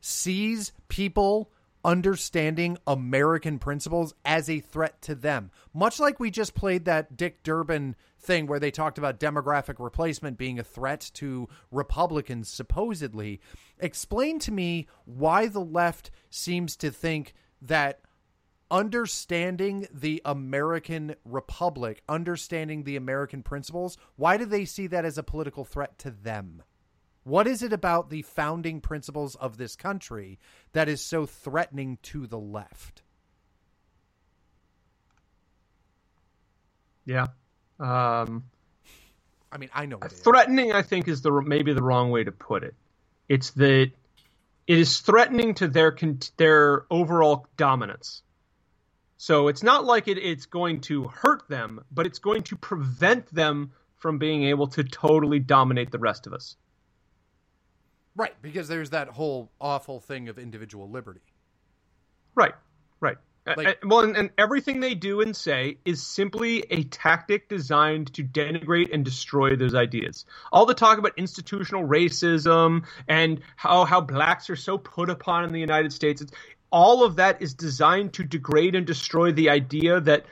sees 0.00 0.72
people 0.88 1.50
understanding 1.84 2.78
American 2.86 3.58
principles 3.58 4.14
as 4.24 4.48
a 4.48 4.60
threat 4.60 5.00
to 5.02 5.14
them. 5.14 5.50
Much 5.74 6.00
like 6.00 6.18
we 6.18 6.30
just 6.30 6.54
played 6.54 6.86
that 6.86 7.16
Dick 7.16 7.42
Durbin 7.42 7.94
thing 8.18 8.46
where 8.46 8.58
they 8.58 8.70
talked 8.70 8.96
about 8.96 9.20
demographic 9.20 9.76
replacement 9.78 10.38
being 10.38 10.58
a 10.58 10.64
threat 10.64 11.10
to 11.14 11.48
Republicans, 11.70 12.48
supposedly. 12.48 13.40
Explain 13.78 14.38
to 14.40 14.50
me 14.50 14.86
why 15.04 15.46
the 15.46 15.60
left 15.60 16.10
seems 16.30 16.74
to 16.76 16.90
think 16.90 17.34
that 17.60 18.00
understanding 18.70 19.86
the 19.92 20.22
American 20.24 21.14
Republic, 21.24 22.02
understanding 22.08 22.84
the 22.84 22.96
American 22.96 23.42
principles, 23.42 23.96
why 24.16 24.36
do 24.36 24.44
they 24.44 24.64
see 24.64 24.86
that 24.88 25.04
as 25.04 25.18
a 25.18 25.22
political 25.22 25.64
threat 25.64 25.98
to 25.98 26.10
them? 26.10 26.62
What 27.24 27.46
is 27.46 27.62
it 27.62 27.72
about 27.72 28.10
the 28.10 28.22
founding 28.22 28.80
principles 28.80 29.34
of 29.36 29.56
this 29.56 29.76
country 29.76 30.38
that 30.72 30.88
is 30.88 31.00
so 31.00 31.24
threatening 31.24 31.98
to 32.02 32.26
the 32.26 32.38
left? 32.38 33.02
Yeah. 37.06 37.28
Um, 37.80 38.44
I 39.50 39.58
mean, 39.58 39.70
I 39.72 39.86
know 39.86 39.98
threatening. 39.98 40.72
I 40.72 40.82
think 40.82 41.08
is 41.08 41.22
the 41.22 41.30
maybe 41.30 41.72
the 41.72 41.82
wrong 41.82 42.10
way 42.10 42.24
to 42.24 42.32
put 42.32 42.64
it. 42.64 42.74
It's 43.28 43.50
that 43.52 43.90
it 44.66 44.78
is 44.78 45.00
threatening 45.00 45.54
to 45.54 45.68
their 45.68 45.96
their 46.36 46.86
overall 46.90 47.46
dominance. 47.56 48.22
So 49.16 49.48
it's 49.48 49.62
not 49.62 49.84
like 49.84 50.08
it, 50.08 50.18
it's 50.18 50.46
going 50.46 50.80
to 50.82 51.04
hurt 51.08 51.48
them, 51.48 51.84
but 51.90 52.06
it's 52.06 52.18
going 52.18 52.42
to 52.44 52.56
prevent 52.56 53.32
them 53.34 53.72
from 53.96 54.18
being 54.18 54.44
able 54.44 54.66
to 54.68 54.84
totally 54.84 55.38
dominate 55.38 55.90
the 55.90 55.98
rest 55.98 56.26
of 56.26 56.32
us. 56.32 56.56
Right, 58.16 58.34
because 58.42 58.68
there's 58.68 58.90
that 58.90 59.08
whole 59.08 59.50
awful 59.60 59.98
thing 59.98 60.28
of 60.28 60.38
individual 60.38 60.90
liberty. 60.90 61.22
Right, 62.34 62.54
right. 63.00 63.16
Like, 63.46 63.78
well, 63.84 64.00
and, 64.00 64.16
and, 64.16 64.30
everything 64.38 64.80
they 64.80 64.94
do 64.94 65.20
and 65.20 65.36
say 65.36 65.76
is 65.84 66.02
simply 66.02 66.64
a 66.70 66.84
tactic 66.84 67.46
designed 67.46 68.14
to 68.14 68.24
denigrate 68.24 68.92
and 68.92 69.04
destroy 69.04 69.54
those 69.54 69.74
ideas. 69.74 70.24
All 70.50 70.64
the 70.64 70.72
talk 70.72 70.98
about 70.98 71.12
institutional 71.18 71.86
racism 71.86 72.84
and 73.06 73.42
how 73.56 73.84
how 73.84 74.00
blacks 74.00 74.48
are 74.48 74.56
so 74.56 74.78
put 74.78 75.10
upon 75.10 75.44
in 75.44 75.52
the 75.52 75.60
United 75.60 75.92
States, 75.92 76.22
it's, 76.22 76.32
all 76.74 77.04
of 77.04 77.16
that 77.16 77.40
is 77.40 77.54
designed 77.54 78.12
to 78.14 78.24
degrade 78.24 78.74
and 78.74 78.84
destroy 78.84 79.30
the 79.30 79.48
idea 79.48 80.00
that 80.00 80.26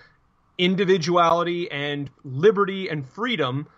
individuality 0.58 1.70
and 1.70 2.10
liberty 2.24 2.88
and 2.88 3.06
freedom 3.08 3.68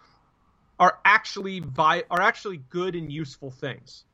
are 0.80 0.98
actually 1.04 1.60
vi- 1.60 2.04
are 2.10 2.22
actually 2.22 2.56
good 2.70 2.94
and 2.94 3.12
useful 3.12 3.50
things. 3.50 4.04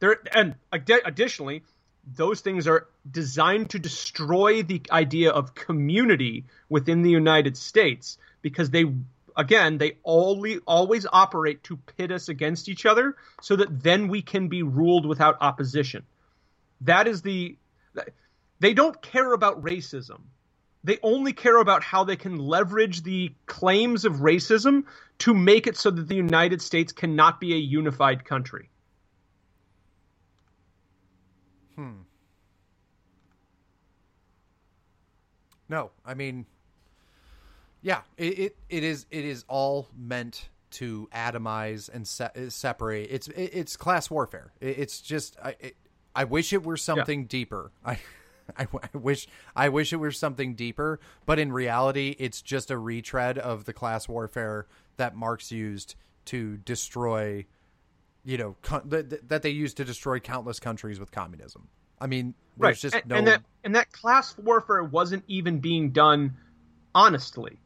There 0.00 0.18
and 0.34 0.54
additionally, 0.70 1.62
those 2.04 2.42
things 2.42 2.68
are 2.68 2.88
designed 3.10 3.70
to 3.70 3.78
destroy 3.78 4.62
the 4.62 4.82
idea 4.90 5.30
of 5.30 5.54
community 5.54 6.44
within 6.68 7.00
the 7.00 7.10
United 7.10 7.56
States 7.56 8.18
because 8.42 8.68
they 8.68 8.84
again 9.34 9.78
they 9.78 9.96
only 10.04 10.58
always 10.66 11.06
operate 11.10 11.62
to 11.64 11.78
pit 11.96 12.12
us 12.12 12.28
against 12.28 12.68
each 12.68 12.84
other 12.84 13.16
so 13.40 13.56
that 13.56 13.82
then 13.82 14.08
we 14.08 14.20
can 14.20 14.48
be 14.48 14.62
ruled 14.62 15.06
without 15.06 15.38
opposition. 15.40 16.04
That 16.82 17.08
is 17.08 17.22
the 17.22 17.56
they 18.60 18.74
don't 18.74 19.00
care 19.02 19.32
about 19.32 19.62
racism. 19.62 20.20
They 20.84 20.98
only 21.02 21.32
care 21.32 21.58
about 21.58 21.82
how 21.82 22.04
they 22.04 22.16
can 22.16 22.38
leverage 22.38 23.02
the 23.02 23.34
claims 23.46 24.04
of 24.04 24.14
racism 24.16 24.84
to 25.18 25.34
make 25.34 25.66
it 25.66 25.76
so 25.76 25.90
that 25.90 26.08
the 26.08 26.14
United 26.14 26.62
States 26.62 26.92
cannot 26.92 27.40
be 27.40 27.52
a 27.52 27.58
unified 27.58 28.24
country. 28.24 28.70
Hmm. 31.74 32.02
No, 35.68 35.90
I 36.04 36.14
mean, 36.14 36.46
yeah, 37.82 38.00
it, 38.16 38.38
it, 38.38 38.56
it 38.68 38.84
is 38.84 39.06
it 39.10 39.24
is 39.24 39.44
all 39.48 39.88
meant 39.96 40.48
to 40.70 41.08
atomize 41.12 41.88
and 41.92 42.06
se- 42.06 42.48
separate. 42.48 43.08
It's 43.10 43.28
it, 43.28 43.50
it's 43.52 43.76
class 43.76 44.10
warfare. 44.10 44.52
It, 44.60 44.78
it's 44.78 45.00
just 45.00 45.36
I 45.42 45.54
I 46.18 46.24
wish 46.24 46.52
it 46.52 46.64
were 46.64 46.76
something 46.76 47.20
yeah. 47.20 47.26
deeper. 47.28 47.70
I, 47.84 48.00
I, 48.58 48.66
I, 48.72 48.98
wish 48.98 49.28
I 49.54 49.68
wish 49.68 49.92
it 49.92 49.98
were 49.98 50.10
something 50.10 50.56
deeper, 50.56 50.98
but 51.26 51.38
in 51.38 51.52
reality, 51.52 52.16
it's 52.18 52.42
just 52.42 52.72
a 52.72 52.76
retread 52.76 53.38
of 53.38 53.66
the 53.66 53.72
class 53.72 54.08
warfare 54.08 54.66
that 54.96 55.14
Marx 55.14 55.52
used 55.52 55.94
to 56.24 56.56
destroy, 56.56 57.46
you 58.24 58.36
know, 58.36 58.56
con- 58.62 58.82
that, 58.86 59.28
that 59.28 59.42
they 59.42 59.50
used 59.50 59.76
to 59.76 59.84
destroy 59.84 60.18
countless 60.18 60.58
countries 60.58 60.98
with 60.98 61.12
communism. 61.12 61.68
I 62.00 62.08
mean, 62.08 62.34
there's 62.56 62.66
right. 62.66 62.76
just 62.76 62.94
and, 62.96 63.06
no. 63.06 63.16
and 63.16 63.26
that 63.28 63.42
and 63.62 63.74
that 63.76 63.92
class 63.92 64.36
warfare 64.36 64.82
wasn't 64.82 65.22
even 65.28 65.60
being 65.60 65.92
done 65.92 66.36
honestly. 66.96 67.60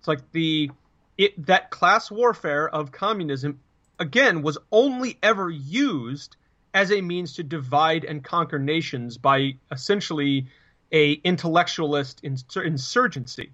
It's 0.00 0.08
like 0.08 0.32
the 0.32 0.72
it 1.16 1.46
that 1.46 1.70
class 1.70 2.10
warfare 2.10 2.68
of 2.68 2.90
communism 2.90 3.60
again 4.00 4.42
was 4.42 4.58
only 4.72 5.16
ever 5.22 5.48
used 5.48 6.36
as 6.74 6.90
a 6.90 7.00
means 7.00 7.34
to 7.34 7.44
divide 7.44 8.04
and 8.04 8.22
conquer 8.22 8.58
nations 8.58 9.16
by 9.16 9.54
essentially 9.70 10.46
a 10.92 11.14
intellectualist 11.22 12.22
insur- 12.22 12.66
insurgency. 12.66 13.50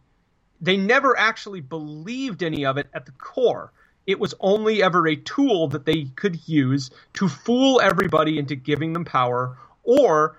They 0.61 0.77
never 0.77 1.17
actually 1.19 1.61
believed 1.61 2.43
any 2.43 2.65
of 2.65 2.79
it 2.79 2.89
at 2.95 3.07
the 3.07 3.13
core. 3.13 3.73
It 4.07 4.19
was 4.19 4.35
only 4.41 4.83
ever 4.83 5.07
a 5.07 5.17
tool 5.17 5.69
that 5.69 5.85
they 5.85 6.05
could 6.17 6.49
use 6.49 6.91
to 7.15 7.29
fool 7.29 7.81
everybody 7.81 8.39
into 8.39 8.57
giving 8.57 8.95
them 8.95 9.05
power 9.05 9.57
or 9.85 10.39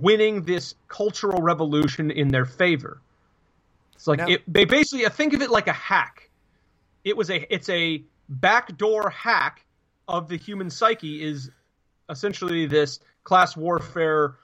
winning 0.00 0.42
this 0.42 0.74
cultural 0.88 1.40
revolution 1.40 2.10
in 2.10 2.28
their 2.28 2.44
favor. 2.44 3.00
It's 3.94 4.06
like 4.06 4.20
it, 4.28 4.42
they 4.46 4.64
basically 4.64 5.06
uh, 5.06 5.10
think 5.10 5.32
of 5.32 5.42
it 5.42 5.50
like 5.50 5.68
a 5.68 5.72
hack. 5.72 6.28
It 7.04 7.16
was 7.16 7.30
a 7.30 7.54
it's 7.54 7.68
a 7.68 8.02
backdoor 8.28 9.10
hack 9.10 9.64
of 10.08 10.28
the 10.28 10.36
human 10.36 10.70
psyche 10.70 11.22
is 11.22 11.50
essentially 12.08 12.66
this 12.66 13.00
class 13.24 13.56
warfare 13.56 14.36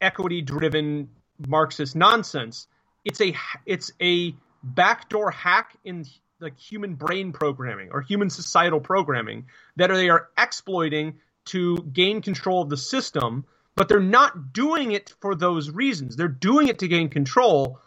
equity 0.00 0.42
driven 0.42 1.08
marxist 1.46 1.96
nonsense. 1.96 2.66
It's 3.04 3.20
a 3.20 3.34
it's 3.64 3.92
a 4.00 4.34
backdoor 4.62 5.30
hack 5.30 5.76
in 5.84 6.04
like 6.40 6.58
human 6.58 6.94
brain 6.94 7.32
programming 7.32 7.90
or 7.92 8.02
human 8.02 8.30
societal 8.30 8.80
programming 8.80 9.46
that 9.76 9.88
they 9.88 10.08
are 10.10 10.28
exploiting 10.36 11.18
to 11.46 11.78
gain 11.92 12.20
control 12.20 12.62
of 12.62 12.68
the 12.68 12.76
system 12.76 13.46
but 13.76 13.88
they're 13.88 14.00
not 14.00 14.54
doing 14.54 14.92
it 14.92 15.14
for 15.20 15.34
those 15.34 15.70
reasons. 15.70 16.16
They're 16.16 16.28
doing 16.28 16.68
it 16.68 16.78
to 16.80 16.88
gain 16.88 17.10
control. 17.10 17.78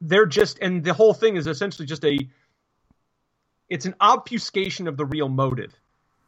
They're 0.00 0.26
just 0.26 0.58
and 0.60 0.82
the 0.82 0.94
whole 0.94 1.14
thing 1.14 1.36
is 1.36 1.46
essentially 1.46 1.86
just 1.86 2.04
a 2.04 2.18
it's 3.68 3.84
an 3.84 3.94
obfuscation 4.00 4.88
of 4.88 4.96
the 4.96 5.04
real 5.04 5.28
motive 5.28 5.74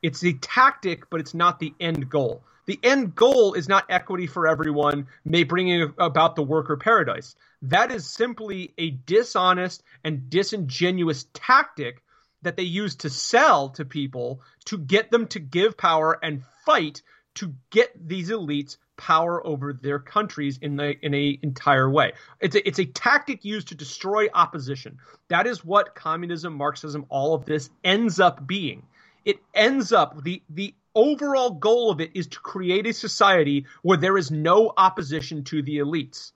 it's 0.03 0.25
a 0.25 0.33
tactic 0.35 1.09
but 1.11 1.21
it's 1.21 1.35
not 1.35 1.59
the 1.59 1.75
end 1.81 2.09
goal 2.09 2.43
the 2.67 2.79
end 2.83 3.15
goal 3.15 3.55
is 3.55 3.69
not 3.69 3.87
equity 3.89 4.27
for 4.27 4.47
everyone 4.47 5.07
may 5.25 5.45
bringing 5.45 5.93
about 5.99 6.37
the 6.37 6.43
worker 6.43 6.77
paradise 6.77 7.35
that 7.63 7.91
is 7.91 8.09
simply 8.09 8.73
a 8.79 8.91
dishonest 8.91 9.83
and 10.05 10.31
disingenuous 10.31 11.27
tactic 11.33 12.03
that 12.43 12.57
they 12.57 12.63
use 12.63 12.97
to 12.97 13.11
sell 13.11 13.71
to 13.71 13.85
people 13.85 14.41
to 14.65 14.79
get 14.79 15.11
them 15.11 15.27
to 15.27 15.41
give 15.41 15.77
power 15.77 16.19
and 16.23 16.43
fight 16.65 17.03
to 17.35 17.55
get 17.71 18.09
these 18.09 18.31
elites 18.31 18.77
power 18.97 19.45
over 19.47 19.73
their 19.73 19.99
countries 19.99 20.59
in 20.61 20.77
the 20.77 20.95
in 21.05 21.15
a 21.15 21.39
entire 21.43 21.89
way. 21.89 22.13
It's 22.41 22.57
a, 22.57 22.67
it's 22.67 22.81
a 22.81 22.85
tactic 22.85 23.45
used 23.45 23.69
to 23.69 23.75
destroy 23.75 24.27
opposition. 24.35 24.99
That 25.29 25.47
is 25.47 25.65
what 25.65 25.95
communism, 25.95 26.55
Marxism, 26.55 27.07
all 27.09 27.35
of 27.35 27.45
this 27.45 27.71
ends 27.85 28.19
up 28.19 28.47
being. 28.47 28.83
It 29.29 29.41
ends 29.53 29.93
up 29.93 30.25
the 30.25 30.43
the 30.49 30.75
overall 30.95 31.51
goal 31.51 31.91
of 31.91 32.01
it 32.01 32.13
is 32.15 32.27
to 32.29 32.41
create 32.41 32.87
a 32.87 32.95
society 32.95 33.67
where 33.83 33.99
there 33.99 34.17
is 34.17 34.31
no 34.31 34.73
opposition 34.75 35.45
to 35.45 35.61
the 35.63 35.79
elites. 35.79 36.33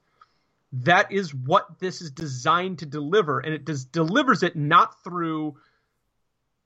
That 0.74 1.10
is 1.10 1.34
what 1.34 1.78
this 1.78 2.02
is 2.02 2.10
designed 2.10 2.80
to 2.80 2.86
deliver, 2.86 3.40
and 3.40 3.54
it 3.54 3.64
does 3.64 3.86
delivers 3.86 4.42
it 4.42 4.56
not 4.56 5.02
through 5.02 5.56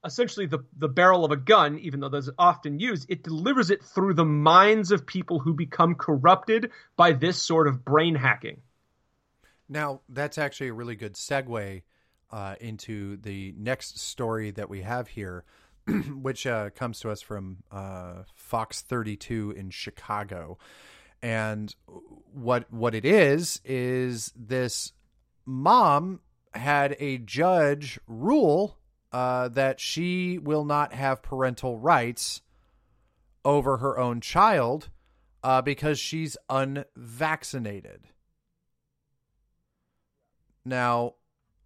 essentially 0.04 0.46
the, 0.46 0.64
the 0.76 0.88
barrel 0.88 1.24
of 1.24 1.30
a 1.30 1.36
gun, 1.36 1.78
even 1.78 2.00
though 2.00 2.08
that's 2.08 2.30
often 2.38 2.80
used, 2.80 3.06
it 3.08 3.22
delivers 3.22 3.70
it 3.70 3.84
through 3.84 4.14
the 4.14 4.24
minds 4.24 4.90
of 4.90 5.06
people 5.06 5.38
who 5.38 5.54
become 5.54 5.94
corrupted 5.94 6.72
by 6.96 7.12
this 7.12 7.40
sort 7.40 7.68
of 7.68 7.84
brain 7.84 8.16
hacking. 8.16 8.62
Now, 9.68 10.00
that's 10.08 10.38
actually 10.38 10.68
a 10.68 10.74
really 10.74 10.96
good 10.96 11.14
segue 11.14 11.82
uh, 12.30 12.54
into 12.60 13.16
the 13.18 13.54
next 13.56 13.98
story 13.98 14.50
that 14.52 14.68
we 14.68 14.82
have 14.82 15.08
here, 15.08 15.44
which 16.20 16.46
uh, 16.46 16.70
comes 16.70 17.00
to 17.00 17.10
us 17.10 17.22
from 17.22 17.58
uh, 17.70 18.22
Fox 18.34 18.82
32 18.82 19.52
in 19.56 19.70
Chicago. 19.70 20.58
And 21.22 21.74
what 22.32 22.70
what 22.72 22.94
it 22.94 23.04
is 23.04 23.60
is 23.64 24.32
this 24.36 24.92
mom 25.44 26.20
had 26.52 26.96
a 26.98 27.18
judge 27.18 27.98
rule 28.06 28.78
uh, 29.12 29.48
that 29.48 29.80
she 29.80 30.38
will 30.38 30.64
not 30.64 30.92
have 30.92 31.22
parental 31.22 31.78
rights 31.78 32.42
over 33.44 33.78
her 33.78 33.98
own 33.98 34.20
child 34.20 34.90
uh, 35.42 35.62
because 35.62 35.98
she's 35.98 36.36
unvaccinated. 36.50 38.00
Now, 40.64 41.14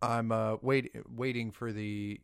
I'm 0.02 0.30
uh, 0.30 0.56
wait, 0.60 0.94
waiting 1.09 1.51
for 1.51 1.72
the 1.72 2.20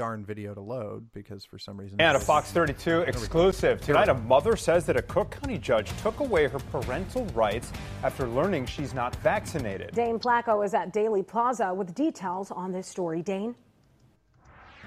darn 0.00 0.24
video 0.24 0.54
to 0.54 0.62
load 0.62 1.06
because 1.12 1.44
for 1.44 1.58
some 1.58 1.76
reason. 1.76 2.00
And 2.00 2.16
a 2.16 2.20
Fox 2.20 2.50
32 2.52 3.02
exclusive. 3.02 3.82
Tonight, 3.82 4.08
a 4.08 4.14
mother 4.14 4.56
says 4.56 4.86
that 4.86 4.96
a 4.96 5.02
Cook 5.02 5.36
County 5.38 5.58
judge 5.58 5.92
took 6.00 6.20
away 6.20 6.48
her 6.48 6.58
parental 6.58 7.26
rights 7.34 7.70
after 8.02 8.26
learning 8.26 8.64
she's 8.64 8.94
not 8.94 9.14
vaccinated. 9.16 9.90
Dane 9.92 10.18
Placko 10.18 10.64
is 10.64 10.72
at 10.72 10.94
Daley 10.94 11.22
Plaza 11.22 11.74
with 11.74 11.94
details 11.94 12.50
on 12.50 12.72
this 12.72 12.86
story. 12.86 13.20
Dane? 13.20 13.54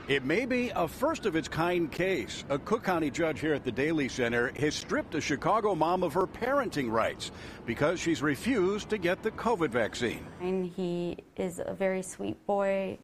It 0.08 0.26
may 0.26 0.48
be 0.48 0.72
a 0.76 0.88
first 0.88 1.28
of 1.28 1.36
its 1.36 1.48
kind 1.48 1.92
case. 1.92 2.44
A 2.50 2.58
Cook 2.58 2.84
County 2.84 3.12
judge 3.12 3.40
here 3.40 3.54
at 3.54 3.64
the 3.64 3.72
Daley 3.72 4.10
Center 4.10 4.52
has 4.60 4.74
stripped 4.74 5.14
a 5.14 5.22
Chicago 5.22 5.76
mom 5.76 6.02
of 6.02 6.12
her 6.14 6.26
parenting 6.26 6.92
rights 6.92 7.30
because 7.68 8.00
she's 8.00 8.24
refused 8.24 8.90
to 8.90 8.98
get 8.98 9.22
the 9.22 9.30
COVID 9.30 9.70
vaccine. 9.70 10.26
And 10.42 10.66
he 10.66 11.18
is 11.38 11.62
a 11.64 11.76
very 11.76 12.02
sweet 12.02 12.44
boy. 12.48 12.98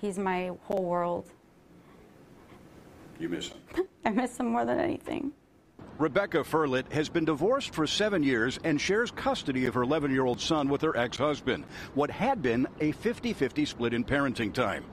He's 0.00 0.18
my 0.18 0.50
whole 0.62 0.84
world. 0.84 1.30
You 3.22 3.28
miss 3.28 3.50
him. 3.50 3.86
I 4.04 4.10
miss 4.10 4.36
him 4.36 4.46
more 4.46 4.64
than 4.64 4.80
anything. 4.80 5.30
Rebecca 5.96 6.38
Firlit 6.38 6.90
has 6.90 7.08
been 7.08 7.24
divorced 7.24 7.72
for 7.72 7.86
seven 7.86 8.24
years 8.24 8.58
and 8.64 8.80
shares 8.80 9.12
custody 9.12 9.66
of 9.66 9.74
her 9.74 9.82
11 9.82 10.10
year 10.10 10.24
old 10.24 10.40
son 10.40 10.68
with 10.68 10.80
her 10.80 10.96
ex 10.96 11.18
husband. 11.18 11.64
What 11.94 12.10
had 12.10 12.42
been 12.42 12.66
a 12.80 12.90
50 12.90 13.32
50 13.32 13.64
split 13.64 13.94
in 13.94 14.02
parenting 14.02 14.52
time. 14.52 14.84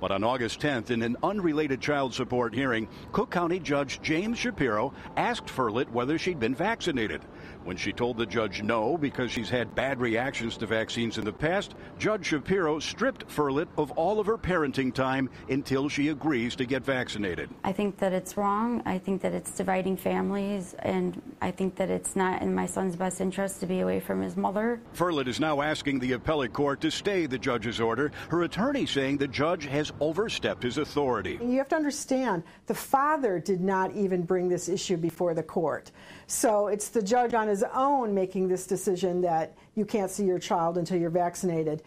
But 0.00 0.10
on 0.10 0.24
August 0.24 0.58
10th, 0.60 0.90
in 0.90 1.02
an 1.02 1.16
unrelated 1.22 1.80
child 1.80 2.14
support 2.14 2.52
hearing, 2.52 2.88
Cook 3.12 3.30
County 3.30 3.60
Judge 3.60 4.00
James 4.02 4.38
Shapiro 4.38 4.92
asked 5.16 5.46
Firlit 5.46 5.88
whether 5.90 6.18
she'd 6.18 6.40
been 6.40 6.56
vaccinated. 6.56 7.22
When 7.64 7.76
she 7.76 7.92
told 7.92 8.16
the 8.16 8.26
judge 8.26 8.62
no 8.62 8.96
because 8.96 9.30
she's 9.30 9.50
had 9.50 9.74
bad 9.74 10.00
reactions 10.00 10.56
to 10.58 10.66
vaccines 10.66 11.18
in 11.18 11.24
the 11.24 11.32
past, 11.32 11.74
Judge 11.98 12.26
Shapiro 12.26 12.78
stripped 12.78 13.28
Firlit 13.28 13.68
of 13.76 13.90
all 13.92 14.20
of 14.20 14.26
her 14.26 14.38
parenting 14.38 14.92
time 14.92 15.28
until 15.48 15.88
she 15.88 16.08
agrees 16.08 16.56
to 16.56 16.64
get 16.64 16.84
vaccinated. 16.84 17.50
I 17.64 17.72
think 17.72 17.98
that 17.98 18.12
it's 18.12 18.36
wrong. 18.36 18.82
I 18.86 18.98
think 18.98 19.20
that 19.22 19.34
it's 19.34 19.50
dividing 19.50 19.96
families, 19.96 20.74
and 20.78 21.20
I 21.42 21.50
think 21.50 21.76
that 21.76 21.90
it's 21.90 22.16
not 22.16 22.42
in 22.42 22.54
my 22.54 22.66
son's 22.66 22.96
best 22.96 23.20
interest 23.20 23.60
to 23.60 23.66
be 23.66 23.80
away 23.80 24.00
from 24.00 24.22
his 24.22 24.36
mother. 24.36 24.80
Firlit 24.94 25.28
is 25.28 25.40
now 25.40 25.60
asking 25.60 25.98
the 25.98 26.12
appellate 26.12 26.52
court 26.52 26.80
to 26.80 26.90
stay 26.90 27.26
the 27.26 27.38
judge's 27.38 27.80
order. 27.80 28.12
Her 28.30 28.44
attorney 28.44 28.86
saying 28.86 29.18
the 29.18 29.28
judge 29.28 29.66
has 29.66 29.92
overstepped 30.00 30.62
his 30.62 30.78
authority. 30.78 31.38
You 31.42 31.58
have 31.58 31.68
to 31.68 31.76
understand, 31.76 32.44
the 32.66 32.74
father 32.74 33.38
did 33.38 33.60
not 33.60 33.94
even 33.94 34.22
bring 34.22 34.48
this 34.48 34.68
issue 34.68 34.96
before 34.96 35.34
the 35.34 35.42
court. 35.42 35.90
So 36.28 36.68
it's 36.68 36.90
the 36.90 37.02
judge 37.02 37.32
on 37.32 37.48
his 37.48 37.64
own 37.74 38.14
making 38.14 38.48
this 38.48 38.66
decision 38.66 39.22
that 39.22 39.56
you 39.74 39.86
can't 39.86 40.10
see 40.10 40.24
your 40.24 40.38
child 40.38 40.76
until 40.76 41.00
you're 41.00 41.08
vaccinated. 41.08 41.82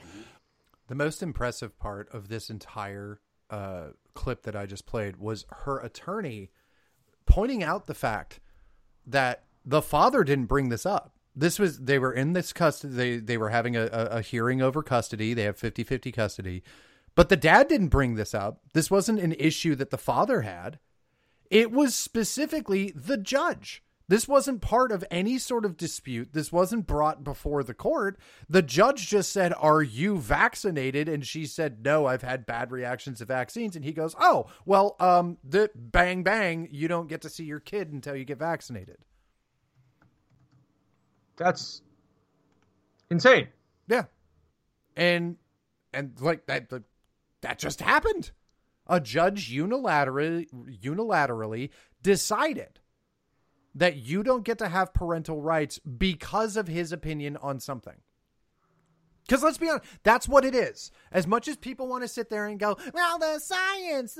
The 0.87 0.95
most 0.95 1.21
impressive 1.21 1.77
part 1.77 2.09
of 2.11 2.27
this 2.27 2.49
entire 2.49 3.21
uh, 3.51 3.89
clip 4.15 4.41
that 4.43 4.55
I 4.55 4.65
just 4.65 4.87
played 4.87 5.17
was 5.17 5.45
her 5.49 5.79
attorney 5.79 6.49
pointing 7.27 7.61
out 7.61 7.85
the 7.85 7.93
fact 7.93 8.39
that 9.05 9.43
the 9.63 9.81
father 9.81 10.23
didn't 10.23 10.47
bring 10.47 10.69
this 10.69 10.87
up. 10.87 11.13
This 11.35 11.59
was 11.59 11.79
they 11.79 11.99
were 11.99 12.11
in 12.11 12.33
this 12.33 12.51
custody. 12.51 12.93
They 12.93 13.17
they 13.17 13.37
were 13.37 13.49
having 13.49 13.75
a, 13.75 13.83
a, 13.83 14.05
a 14.05 14.21
hearing 14.21 14.59
over 14.59 14.81
custody. 14.81 15.35
They 15.35 15.43
have 15.43 15.57
50-50 15.57 16.11
custody, 16.13 16.63
but 17.13 17.29
the 17.29 17.37
dad 17.37 17.67
didn't 17.67 17.89
bring 17.89 18.15
this 18.15 18.33
up. 18.33 18.61
This 18.73 18.89
wasn't 18.89 19.19
an 19.19 19.33
issue 19.33 19.75
that 19.75 19.91
the 19.91 19.97
father 19.99 20.41
had. 20.41 20.79
It 21.51 21.71
was 21.71 21.93
specifically 21.93 22.91
the 22.95 23.17
judge. 23.17 23.83
This 24.07 24.27
wasn't 24.27 24.61
part 24.61 24.91
of 24.91 25.05
any 25.09 25.37
sort 25.37 25.63
of 25.63 25.77
dispute. 25.77 26.33
This 26.33 26.51
wasn't 26.51 26.85
brought 26.85 27.23
before 27.23 27.63
the 27.63 27.73
court. 27.73 28.17
The 28.49 28.61
judge 28.61 29.07
just 29.07 29.31
said, 29.31 29.53
Are 29.57 29.81
you 29.81 30.17
vaccinated? 30.17 31.07
And 31.07 31.25
she 31.25 31.45
said, 31.45 31.83
No, 31.85 32.05
I've 32.05 32.21
had 32.21 32.45
bad 32.45 32.71
reactions 32.71 33.19
to 33.19 33.25
vaccines. 33.25 33.75
And 33.75 33.85
he 33.85 33.93
goes, 33.93 34.15
Oh, 34.19 34.47
well, 34.65 34.95
um, 34.99 35.37
the 35.43 35.69
bang 35.75 36.23
bang, 36.23 36.67
you 36.71 36.87
don't 36.87 37.07
get 37.07 37.21
to 37.21 37.29
see 37.29 37.45
your 37.45 37.61
kid 37.61 37.93
until 37.93 38.15
you 38.15 38.25
get 38.25 38.39
vaccinated. 38.39 38.97
That's 41.37 41.81
insane. 43.09 43.47
Yeah. 43.87 44.03
And 44.95 45.37
and 45.93 46.19
like 46.19 46.47
that 46.47 46.69
that 47.41 47.59
just 47.59 47.81
happened. 47.81 48.31
A 48.87 48.99
judge 48.99 49.51
unilaterally 49.51 50.47
unilaterally 50.83 51.69
decided 52.03 52.80
that 53.75 53.97
you 53.97 54.23
don't 54.23 54.43
get 54.43 54.57
to 54.59 54.69
have 54.69 54.93
parental 54.93 55.41
rights 55.41 55.79
because 55.79 56.57
of 56.57 56.67
his 56.67 56.91
opinion 56.91 57.37
on 57.37 57.59
something. 57.59 57.95
Because 59.25 59.43
let's 59.43 59.57
be 59.57 59.69
honest, 59.69 59.85
that's 60.03 60.27
what 60.27 60.43
it 60.43 60.53
is. 60.53 60.91
As 61.11 61.25
much 61.25 61.47
as 61.47 61.55
people 61.55 61.87
want 61.87 62.03
to 62.03 62.07
sit 62.07 62.29
there 62.29 62.47
and 62.47 62.59
go, 62.59 62.77
well, 62.93 63.17
the 63.17 63.39
science, 63.39 64.17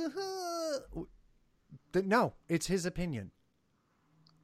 no, 1.94 2.34
it's 2.48 2.68
his 2.68 2.86
opinion. 2.86 3.32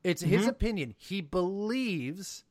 It's 0.04 0.22
mm-hmm. 0.22 0.32
his 0.32 0.48
opinion. 0.48 0.96
He 0.98 1.22
believes 1.22 2.44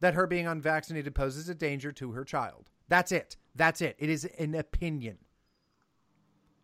that 0.00 0.14
her 0.14 0.26
being 0.26 0.46
unvaccinated 0.46 1.14
poses 1.14 1.48
a 1.48 1.54
danger 1.54 1.92
to 1.92 2.12
her 2.12 2.24
child. 2.24 2.70
That's 2.88 3.12
it. 3.12 3.36
That's 3.54 3.80
it. 3.80 3.96
It 3.98 4.10
is 4.10 4.24
an 4.38 4.54
opinion. 4.54 5.18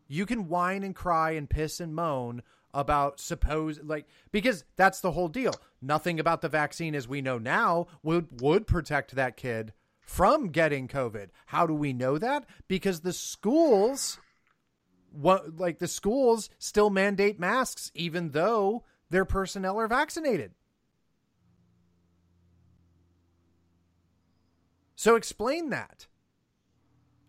You 0.09 0.27
can 0.27 0.49
whine 0.49 0.83
and 0.83 0.95
cry 0.95 1.33
and 1.33 1.49
piss 1.49 1.81
and 1.81 1.95
moan 1.95 2.43
about 2.77 3.19
suppose 3.19 3.81
like 3.83 4.07
because 4.31 4.65
that's 4.77 5.01
the 5.01 5.13
whole 5.13 5.29
deal. 5.29 5.55
Nothing 5.81 6.21
about 6.21 6.43
the 6.43 6.49
vaccine 6.49 6.95
as 6.95 7.09
we 7.09 7.23
know 7.23 7.39
now 7.39 7.87
would 8.03 8.41
would 8.41 8.67
protect 8.67 9.15
that 9.15 9.37
kid 9.37 9.73
from 10.01 10.51
getting 10.51 10.87
COVID. 10.87 11.29
How 11.47 11.67
do 11.67 11.75
we 11.75 11.93
know 11.93 12.19
that? 12.19 12.45
Because 12.69 13.01
the 13.01 13.15
schools 13.15 14.19
what 15.11 15.57
like 15.57 15.79
the 15.79 15.89
schools 15.89 16.51
still 16.59 16.91
mandate 16.91 17.41
masks 17.41 17.91
even 17.95 18.31
though 18.31 18.85
their 19.09 19.25
personnel 19.25 19.81
are 19.81 19.89
vaccinated. 19.89 20.53
So 24.97 25.17
explain 25.17 25.71
that. 25.71 26.07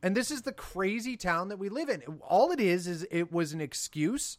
And 0.03 0.15
this 0.15 0.30
is 0.30 0.44
the 0.44 0.52
crazy 0.52 1.18
town 1.18 1.49
that 1.49 1.57
we 1.60 1.69
live 1.69 1.90
in. 1.90 2.02
All 2.22 2.52
it 2.52 2.60
is 2.60 2.88
is 2.88 3.07
it 3.10 3.32
was 3.32 3.53
an 3.53 3.61
excuse 3.61 4.38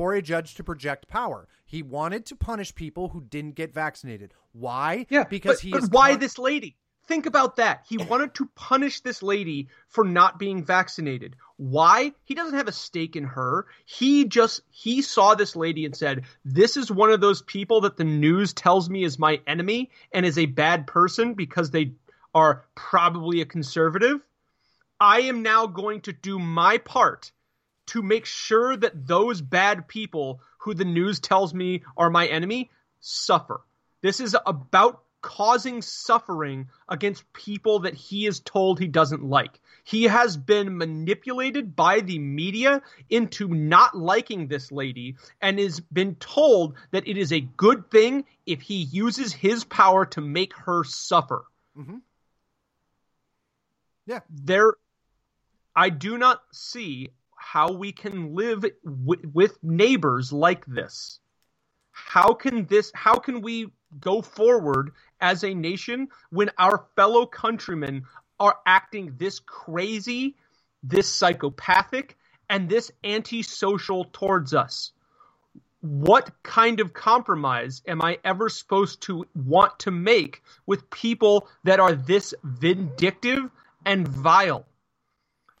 for 0.00 0.14
a 0.14 0.22
judge 0.22 0.54
to 0.54 0.64
project 0.64 1.08
power. 1.08 1.46
He 1.66 1.82
wanted 1.82 2.24
to 2.24 2.34
punish 2.34 2.74
people 2.74 3.10
who 3.10 3.20
didn't 3.20 3.54
get 3.54 3.74
vaccinated. 3.74 4.32
Why? 4.52 5.04
Yeah, 5.10 5.24
because 5.24 5.56
but, 5.56 5.60
he 5.60 5.70
but. 5.72 5.90
Why 5.90 6.12
con- 6.12 6.20
this 6.20 6.38
lady? 6.38 6.78
Think 7.04 7.26
about 7.26 7.56
that. 7.56 7.84
He 7.86 7.98
wanted 8.10 8.32
to 8.36 8.48
punish 8.54 9.00
this 9.00 9.22
lady 9.22 9.68
for 9.88 10.02
not 10.02 10.38
being 10.38 10.64
vaccinated. 10.64 11.36
Why? 11.58 12.14
He 12.24 12.34
doesn't 12.34 12.56
have 12.56 12.66
a 12.66 12.72
stake 12.72 13.14
in 13.14 13.24
her. 13.24 13.66
He 13.84 14.24
just 14.24 14.62
he 14.70 15.02
saw 15.02 15.34
this 15.34 15.54
lady 15.54 15.84
and 15.84 15.94
said, 15.94 16.24
"This 16.46 16.78
is 16.78 16.90
one 16.90 17.10
of 17.10 17.20
those 17.20 17.42
people 17.42 17.82
that 17.82 17.98
the 17.98 18.04
news 18.04 18.54
tells 18.54 18.88
me 18.88 19.04
is 19.04 19.18
my 19.18 19.42
enemy 19.46 19.90
and 20.12 20.24
is 20.24 20.38
a 20.38 20.46
bad 20.46 20.86
person 20.86 21.34
because 21.34 21.72
they 21.72 21.92
are 22.34 22.64
probably 22.74 23.42
a 23.42 23.44
conservative. 23.44 24.22
I 24.98 25.20
am 25.24 25.42
now 25.42 25.66
going 25.66 26.00
to 26.02 26.14
do 26.14 26.38
my 26.38 26.78
part 26.78 27.32
to 27.90 28.02
make 28.02 28.24
sure 28.24 28.76
that 28.76 29.06
those 29.06 29.40
bad 29.40 29.88
people 29.88 30.40
who 30.58 30.74
the 30.74 30.84
news 30.84 31.18
tells 31.18 31.52
me 31.52 31.82
are 31.96 32.10
my 32.10 32.26
enemy 32.26 32.70
suffer. 33.00 33.62
This 34.00 34.20
is 34.20 34.36
about 34.46 35.02
causing 35.22 35.82
suffering 35.82 36.68
against 36.88 37.30
people 37.32 37.80
that 37.80 37.94
he 37.94 38.26
is 38.26 38.40
told 38.40 38.78
he 38.78 38.86
doesn't 38.86 39.24
like. 39.24 39.60
He 39.84 40.04
has 40.04 40.36
been 40.36 40.78
manipulated 40.78 41.74
by 41.74 42.00
the 42.00 42.18
media 42.18 42.80
into 43.10 43.48
not 43.48 43.96
liking 43.96 44.46
this 44.46 44.70
lady 44.70 45.16
and 45.42 45.58
has 45.58 45.80
been 45.80 46.14
told 46.14 46.76
that 46.92 47.08
it 47.08 47.16
is 47.16 47.32
a 47.32 47.40
good 47.40 47.90
thing 47.90 48.24
if 48.46 48.60
he 48.60 48.76
uses 48.76 49.32
his 49.32 49.64
power 49.64 50.06
to 50.06 50.20
make 50.20 50.54
her 50.54 50.84
suffer. 50.84 51.44
Mm-hmm. 51.76 51.98
Yeah. 54.06 54.20
There 54.30 54.74
I 55.74 55.90
do 55.90 56.18
not 56.18 56.42
see 56.52 57.10
how 57.40 57.72
we 57.72 57.90
can 57.90 58.34
live 58.34 58.64
w- 58.84 59.30
with 59.32 59.58
neighbors 59.64 60.30
like 60.30 60.64
this. 60.66 61.20
How 61.90 62.34
can 62.34 62.66
this 62.66 62.92
how 62.94 63.16
can 63.16 63.40
we 63.40 63.72
go 63.98 64.20
forward 64.20 64.92
as 65.20 65.42
a 65.42 65.54
nation 65.54 66.08
when 66.28 66.50
our 66.58 66.86
fellow 66.96 67.24
countrymen 67.26 68.04
are 68.38 68.58
acting 68.66 69.14
this 69.16 69.40
crazy, 69.40 70.36
this 70.82 71.12
psychopathic, 71.12 72.16
and 72.50 72.68
this 72.68 72.92
antisocial 73.02 74.04
towards 74.12 74.52
us? 74.52 74.92
What 75.80 76.30
kind 76.42 76.78
of 76.78 76.92
compromise 76.92 77.82
am 77.88 78.02
I 78.02 78.18
ever 78.22 78.50
supposed 78.50 79.00
to 79.02 79.26
want 79.34 79.78
to 79.80 79.90
make 79.90 80.42
with 80.66 80.90
people 80.90 81.48
that 81.64 81.80
are 81.80 81.94
this 81.94 82.34
vindictive 82.44 83.50
and 83.86 84.06
vile? 84.06 84.66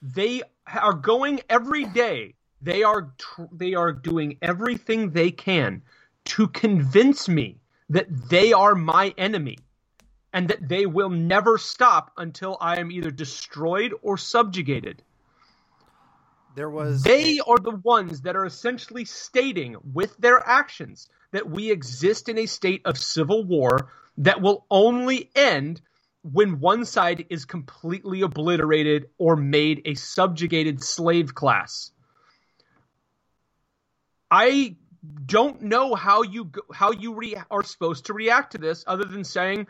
They 0.02 0.42
are 0.78 0.92
going 0.92 1.40
every 1.48 1.84
day. 1.84 2.34
They 2.62 2.82
are 2.82 3.12
tr- 3.18 3.42
they 3.52 3.74
are 3.74 3.92
doing 3.92 4.38
everything 4.42 5.10
they 5.10 5.30
can 5.30 5.82
to 6.26 6.48
convince 6.48 7.28
me 7.28 7.60
that 7.88 8.06
they 8.28 8.52
are 8.52 8.74
my 8.74 9.14
enemy 9.16 9.58
and 10.32 10.48
that 10.48 10.68
they 10.68 10.86
will 10.86 11.10
never 11.10 11.58
stop 11.58 12.12
until 12.16 12.56
I 12.60 12.78
am 12.78 12.90
either 12.90 13.10
destroyed 13.10 13.94
or 14.02 14.16
subjugated. 14.16 15.02
There 16.54 16.70
was 16.70 17.02
They 17.02 17.40
are 17.40 17.58
the 17.58 17.80
ones 17.82 18.22
that 18.22 18.36
are 18.36 18.44
essentially 18.44 19.04
stating 19.04 19.76
with 19.92 20.16
their 20.18 20.46
actions 20.46 21.08
that 21.32 21.48
we 21.48 21.70
exist 21.70 22.28
in 22.28 22.38
a 22.38 22.46
state 22.46 22.82
of 22.84 22.98
civil 22.98 23.44
war 23.44 23.90
that 24.18 24.40
will 24.40 24.66
only 24.70 25.30
end 25.34 25.80
when 26.22 26.60
one 26.60 26.84
side 26.84 27.26
is 27.30 27.44
completely 27.44 28.22
obliterated 28.22 29.06
or 29.18 29.36
made 29.36 29.82
a 29.84 29.94
subjugated 29.94 30.82
slave 30.82 31.34
class. 31.34 31.92
I 34.30 34.76
don't 35.24 35.62
know 35.62 35.94
how 35.94 36.22
you 36.22 36.50
how 36.72 36.92
you 36.92 37.14
re- 37.14 37.36
are 37.50 37.62
supposed 37.62 38.06
to 38.06 38.12
react 38.12 38.52
to 38.52 38.58
this 38.58 38.84
other 38.86 39.04
than 39.04 39.24
saying 39.24 39.66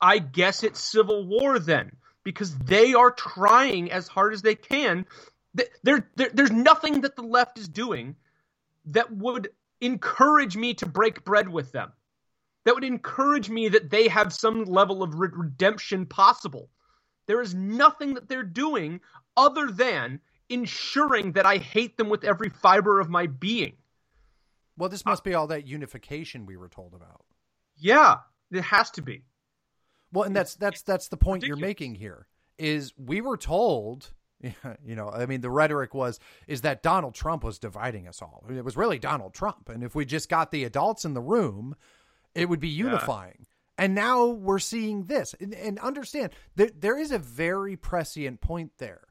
I 0.00 0.18
guess 0.18 0.64
it's 0.64 0.80
civil 0.80 1.26
war 1.26 1.58
then 1.58 1.96
because 2.24 2.56
they 2.56 2.94
are 2.94 3.10
trying 3.10 3.92
as 3.92 4.08
hard 4.08 4.32
as 4.32 4.40
they 4.40 4.54
can 4.54 5.04
there, 5.82 6.08
there 6.14 6.30
there's 6.32 6.50
nothing 6.50 7.02
that 7.02 7.16
the 7.16 7.22
left 7.22 7.58
is 7.58 7.68
doing 7.68 8.16
that 8.86 9.12
would 9.12 9.50
encourage 9.80 10.56
me 10.56 10.74
to 10.74 10.86
break 10.86 11.24
bread 11.24 11.48
with 11.48 11.72
them 11.72 11.92
that 12.70 12.74
would 12.76 12.84
encourage 12.84 13.50
me 13.50 13.68
that 13.68 13.90
they 13.90 14.06
have 14.06 14.32
some 14.32 14.62
level 14.62 15.02
of 15.02 15.18
redemption 15.18 16.06
possible. 16.06 16.70
There 17.26 17.42
is 17.42 17.52
nothing 17.52 18.14
that 18.14 18.28
they're 18.28 18.44
doing 18.44 19.00
other 19.36 19.72
than 19.72 20.20
ensuring 20.50 21.32
that 21.32 21.44
I 21.44 21.56
hate 21.56 21.96
them 21.96 22.08
with 22.08 22.22
every 22.22 22.48
fiber 22.48 23.00
of 23.00 23.10
my 23.10 23.26
being. 23.26 23.72
Well, 24.76 24.88
this 24.88 25.04
must 25.04 25.24
be 25.24 25.34
all 25.34 25.48
that 25.48 25.66
unification 25.66 26.46
we 26.46 26.56
were 26.56 26.68
told 26.68 26.94
about. 26.94 27.24
Yeah, 27.76 28.18
it 28.52 28.62
has 28.62 28.92
to 28.92 29.02
be. 29.02 29.24
Well, 30.12 30.22
and 30.22 30.36
that's 30.36 30.54
that's 30.54 30.82
that's 30.82 31.08
the 31.08 31.16
point 31.16 31.42
Ridiculous. 31.42 31.60
you're 31.60 31.68
making 31.68 31.96
here. 31.96 32.28
Is 32.56 32.92
we 32.96 33.20
were 33.20 33.36
told 33.36 34.12
you 34.84 34.96
know 34.96 35.10
i 35.10 35.26
mean 35.26 35.42
the 35.42 35.50
rhetoric 35.50 35.92
was 35.92 36.18
is 36.46 36.62
that 36.62 36.82
donald 36.82 37.14
trump 37.14 37.44
was 37.44 37.58
dividing 37.58 38.08
us 38.08 38.22
all 38.22 38.42
it 38.48 38.64
was 38.64 38.74
really 38.74 38.98
donald 38.98 39.34
trump 39.34 39.68
and 39.68 39.84
if 39.84 39.94
we 39.94 40.04
just 40.04 40.30
got 40.30 40.50
the 40.50 40.64
adults 40.64 41.04
in 41.04 41.12
the 41.12 41.20
room 41.20 41.76
it 42.34 42.48
would 42.48 42.60
be 42.60 42.68
unifying. 42.68 43.36
Yeah. 43.38 43.84
And 43.84 43.94
now 43.94 44.26
we're 44.26 44.58
seeing 44.58 45.04
this. 45.04 45.34
And, 45.40 45.54
and 45.54 45.78
understand 45.78 46.32
that 46.56 46.80
there 46.80 46.98
is 46.98 47.12
a 47.12 47.18
very 47.18 47.76
prescient 47.76 48.40
point 48.40 48.72
there 48.78 49.04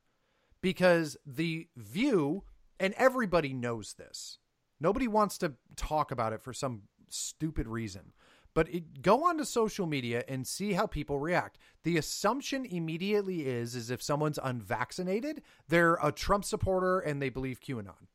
because 0.61 1.17
the 1.25 1.67
view, 1.75 2.43
and 2.79 2.93
everybody 2.97 3.53
knows 3.53 3.93
this, 3.93 4.37
nobody 4.79 5.07
wants 5.07 5.37
to 5.39 5.53
talk 5.75 6.11
about 6.11 6.33
it 6.33 6.41
for 6.41 6.53
some 6.53 6.83
stupid 7.09 7.67
reason. 7.67 8.13
But 8.53 8.73
it, 8.73 9.01
go 9.01 9.25
onto 9.25 9.43
social 9.43 9.85
media 9.85 10.23
and 10.27 10.45
see 10.45 10.73
how 10.73 10.87
people 10.87 11.19
react. 11.19 11.59
The 11.83 11.97
assumption 11.97 12.65
immediately 12.65 13.47
is 13.47 13.75
is 13.75 13.89
if 13.89 14.01
someone's 14.01 14.39
unvaccinated, 14.41 15.41
they're 15.67 15.97
a 16.01 16.11
Trump 16.11 16.45
supporter 16.45 16.99
and 16.99 17.21
they 17.21 17.29
believe 17.29 17.59
QAnon. 17.59 18.07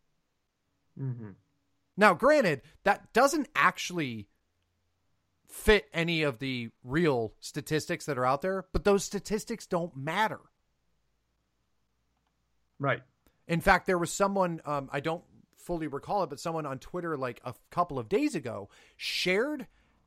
Mm-hmm. 1.00 1.30
Now, 1.96 2.14
granted, 2.14 2.62
that 2.82 3.12
doesn't 3.12 3.48
actually 3.54 4.28
fit 5.46 5.88
any 5.92 6.22
of 6.22 6.38
the 6.38 6.70
real 6.82 7.32
statistics 7.40 8.06
that 8.06 8.18
are 8.18 8.26
out 8.26 8.42
there, 8.42 8.66
but 8.72 8.84
those 8.84 9.04
statistics 9.04 9.66
don't 9.66 9.96
matter. 9.96 10.40
Right. 12.78 13.02
In 13.46 13.60
fact, 13.60 13.86
there 13.86 13.98
was 13.98 14.12
someone, 14.12 14.60
um, 14.64 14.88
I 14.92 15.00
don't 15.00 15.24
fully 15.56 15.86
recall 15.86 16.22
it, 16.22 16.30
but 16.30 16.40
someone 16.40 16.66
on 16.66 16.78
Twitter 16.78 17.16
like 17.16 17.40
a 17.44 17.54
couple 17.70 17.98
of 17.98 18.08
days 18.08 18.34
ago 18.34 18.68
shared 18.96 19.66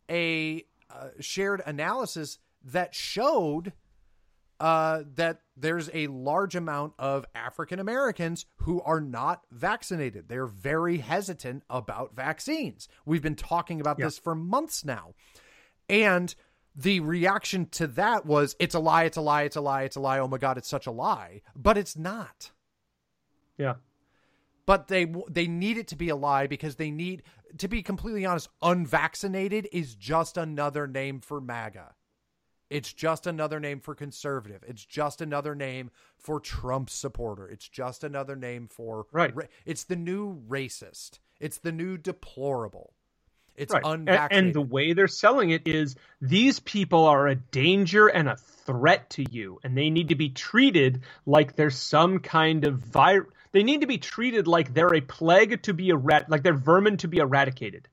a 0.10 0.66
uh, 0.90 1.10
shared 1.20 1.62
analysis 1.66 2.40
that 2.64 2.96
showed 2.96 3.74
uh, 4.60 5.04
that 5.16 5.42
there's 5.56 5.90
a 5.94 6.08
large 6.08 6.56
amount 6.56 6.94
of 6.98 7.26
African 7.36 7.80
Americans 7.80 8.46
who 8.58 8.82
are 8.82 9.02
not 9.02 9.44
vaccinated. 9.52 10.28
They're 10.28 10.48
very 10.48 10.98
hesitant 10.98 11.64
about 11.70 12.16
vaccines. 12.16 12.88
We've 13.06 13.22
been 13.22 13.36
talking 13.36 13.80
about 13.82 14.00
yeah. 14.00 14.06
this 14.06 14.18
for 14.18 14.36
months 14.36 14.84
now. 14.84 15.14
And 15.90 16.34
the 16.76 17.00
reaction 17.00 17.68
to 17.68 17.88
that 17.88 18.26
was 18.26 18.56
it's 18.60 18.76
a 18.76 18.80
lie, 18.80 19.06
it's 19.06 19.18
a 19.18 19.22
lie, 19.22 19.44
it's 19.44 19.56
a 19.56 19.62
lie, 19.62 19.84
it's 19.84 19.96
a 19.96 20.00
lie. 20.00 20.20
Oh 20.20 20.28
my 20.28 20.38
God, 20.38 20.58
it's 20.58 20.70
such 20.70 20.88
a 20.88 20.92
lie. 20.92 21.42
But 21.56 21.78
it's 21.78 21.98
not. 21.98 22.52
Yeah. 23.58 23.76
but 24.68 24.88
they 24.88 25.12
they 25.30 25.48
need 25.48 25.78
it 25.80 25.88
to 25.88 25.96
be 25.96 26.10
a 26.10 26.16
lie 26.16 26.46
because 26.46 26.76
they 26.76 26.92
need 26.92 27.24
to 27.58 27.68
be 27.68 27.82
completely 27.82 28.26
honest. 28.26 28.50
Unvaccinated 28.62 29.68
is 29.72 29.96
just 29.96 30.38
another 30.38 30.86
name 30.86 31.22
for 31.22 31.42
MAGA. 31.42 31.96
It's 32.70 32.92
just 32.92 33.28
another 33.28 33.60
name 33.60 33.80
for 33.80 33.96
conservative. 33.96 34.64
It's 34.68 34.84
just 34.84 35.22
another 35.22 35.56
name 35.56 35.92
for 36.18 36.40
Trump 36.40 36.90
supporter. 36.90 37.48
It's 37.48 37.68
just 37.68 38.04
another 38.04 38.36
name 38.36 38.68
for 38.68 39.06
right. 39.12 39.34
it's 39.66 39.86
the 39.86 39.96
new 39.96 40.42
racist. 40.50 41.20
It's 41.40 41.60
the 41.60 41.72
new 41.72 41.98
deplorable. 41.98 42.94
It's 43.56 43.74
right. 43.74 43.82
unvaccinated. 43.84 44.38
And, 44.38 44.46
and, 44.48 44.56
the 44.56 44.62
way 44.62 44.94
they're 44.94 45.08
selling 45.08 45.50
it 45.50 45.68
is 45.68 45.96
these 46.22 46.60
people 46.60 47.06
are 47.06 47.28
a 47.28 47.36
danger 47.36 48.08
and 48.08 48.30
a 48.30 48.38
threat 48.38 49.10
to 49.12 49.26
you, 49.32 49.60
and 49.64 49.76
they 49.76 49.90
need 49.90 50.10
to 50.10 50.16
be 50.16 50.30
treated 50.30 51.02
like 51.26 51.56
they're 51.56 51.72
some 51.72 52.20
kind 52.20 52.66
of 52.66 52.76
virus. 52.78 53.28
They 53.54 53.64
need 53.64 53.82
to 53.82 53.88
be 53.88 53.98
treated 53.98 54.46
like 54.46 54.74
they're 54.74 54.94
a 54.94 55.02
plague 55.02 55.64
to 55.64 55.74
be 55.74 55.90
eradicated, 55.90 56.30
like 56.30 56.44
they're 56.44 56.54
vermin 56.54 56.98
to 56.98 57.08
be 57.08 57.18
eradicated. 57.18 57.88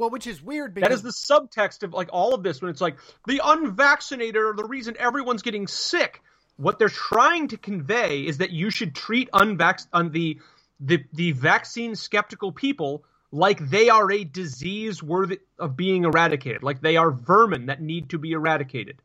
Well, 0.00 0.08
which 0.08 0.26
is 0.26 0.42
weird 0.42 0.72
because 0.72 0.88
that 0.88 0.94
is 0.94 1.02
the 1.02 1.10
subtext 1.10 1.82
of 1.82 1.92
like 1.92 2.08
all 2.10 2.32
of 2.32 2.42
this 2.42 2.62
when 2.62 2.70
it's 2.70 2.80
like 2.80 2.96
the 3.26 3.42
unvaccinated 3.44 4.40
are 4.40 4.54
the 4.54 4.64
reason 4.64 4.96
everyone's 4.98 5.42
getting 5.42 5.66
sick. 5.66 6.22
What 6.56 6.78
they're 6.78 6.88
trying 6.88 7.48
to 7.48 7.58
convey 7.58 8.20
is 8.20 8.38
that 8.38 8.48
you 8.48 8.70
should 8.70 8.94
treat 8.94 9.30
unvax 9.30 9.86
on 9.92 10.10
the 10.10 10.40
the 10.80 11.04
the 11.12 11.32
vaccine 11.32 11.96
skeptical 11.96 12.50
people 12.50 13.04
like 13.30 13.58
they 13.68 13.90
are 13.90 14.10
a 14.10 14.24
disease 14.24 15.02
worthy 15.02 15.40
of 15.58 15.76
being 15.76 16.04
eradicated, 16.04 16.62
like 16.62 16.80
they 16.80 16.96
are 16.96 17.10
vermin 17.10 17.66
that 17.66 17.82
need 17.82 18.08
to 18.08 18.18
be 18.18 18.32
eradicated. 18.32 19.02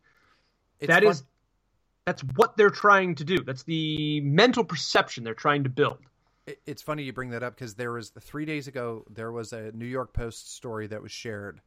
It's 0.79 0.87
that 0.87 1.03
fun. 1.03 1.11
is 1.11 1.23
that's 2.05 2.21
what 2.21 2.55
they're 2.55 2.69
trying 2.69 3.15
to 3.15 3.25
do. 3.25 3.43
That's 3.43 3.63
the 3.63 4.21
mental 4.21 4.63
perception 4.63 5.25
they're 5.25 5.33
trying 5.33 5.65
to 5.65 5.69
build 5.69 5.97
it's 6.65 6.81
funny 6.81 7.03
you 7.03 7.13
bring 7.13 7.31
that 7.31 7.43
up 7.43 7.55
because 7.55 7.75
there 7.75 7.91
was 7.91 8.11
three 8.19 8.45
days 8.45 8.67
ago 8.67 9.05
there 9.09 9.31
was 9.31 9.53
a 9.53 9.71
New 9.71 9.85
York 9.85 10.13
Post 10.13 10.53
story 10.55 10.87
that 10.87 11.01
was 11.01 11.11
shared, 11.11 11.61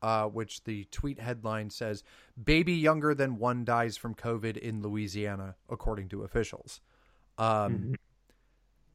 uh, 0.00 0.26
which 0.26 0.64
the 0.64 0.84
tweet 0.90 1.18
headline 1.18 1.70
says 1.70 2.02
"Baby 2.42 2.74
younger 2.74 3.14
than 3.14 3.38
one 3.38 3.64
dies 3.64 3.96
from 3.96 4.14
COVID 4.14 4.56
in 4.56 4.82
Louisiana," 4.82 5.56
according 5.68 6.08
to 6.10 6.22
officials. 6.22 6.80
Um, 7.38 7.46
mm-hmm. 7.46 7.92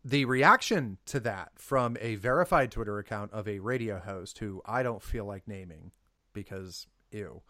The 0.03 0.25
reaction 0.25 0.97
to 1.07 1.19
that 1.21 1.51
from 1.55 1.97
a 1.99 2.15
verified 2.15 2.71
Twitter 2.71 2.97
account 2.97 3.31
of 3.33 3.47
a 3.47 3.59
radio 3.59 3.99
host 3.99 4.39
who 4.39 4.61
I 4.65 4.81
don't 4.81 5.03
feel 5.03 5.25
like 5.25 5.47
naming 5.47 5.91
because 6.33 6.87
ew. 7.11 7.41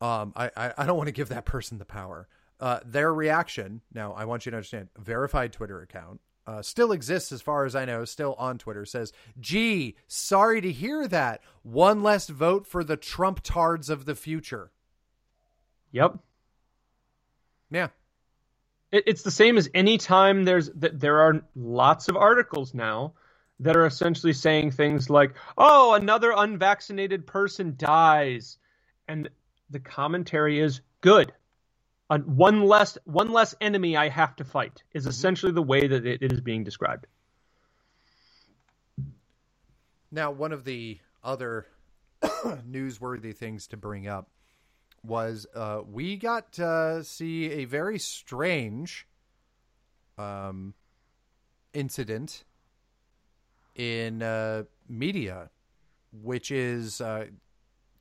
Um, 0.00 0.32
I, 0.36 0.50
I, 0.56 0.72
I 0.78 0.86
don't 0.86 0.96
want 0.96 1.08
to 1.08 1.12
give 1.12 1.28
that 1.30 1.44
person 1.44 1.78
the 1.78 1.84
power. 1.84 2.28
Uh, 2.60 2.80
their 2.84 3.12
reaction 3.14 3.80
now, 3.92 4.12
I 4.12 4.24
want 4.24 4.44
you 4.44 4.50
to 4.50 4.56
understand 4.56 4.88
verified 4.98 5.52
Twitter 5.52 5.80
account 5.80 6.20
uh, 6.48 6.62
still 6.62 6.92
exists 6.92 7.30
as 7.30 7.42
far 7.42 7.66
as 7.66 7.76
I 7.76 7.84
know, 7.84 8.06
still 8.06 8.34
on 8.38 8.56
Twitter, 8.56 8.86
says, 8.86 9.12
Gee, 9.38 9.96
sorry 10.06 10.62
to 10.62 10.72
hear 10.72 11.06
that. 11.06 11.42
One 11.62 12.02
less 12.02 12.28
vote 12.28 12.66
for 12.66 12.82
the 12.82 12.96
Trump 12.96 13.42
tards 13.42 13.90
of 13.90 14.06
the 14.06 14.14
future. 14.14 14.70
Yep. 15.92 16.18
Yeah. 17.70 17.88
It, 18.90 19.04
it's 19.06 19.22
the 19.22 19.30
same 19.30 19.58
as 19.58 19.68
any 19.74 19.98
time 19.98 20.46
there's 20.46 20.70
that 20.70 20.98
there 20.98 21.20
are 21.20 21.42
lots 21.54 22.08
of 22.08 22.16
articles 22.16 22.72
now 22.72 23.12
that 23.60 23.76
are 23.76 23.84
essentially 23.84 24.32
saying 24.32 24.70
things 24.70 25.10
like, 25.10 25.34
"Oh, 25.58 25.92
another 25.92 26.32
unvaccinated 26.34 27.26
person 27.26 27.74
dies," 27.76 28.56
and 29.06 29.28
the 29.68 29.80
commentary 29.80 30.60
is 30.60 30.80
good 31.02 31.30
one 32.08 32.62
less 32.62 32.96
one 33.04 33.32
less 33.32 33.54
enemy 33.60 33.96
I 33.96 34.08
have 34.08 34.34
to 34.36 34.44
fight 34.44 34.82
is 34.92 35.02
mm-hmm. 35.02 35.10
essentially 35.10 35.52
the 35.52 35.62
way 35.62 35.86
that 35.86 36.06
it, 36.06 36.22
it 36.22 36.32
is 36.32 36.40
being 36.40 36.64
described. 36.64 37.06
Now, 40.10 40.30
one 40.30 40.52
of 40.52 40.64
the 40.64 40.98
other 41.22 41.66
newsworthy 42.22 43.34
things 43.36 43.66
to 43.68 43.76
bring 43.76 44.08
up 44.08 44.28
was 45.04 45.46
uh, 45.54 45.82
we 45.86 46.16
got 46.16 46.52
to 46.52 47.02
see 47.04 47.50
a 47.50 47.64
very 47.66 47.98
strange 47.98 49.06
um, 50.16 50.74
incident 51.74 52.44
in 53.74 54.22
uh, 54.22 54.64
media, 54.88 55.50
which 56.22 56.50
is 56.50 57.00
uh, 57.00 57.26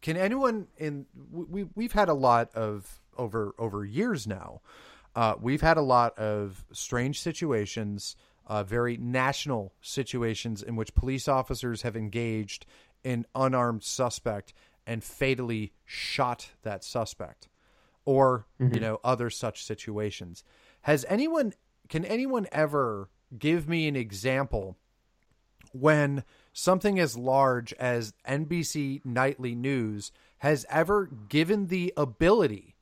can 0.02 0.18
anyone 0.18 0.68
in 0.78 1.06
we 1.32 1.66
we've 1.76 1.92
had 1.92 2.10
a 2.10 2.14
lot 2.14 2.50
of 2.56 3.02
over 3.18 3.53
over 3.57 3.85
years 3.85 4.27
now. 4.27 4.61
Uh, 5.15 5.35
we've 5.39 5.61
had 5.61 5.77
a 5.77 5.81
lot 5.81 6.18
of 6.19 6.64
strange 6.72 7.19
situations, 7.19 8.15
uh, 8.45 8.64
very 8.64 8.98
national 8.98 9.73
situations 9.81 10.61
in 10.61 10.76
which 10.76 10.94
police 10.94 11.27
officers 11.27 11.81
have 11.81 11.95
engaged 11.95 12.65
an 13.03 13.26
unarmed 13.34 13.84
suspect 13.84 14.53
and 14.85 15.03
fatally 15.03 15.73
shot 15.85 16.52
that 16.61 16.84
suspect, 16.84 17.49
or 18.06 18.45
mm-hmm. 18.60 18.73
you 18.73 18.80
know 18.80 18.99
other 19.03 19.30
such 19.30 19.64
situations. 19.64 20.44
Has 20.81 21.06
anyone? 21.10 21.53
Can 21.89 22.06
anyone 22.06 22.48
ever 22.52 23.10
give 23.38 23.68
me 23.68 23.88
an 23.88 23.95
example 23.95 24.77
when 25.73 26.23
something 26.53 26.99
as 26.99 27.18
large 27.18 27.73
as 27.73 28.14
NBC 28.27 29.03
Nightly 29.06 29.56
News 29.56 30.11
has 30.39 30.65
ever 30.69 31.10
given 31.30 31.68
the 31.68 31.94
ability 31.98 32.76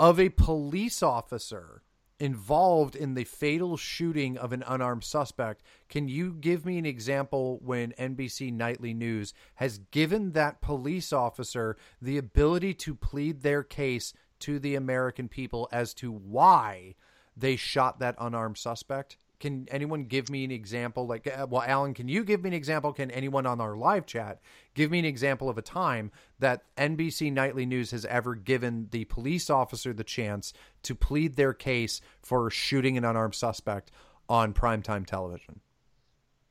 of 0.00 0.18
a 0.18 0.30
police 0.30 1.02
officer 1.02 1.82
involved 2.18 2.96
in 2.96 3.12
the 3.12 3.24
fatal 3.24 3.76
shooting 3.76 4.38
of 4.38 4.50
an 4.50 4.64
unarmed 4.66 5.04
suspect. 5.04 5.62
Can 5.90 6.08
you 6.08 6.32
give 6.32 6.64
me 6.64 6.78
an 6.78 6.86
example 6.86 7.60
when 7.62 7.92
NBC 7.92 8.50
Nightly 8.50 8.94
News 8.94 9.34
has 9.56 9.76
given 9.90 10.32
that 10.32 10.62
police 10.62 11.12
officer 11.12 11.76
the 12.00 12.16
ability 12.16 12.72
to 12.74 12.94
plead 12.94 13.42
their 13.42 13.62
case 13.62 14.14
to 14.38 14.58
the 14.58 14.74
American 14.74 15.28
people 15.28 15.68
as 15.70 15.92
to 15.94 16.10
why 16.10 16.94
they 17.36 17.56
shot 17.56 17.98
that 17.98 18.14
unarmed 18.18 18.56
suspect? 18.56 19.18
Can 19.40 19.66
anyone 19.70 20.04
give 20.04 20.28
me 20.28 20.44
an 20.44 20.50
example? 20.50 21.06
Like, 21.06 21.26
uh, 21.26 21.46
well, 21.48 21.62
Alan, 21.62 21.94
can 21.94 22.08
you 22.08 22.24
give 22.24 22.42
me 22.42 22.48
an 22.48 22.54
example? 22.54 22.92
Can 22.92 23.10
anyone 23.10 23.46
on 23.46 23.60
our 23.60 23.74
live 23.74 24.06
chat 24.06 24.40
give 24.74 24.90
me 24.90 24.98
an 24.98 25.06
example 25.06 25.48
of 25.48 25.56
a 25.56 25.62
time 25.62 26.12
that 26.38 26.62
NBC 26.76 27.32
Nightly 27.32 27.64
News 27.64 27.90
has 27.90 28.04
ever 28.04 28.34
given 28.34 28.88
the 28.90 29.06
police 29.06 29.48
officer 29.48 29.92
the 29.94 30.04
chance 30.04 30.52
to 30.82 30.94
plead 30.94 31.36
their 31.36 31.54
case 31.54 32.02
for 32.22 32.50
shooting 32.50 32.98
an 32.98 33.04
unarmed 33.04 33.34
suspect 33.34 33.90
on 34.28 34.52
primetime 34.52 35.06
television? 35.06 35.60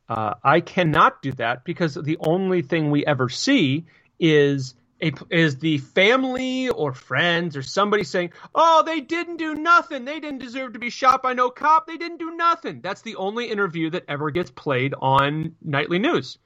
Uh, 0.10 0.34
I 0.44 0.60
cannot 0.60 1.22
do 1.22 1.32
that 1.34 1.64
because 1.64 1.94
the 1.94 2.18
only 2.20 2.64
thing 2.64 2.90
we 2.90 3.06
ever 3.06 3.30
see 3.30 3.86
is 4.20 4.74
a, 5.02 5.12
is 5.30 5.58
the 5.58 5.78
family 5.80 6.70
or 6.70 6.94
friends 6.94 7.56
or 7.56 7.62
somebody 7.62 8.04
saying, 8.04 8.32
"Oh, 8.54 8.84
they 8.86 9.02
didn't 9.02 9.38
do 9.38 9.56
nothing. 9.56 10.06
They 10.06 10.20
didn't 10.20 10.40
deserve 10.40 10.74
to 10.74 10.80
be 10.80 10.90
shot 10.90 11.22
by 11.24 11.34
no 11.34 11.50
cop. 11.50 11.88
They 11.88 11.98
didn't 11.98 12.18
do 12.18 12.32
nothing." 12.32 12.82
That's 12.82 13.02
the 13.02 13.16
only 13.16 13.50
interview 13.50 13.90
that 13.92 14.06
ever 14.08 14.32
gets 14.32 14.52
played 14.52 14.94
on 15.02 15.56
nightly 15.62 16.00
news. 16.00 16.38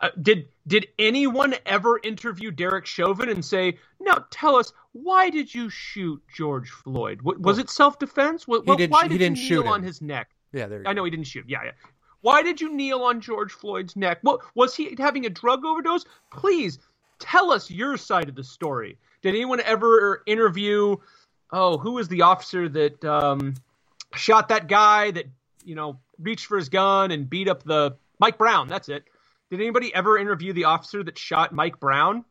Uh, 0.00 0.10
did 0.20 0.48
did 0.66 0.86
anyone 0.98 1.54
ever 1.66 2.00
interview 2.02 2.50
Derek 2.50 2.86
Chauvin 2.86 3.28
and 3.28 3.44
say, 3.44 3.78
"Now 4.00 4.26
tell 4.30 4.56
us 4.56 4.72
why 4.92 5.30
did 5.30 5.54
you 5.54 5.70
shoot 5.70 6.22
George 6.34 6.70
Floyd? 6.70 7.22
was 7.22 7.36
well, 7.38 7.58
it 7.58 7.70
self 7.70 7.98
defense? 7.98 8.46
What, 8.46 8.64
he 8.64 8.76
did, 8.76 8.90
why 8.90 9.04
he 9.04 9.08
did 9.10 9.18
didn't 9.18 9.38
you 9.38 9.44
shoot 9.44 9.54
kneel 9.54 9.62
him. 9.62 9.68
on 9.68 9.82
his 9.82 10.00
neck?" 10.00 10.30
Yeah, 10.52 10.66
there. 10.66 10.82
I 10.86 10.92
know 10.92 11.04
he 11.04 11.10
didn't 11.10 11.26
shoot. 11.26 11.44
Yeah, 11.48 11.64
yeah. 11.64 11.72
Why 12.20 12.42
did 12.42 12.60
you 12.60 12.74
kneel 12.74 13.02
on 13.02 13.20
George 13.20 13.52
Floyd's 13.52 13.94
neck? 13.94 14.18
What 14.22 14.40
was 14.56 14.74
he 14.74 14.96
having 14.98 15.26
a 15.26 15.30
drug 15.30 15.64
overdose? 15.64 16.04
Please 16.32 16.78
tell 17.18 17.50
us 17.50 17.70
your 17.70 17.96
side 17.96 18.28
of 18.28 18.34
the 18.34 18.44
story. 18.44 18.98
Did 19.22 19.34
anyone 19.34 19.60
ever 19.60 20.22
interview? 20.26 20.96
Oh, 21.50 21.78
who 21.78 21.92
was 21.92 22.08
the 22.08 22.22
officer 22.22 22.68
that 22.68 23.04
um, 23.04 23.54
shot 24.14 24.48
that 24.48 24.68
guy 24.68 25.10
that 25.10 25.26
you 25.64 25.74
know 25.74 25.98
reached 26.18 26.46
for 26.46 26.56
his 26.56 26.68
gun 26.68 27.10
and 27.10 27.28
beat 27.28 27.48
up 27.48 27.62
the 27.62 27.96
Mike 28.18 28.38
Brown? 28.38 28.68
That's 28.68 28.88
it. 28.88 29.04
Did 29.50 29.60
anybody 29.60 29.94
ever 29.94 30.18
interview 30.18 30.52
the 30.52 30.64
officer 30.64 31.02
that 31.02 31.18
shot 31.18 31.52
Mike 31.52 31.80
Brown 31.80 32.24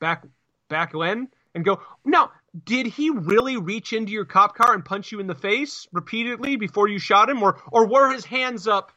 back 0.00 0.24
back 0.68 0.94
when 0.94 1.28
and 1.54 1.64
go, 1.64 1.80
now, 2.04 2.32
did 2.64 2.86
he 2.86 3.10
really 3.10 3.56
reach 3.56 3.92
into 3.92 4.12
your 4.12 4.26
cop 4.26 4.54
car 4.54 4.74
and 4.74 4.84
punch 4.84 5.10
you 5.10 5.20
in 5.20 5.26
the 5.26 5.34
face 5.34 5.88
repeatedly 5.92 6.56
before 6.56 6.88
you 6.88 6.98
shot 6.98 7.30
him, 7.30 7.42
or 7.42 7.60
or 7.70 7.86
were 7.86 8.12
his 8.12 8.24
hands 8.24 8.68
up? 8.68 8.92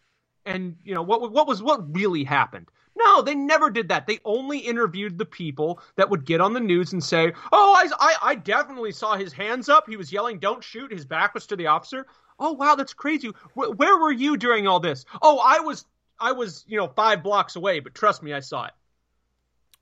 And 0.45 0.77
you 0.83 0.93
know 0.93 1.01
what 1.01 1.31
what 1.31 1.47
was 1.47 1.61
what 1.61 1.95
really 1.95 2.23
happened? 2.23 2.67
No, 2.99 3.21
they 3.21 3.33
never 3.33 3.69
did 3.69 3.89
that. 3.89 4.07
They 4.07 4.19
only 4.25 4.59
interviewed 4.59 5.17
the 5.17 5.25
people 5.25 5.79
that 5.95 6.09
would 6.09 6.25
get 6.25 6.41
on 6.41 6.51
the 6.51 6.59
news 6.59 6.91
and 6.91 7.01
say, 7.01 7.31
"Oh, 7.51 7.73
I, 7.73 7.87
I, 7.97 8.15
I 8.31 8.35
definitely 8.35 8.91
saw 8.91 9.15
his 9.15 9.31
hands 9.31 9.69
up. 9.69 9.87
He 9.87 9.95
was 9.95 10.11
yelling, 10.11 10.39
"Don't 10.39 10.63
shoot!" 10.63 10.91
His 10.91 11.05
back 11.05 11.33
was 11.33 11.47
to 11.47 11.55
the 11.55 11.67
officer. 11.67 12.05
Oh, 12.39 12.53
wow, 12.53 12.75
that's 12.75 12.93
crazy. 12.93 13.31
Where, 13.53 13.71
where 13.71 13.97
were 13.97 14.11
you 14.11 14.35
during 14.35 14.67
all 14.67 14.79
this? 14.79 15.05
Oh, 15.21 15.39
I 15.39 15.59
was, 15.59 15.85
I 16.19 16.33
was, 16.33 16.65
you 16.67 16.77
know, 16.77 16.87
five 16.87 17.23
blocks 17.23 17.55
away. 17.55 17.79
But 17.79 17.95
trust 17.95 18.21
me, 18.21 18.33
I 18.33 18.41
saw 18.41 18.65
it. 18.65 18.73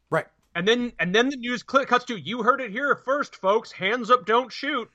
Right. 0.09 0.25
And 0.55 0.67
then, 0.67 0.93
and 0.99 1.13
then 1.13 1.29
the 1.29 1.37
news 1.37 1.63
cuts 1.63 2.05
to, 2.05 2.17
"You 2.19 2.43
heard 2.43 2.61
it 2.61 2.69
here 2.69 2.95
first, 2.95 3.35
folks. 3.35 3.71
Hands 3.71 4.09
up, 4.11 4.27
don't 4.27 4.53
shoot." 4.53 4.91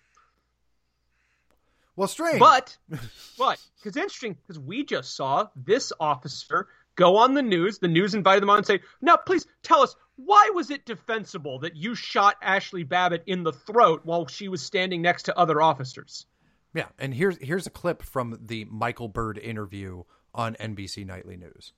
Well, 1.97 2.09
strange. 2.09 2.39
But, 2.39 2.77
but, 3.39 3.61
because 3.77 3.97
interesting, 3.97 4.35
because 4.35 4.61
we 4.61 4.85
just 4.85 5.17
saw 5.17 5.49
this 5.57 5.93
officer 5.99 6.69
go 6.97 7.17
on 7.17 7.35
the 7.35 7.43
news. 7.43 7.79
The 7.79 7.89
news 7.89 8.15
invited 8.15 8.43
them 8.43 8.51
on 8.51 8.59
and 8.59 8.67
say, 8.67 8.81
now, 9.01 9.17
please 9.17 9.47
tell 9.63 9.83
us, 9.83 9.97
why 10.17 10.51
was 10.55 10.71
it 10.71 10.87
defensible 10.87 11.59
that 11.61 11.77
you 11.77 11.95
shot 11.95 12.41
Ashli 12.43 12.89
Babbitt 12.89 13.25
in 13.27 13.43
the 13.43 13.53
throat 13.53 14.03
while 14.05 14.27
she 14.27 14.49
was 14.49 14.63
standing 14.63 15.03
next 15.03 15.25
to 15.25 15.39
other 15.39 15.61
officers? 15.61 16.27
Yeah, 16.75 16.87
and 16.99 17.13
here's 17.13 17.37
here's 17.39 17.67
a 17.67 17.71
clip 17.71 18.03
from 18.03 18.39
the 18.41 18.65
Michael 18.71 19.09
Byrd 19.09 19.39
interview 19.39 20.05
on 20.35 20.55
NBC 20.55 21.05
Nightly 21.07 21.37
News. 21.37 21.73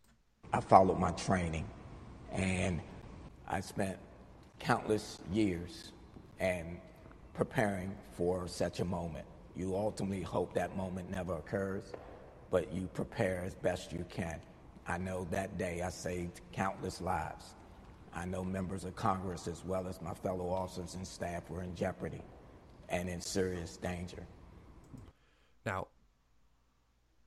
I 0.52 0.60
followed 0.60 1.00
my 1.00 1.10
training, 1.12 1.68
and 2.30 2.80
I 3.48 3.60
spent 3.60 3.98
countless 4.60 5.18
years 5.32 5.92
and 6.38 6.78
preparing 7.34 7.92
for 8.12 8.46
such 8.46 8.78
a 8.78 8.84
moment. 8.84 9.26
You 9.56 9.74
ultimately 9.74 10.22
hope 10.22 10.54
that 10.54 10.76
moment 10.76 11.10
never 11.10 11.34
occurs, 11.34 11.92
but 12.50 12.72
you 12.72 12.88
prepare 12.94 13.42
as 13.44 13.54
best 13.54 13.92
you 13.92 14.04
can. 14.08 14.40
I 14.86 14.98
know 14.98 15.26
that 15.30 15.56
day 15.58 15.82
I 15.82 15.90
saved 15.90 16.40
countless 16.52 17.00
lives. 17.00 17.54
I 18.14 18.26
know 18.26 18.44
members 18.44 18.84
of 18.84 18.94
Congress, 18.94 19.48
as 19.48 19.64
well 19.64 19.88
as 19.88 20.00
my 20.00 20.14
fellow 20.14 20.48
officers 20.48 20.94
and 20.94 21.06
staff, 21.06 21.48
were 21.50 21.62
in 21.62 21.74
jeopardy 21.74 22.22
and 22.88 23.08
in 23.08 23.20
serious 23.20 23.76
danger. 23.76 24.26
Now, 25.66 25.88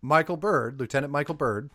Michael 0.01 0.37
Byrd, 0.37 0.79
Lieutenant 0.79 1.11
Michael 1.11 1.35
Byrd, 1.35 1.71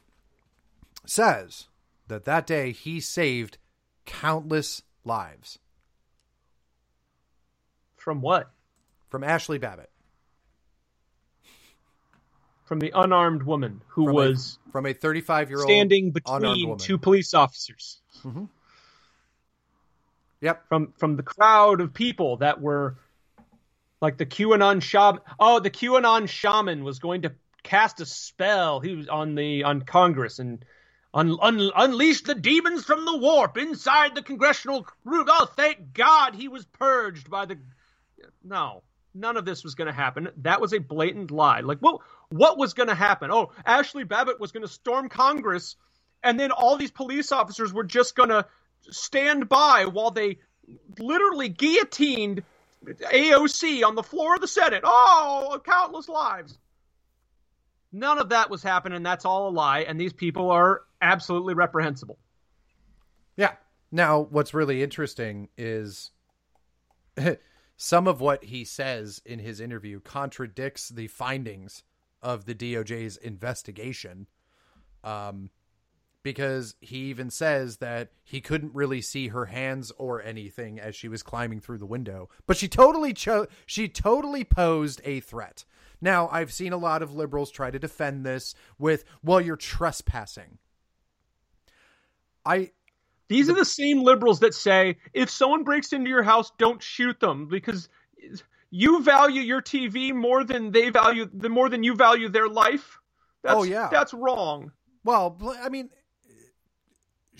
says 1.04 1.68
that 2.08 2.24
that 2.24 2.46
day 2.46 2.72
he 2.72 3.00
saved 3.00 3.58
countless 4.06 4.82
lives. 5.04 5.58
From 7.96 8.20
what? 8.20 8.52
From 9.08 9.22
Ashli 9.22 9.60
Babbitt. 9.60 9.91
From 12.72 12.78
the 12.78 12.92
unarmed 12.94 13.42
woman 13.42 13.82
who 13.88 14.06
from 14.06 14.14
was 14.14 14.58
a, 14.66 14.72
from 14.72 14.86
a 14.86 14.94
35 14.94 15.50
year 15.50 15.58
old 15.58 15.68
standing 15.68 16.10
between 16.10 16.78
two 16.78 16.96
police 16.96 17.34
officers. 17.34 18.00
Mm-hmm. 18.24 18.44
Yep. 20.40 20.68
From 20.70 20.94
from 20.96 21.16
the 21.16 21.22
crowd 21.22 21.82
of 21.82 21.92
people 21.92 22.38
that 22.38 22.62
were 22.62 22.96
like 24.00 24.16
the 24.16 24.24
QAnon 24.24 24.80
shaman. 24.80 25.20
Oh, 25.38 25.60
the 25.60 25.68
QAnon 25.68 26.26
shaman 26.30 26.82
was 26.82 26.98
going 26.98 27.20
to 27.22 27.34
cast 27.62 28.00
a 28.00 28.06
spell. 28.06 28.80
He 28.80 28.96
was 28.96 29.06
on 29.06 29.34
the 29.34 29.64
on 29.64 29.82
Congress 29.82 30.38
and 30.38 30.64
un, 31.12 31.36
un, 31.42 31.70
unleashed 31.76 32.24
the 32.24 32.34
demons 32.34 32.86
from 32.86 33.04
the 33.04 33.18
warp 33.18 33.58
inside 33.58 34.14
the 34.14 34.22
congressional 34.22 34.86
room. 35.04 35.26
Oh, 35.28 35.46
thank 35.58 35.92
God 35.92 36.34
he 36.34 36.48
was 36.48 36.64
purged 36.64 37.28
by 37.28 37.44
the. 37.44 37.58
No, 38.42 38.82
none 39.14 39.36
of 39.36 39.44
this 39.44 39.64
was 39.64 39.74
going 39.74 39.86
to 39.86 39.92
happen. 39.92 40.28
That 40.38 40.60
was 40.60 40.72
a 40.72 40.78
blatant 40.78 41.30
lie. 41.30 41.60
Like, 41.60 41.78
what 41.78 42.00
what 42.30 42.58
was 42.58 42.74
going 42.74 42.88
to 42.88 42.94
happen? 42.94 43.30
Oh, 43.30 43.50
Ashli 43.66 44.06
Babbitt 44.06 44.40
was 44.40 44.52
going 44.52 44.62
to 44.66 44.72
storm 44.72 45.08
Congress, 45.08 45.76
and 46.22 46.38
then 46.38 46.50
all 46.50 46.76
these 46.76 46.90
police 46.90 47.32
officers 47.32 47.72
were 47.72 47.84
just 47.84 48.14
going 48.16 48.30
to 48.30 48.46
stand 48.90 49.48
by 49.48 49.86
while 49.86 50.10
they 50.10 50.38
literally 50.98 51.48
guillotined 51.48 52.42
AOC 52.84 53.84
on 53.84 53.94
the 53.94 54.02
floor 54.02 54.34
of 54.34 54.40
the 54.40 54.48
Senate. 54.48 54.82
Oh, 54.84 55.60
countless 55.64 56.08
lives. 56.08 56.58
None 57.92 58.18
of 58.18 58.30
that 58.30 58.48
was 58.50 58.62
happening. 58.62 59.02
That's 59.02 59.24
all 59.24 59.48
a 59.48 59.50
lie. 59.50 59.80
And 59.80 60.00
these 60.00 60.14
people 60.14 60.50
are 60.50 60.82
absolutely 61.00 61.54
reprehensible. 61.54 62.18
Yeah. 63.36 63.52
Now, 63.90 64.20
what's 64.20 64.54
really 64.54 64.82
interesting 64.82 65.48
is 65.58 66.10
some 67.82 68.06
of 68.06 68.20
what 68.20 68.44
he 68.44 68.64
says 68.64 69.20
in 69.26 69.40
his 69.40 69.58
interview 69.60 69.98
contradicts 69.98 70.88
the 70.88 71.08
findings 71.08 71.82
of 72.22 72.44
the 72.44 72.54
DOJ's 72.54 73.16
investigation. 73.16 74.28
Um, 75.02 75.50
because 76.22 76.76
he 76.80 76.98
even 76.98 77.28
says 77.28 77.78
that 77.78 78.12
he 78.22 78.40
couldn't 78.40 78.72
really 78.72 79.00
see 79.00 79.26
her 79.28 79.46
hands 79.46 79.90
or 79.98 80.22
anything 80.22 80.78
as 80.78 80.94
she 80.94 81.08
was 81.08 81.24
climbing 81.24 81.58
through 81.58 81.78
the 81.78 81.84
window 81.84 82.28
but 82.46 82.56
she 82.56 82.68
totally 82.68 83.12
chose 83.12 83.48
she 83.66 83.88
totally 83.88 84.44
posed 84.44 85.00
a 85.04 85.18
threat 85.18 85.64
now 86.00 86.28
i've 86.30 86.52
seen 86.52 86.72
a 86.72 86.76
lot 86.76 87.02
of 87.02 87.12
liberals 87.12 87.50
try 87.50 87.72
to 87.72 87.80
defend 87.80 88.24
this 88.24 88.54
with 88.78 89.02
well 89.24 89.40
you're 89.40 89.56
trespassing 89.56 90.58
i 92.46 92.70
these 93.32 93.48
are 93.48 93.54
the 93.54 93.64
same 93.64 94.02
liberals 94.02 94.40
that 94.40 94.54
say 94.54 94.96
if 95.12 95.30
someone 95.30 95.64
breaks 95.64 95.92
into 95.92 96.08
your 96.08 96.22
house 96.22 96.52
don't 96.58 96.82
shoot 96.82 97.18
them 97.20 97.48
because 97.48 97.88
you 98.70 99.02
value 99.02 99.40
your 99.40 99.62
tv 99.62 100.14
more 100.14 100.44
than 100.44 100.70
they 100.70 100.90
value 100.90 101.28
the 101.32 101.48
more 101.48 101.68
than 101.68 101.82
you 101.82 101.94
value 101.94 102.28
their 102.28 102.48
life 102.48 102.98
that's, 103.42 103.56
oh 103.56 103.62
yeah 103.62 103.88
that's 103.90 104.14
wrong 104.14 104.72
well 105.04 105.36
i 105.62 105.68
mean 105.68 105.88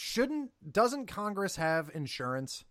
shouldn't 0.02 0.50
doesn't 0.70 1.06
Congress 1.06 1.56
have 1.56 1.90
insurance? 1.94 2.64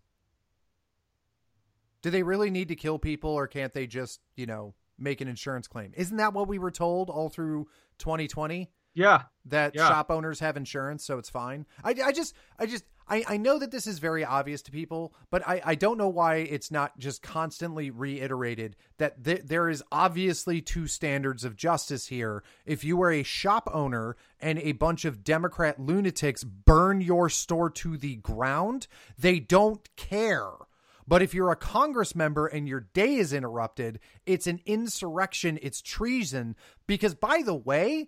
Do 2.02 2.10
they 2.10 2.24
really 2.24 2.50
need 2.50 2.68
to 2.70 2.76
kill 2.76 3.00
people 3.00 3.30
or 3.30 3.48
can't 3.48 3.74
they 3.74 3.88
just, 3.88 4.20
you 4.36 4.46
know, 4.46 4.74
make 4.98 5.22
an 5.22 5.28
insurance 5.28 5.68
claim? 5.68 5.94
Isn't 5.96 6.18
that 6.18 6.34
what 6.34 6.48
we 6.48 6.58
were 6.58 6.72
told 6.72 7.10
all 7.10 7.30
through 7.30 7.68
2020? 8.00 8.70
Yeah. 8.94 9.24
That 9.46 9.76
yeah. 9.76 9.88
shop 9.88 10.10
owners 10.10 10.40
have 10.40 10.58
insurance, 10.58 11.06
so 11.06 11.18
it's 11.20 11.30
fine. 11.30 11.66
I, 11.84 11.96
I 12.04 12.12
just, 12.12 12.36
I 12.60 12.66
just, 12.66 12.84
I, 13.08 13.24
I 13.28 13.38
know 13.38 13.60
that 13.60 13.72
this 13.72 13.88
is 13.88 14.00
very 14.00 14.24
obvious 14.24 14.62
to 14.64 14.72
people, 14.72 15.14
but 15.30 15.48
I, 15.48 15.62
I 15.66 15.76
don't 15.76 15.98
know 15.98 16.08
why 16.08 16.36
it's 16.36 16.72
not 16.72 16.98
just 16.98 17.22
constantly 17.22 17.90
reiterated 17.90 18.76
that 18.98 19.24
th- 19.24 19.44
there 19.46 19.70
is 19.70 19.84
obviously 19.92 20.62
two 20.62 20.88
standards 20.88 21.44
of 21.44 21.56
justice 21.56 22.08
here. 22.08 22.44
If 22.66 22.84
you 22.84 23.02
are 23.02 23.12
a 23.12 23.24
shop 23.24 23.70
owner 23.74 24.16
and 24.40 24.60
a 24.60 24.72
bunch 24.74 25.06
of 25.06 25.24
Democrat 25.24 25.80
lunatics 25.80 26.44
burn 26.44 27.02
your 27.02 27.30
store 27.30 27.70
to 27.72 27.98
the 27.98 28.16
ground, 28.18 28.88
they 29.18 29.40
don't 29.40 29.88
care. 29.96 30.52
But 31.08 31.22
if 31.22 31.34
you're 31.34 31.52
a 31.52 31.58
Congress 31.58 32.16
member 32.16 32.48
and 32.48 32.68
your 32.68 32.88
day 32.94 33.16
is 33.16 33.34
interrupted, 33.34 34.00
it's 34.26 34.48
an 34.48 34.62
insurrection, 34.66 35.60
it's 35.62 35.82
treason. 35.82 36.56
Because, 36.88 37.16
by 37.16 37.42
the 37.44 37.56
way, 37.56 38.08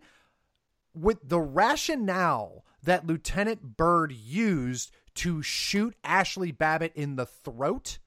with 0.94 1.18
the 1.28 1.42
rationale 1.42 2.64
that 2.84 3.08
Lieutenant 3.08 3.78
Byrd 3.78 4.12
used 4.12 4.92
to 5.16 5.42
shoot 5.42 5.96
Ashli 6.04 6.56
Babbitt 6.56 6.94
in 6.96 7.16
the 7.16 7.26
throat 7.26 8.00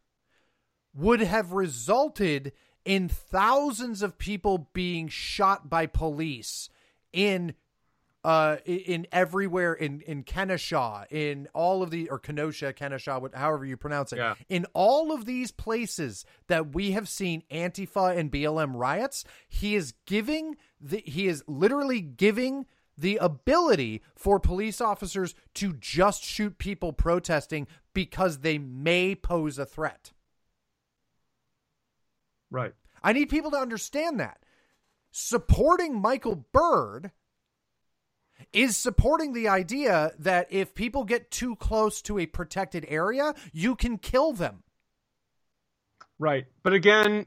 would 0.95 1.21
have 1.21 1.53
resulted 1.53 2.53
in 2.85 3.09
thousands 3.09 4.03
of 4.03 4.19
people 4.19 4.69
being 4.73 5.09
shot 5.09 5.69
by 5.69 5.87
police 5.87 6.69
in 7.13 7.55
uh 8.25 8.57
in 8.65 9.07
everywhere 9.13 9.73
in 9.73 10.01
in 10.01 10.23
Kennesaw 10.23 11.05
in 11.11 11.49
all 11.53 11.83
of 11.83 11.91
the 11.91 12.09
or 12.09 12.19
Kenosha 12.19 12.73
Kenosha, 12.73 13.21
however 13.35 13.65
you 13.65 13.77
pronounce 13.77 14.13
it 14.13 14.19
yeah. 14.19 14.35
in 14.49 14.67
all 14.73 15.13
of 15.13 15.27
these 15.27 15.53
places 15.53 16.25
that 16.49 16.75
we 16.75 16.93
have 16.93 17.09
seen 17.09 17.43
Antifa 17.53 18.17
and 18.17 18.31
BLM 18.31 18.73
riots 18.75 19.25
he 19.49 19.75
is 19.75 19.95
giving 20.07 20.57
the 20.81 21.03
he 21.05 21.29
is 21.29 21.45
literally 21.47 22.01
giving 22.01 22.67
the 22.97 23.17
ability 23.17 24.03
for 24.15 24.41
police 24.41 24.81
officers 24.81 25.35
to 25.55 25.75
just 25.75 26.23
shoot 26.23 26.59
people 26.59 26.93
protesting 26.93 27.67
because 27.93 28.39
they 28.39 28.59
may 28.59 29.15
pose 29.15 29.59
a 29.59 29.67
threat. 29.67 30.13
Right. 32.51 32.75
I 33.03 33.13
need 33.13 33.29
people 33.29 33.51
to 33.51 33.59
understand 33.59 34.21
that. 34.21 34.39
Supporting 35.11 36.01
Michael 36.01 36.47
Byrd 36.53 37.11
is 38.53 38.77
supporting 38.77 39.33
the 39.33 39.49
idea 39.49 40.13
that 40.19 40.47
if 40.51 40.75
people 40.75 41.05
get 41.05 41.31
too 41.31 41.57
close 41.57 42.03
to 42.03 42.19
a 42.19 42.27
protected 42.27 42.85
area, 42.89 43.35
you 43.53 43.75
can 43.75 43.99
kill 43.99 44.33
them. 44.33 44.63
Right. 46.19 46.47
But 46.63 46.73
again, 46.73 47.27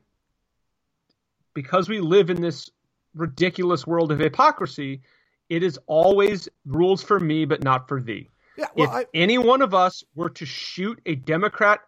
because 1.54 1.90
we 1.90 2.00
live 2.00 2.30
in 2.30 2.42
this 2.42 2.70
ridiculous 3.16 3.86
world 3.86 4.12
of 4.12 4.20
hypocrisy, 4.20 5.02
it 5.50 5.64
is 5.64 5.80
always 5.88 6.48
rules 6.66 7.04
for 7.04 7.20
me, 7.20 7.46
but 7.46 7.64
not 7.64 7.88
for 7.88 8.02
thee. 8.02 8.30
Yeah, 8.58 8.68
well, 8.76 8.88
if 8.88 8.94
I, 8.94 9.06
any 9.14 9.38
one 9.38 9.62
of 9.62 9.74
us 9.74 10.04
were 10.16 10.30
to 10.32 10.46
shoot 10.46 11.00
a 11.06 11.16
Democrat 11.16 11.80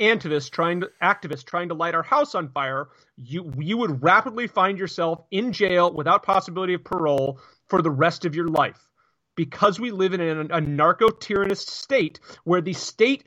activist 0.00 0.50
trying 0.50 0.80
to 0.80 0.90
activist 1.02 1.44
trying 1.44 1.68
to 1.68 1.74
light 1.74 1.94
our 1.94 2.02
house 2.02 2.34
on 2.34 2.48
fire, 2.50 2.88
you 3.16 3.52
you 3.58 3.76
would 3.78 4.02
rapidly 4.02 4.46
find 4.46 4.78
yourself 4.78 5.22
in 5.30 5.52
jail 5.52 5.92
without 5.92 6.22
possibility 6.22 6.74
of 6.74 6.84
parole 6.84 7.40
for 7.68 7.82
the 7.82 7.90
rest 7.90 8.24
of 8.24 8.34
your 8.34 8.48
life. 8.48 8.80
Because 9.34 9.78
we 9.78 9.90
live 9.90 10.14
in 10.14 10.20
a, 10.20 10.56
a 10.56 10.60
narco 10.60 11.08
tyrannist 11.08 11.68
state 11.68 12.20
where 12.44 12.60
the 12.60 12.72
state 12.72 13.24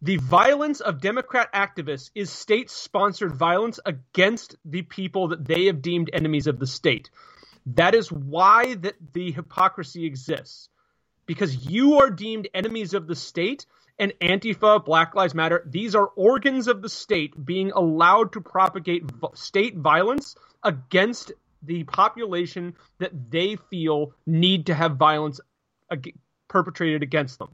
the 0.00 0.16
violence 0.16 0.80
of 0.80 1.00
Democrat 1.00 1.52
activists 1.52 2.10
is 2.14 2.30
state 2.30 2.70
sponsored 2.70 3.34
violence 3.34 3.80
against 3.84 4.54
the 4.64 4.82
people 4.82 5.28
that 5.28 5.44
they 5.44 5.64
have 5.66 5.82
deemed 5.82 6.10
enemies 6.12 6.46
of 6.46 6.60
the 6.60 6.66
state. 6.68 7.10
That 7.66 7.94
is 7.94 8.10
why 8.10 8.74
that 8.74 8.94
the 9.12 9.32
hypocrisy 9.32 10.06
exists. 10.06 10.68
Because 11.26 11.66
you 11.66 11.98
are 11.98 12.10
deemed 12.10 12.48
enemies 12.54 12.94
of 12.94 13.06
the 13.06 13.16
state 13.16 13.66
and 13.98 14.12
Antifa, 14.20 14.84
Black 14.84 15.14
Lives 15.14 15.34
Matter, 15.34 15.62
these 15.66 15.94
are 15.94 16.06
organs 16.06 16.68
of 16.68 16.82
the 16.82 16.88
state 16.88 17.44
being 17.44 17.72
allowed 17.72 18.32
to 18.32 18.40
propagate 18.40 19.04
state 19.34 19.76
violence 19.76 20.36
against 20.62 21.32
the 21.62 21.84
population 21.84 22.74
that 22.98 23.30
they 23.30 23.56
feel 23.56 24.12
need 24.26 24.66
to 24.66 24.74
have 24.74 24.96
violence 24.96 25.40
perpetrated 26.48 27.02
against 27.02 27.38
them. 27.38 27.50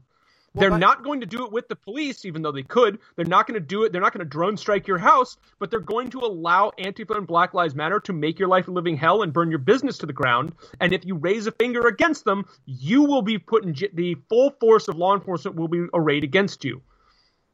They're 0.55 0.77
not 0.77 1.03
going 1.03 1.19
to 1.19 1.25
do 1.25 1.45
it 1.45 1.51
with 1.51 1.67
the 1.67 1.75
police, 1.75 2.25
even 2.25 2.41
though 2.41 2.51
they 2.51 2.63
could. 2.63 2.99
They're 3.15 3.25
not 3.25 3.47
going 3.47 3.59
to 3.59 3.65
do 3.65 3.83
it. 3.83 3.91
They're 3.91 4.01
not 4.01 4.13
going 4.13 4.25
to 4.25 4.29
drone 4.29 4.57
strike 4.57 4.87
your 4.87 4.97
house, 4.97 5.37
but 5.59 5.69
they're 5.69 5.79
going 5.79 6.09
to 6.11 6.19
allow 6.19 6.71
Antifa 6.79 7.17
and 7.17 7.27
Black 7.27 7.53
Lives 7.53 7.75
Matter 7.75 7.99
to 8.01 8.13
make 8.13 8.39
your 8.39 8.47
life 8.47 8.67
a 8.67 8.71
living 8.71 8.97
hell 8.97 9.21
and 9.21 9.33
burn 9.33 9.49
your 9.49 9.59
business 9.59 9.97
to 9.99 10.05
the 10.05 10.13
ground. 10.13 10.53
And 10.79 10.93
if 10.93 11.05
you 11.05 11.15
raise 11.15 11.47
a 11.47 11.51
finger 11.51 11.87
against 11.87 12.25
them, 12.25 12.45
you 12.65 13.03
will 13.03 13.21
be 13.21 13.37
put 13.37 13.65
in 13.65 13.73
j- 13.73 13.89
the 13.93 14.15
full 14.29 14.51
force 14.59 14.87
of 14.87 14.95
law 14.97 15.13
enforcement 15.13 15.57
will 15.57 15.67
be 15.67 15.85
arrayed 15.93 16.23
against 16.23 16.63
you. 16.63 16.81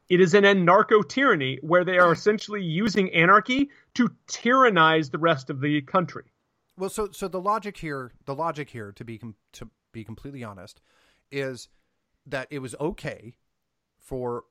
It 0.08 0.20
is 0.20 0.34
an 0.34 0.44
anarcho 0.44 1.08
tyranny 1.08 1.58
where 1.62 1.84
they 1.84 1.98
are 1.98 2.12
essentially 2.12 2.62
using 2.62 3.14
anarchy 3.14 3.70
to 3.94 4.10
tyrannize 4.26 5.10
the 5.10 5.18
rest 5.18 5.48
of 5.48 5.60
the 5.60 5.80
country. 5.82 6.24
Well, 6.76 6.90
so 6.90 7.10
so 7.12 7.28
the 7.28 7.40
logic 7.40 7.76
here, 7.76 8.12
the 8.24 8.34
logic 8.34 8.68
here, 8.70 8.92
to 8.92 9.04
be 9.04 9.18
com- 9.18 9.36
to 9.54 9.68
be 9.92 10.04
completely 10.04 10.42
honest, 10.44 10.80
is 11.30 11.68
that 12.26 12.48
it 12.50 12.60
was 12.60 12.74
okay 12.80 13.34
for 13.98 14.44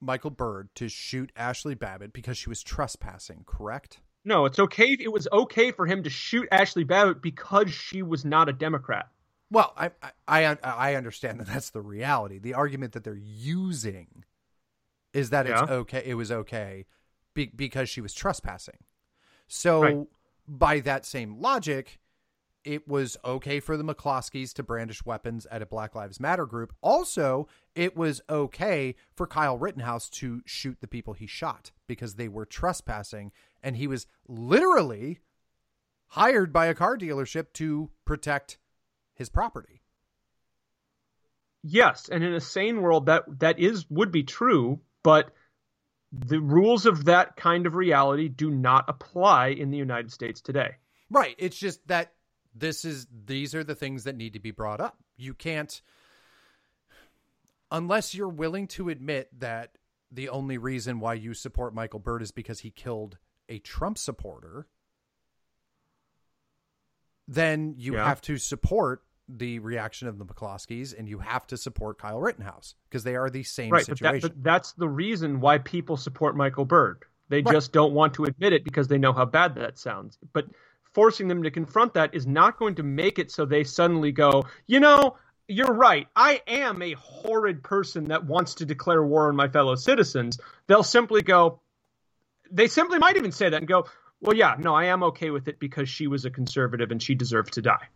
Michael 0.00 0.30
Byrd 0.30 0.68
to 0.76 0.88
shoot 0.88 1.32
Ashli 1.36 1.78
Babbitt 1.78 2.12
because 2.12 2.36
she 2.36 2.48
was 2.48 2.62
trespassing. 2.62 3.44
Correct? 3.46 4.00
No, 4.24 4.46
it's 4.46 4.58
okay. 4.58 4.96
It 4.98 5.12
was 5.12 5.28
okay 5.32 5.70
for 5.70 5.86
him 5.86 6.02
to 6.02 6.10
shoot 6.10 6.48
Ashli 6.50 6.86
Babbitt 6.86 7.20
because 7.20 7.72
she 7.72 8.02
was 8.02 8.24
not 8.24 8.48
a 8.48 8.52
Democrat. 8.52 9.08
Well, 9.50 9.72
I 9.76 9.90
I 10.26 10.56
I 10.62 10.94
understand 10.94 11.40
that 11.40 11.46
that's 11.46 11.70
the 11.70 11.82
reality. 11.82 12.38
The 12.38 12.54
argument 12.54 12.92
that 12.92 13.04
they're 13.04 13.14
using 13.14 14.24
is 15.12 15.30
that 15.30 15.46
it's 15.46 15.60
okay. 15.60 16.02
It 16.04 16.14
was 16.14 16.32
okay 16.32 16.86
be, 17.34 17.46
because 17.46 17.88
she 17.88 18.00
was 18.00 18.14
trespassing. 18.14 18.78
So 19.46 19.80
Right. 19.82 20.06
by 20.48 20.80
that 20.80 21.04
same 21.04 21.40
logic, 21.40 22.00
it 22.64 22.88
was 22.88 23.16
okay 23.24 23.60
for 23.60 23.76
the 23.76 23.84
McCloskeys 23.84 24.52
to 24.54 24.62
brandish 24.62 25.04
weapons 25.04 25.46
at 25.50 25.62
a 25.62 25.66
Black 25.66 25.94
Lives 25.94 26.18
Matter 26.18 26.46
group. 26.46 26.74
Also, 26.80 27.46
it 27.74 27.96
was 27.96 28.20
okay 28.28 28.94
for 29.14 29.26
Kyle 29.26 29.58
Rittenhouse 29.58 30.08
to 30.10 30.42
shoot 30.46 30.78
the 30.80 30.88
people 30.88 31.12
he 31.12 31.26
shot 31.26 31.70
because 31.86 32.14
they 32.14 32.28
were 32.28 32.46
trespassing, 32.46 33.32
and 33.62 33.76
he 33.76 33.86
was 33.86 34.06
literally 34.26 35.20
hired 36.08 36.52
by 36.52 36.66
a 36.66 36.74
car 36.74 36.96
dealership 36.96 37.52
to 37.54 37.90
protect 38.04 38.58
his 39.12 39.28
property. 39.28 39.82
Yes, 41.62 42.08
and 42.10 42.22
in 42.22 42.34
a 42.34 42.40
sane 42.40 42.82
world 42.82 43.06
that 43.06 43.24
that 43.40 43.58
is 43.58 43.88
would 43.88 44.12
be 44.12 44.22
true, 44.22 44.80
but 45.02 45.32
the 46.12 46.40
rules 46.40 46.86
of 46.86 47.06
that 47.06 47.36
kind 47.36 47.66
of 47.66 47.74
reality 47.74 48.28
do 48.28 48.50
not 48.50 48.84
apply 48.88 49.48
in 49.48 49.70
the 49.70 49.78
United 49.78 50.12
States 50.12 50.40
today. 50.40 50.76
Right. 51.10 51.34
It's 51.38 51.56
just 51.56 51.86
that 51.88 52.12
this 52.54 52.84
is 52.84 53.06
these 53.26 53.54
are 53.54 53.64
the 53.64 53.74
things 53.74 54.04
that 54.04 54.16
need 54.16 54.32
to 54.34 54.40
be 54.40 54.50
brought 54.50 54.80
up. 54.80 54.96
You 55.16 55.34
can't 55.34 55.80
unless 57.70 58.14
you're 58.14 58.28
willing 58.28 58.66
to 58.68 58.88
admit 58.88 59.28
that 59.40 59.78
the 60.12 60.28
only 60.28 60.58
reason 60.58 61.00
why 61.00 61.14
you 61.14 61.34
support 61.34 61.74
Michael 61.74 61.98
Byrd 61.98 62.22
is 62.22 62.30
because 62.30 62.60
he 62.60 62.70
killed 62.70 63.18
a 63.48 63.58
Trump 63.58 63.98
supporter, 63.98 64.68
then 67.26 67.74
you 67.76 67.94
Yeah. 67.94 68.04
have 68.06 68.20
to 68.22 68.36
support 68.36 69.02
the 69.26 69.58
reaction 69.58 70.06
of 70.06 70.18
the 70.18 70.24
McCloskeys 70.24 70.96
and 70.96 71.08
you 71.08 71.18
have 71.18 71.46
to 71.46 71.56
support 71.56 71.98
Kyle 71.98 72.20
Rittenhouse 72.20 72.74
because 72.88 73.04
they 73.04 73.16
are 73.16 73.30
the 73.30 73.42
same 73.42 73.72
right, 73.72 73.80
but, 73.88 73.98
that, 73.98 74.14
situation. 74.20 74.28
but 74.28 74.42
that's 74.42 74.72
the 74.74 74.88
reason 74.88 75.40
why 75.40 75.58
people 75.58 75.96
support 75.96 76.36
Michael 76.36 76.66
Byrd. 76.66 77.04
They 77.30 77.40
Right. 77.40 77.52
just 77.54 77.72
don't 77.72 77.94
want 77.94 78.14
to 78.14 78.24
admit 78.24 78.52
it 78.52 78.64
because 78.64 78.88
they 78.88 78.98
know 78.98 79.14
how 79.14 79.24
bad 79.24 79.54
that 79.54 79.78
sounds. 79.78 80.18
But 80.34 80.46
forcing 80.94 81.28
them 81.28 81.42
to 81.42 81.50
confront 81.50 81.94
that 81.94 82.14
is 82.14 82.26
not 82.26 82.58
going 82.58 82.76
to 82.76 82.82
make 82.82 83.18
it 83.18 83.30
so 83.30 83.44
they 83.44 83.64
suddenly 83.64 84.12
go, 84.12 84.44
you 84.66 84.80
know, 84.80 85.16
you're 85.48 85.74
right. 85.74 86.06
I 86.16 86.40
am 86.46 86.80
a 86.80 86.92
horrid 86.92 87.62
person 87.62 88.08
that 88.08 88.24
wants 88.24 88.54
to 88.56 88.64
declare 88.64 89.04
war 89.04 89.28
on 89.28 89.36
my 89.36 89.48
fellow 89.48 89.74
citizens. 89.74 90.38
They'll 90.66 90.82
simply 90.82 91.22
go, 91.22 91.60
they 92.50 92.68
simply 92.68 92.98
might 92.98 93.16
even 93.16 93.32
say 93.32 93.50
that 93.50 93.56
and 93.56 93.68
go, 93.68 93.86
well, 94.20 94.36
yeah, 94.36 94.54
no, 94.58 94.74
I 94.74 94.86
am 94.86 95.02
okay 95.02 95.30
with 95.30 95.48
it 95.48 95.58
because 95.58 95.88
she 95.88 96.06
was 96.06 96.24
a 96.24 96.30
conservative 96.30 96.90
and 96.90 97.02
she 97.02 97.14
deserved 97.14 97.54
to 97.54 97.62
die. 97.62 97.88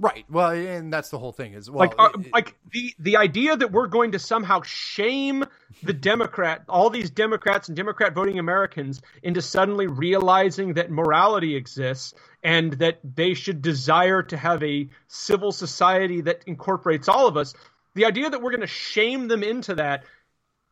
Right. 0.00 0.24
Well, 0.28 0.50
and 0.50 0.92
that's 0.92 1.10
the 1.10 1.18
whole 1.18 1.30
thing 1.32 1.52
is 1.54 1.70
well 1.70 1.88
like, 1.88 1.94
uh, 1.98 2.18
it- 2.18 2.32
like 2.32 2.56
the 2.72 2.92
the 2.98 3.16
idea 3.18 3.56
that 3.56 3.70
we're 3.70 3.86
going 3.86 4.12
to 4.12 4.18
somehow 4.18 4.62
shame 4.62 5.44
the 5.84 5.92
Democrat, 5.92 6.64
all 6.68 6.90
these 6.90 7.10
Democrats 7.10 7.68
and 7.68 7.76
Democrat 7.76 8.12
voting 8.14 8.38
Americans 8.40 9.00
into 9.22 9.40
suddenly 9.40 9.86
realizing 9.86 10.74
that 10.74 10.90
morality 10.90 11.54
exists 11.54 12.14
and 12.42 12.72
that 12.74 12.98
they 13.04 13.34
should 13.34 13.62
desire 13.62 14.22
to 14.24 14.36
have 14.36 14.62
a 14.64 14.88
civil 15.06 15.52
society 15.52 16.22
that 16.22 16.42
incorporates 16.46 17.08
all 17.08 17.28
of 17.28 17.36
us. 17.36 17.54
The 17.94 18.06
idea 18.06 18.30
that 18.30 18.40
we're 18.42 18.50
going 18.50 18.60
to 18.62 18.66
shame 18.66 19.28
them 19.28 19.42
into 19.42 19.74
that 19.76 20.04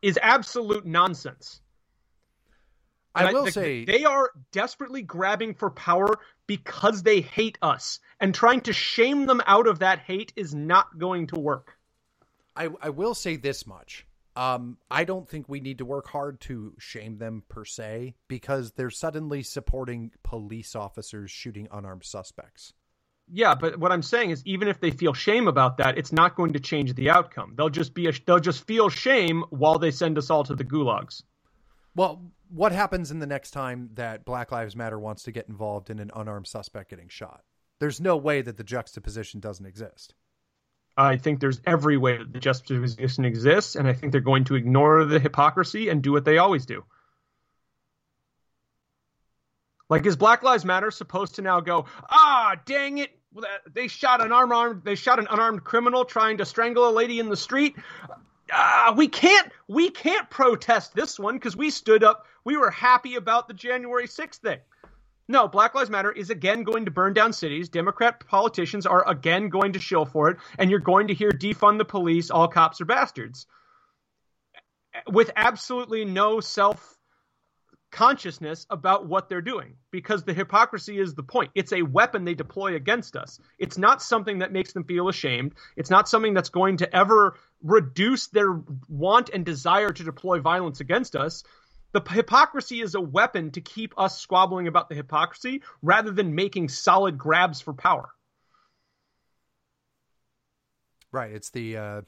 is 0.01 0.17
absolute 0.21 0.85
nonsense. 0.85 1.61
I 3.15 3.33
will 3.33 3.47
say 3.47 3.85
they 3.85 4.05
are 4.05 4.31
desperately 4.51 5.01
grabbing 5.01 5.55
for 5.55 5.71
power 5.71 6.19
because 6.47 7.03
they 7.03 7.21
hate 7.21 7.57
us, 7.61 7.99
and 8.19 8.33
trying 8.33 8.61
to 8.61 8.73
shame 8.73 9.25
them 9.25 9.41
out 9.45 9.67
of 9.67 9.79
that 9.79 9.99
hate 9.99 10.33
is 10.35 10.53
not 10.53 10.97
going 10.97 11.27
to 11.27 11.39
work. 11.39 11.77
I, 12.55 12.69
I 12.81 12.89
will 12.89 13.15
say 13.15 13.35
this 13.35 13.65
much. 13.65 14.05
Um, 14.35 14.77
I 14.89 15.03
don't 15.03 15.27
think 15.27 15.49
we 15.49 15.59
need 15.59 15.79
to 15.79 15.85
work 15.85 16.07
hard 16.07 16.39
to 16.41 16.73
shame 16.77 17.17
them 17.17 17.43
per 17.49 17.65
se 17.65 18.15
because 18.27 18.71
they're 18.71 18.89
suddenly 18.89 19.43
supporting 19.43 20.11
police 20.23 20.75
officers 20.75 21.29
shooting 21.29 21.67
unarmed 21.71 22.05
suspects. 22.05 22.73
Yeah, 23.31 23.53
but 23.53 23.77
what 23.77 23.91
I'm 23.91 24.01
saying 24.01 24.31
is, 24.31 24.41
even 24.45 24.67
if 24.67 24.79
they 24.79 24.91
feel 24.91 25.13
shame 25.13 25.47
about 25.47 25.77
that, 25.77 25.97
it's 25.97 26.11
not 26.11 26.35
going 26.35 26.53
to 26.53 26.59
change 26.59 26.93
the 26.95 27.09
outcome. 27.09 27.53
They'll 27.55 27.69
just 27.69 27.93
be 27.93 28.07
a, 28.07 28.13
they'll 28.25 28.39
just 28.39 28.65
feel 28.65 28.89
shame 28.89 29.43
while 29.49 29.77
they 29.77 29.91
send 29.91 30.17
us 30.17 30.29
all 30.29 30.43
to 30.45 30.55
the 30.55 30.63
gulags. 30.63 31.23
Well, 31.95 32.21
what 32.49 32.71
happens 32.71 33.11
in 33.11 33.19
the 33.19 33.27
next 33.27 33.51
time 33.51 33.89
that 33.93 34.25
Black 34.25 34.51
Lives 34.51 34.75
Matter 34.75 34.99
wants 34.99 35.23
to 35.23 35.31
get 35.31 35.47
involved 35.47 35.89
in 35.89 35.99
an 35.99 36.11
unarmed 36.15 36.47
suspect 36.47 36.89
getting 36.89 37.09
shot? 37.09 37.43
There's 37.79 38.01
no 38.01 38.17
way 38.17 38.41
that 38.41 38.57
the 38.57 38.63
juxtaposition 38.63 39.39
doesn't 39.39 39.65
exist. 39.65 40.13
I 40.97 41.15
think 41.15 41.39
there's 41.39 41.61
every 41.65 41.95
way 41.95 42.17
that 42.17 42.33
the 42.33 42.39
juxtaposition 42.39 43.23
exists, 43.23 43.75
and 43.75 43.87
I 43.87 43.93
think 43.93 44.11
they're 44.11 44.19
going 44.19 44.43
to 44.45 44.55
ignore 44.55 45.05
the 45.05 45.19
hypocrisy 45.19 45.87
and 45.87 46.01
do 46.01 46.11
what 46.11 46.25
they 46.25 46.39
always 46.39 46.65
do. 46.65 46.83
Like, 49.89 50.05
is 50.05 50.17
Black 50.17 50.43
Lives 50.43 50.65
Matter 50.65 50.91
supposed 50.91 51.35
to 51.35 51.41
now 51.41 51.61
go, 51.61 51.85
ah, 52.09 52.55
dang 52.65 52.97
it, 52.97 53.11
they 53.71 53.87
shot 53.87 54.21
an 54.21 54.31
unarmed, 54.31 54.83
they 54.83 54.95
shot 54.95 55.19
an 55.19 55.27
unarmed 55.29 55.63
criminal 55.63 56.03
trying 56.03 56.37
to 56.39 56.45
strangle 56.45 56.89
a 56.89 56.91
lady 56.91 57.19
in 57.19 57.29
the 57.29 57.37
street? 57.37 57.75
Ah, 58.51 58.93
we 58.95 59.07
can't, 59.07 59.51
we 59.67 59.89
can't 59.89 60.29
protest 60.29 60.93
this 60.93 61.17
one 61.17 61.35
because 61.35 61.55
we 61.55 61.69
stood 61.69 62.03
up, 62.03 62.25
we 62.49 62.57
were 62.57 62.71
happy 62.71 63.13
about 63.13 63.47
the 63.47 63.53
January 63.53 64.07
6th 64.07 64.37
thing. 64.37 64.57
No, 65.27 65.47
Black 65.47 65.75
Lives 65.75 65.91
Matter 65.91 66.11
is 66.11 66.31
again 66.31 66.63
going 66.63 66.85
to 66.85 66.91
burn 66.91 67.13
down 67.13 67.31
cities. 67.31 67.69
Democrat 67.69 68.25
politicians 68.25 68.87
are 68.87 69.07
again 69.07 69.49
going 69.49 69.73
to 69.73 69.79
shill 69.79 70.03
for 70.03 70.31
it, 70.31 70.37
and 70.57 70.71
you're 70.71 70.79
going 70.79 71.09
to 71.09 71.13
hear 71.13 71.29
defund 71.29 71.77
the 71.77 71.85
police, 71.85 72.31
all 72.31 72.47
cops 72.47 72.81
are 72.81 72.85
bastards. 72.85 73.45
With 75.07 75.29
absolutely 75.35 76.05
no 76.05 76.39
self 76.39 76.97
consciousness 77.91 78.65
about 78.71 79.07
what 79.07 79.29
they're 79.29 79.41
doing 79.41 79.75
because 79.91 80.23
the 80.23 80.33
hypocrisy 80.33 80.99
is 80.99 81.13
the 81.13 81.21
point. 81.21 81.51
It's 81.53 81.73
a 81.73 81.83
weapon 81.83 82.25
they 82.25 82.33
deploy 82.33 82.75
against 82.75 83.15
us. 83.15 83.39
It's 83.59 83.77
not 83.77 84.01
something 84.01 84.39
that 84.39 84.51
makes 84.51 84.73
them 84.73 84.85
feel 84.85 85.07
ashamed. 85.07 85.53
It's 85.75 85.91
not 85.91 86.09
something 86.09 86.33
that's 86.33 86.49
going 86.49 86.77
to 86.77 86.95
ever 86.95 87.37
reduce 87.61 88.27
their 88.27 88.59
want 88.87 89.29
and 89.29 89.45
desire 89.45 89.91
to 89.91 90.03
deploy 90.03 90.39
violence 90.39 90.79
against 90.79 91.15
us. 91.15 91.43
The 91.91 92.01
hypocrisy 92.07 92.81
is 92.81 92.95
a 92.95 93.01
weapon 93.01 93.51
to 93.51 93.61
keep 93.61 93.93
us 93.97 94.19
squabbling 94.19 94.67
about 94.67 94.89
the 94.89 94.95
hypocrisy 94.95 95.63
rather 95.81 96.11
than 96.11 96.35
making 96.35 96.69
solid 96.69 97.17
grabs 97.17 97.61
for 97.61 97.73
power. 97.73 98.09
Right. 101.11 101.31
It's 101.31 101.49
the 101.49 101.77
uh, 101.77 102.01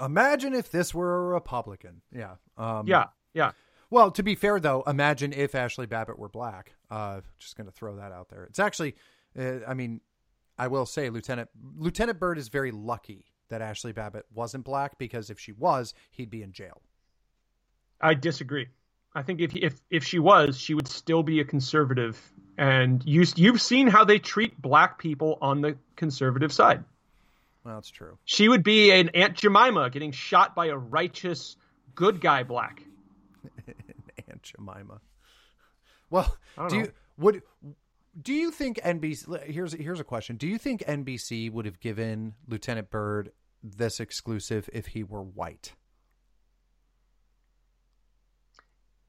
imagine 0.00 0.54
if 0.54 0.70
this 0.70 0.94
were 0.94 1.16
a 1.16 1.34
Republican. 1.34 2.00
Yeah. 2.14 2.36
Um, 2.56 2.86
Yeah, 2.86 3.06
yeah. 3.34 3.52
Well, 3.90 4.10
to 4.12 4.22
be 4.22 4.34
fair, 4.34 4.60
though, 4.60 4.82
imagine 4.86 5.32
if 5.32 5.52
Ashli 5.52 5.88
Babbitt 5.88 6.18
were 6.18 6.28
black. 6.28 6.74
Uh, 6.90 7.20
just 7.38 7.56
going 7.56 7.66
to 7.66 7.72
throw 7.72 7.96
that 7.96 8.12
out 8.12 8.28
there. 8.28 8.44
It's 8.44 8.58
actually, 8.58 8.96
uh, 9.38 9.60
I 9.66 9.74
mean, 9.74 10.00
I 10.58 10.68
will 10.68 10.86
say, 10.86 11.08
Lieutenant 11.10 11.48
Lieutenant 11.76 12.18
Byrd 12.18 12.38
is 12.38 12.48
very 12.48 12.70
lucky 12.70 13.26
that 13.48 13.60
Ashli 13.60 13.94
Babbitt 13.94 14.26
wasn't 14.32 14.64
black 14.64 14.98
because 14.98 15.30
if 15.30 15.38
she 15.38 15.52
was, 15.52 15.94
he'd 16.10 16.30
be 16.30 16.42
in 16.42 16.52
jail. 16.52 16.82
I 18.00 18.14
disagree. 18.14 18.68
I 19.14 19.22
think 19.22 19.40
if 19.40 19.56
if 19.56 19.80
if 19.90 20.04
she 20.04 20.18
was, 20.18 20.58
she 20.58 20.74
would 20.74 20.88
still 20.88 21.22
be 21.22 21.40
a 21.40 21.44
conservative. 21.44 22.20
And 22.56 23.04
you 23.04 23.24
you've 23.36 23.62
seen 23.62 23.86
how 23.86 24.04
they 24.04 24.18
treat 24.18 24.60
black 24.60 24.98
people 24.98 25.38
on 25.40 25.60
the 25.60 25.76
conservative 25.96 26.52
side. 26.52 26.84
Well, 27.64 27.74
that's 27.74 27.90
true. 27.90 28.18
She 28.24 28.48
would 28.48 28.62
be 28.62 28.90
an 28.90 29.10
Aunt 29.14 29.34
Jemima 29.34 29.90
getting 29.90 30.12
shot 30.12 30.54
by 30.54 30.66
a 30.66 30.76
righteous 30.76 31.56
good 31.94 32.20
guy 32.20 32.42
black. 32.42 32.82
Aunt 34.28 34.42
Jemima. 34.42 35.00
Well, 36.10 36.36
know. 36.56 36.68
you 36.78 36.92
Would 37.18 37.42
do 38.20 38.32
you 38.32 38.50
think 38.50 38.78
NBC? 38.78 39.44
Here's 39.44 39.72
here's 39.72 40.00
a 40.00 40.04
question. 40.04 40.36
Do 40.36 40.46
you 40.46 40.58
think 40.58 40.82
NBC 40.82 41.52
would 41.52 41.66
have 41.66 41.80
given 41.80 42.34
Lieutenant 42.46 42.90
Byrd 42.90 43.32
this 43.62 44.00
exclusive 44.00 44.68
if 44.72 44.86
he 44.86 45.02
were 45.02 45.22
white? 45.22 45.74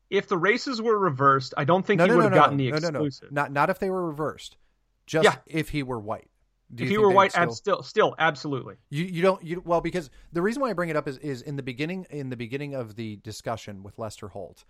If 0.10 0.28
the 0.28 0.38
races 0.38 0.82
were 0.82 0.98
reversed, 0.98 1.54
I 1.58 1.66
don't 1.66 1.86
think 1.86 2.00
no, 2.00 2.06
he 2.06 2.10
no, 2.10 2.16
would 2.18 2.24
no, 2.24 2.30
have 2.30 2.38
gotten 2.38 2.58
the 2.58 2.70
exclusive. 2.70 3.32
Not 3.32 3.52
not 3.52 3.70
if 3.70 3.80
they 3.80 3.90
were 3.90 4.08
reversed. 4.08 4.58
Just 5.06 5.26
yeah. 5.26 5.36
if 5.46 5.70
he 5.70 5.84
were 5.84 6.00
white. 6.00 6.30
Do 6.74 6.84
if 6.84 6.90
he 6.90 6.98
were 7.00 7.10
white, 7.10 7.32
still... 7.32 7.52
still, 7.52 7.84
still, 7.84 8.16
absolutely. 8.20 8.76
You 8.90 9.06
you 9.06 9.22
don't 9.22 9.44
you 9.44 9.62
well 9.66 9.82
because 9.82 10.10
the 10.32 10.42
reason 10.42 10.62
why 10.62 10.70
I 10.70 10.74
bring 10.74 10.90
it 10.90 10.96
up 10.96 11.08
is 11.08 11.18
is 11.18 11.42
in 11.42 11.56
the 11.56 11.64
beginning 11.64 12.06
in 12.10 12.30
the 12.30 12.38
beginning 12.38 12.76
of 12.76 12.96
the 12.96 13.16
discussion 13.18 13.82
with 13.82 13.98
Lester 13.98 14.28
Holt, 14.28 14.66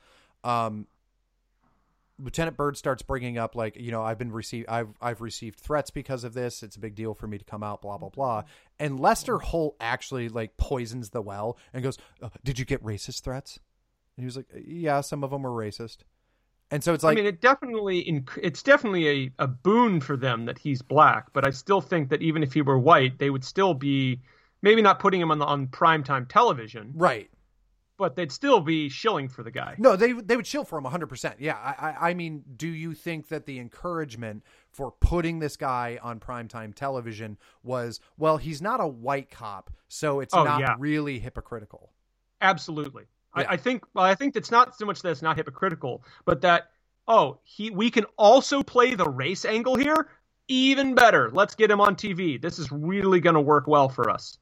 um, 0.45 0.87
Lieutenant 2.17 2.57
Byrd 2.57 2.77
starts 2.77 3.01
bringing 3.01 3.37
up 3.37 3.55
like 3.55 3.75
you 3.75 3.91
know 3.91 4.01
I've 4.01 4.17
been 4.17 4.31
received 4.31 4.69
I've 4.69 4.89
I've 5.01 5.19
received 5.19 5.59
threats 5.59 5.89
because 5.89 6.23
of 6.23 6.33
this. 6.33 6.63
It's 6.63 6.75
a 6.75 6.79
big 6.79 6.95
deal 6.95 7.13
for 7.13 7.27
me 7.27 7.37
to 7.37 7.45
come 7.45 7.63
out. 7.63 7.81
Blah 7.81 7.97
blah 7.97 8.09
blah. 8.09 8.43
And 8.79 8.99
Lester 8.99 9.37
Holt 9.37 9.75
actually 9.79 10.29
like 10.29 10.55
poisons 10.57 11.09
the 11.09 11.21
well 11.21 11.57
and 11.73 11.83
goes, 11.83 11.97
uh, 12.21 12.29
"Did 12.43 12.59
you 12.59 12.65
get 12.65 12.83
racist 12.83 13.23
threats?" 13.23 13.59
And 14.19 14.23
he 14.23 14.25
was 14.25 14.35
like, 14.35 14.47
"Yeah, 14.67 14.99
some 14.99 15.23
of 15.23 15.31
them 15.31 15.43
were 15.43 15.49
racist." 15.49 15.99
And 16.71 16.83
so 16.83 16.93
it's 16.93 17.05
like 17.05 17.13
I 17.13 17.21
mean, 17.21 17.25
it 17.25 17.39
definitely 17.39 18.23
it's 18.43 18.61
definitely 18.61 19.07
a, 19.07 19.31
a 19.39 19.47
boon 19.47 20.01
for 20.01 20.17
them 20.17 20.45
that 20.45 20.57
he's 20.57 20.81
black, 20.81 21.31
but 21.31 21.47
I 21.47 21.51
still 21.51 21.79
think 21.79 22.09
that 22.09 22.21
even 22.21 22.43
if 22.43 22.53
he 22.53 22.61
were 22.61 22.77
white, 22.77 23.17
they 23.17 23.29
would 23.29 23.45
still 23.45 23.73
be 23.73 24.19
maybe 24.61 24.81
not 24.81 24.99
putting 24.99 25.21
him 25.21 25.31
on 25.31 25.39
the, 25.39 25.45
on 25.45 25.67
primetime 25.67 26.27
television, 26.27 26.91
right? 26.95 27.29
but 27.97 28.15
they'd 28.15 28.31
still 28.31 28.61
be 28.61 28.89
shilling 28.89 29.29
for 29.29 29.41
the 29.41 29.51
guy. 29.51 29.75
No, 29.77 29.95
they 29.95 30.11
they 30.11 30.35
would 30.35 30.47
shill 30.47 30.63
for 30.63 30.77
him 30.77 30.85
100%. 30.85 31.35
Yeah, 31.39 31.55
I, 31.55 32.09
I 32.09 32.13
mean, 32.13 32.43
do 32.55 32.67
you 32.67 32.93
think 32.93 33.27
that 33.27 33.45
the 33.45 33.59
encouragement 33.59 34.43
for 34.71 34.91
putting 34.91 35.39
this 35.39 35.57
guy 35.57 35.97
on 36.01 36.19
primetime 36.19 36.75
television 36.75 37.37
was, 37.63 37.99
well, 38.17 38.37
he's 38.37 38.61
not 38.61 38.79
a 38.79 38.87
white 38.87 39.29
cop, 39.29 39.69
so 39.87 40.19
it's 40.19 40.33
oh, 40.33 40.43
not 40.43 40.61
yeah. 40.61 40.75
really 40.77 41.19
hypocritical? 41.19 41.91
Absolutely. 42.41 43.03
Yeah. 43.35 43.43
I, 43.43 43.53
I, 43.53 43.57
think 43.57 43.83
well, 43.93 44.05
I 44.05 44.15
think 44.15 44.35
it's 44.35 44.51
not 44.51 44.77
so 44.77 44.85
much 44.85 45.01
that 45.01 45.11
it's 45.11 45.21
not 45.21 45.37
hypocritical, 45.37 46.03
but 46.25 46.41
that 46.41 46.71
oh, 47.07 47.39
he 47.43 47.69
we 47.69 47.91
can 47.91 48.05
also 48.17 48.63
play 48.63 48.95
the 48.95 49.09
race 49.09 49.45
angle 49.45 49.75
here 49.75 50.09
even 50.49 50.95
better. 50.95 51.29
Let's 51.31 51.55
get 51.55 51.71
him 51.71 51.79
on 51.79 51.95
TV. 51.95 52.41
This 52.41 52.59
is 52.59 52.71
really 52.71 53.21
going 53.21 53.35
to 53.35 53.41
work 53.41 53.67
well 53.67 53.87
for 53.87 54.09
us. 54.09 54.37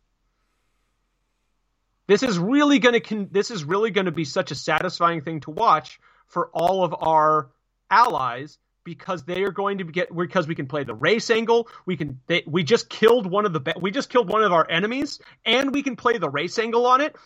This 2.07 2.23
is 2.23 2.39
really 2.39 2.79
going 2.79 2.99
to 2.99 3.27
this 3.29 3.51
is 3.51 3.65
really 3.65 3.91
going 3.91 4.05
to 4.05 4.13
be 4.13 4.23
such 4.23 4.51
a 4.51 4.55
satisfying 4.55 5.21
thing 5.21 5.41
to 5.41 5.51
watch 5.51 5.99
for 6.27 6.49
all 6.53 6.83
of 6.83 6.95
our 6.97 7.49
allies 7.91 8.57
because 8.85 9.23
they 9.25 9.43
are 9.43 9.51
going 9.51 9.79
to 9.79 9.83
get 9.83 10.15
because 10.15 10.47
we 10.47 10.55
can 10.55 10.67
play 10.67 10.85
the 10.85 10.95
race 10.95 11.29
angle. 11.29 11.67
We 11.85 11.97
can 11.97 12.21
they, 12.27 12.43
we 12.47 12.63
just 12.63 12.89
killed 12.89 13.29
one 13.29 13.45
of 13.45 13.51
the 13.51 13.73
we 13.81 13.91
just 13.91 14.09
killed 14.09 14.29
one 14.29 14.43
of 14.43 14.53
our 14.53 14.65
enemies, 14.69 15.19
and 15.45 15.73
we 15.73 15.83
can 15.83 15.97
play 15.97 16.17
the 16.17 16.29
race 16.29 16.57
angle 16.57 16.85
on 16.85 17.01
it. 17.01 17.17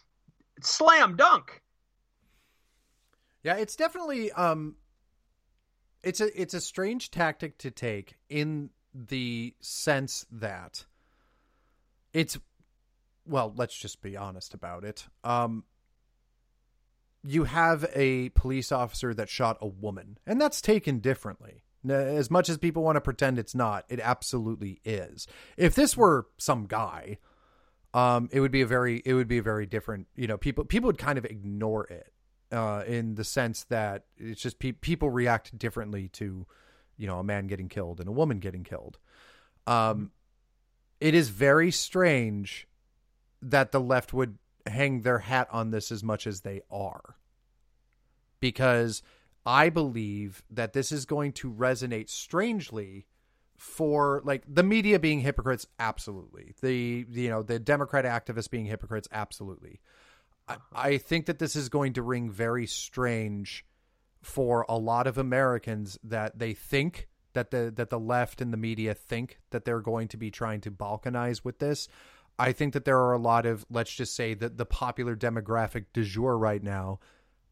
Slam 0.61 1.15
dunk. 1.15 1.61
Yeah, 3.43 3.55
it's 3.55 3.75
definitely 3.75 4.31
um, 4.31 4.75
it's 6.03 6.21
a 6.21 6.39
it's 6.39 6.53
a 6.53 6.61
strange 6.61 7.11
tactic 7.11 7.57
to 7.59 7.71
take 7.71 8.17
in 8.29 8.69
the 8.93 9.55
sense 9.61 10.25
that 10.31 10.85
it's 12.13 12.37
well, 13.25 13.53
let's 13.55 13.77
just 13.77 14.01
be 14.01 14.17
honest 14.17 14.53
about 14.53 14.83
it. 14.83 15.07
Um, 15.23 15.63
you 17.23 17.43
have 17.43 17.85
a 17.93 18.29
police 18.29 18.71
officer 18.71 19.13
that 19.13 19.29
shot 19.29 19.57
a 19.61 19.67
woman, 19.67 20.17
and 20.25 20.41
that's 20.41 20.61
taken 20.61 20.99
differently. 20.99 21.63
As 21.87 22.29
much 22.29 22.49
as 22.49 22.57
people 22.57 22.83
want 22.83 22.95
to 22.95 23.01
pretend 23.01 23.39
it's 23.39 23.55
not, 23.55 23.85
it 23.89 23.99
absolutely 23.99 24.81
is. 24.83 25.27
If 25.57 25.73
this 25.75 25.97
were 25.97 26.27
some 26.37 26.65
guy, 26.67 27.17
um, 27.93 28.29
it 28.31 28.39
would 28.39 28.51
be 28.51 28.61
a 28.61 28.65
very, 28.65 29.01
it 29.05 29.13
would 29.13 29.27
be 29.27 29.37
a 29.37 29.43
very 29.43 29.65
different. 29.65 30.07
You 30.15 30.27
know, 30.27 30.37
people 30.37 30.65
people 30.65 30.87
would 30.87 30.97
kind 30.97 31.17
of 31.17 31.25
ignore 31.25 31.85
it, 31.87 32.13
uh, 32.51 32.83
in 32.85 33.15
the 33.15 33.23
sense 33.23 33.63
that 33.65 34.05
it's 34.17 34.41
just 34.41 34.59
pe- 34.59 34.73
people 34.73 35.09
react 35.09 35.57
differently 35.57 36.07
to, 36.09 36.45
you 36.97 37.07
know, 37.07 37.19
a 37.19 37.23
man 37.23 37.47
getting 37.47 37.69
killed 37.69 37.99
and 37.99 38.09
a 38.09 38.13
woman 38.13 38.39
getting 38.39 38.63
killed. 38.63 38.97
Um, 39.67 40.11
it 40.99 41.13
is 41.13 41.29
very 41.29 41.71
strange 41.71 42.67
that 43.41 43.71
the 43.71 43.79
left 43.79 44.13
would 44.13 44.37
hang 44.67 45.01
their 45.01 45.19
hat 45.19 45.47
on 45.51 45.71
this 45.71 45.91
as 45.91 46.03
much 46.03 46.27
as 46.27 46.41
they 46.41 46.61
are. 46.69 47.15
Because 48.39 49.01
I 49.45 49.69
believe 49.69 50.43
that 50.49 50.73
this 50.73 50.91
is 50.91 51.05
going 51.05 51.31
to 51.33 51.51
resonate 51.51 52.09
strangely 52.09 53.07
for 53.61 54.23
like 54.25 54.41
the 54.51 54.63
media 54.63 54.97
being 54.97 55.19
hypocrites 55.19 55.67
absolutely. 55.77 56.55
The 56.61 57.05
you 57.07 57.29
know 57.29 57.43
the 57.43 57.59
democrat 57.59 58.05
activists 58.05 58.49
being 58.49 58.65
hypocrites 58.65 59.07
absolutely. 59.11 59.81
I, 60.47 60.53
uh-huh. 60.55 60.61
I, 60.73 60.97
think 60.97 61.27
that 61.27 61.37
this 61.37 61.55
is 61.55 61.69
going 61.69 61.93
to 61.93 62.01
ring 62.01 62.31
very 62.31 62.65
strange 62.65 63.63
for 64.23 64.65
a 64.67 64.79
lot 64.79 65.05
of 65.05 65.19
americans 65.19 65.99
that 66.03 66.39
they 66.39 66.55
think 66.55 67.07
that 67.33 67.51
the 67.51 67.71
that 67.75 67.91
the 67.91 67.99
left 67.99 68.41
and 68.41 68.51
the 68.51 68.57
media 68.57 68.95
think 68.95 69.37
that 69.51 69.63
they're 69.63 69.79
going 69.79 70.07
to 70.07 70.17
be 70.17 70.31
trying 70.31 70.61
to 70.61 70.71
balkanize 70.71 71.43
with 71.43 71.59
this. 71.59 71.87
I 72.39 72.53
think 72.53 72.73
that 72.73 72.85
there 72.85 72.97
are 72.97 73.13
a 73.13 73.19
lot 73.19 73.45
of, 73.45 73.63
let's 73.69 73.93
just 73.93 74.15
say, 74.15 74.33
that 74.33 74.57
the 74.57 74.65
popular 74.65 75.15
demographic 75.15 75.85
du 75.93 76.03
jour 76.03 76.35
right 76.35 76.63
now. 76.63 76.99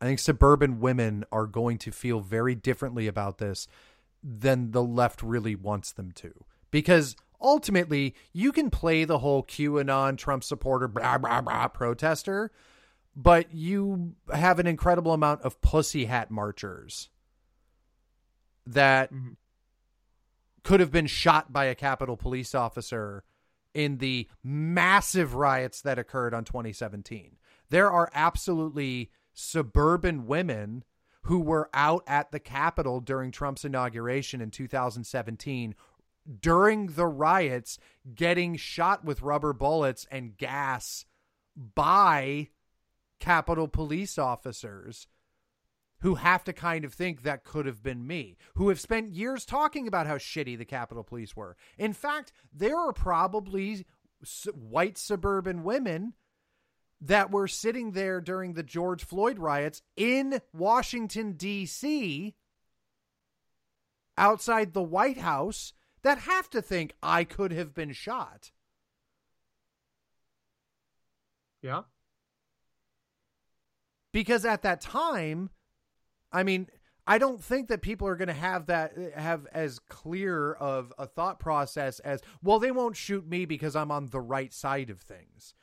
I 0.02 0.06
think 0.06 0.18
suburban 0.18 0.80
women 0.80 1.24
are 1.32 1.46
going 1.46 1.78
to 1.80 1.92
feel 1.92 2.22
very 2.22 2.56
differently 2.56 3.06
about 3.06 3.38
this 3.38 3.68
than 4.24 4.72
the 4.72 4.84
left 4.84 5.22
really 5.22 5.56
wants 5.56 5.92
them 5.92 6.12
to. 6.14 6.46
Because 6.72 7.16
ultimately, 7.42 8.16
you 8.34 8.52
can 8.52 8.70
play 8.70 9.06
the 9.06 9.20
whole 9.20 9.44
QAnon 9.44 10.18
Trump 10.18 10.44
supporter, 10.44 10.88
blah, 10.88 11.18
blah, 11.18 11.42
blah, 11.42 11.68
protester, 11.68 12.52
but 13.16 13.54
you 13.54 14.16
have 14.34 14.60
an 14.60 14.68
incredible 14.68 15.14
amount 15.14 15.42
of 15.42 15.60
pussy 15.62 16.06
hat 16.06 16.30
marchers 16.30 17.10
that 18.66 19.12
mm-hmm. 19.12 19.32
could 20.64 20.80
have 20.80 20.92
been 20.92 21.08
shot 21.08 21.52
by 21.52 21.66
a 21.66 21.76
Capitol 21.76 22.18
police 22.18 22.54
officer 22.54 23.24
in 23.74 23.98
the 23.98 24.28
massive 24.44 25.36
riots 25.36 25.82
that 25.82 26.00
occurred 26.00 26.34
on 26.34 26.44
2017. 26.44 27.38
There 27.70 27.92
are 27.92 28.10
absolutely 28.14 29.12
suburban 29.34 30.26
women 30.26 30.84
who 31.30 31.40
were 31.40 31.70
out 31.76 32.04
at 32.08 32.32
the 32.32 32.40
Capitol 32.40 33.00
during 33.00 33.30
Trump's 33.30 33.64
inauguration 33.64 34.42
in 34.42 34.50
2017 34.50 35.76
during 36.42 36.88
the 36.88 37.06
riots 37.06 37.78
getting 38.16 38.56
shot 38.56 39.06
with 39.06 39.22
rubber 39.22 39.54
bullets 39.54 40.08
and 40.10 40.36
gas 40.38 41.06
by 41.76 42.50
Capitol 43.20 43.68
police 43.68 44.18
officers 44.18 45.06
who 46.00 46.16
have 46.16 46.44
to 46.46 46.52
kind 46.52 46.84
of 46.84 46.96
think 46.96 47.22
that 47.22 47.44
could 47.44 47.68
have 47.68 47.84
been 47.84 48.08
me, 48.08 48.36
who 48.56 48.70
have 48.70 48.80
spent 48.80 49.14
years 49.14 49.46
talking 49.46 49.88
about 49.88 50.08
how 50.08 50.18
shitty 50.18 50.58
the 50.58 50.66
Capitol 50.66 51.04
Police 51.04 51.36
were. 51.36 51.56
In 51.78 51.94
fact, 51.94 52.32
there 52.52 52.78
are 52.78 52.94
probably 52.94 53.86
white 54.52 54.98
suburban 54.98 55.64
women 55.64 56.16
that 57.02 57.32
were 57.32 57.48
sitting 57.48 57.92
there 57.92 58.20
during 58.22 58.54
the 58.54 58.64
George 58.64 59.06
Floyd 59.06 59.40
riots 59.40 59.82
in 59.96 60.42
Washington, 60.54 61.34
D.C., 61.34 62.36
outside 64.18 64.74
the 64.74 64.84
White 64.84 65.18
House, 65.18 65.74
that 66.04 66.20
have 66.20 66.50
to 66.50 66.62
think 66.62 66.94
I 67.02 67.24
could 67.24 67.52
have 67.54 67.74
been 67.74 67.94
shot. 67.94 68.52
Yeah. 71.62 71.84
Because 74.12 74.44
at 74.46 74.64
that 74.64 74.82
time, 74.82 75.50
I 76.32 76.44
mean, 76.44 76.68
I 77.06 77.18
don't 77.18 77.44
think 77.44 77.70
that 77.70 77.82
people 77.82 78.08
are 78.08 78.16
going 78.16 78.28
to 78.28 78.34
have 78.34 78.68
that 78.68 78.94
have 79.16 79.48
as 79.52 79.80
clear 79.80 80.54
of 80.54 80.94
a 80.98 81.06
thought 81.06 81.40
process 81.40 82.00
as 82.00 82.22
well. 82.44 82.60
They 82.60 82.72
won't 82.72 82.96
shoot 82.96 83.28
me 83.28 83.46
because 83.46 83.76
I'm 83.76 83.92
on 83.92 84.08
the 84.08 84.22
right 84.22 84.54
side 84.54 84.90
of 84.90 85.00
things, 85.00 85.54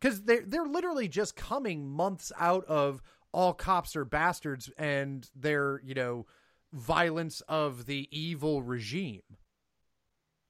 because 0.00 0.22
they're 0.22 0.44
they're 0.46 0.66
literally 0.66 1.08
just 1.08 1.36
coming 1.36 1.88
months 1.88 2.32
out 2.38 2.64
of 2.64 3.02
all 3.32 3.52
cops 3.52 3.94
are 3.96 4.04
bastards 4.04 4.70
and 4.78 5.30
their 5.34 5.80
you 5.84 5.94
know 5.94 6.26
violence 6.72 7.40
of 7.42 7.86
the 7.86 8.08
evil 8.10 8.62
regime. 8.62 9.22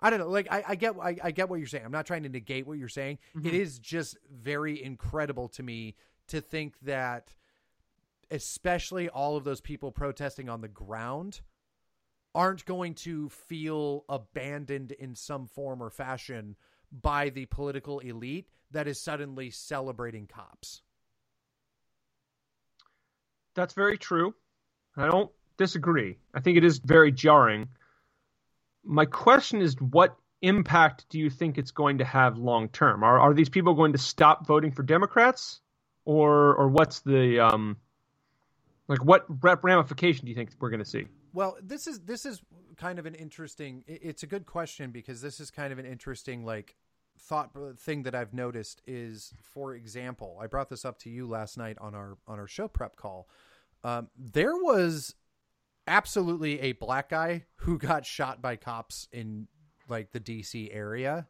I 0.00 0.08
don't 0.10 0.18
know. 0.18 0.28
Like 0.28 0.48
I, 0.50 0.64
I 0.68 0.74
get 0.76 0.94
I, 1.00 1.16
I, 1.22 1.30
get 1.30 1.48
what 1.48 1.56
you're 1.56 1.66
saying. 1.66 1.84
I'm 1.84 1.92
not 1.92 2.06
trying 2.06 2.22
to 2.22 2.28
negate 2.28 2.66
what 2.66 2.78
you're 2.78 2.88
saying. 2.88 3.18
Mm-hmm. 3.36 3.48
It 3.48 3.54
is 3.54 3.78
just 3.78 4.16
very 4.32 4.82
incredible 4.82 5.48
to 5.48 5.62
me 5.62 5.94
to 6.28 6.40
think 6.40 6.78
that 6.82 7.34
especially 8.30 9.08
all 9.08 9.36
of 9.36 9.44
those 9.44 9.60
people 9.60 9.90
protesting 9.90 10.48
on 10.48 10.60
the 10.60 10.68
ground, 10.68 11.40
aren't 12.34 12.64
going 12.64 12.94
to 12.94 13.28
feel 13.28 14.04
abandoned 14.08 14.92
in 14.92 15.14
some 15.14 15.46
form 15.46 15.82
or 15.82 15.90
fashion 15.90 16.56
by 16.92 17.30
the 17.30 17.46
political 17.46 18.00
elite 18.00 18.48
that 18.72 18.86
is 18.86 19.00
suddenly 19.00 19.50
celebrating 19.50 20.26
cops. 20.26 20.82
That's 23.54 23.74
very 23.74 23.98
true. 23.98 24.34
I 24.96 25.06
don't 25.06 25.30
disagree. 25.56 26.18
I 26.34 26.40
think 26.40 26.56
it 26.56 26.64
is 26.64 26.78
very 26.78 27.12
jarring. 27.12 27.68
My 28.84 29.04
question 29.04 29.60
is, 29.60 29.74
what 29.80 30.16
impact 30.42 31.06
do 31.10 31.18
you 31.18 31.30
think 31.30 31.58
it's 31.58 31.70
going 31.70 31.98
to 31.98 32.04
have 32.04 32.38
long 32.38 32.68
term? 32.68 33.02
Are 33.02 33.18
are 33.18 33.34
these 33.34 33.48
people 33.48 33.74
going 33.74 33.92
to 33.92 33.98
stop 33.98 34.46
voting 34.46 34.72
for 34.72 34.82
Democrats, 34.82 35.60
or 36.04 36.54
or 36.54 36.68
what's 36.68 37.00
the 37.00 37.40
um, 37.40 37.76
like 38.88 39.04
what 39.04 39.26
ramification 39.62 40.24
do 40.24 40.30
you 40.30 40.36
think 40.36 40.50
we're 40.58 40.70
going 40.70 40.80
to 40.82 40.88
see? 40.88 41.06
Well, 41.32 41.56
this 41.62 41.86
is 41.86 42.00
this 42.00 42.26
is 42.26 42.42
kind 42.76 42.98
of 42.98 43.06
an 43.06 43.14
interesting. 43.14 43.84
It's 43.86 44.22
a 44.22 44.26
good 44.26 44.46
question 44.46 44.90
because 44.90 45.20
this 45.20 45.40
is 45.40 45.50
kind 45.50 45.72
of 45.72 45.78
an 45.78 45.86
interesting 45.86 46.44
like 46.44 46.76
thought 47.18 47.50
uh, 47.54 47.72
thing 47.76 48.02
that 48.04 48.14
I've 48.14 48.34
noticed 48.34 48.82
is, 48.86 49.32
for 49.42 49.74
example, 49.74 50.38
I 50.40 50.46
brought 50.46 50.70
this 50.70 50.84
up 50.84 50.98
to 51.00 51.10
you 51.10 51.28
last 51.28 51.56
night 51.56 51.76
on 51.80 51.94
our 51.94 52.18
on 52.26 52.38
our 52.38 52.48
show 52.48 52.68
prep 52.68 52.96
call. 52.96 53.28
Um, 53.84 54.08
there 54.16 54.56
was 54.56 55.14
absolutely 55.86 56.60
a 56.60 56.72
black 56.72 57.10
guy 57.10 57.44
who 57.56 57.78
got 57.78 58.06
shot 58.06 58.42
by 58.42 58.56
cops 58.56 59.08
in 59.12 59.48
like 59.88 60.12
the 60.12 60.20
DC 60.20 60.74
area, 60.74 61.26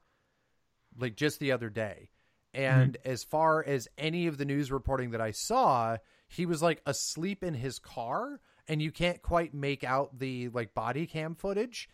like 0.99 1.17
just 1.17 1.41
the 1.41 1.53
other 1.53 1.71
day. 1.71 2.11
And 2.53 2.95
mm-hmm. 2.95 3.11
as 3.11 3.23
far 3.23 3.65
as 3.65 3.89
any 3.97 4.27
of 4.27 4.37
the 4.37 4.45
news 4.45 4.73
reporting 4.73 5.13
that 5.13 5.21
I 5.21 5.31
saw, 5.31 5.99
he 6.29 6.47
was 6.47 6.63
like 6.63 6.83
asleep 6.85 7.45
in 7.45 7.55
his 7.55 7.79
car 7.79 8.41
and 8.71 8.81
you 8.81 8.91
can't 8.91 9.21
quite 9.21 9.53
make 9.53 9.85
out 9.85 10.19
the 10.19 10.49
like 10.51 10.73
body 10.73 11.07
cam 11.07 11.35
footage. 11.35 11.89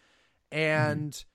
And 0.53 1.11
mm-hmm 1.11 1.29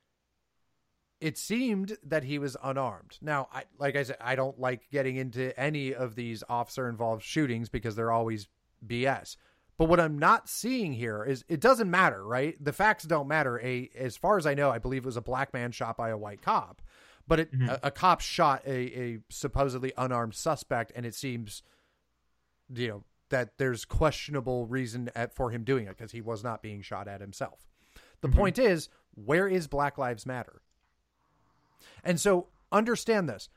it 1.22 1.38
seemed 1.38 1.98
that 2.04 2.24
he 2.24 2.40
was 2.40 2.58
unarmed. 2.64 3.20
Now, 3.22 3.48
I, 3.54 3.64
like 3.78 3.96
I 3.96 4.04
said, 4.04 4.18
I 4.20 4.36
don't 4.36 4.60
like 4.60 4.90
getting 4.92 5.18
into 5.18 5.58
any 5.58 5.94
of 5.94 6.16
these 6.16 6.44
officer 6.50 6.90
involved 6.90 7.24
shootings 7.24 7.70
because 7.70 7.96
they're 7.96 8.12
always 8.12 8.48
BS. 8.86 9.38
But 9.78 9.86
what 9.86 10.00
I'm 10.00 10.18
not 10.18 10.50
seeing 10.50 10.94
here 10.94 11.24
is 11.24 11.46
it 11.48 11.62
doesn't 11.62 11.90
matter, 11.90 12.26
right? 12.26 12.56
The 12.60 12.74
facts 12.74 13.04
don't 13.04 13.28
matter. 13.28 13.60
A 13.62 13.90
as 13.96 14.18
far 14.18 14.38
as 14.38 14.48
I 14.48 14.56
know, 14.56 14.72
I 14.72 14.80
believe 14.80 15.04
it 15.04 15.06
was 15.06 15.18
a 15.18 15.22
black 15.22 15.54
man 15.54 15.72
shot 15.72 15.96
by 15.96 16.10
a 16.10 16.18
white 16.18 16.42
cop, 16.42 16.82
but 17.28 17.40
it, 17.40 17.54
mm-hmm. 17.54 17.70
a, 17.70 17.80
a, 17.84 17.92
cop 17.92 18.22
shot 18.22 18.64
a, 18.66 19.00
a 19.00 19.20
supposedly 19.30 19.94
unarmed 19.98 20.34
suspect, 20.34 20.92
and 20.96 21.06
it 21.06 21.16
seems, 21.16 21.62
you 22.74 22.88
know, 22.88 23.04
that 23.32 23.58
there's 23.58 23.84
questionable 23.86 24.66
reason 24.68 25.10
at, 25.16 25.36
for 25.36 25.52
him 25.52 25.64
doing 25.64 25.86
it 25.88 25.98
because 25.98 26.12
he 26.12 26.22
was 26.22 26.44
not 26.44 26.62
being 26.62 26.82
shot 26.82 27.08
at 27.08 27.22
himself. 27.22 27.68
The 28.22 28.28
mm-hmm. 28.28 28.38
point 28.38 28.60
is, 28.60 28.90
where 29.16 29.48
is 29.48 29.68
Black 29.68 29.98
Lives 29.98 30.26
Matter? 30.26 30.62
And 32.04 32.20
so 32.20 32.48
understand 32.72 33.28
this. 33.28 33.50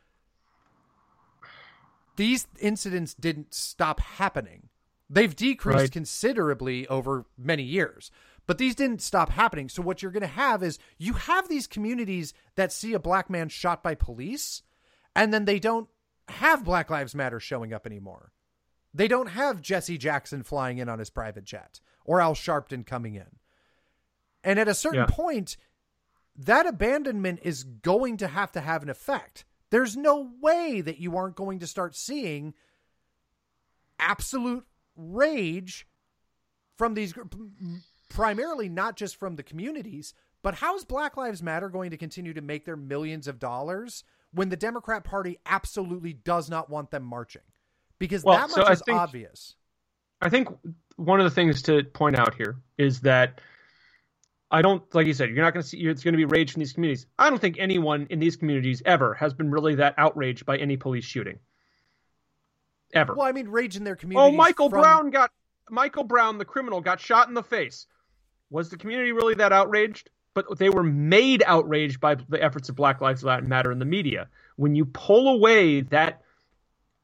These 2.16 2.46
incidents 2.60 3.14
didn't 3.14 3.54
stop 3.54 4.00
happening. 4.00 4.68
They've 5.10 5.34
decreased 5.34 5.78
right. 5.78 5.92
considerably 5.92 6.86
over 6.88 7.26
many 7.36 7.62
years, 7.62 8.10
but 8.46 8.58
these 8.58 8.74
didn't 8.74 9.02
stop 9.02 9.30
happening. 9.30 9.68
So 9.68 9.82
what 9.82 10.02
you're 10.02 10.12
going 10.12 10.22
to 10.22 10.26
have 10.26 10.62
is 10.62 10.78
you 10.98 11.14
have 11.14 11.48
these 11.48 11.66
communities 11.66 12.32
that 12.54 12.72
see 12.72 12.94
a 12.94 12.98
black 12.98 13.28
man 13.28 13.48
shot 13.48 13.82
by 13.82 13.94
police 13.94 14.62
and 15.14 15.32
then 15.32 15.44
they 15.44 15.58
don't 15.58 15.88
have 16.28 16.64
Black 16.64 16.90
Lives 16.90 17.14
Matter 17.14 17.40
showing 17.40 17.72
up 17.72 17.86
anymore. 17.86 18.32
They 18.94 19.08
don't 19.08 19.26
have 19.26 19.60
Jesse 19.60 19.98
Jackson 19.98 20.44
flying 20.44 20.78
in 20.78 20.88
on 20.88 21.00
his 21.00 21.10
private 21.10 21.44
jet 21.44 21.80
or 22.04 22.20
Al 22.20 22.34
Sharpton 22.34 22.86
coming 22.86 23.16
in. 23.16 23.26
And 24.44 24.60
at 24.60 24.68
a 24.68 24.74
certain 24.74 25.00
yeah. 25.00 25.06
point, 25.06 25.56
that 26.36 26.66
abandonment 26.66 27.40
is 27.42 27.64
going 27.64 28.18
to 28.18 28.28
have 28.28 28.52
to 28.52 28.60
have 28.60 28.82
an 28.82 28.88
effect. 28.90 29.44
There's 29.70 29.96
no 29.96 30.30
way 30.40 30.80
that 30.80 30.98
you 30.98 31.16
aren't 31.16 31.34
going 31.34 31.58
to 31.58 31.66
start 31.66 31.96
seeing 31.96 32.54
absolute 33.98 34.64
rage 34.96 35.88
from 36.76 36.94
these 36.94 37.14
primarily 38.08 38.68
not 38.68 38.96
just 38.96 39.16
from 39.16 39.36
the 39.36 39.42
communities, 39.42 40.14
but 40.42 40.56
how's 40.56 40.84
Black 40.84 41.16
Lives 41.16 41.42
Matter 41.42 41.68
going 41.68 41.90
to 41.90 41.96
continue 41.96 42.34
to 42.34 42.40
make 42.40 42.64
their 42.64 42.76
millions 42.76 43.26
of 43.26 43.38
dollars 43.38 44.04
when 44.32 44.50
the 44.50 44.56
Democrat 44.56 45.02
Party 45.02 45.38
absolutely 45.46 46.12
does 46.12 46.50
not 46.50 46.68
want 46.68 46.90
them 46.90 47.02
marching? 47.02 47.42
Because 48.04 48.22
well, 48.22 48.36
that 48.36 48.50
much 48.50 48.66
so 48.66 48.72
is 48.72 48.82
think, 48.84 48.98
obvious. 48.98 49.54
I 50.20 50.28
think 50.28 50.48
one 50.96 51.20
of 51.20 51.24
the 51.24 51.30
things 51.30 51.62
to 51.62 51.82
point 51.84 52.18
out 52.18 52.34
here 52.34 52.56
is 52.76 53.00
that 53.00 53.40
I 54.50 54.62
don't 54.62 54.82
like 54.94 55.06
you 55.06 55.14
said 55.14 55.30
you're 55.30 55.42
not 55.42 55.54
going 55.54 55.62
to 55.62 55.68
see 55.68 55.78
it's 55.78 56.04
going 56.04 56.12
to 56.12 56.18
be 56.18 56.26
rage 56.26 56.52
from 56.52 56.60
these 56.60 56.72
communities. 56.72 57.06
I 57.18 57.30
don't 57.30 57.40
think 57.40 57.56
anyone 57.58 58.06
in 58.10 58.18
these 58.18 58.36
communities 58.36 58.82
ever 58.84 59.14
has 59.14 59.32
been 59.32 59.50
really 59.50 59.76
that 59.76 59.94
outraged 59.96 60.44
by 60.44 60.58
any 60.58 60.76
police 60.76 61.04
shooting. 61.04 61.38
Ever. 62.92 63.14
Well, 63.14 63.26
I 63.26 63.32
mean, 63.32 63.48
rage 63.48 63.76
in 63.76 63.84
their 63.84 63.96
community. 63.96 64.34
Oh, 64.34 64.36
Michael 64.36 64.70
from... 64.70 64.82
Brown 64.82 65.10
got 65.10 65.30
Michael 65.70 66.04
Brown, 66.04 66.38
the 66.38 66.44
criminal, 66.44 66.80
got 66.80 67.00
shot 67.00 67.28
in 67.28 67.34
the 67.34 67.42
face. 67.42 67.86
Was 68.50 68.68
the 68.68 68.76
community 68.76 69.12
really 69.12 69.34
that 69.34 69.52
outraged? 69.52 70.10
But 70.34 70.58
they 70.58 70.68
were 70.68 70.82
made 70.82 71.42
outraged 71.46 72.00
by 72.00 72.16
the 72.16 72.42
efforts 72.42 72.68
of 72.68 72.76
Black 72.76 73.00
Lives 73.00 73.24
Matter 73.24 73.72
in 73.72 73.78
the 73.78 73.84
media. 73.84 74.28
When 74.56 74.74
you 74.74 74.84
pull 74.84 75.28
away 75.28 75.80
that 75.82 76.22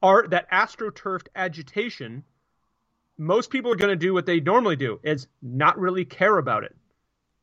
art, 0.01 0.31
that 0.31 0.49
astroturfed 0.51 1.27
agitation, 1.35 2.23
most 3.17 3.49
people 3.49 3.71
are 3.71 3.75
going 3.75 3.91
to 3.91 3.95
do 3.95 4.13
what 4.13 4.25
they 4.25 4.39
normally 4.39 4.75
do: 4.75 4.99
is 5.03 5.27
not 5.41 5.79
really 5.79 6.05
care 6.05 6.37
about 6.37 6.63
it 6.63 6.75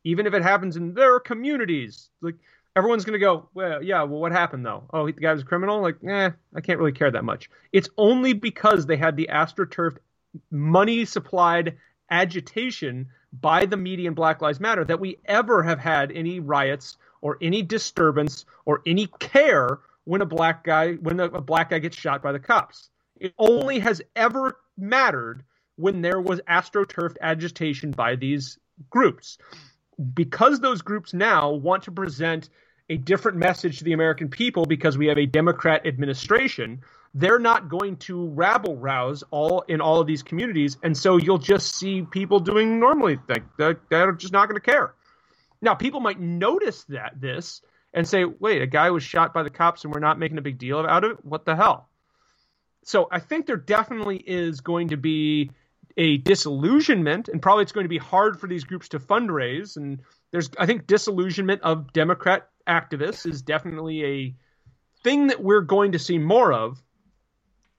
even 0.03 0.25
if 0.25 0.33
it 0.33 0.41
happens 0.41 0.77
in 0.77 0.93
their 0.93 1.19
communities. 1.19 2.09
Like 2.21 2.35
everyone's 2.75 3.05
going 3.05 3.19
to 3.19 3.25
go, 3.25 3.49
well, 3.53 3.83
yeah, 3.83 4.03
well, 4.03 4.19
what 4.19 4.31
happened 4.31 4.65
though? 4.65 4.83
Oh, 4.93 5.05
the 5.05 5.13
guy 5.13 5.33
was 5.33 5.41
a 5.41 5.45
criminal. 5.45 5.81
Like, 5.81 5.97
eh, 6.07 6.31
I 6.55 6.61
can't 6.61 6.79
really 6.79 6.91
care 6.91 7.11
that 7.11 7.23
much. 7.23 7.49
It's 7.71 7.89
only 7.97 8.33
because 8.33 8.85
they 8.85 8.97
had 8.97 9.15
the 9.15 9.29
astroturfed 9.31 9.97
money 10.51 11.05
supplied 11.05 11.77
agitation 12.09 13.07
by 13.31 13.65
the 13.65 13.77
media 13.77 14.07
and 14.07 14.15
Black 14.15 14.41
Lives 14.41 14.59
Matter 14.59 14.83
that 14.85 14.99
we 14.99 15.19
ever 15.25 15.61
have 15.63 15.79
had 15.79 16.11
any 16.11 16.39
riots 16.39 16.97
or 17.21 17.37
any 17.41 17.61
disturbance 17.61 18.45
or 18.65 18.81
any 18.85 19.07
care 19.19 19.79
when 20.09 20.21
a 20.21 20.25
black 20.25 20.63
guy 20.63 20.93
when 20.93 21.19
a, 21.19 21.25
a 21.25 21.41
black 21.41 21.69
guy 21.69 21.77
gets 21.77 21.95
shot 21.95 22.23
by 22.23 22.31
the 22.31 22.39
cops. 22.39 22.89
It 23.19 23.31
only 23.37 23.77
has 23.77 24.01
ever 24.15 24.57
mattered 24.75 25.43
when 25.75 26.01
there 26.01 26.19
was 26.19 26.41
astroturfed 26.49 27.17
agitation 27.21 27.91
by 27.91 28.15
these 28.15 28.57
groups 28.89 29.37
because 30.15 30.61
those 30.61 30.81
groups 30.81 31.13
now 31.13 31.51
want 31.51 31.83
to 31.83 31.91
present 31.91 32.49
a 32.89 32.97
different 32.97 33.37
message 33.37 33.77
to 33.77 33.83
the 33.83 33.93
American 33.93 34.29
people 34.29 34.65
because 34.65 34.97
we 34.97 35.05
have 35.05 35.19
a 35.19 35.27
Democrat 35.27 35.85
administration, 35.85 36.81
they're 37.13 37.37
not 37.37 37.69
going 37.69 37.95
to 37.97 38.29
rabble 38.29 38.77
rouse 38.77 39.23
all 39.29 39.63
in 39.67 39.79
all 39.79 40.01
of 40.01 40.07
these 40.07 40.23
communities, 40.23 40.75
and 40.81 40.97
so 40.97 41.17
you'll 41.17 41.37
just 41.37 41.75
see 41.75 42.01
people 42.01 42.39
doing 42.39 42.79
normally 42.79 43.19
like 43.27 43.43
they're 43.57 44.11
just 44.13 44.33
not 44.33 44.49
going 44.49 44.59
to 44.59 44.71
care. 44.71 44.95
Now, 45.61 45.75
people 45.75 45.99
might 45.99 46.19
notice 46.19 46.83
that 46.85 47.21
this 47.21 47.61
and 47.93 48.07
say, 48.07 48.25
"Wait, 48.25 48.61
a 48.61 48.67
guy 48.67 48.91
was 48.91 49.03
shot 49.03 49.33
by 49.33 49.43
the 49.43 49.49
cops, 49.49 49.83
and 49.83 49.93
we're 49.93 49.99
not 49.99 50.19
making 50.19 50.37
a 50.37 50.41
big 50.41 50.57
deal 50.57 50.79
out 50.79 51.03
of 51.03 51.11
it. 51.11 51.25
What 51.25 51.45
the 51.45 51.55
hell?" 51.55 51.89
So 52.83 53.07
I 53.11 53.19
think 53.19 53.45
there 53.45 53.57
definitely 53.57 54.17
is 54.17 54.61
going 54.61 54.89
to 54.89 54.97
be 54.97 55.51
a 55.97 56.17
disillusionment, 56.17 57.27
and 57.27 57.41
probably 57.41 57.63
it's 57.63 57.71
going 57.71 57.85
to 57.85 57.89
be 57.89 57.97
hard 57.97 58.39
for 58.39 58.47
these 58.47 58.63
groups 58.63 58.89
to 58.89 58.99
fundraise. 58.99 59.75
And 59.75 60.01
there's, 60.31 60.49
I 60.57 60.65
think, 60.65 60.87
disillusionment 60.87 61.61
of 61.61 61.91
Democrat 61.91 62.49
activists 62.67 63.29
is 63.29 63.41
definitely 63.41 64.05
a 64.05 64.35
thing 65.03 65.27
that 65.27 65.43
we're 65.43 65.61
going 65.61 65.93
to 65.93 65.99
see 65.99 66.17
more 66.17 66.53
of. 66.53 66.81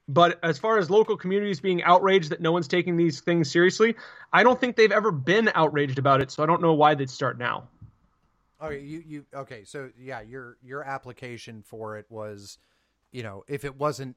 But 0.06 0.40
as 0.42 0.58
far 0.58 0.78
as 0.78 0.90
local 0.90 1.16
communities 1.16 1.60
being 1.60 1.82
outraged 1.84 2.30
that 2.30 2.40
no 2.40 2.50
one's 2.50 2.66
taking 2.66 2.96
these 2.96 3.20
things 3.20 3.50
seriously, 3.50 3.94
I 4.32 4.42
don't 4.42 4.60
think 4.60 4.74
they've 4.74 4.90
ever 4.90 5.12
been 5.12 5.50
outraged 5.54 5.98
about 5.98 6.20
it. 6.20 6.32
So 6.32 6.42
I 6.42 6.46
don't 6.46 6.60
know 6.60 6.74
why 6.74 6.96
they'd 6.96 7.08
start 7.08 7.38
now. 7.38 7.68
Okay, 8.62 8.80
you 8.80 9.02
you 9.06 9.26
okay? 9.34 9.64
So 9.64 9.90
yeah, 9.98 10.20
your 10.20 10.58
your 10.62 10.82
application 10.82 11.62
for 11.62 11.96
it 11.96 12.06
was, 12.08 12.58
you 13.12 13.22
know, 13.22 13.44
if 13.48 13.64
it 13.64 13.76
wasn't 13.76 14.16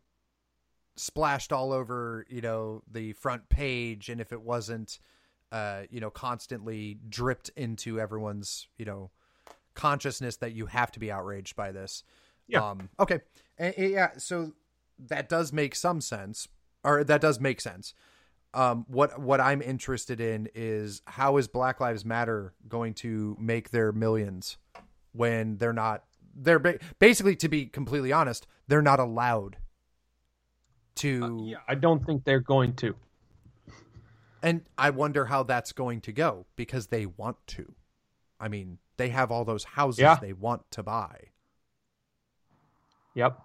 splashed 0.95 1.51
all 1.51 1.73
over 1.73 2.25
you 2.29 2.41
know 2.41 2.83
the 2.91 3.13
front 3.13 3.49
page 3.49 4.09
and 4.09 4.21
if 4.21 4.31
it 4.31 4.41
wasn't 4.41 4.99
uh 5.51 5.81
you 5.89 5.99
know 5.99 6.11
constantly 6.11 6.97
dripped 7.09 7.49
into 7.55 7.99
everyone's 7.99 8.67
you 8.77 8.85
know 8.85 9.09
consciousness 9.73 10.35
that 10.37 10.53
you 10.53 10.67
have 10.67 10.91
to 10.91 10.99
be 10.99 11.11
outraged 11.11 11.55
by 11.55 11.71
this 11.71 12.03
yeah 12.47 12.69
um 12.69 12.89
okay 12.99 13.19
and, 13.57 13.73
yeah 13.77 14.11
so 14.17 14.53
that 14.99 15.27
does 15.27 15.51
make 15.51 15.73
some 15.73 15.99
sense 15.99 16.47
or 16.83 17.03
that 17.03 17.21
does 17.21 17.39
make 17.39 17.59
sense 17.59 17.95
um 18.53 18.85
what 18.87 19.19
what 19.19 19.39
i'm 19.39 19.61
interested 19.61 20.19
in 20.19 20.47
is 20.53 21.01
how 21.05 21.37
is 21.37 21.47
black 21.47 21.79
lives 21.79 22.05
matter 22.05 22.53
going 22.67 22.93
to 22.93 23.35
make 23.39 23.71
their 23.71 23.91
millions 23.91 24.57
when 25.11 25.57
they're 25.57 25.73
not 25.73 26.03
they're 26.35 26.59
ba- 26.59 26.79
basically 26.99 27.35
to 27.35 27.47
be 27.47 27.65
completely 27.65 28.11
honest 28.11 28.47
they're 28.67 28.81
not 28.81 28.99
allowed 28.99 29.57
to 30.95 31.23
uh, 31.23 31.43
yeah, 31.43 31.57
I 31.67 31.75
don't 31.75 32.05
think 32.05 32.23
they're 32.23 32.39
going 32.39 32.73
to. 32.75 32.95
And 34.41 34.61
I 34.77 34.89
wonder 34.89 35.25
how 35.25 35.43
that's 35.43 35.71
going 35.71 36.01
to 36.01 36.11
go 36.11 36.45
because 36.55 36.87
they 36.87 37.05
want 37.05 37.37
to. 37.47 37.73
I 38.39 38.49
mean, 38.49 38.79
they 38.97 39.09
have 39.09 39.31
all 39.31 39.45
those 39.45 39.63
houses 39.63 40.01
yeah. 40.01 40.17
they 40.19 40.33
want 40.33 40.69
to 40.71 40.83
buy. 40.83 41.29
Yep. 43.15 43.39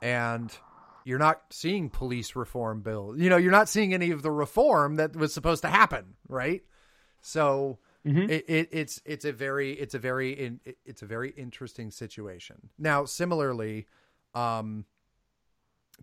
And 0.00 0.56
you're 1.04 1.18
not 1.18 1.42
seeing 1.50 1.90
police 1.90 2.36
reform 2.36 2.82
bill. 2.82 3.14
You 3.16 3.30
know, 3.30 3.36
you're 3.36 3.52
not 3.52 3.68
seeing 3.68 3.94
any 3.94 4.10
of 4.10 4.22
the 4.22 4.30
reform 4.30 4.96
that 4.96 5.16
was 5.16 5.32
supposed 5.32 5.62
to 5.62 5.68
happen, 5.68 6.14
right? 6.28 6.62
So 7.20 7.78
Mm-hmm. 8.06 8.30
it, 8.30 8.44
it, 8.48 8.68
it's 8.72 9.02
it's 9.04 9.24
a 9.26 9.32
very 9.32 9.72
it's 9.72 9.94
a 9.94 9.98
very 9.98 10.32
in, 10.32 10.60
it's 10.86 11.02
a 11.02 11.06
very 11.06 11.30
interesting 11.36 11.90
situation. 11.90 12.70
Now, 12.78 13.04
similarly, 13.04 13.86
um, 14.34 14.86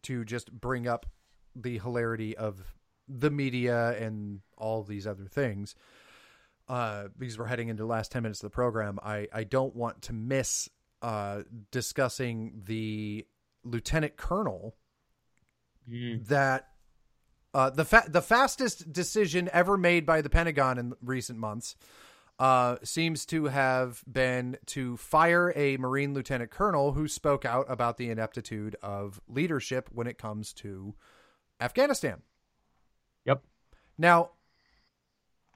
to 0.04 0.24
just 0.24 0.52
bring 0.52 0.88
up 0.88 1.08
the 1.56 1.80
hilarity 1.80 2.38
of 2.38 2.62
the 3.08 3.32
media 3.32 4.00
and 4.00 4.42
all 4.60 4.84
these 4.84 5.08
other 5.08 5.26
things, 5.26 5.74
uh, 6.70 7.06
because 7.18 7.40
we're 7.40 7.46
heading 7.46 7.70
into 7.70 7.82
the 7.82 7.88
last 7.88 8.12
ten 8.12 8.22
minutes 8.22 8.44
of 8.44 8.52
the 8.52 8.54
program, 8.54 9.00
I 9.02 9.28
I 9.34 9.44
don't 9.44 9.76
want 9.76 10.04
to 10.04 10.14
miss 10.14 10.70
uh, 11.02 11.42
discussing 11.72 12.62
the 12.66 13.26
lieutenant 13.64 14.18
colonel 14.18 14.76
that 15.88 16.70
uh, 17.54 17.70
the 17.70 17.86
fa- 17.86 18.06
the 18.08 18.22
fastest 18.22 18.92
decision 18.92 19.50
ever 19.54 19.78
made 19.78 20.06
by 20.06 20.22
the 20.22 20.30
Pentagon 20.30 20.78
in 20.78 20.94
recent 21.02 21.40
months 21.40 21.76
uh, 22.40 22.76
seems 22.84 23.26
to 23.26 23.46
have 23.46 24.04
been 24.12 24.58
to 24.68 24.98
fire 24.98 25.52
a 25.56 25.78
Marine 25.78 26.14
lieutenant 26.14 26.52
colonel 26.52 26.92
who 26.92 27.08
spoke 27.08 27.46
out 27.46 27.66
about 27.68 27.98
the 27.98 28.10
ineptitude 28.10 28.76
of 28.84 29.20
leadership 29.28 29.90
when 29.92 30.08
it 30.08 30.18
comes 30.18 30.54
to 30.54 30.94
Afghanistan. 31.60 32.22
Yep. 33.26 33.44
Now, 33.98 34.32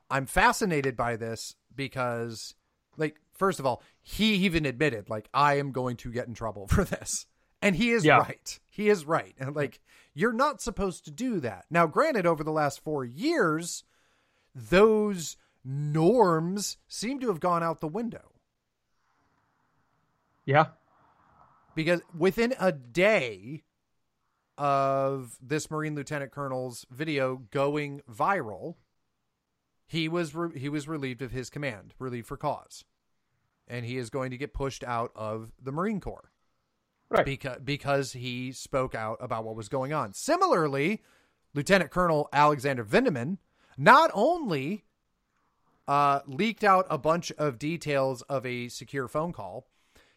I'm 0.10 0.26
fascinated 0.26 0.98
by 0.98 1.18
this 1.18 1.56
because, 1.76 2.56
like, 2.98 3.18
first 3.34 3.60
of 3.60 3.66
all, 3.66 3.84
he 4.02 4.34
even 4.36 4.66
admitted, 4.66 5.10
like, 5.10 5.30
I 5.34 5.60
am 5.60 5.72
going 5.72 5.98
to 5.98 6.12
get 6.12 6.28
in 6.28 6.34
trouble 6.34 6.68
for 6.72 6.84
this. 6.84 7.28
And 7.62 7.76
he 7.76 7.92
is 7.92 8.04
Yeah. 8.06 8.18
right. 8.20 8.60
He 8.70 8.90
is 8.90 9.06
right. 9.06 9.36
And, 9.40 9.56
like, 9.56 9.80
you're 10.14 10.34
not 10.34 10.62
supposed 10.62 11.06
to 11.06 11.12
do 11.12 11.40
that. 11.42 11.66
Now, 11.70 11.86
granted, 11.88 12.26
over 12.26 12.44
the 12.44 12.52
last 12.52 12.80
four 12.84 13.06
years, 13.06 13.84
those 14.56 15.38
norms 15.64 16.78
seem 16.88 17.20
to 17.20 17.28
have 17.28 17.40
gone 17.40 17.62
out 17.64 17.80
the 17.82 17.88
window 17.88 18.32
Yeah. 20.46 20.72
because 21.76 22.02
within 22.18 22.54
a 22.60 22.72
day 22.72 23.64
of 24.58 25.38
this 25.42 25.70
Marine 25.72 25.96
Lieutenant 25.96 26.32
Colonel's 26.32 26.86
video 26.90 27.38
going 27.52 28.02
viral, 28.10 28.76
he 29.86 30.10
was 30.10 30.34
re- 30.36 30.58
he 30.58 30.68
was 30.70 30.88
relieved 30.88 31.22
of 31.22 31.32
his 31.32 31.50
command, 31.50 31.94
relieved 32.00 32.28
for 32.28 32.38
cause, 32.38 32.84
and 33.68 33.86
he 33.86 33.98
is 33.98 34.10
going 34.10 34.32
to 34.32 34.38
get 34.38 34.54
pushed 34.54 34.84
out 34.84 35.12
of 35.16 35.52
the 35.62 35.72
Marine 35.72 36.00
Corps, 36.02 36.31
right? 37.12 37.26
Because 37.26 37.60
because 37.64 38.14
he 38.14 38.52
spoke 38.52 38.96
out 38.96 39.18
about 39.22 39.44
what 39.44 39.56
was 39.56 39.70
going 39.70 39.94
on. 39.94 40.14
Similarly, 40.14 41.02
Lieutenant 41.54 41.92
Colonel 41.92 42.30
Alexander 42.34 42.84
Vindman 42.84 43.38
not 43.78 44.12
only 44.14 44.86
uh, 45.88 46.22
leaked 46.26 46.64
out 46.64 46.86
a 46.90 46.98
bunch 46.98 47.32
of 47.34 47.60
details 47.60 48.22
of 48.24 48.46
a 48.46 48.70
secure 48.70 49.08
phone 49.08 49.34
call, 49.34 49.68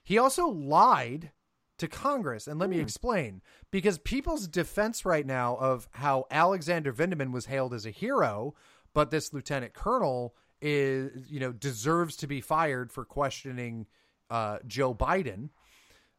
he 0.02 0.18
also 0.18 0.46
lied 0.46 1.32
to 1.78 1.88
Congress. 1.88 2.46
And 2.46 2.60
let 2.60 2.70
me 2.70 2.78
explain 2.78 3.42
because 3.70 3.98
people's 3.98 4.46
defense 4.46 5.04
right 5.04 5.26
now 5.26 5.56
of 5.56 5.88
how 5.92 6.26
Alexander 6.30 6.92
Vindman 6.92 7.32
was 7.32 7.46
hailed 7.46 7.74
as 7.74 7.84
a 7.84 7.90
hero, 7.90 8.54
but 8.92 9.10
this 9.10 9.32
lieutenant 9.32 9.74
colonel 9.74 10.36
is, 10.62 11.28
you 11.28 11.40
know, 11.40 11.52
deserves 11.52 12.16
to 12.16 12.26
be 12.26 12.40
fired 12.40 12.92
for 12.92 13.04
questioning 13.04 13.86
uh, 14.30 14.58
Joe 14.66 14.94
Biden. 14.94 15.50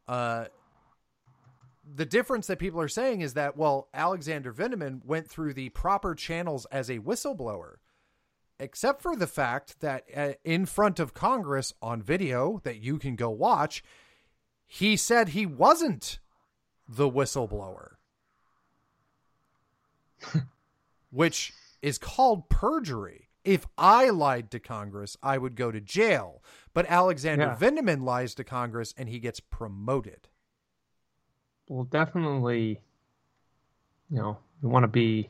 Uh, 0.08 0.46
the 1.94 2.06
difference 2.06 2.48
that 2.48 2.60
people 2.60 2.82
are 2.82 2.88
saying 2.88 3.22
is 3.22 3.36
that, 3.36 3.56
well, 3.56 3.90
Alexander 3.94 4.52
Vindman 4.52 5.06
went 5.06 5.30
through 5.30 5.54
the 5.54 5.70
proper 5.70 6.16
channels 6.16 6.66
as 6.72 6.90
a 6.90 7.00
whistleblower 7.00 7.76
except 8.60 9.02
for 9.02 9.16
the 9.16 9.28
fact 9.28 9.80
that 9.82 10.06
uh, 10.16 10.34
in 10.44 10.66
front 10.66 11.00
of 11.00 11.14
Congress 11.14 11.74
on 11.82 12.02
video 12.02 12.62
that 12.64 12.78
you 12.78 12.98
can 12.98 13.16
go 13.16 13.30
watch, 13.30 13.84
he 14.66 14.96
said 14.96 15.30
he 15.30 15.46
wasn't 15.46 16.20
the 16.88 17.10
whistleblower, 17.10 17.96
which 21.12 21.54
is 21.82 21.98
called 21.98 22.50
perjury. 22.50 23.30
If 23.44 23.68
I 23.78 24.10
lied 24.10 24.50
to 24.52 24.60
Congress, 24.60 25.16
I 25.22 25.38
would 25.38 25.56
go 25.56 25.72
to 25.72 25.80
jail. 25.80 26.42
But 26.74 26.88
Alexander 26.88 27.56
Yeah. 27.60 27.96
Lies 28.00 28.34
to 28.36 28.44
Congress 28.44 28.94
and 28.98 29.08
he 29.08 29.20
gets 29.20 29.40
promoted. 29.40 30.30
Well, 31.68 31.86
definitely, 31.86 32.80
you 34.10 34.18
know, 34.18 34.38
you 34.62 34.70
want 34.70 34.84
to 34.84 34.88
be 34.88 35.30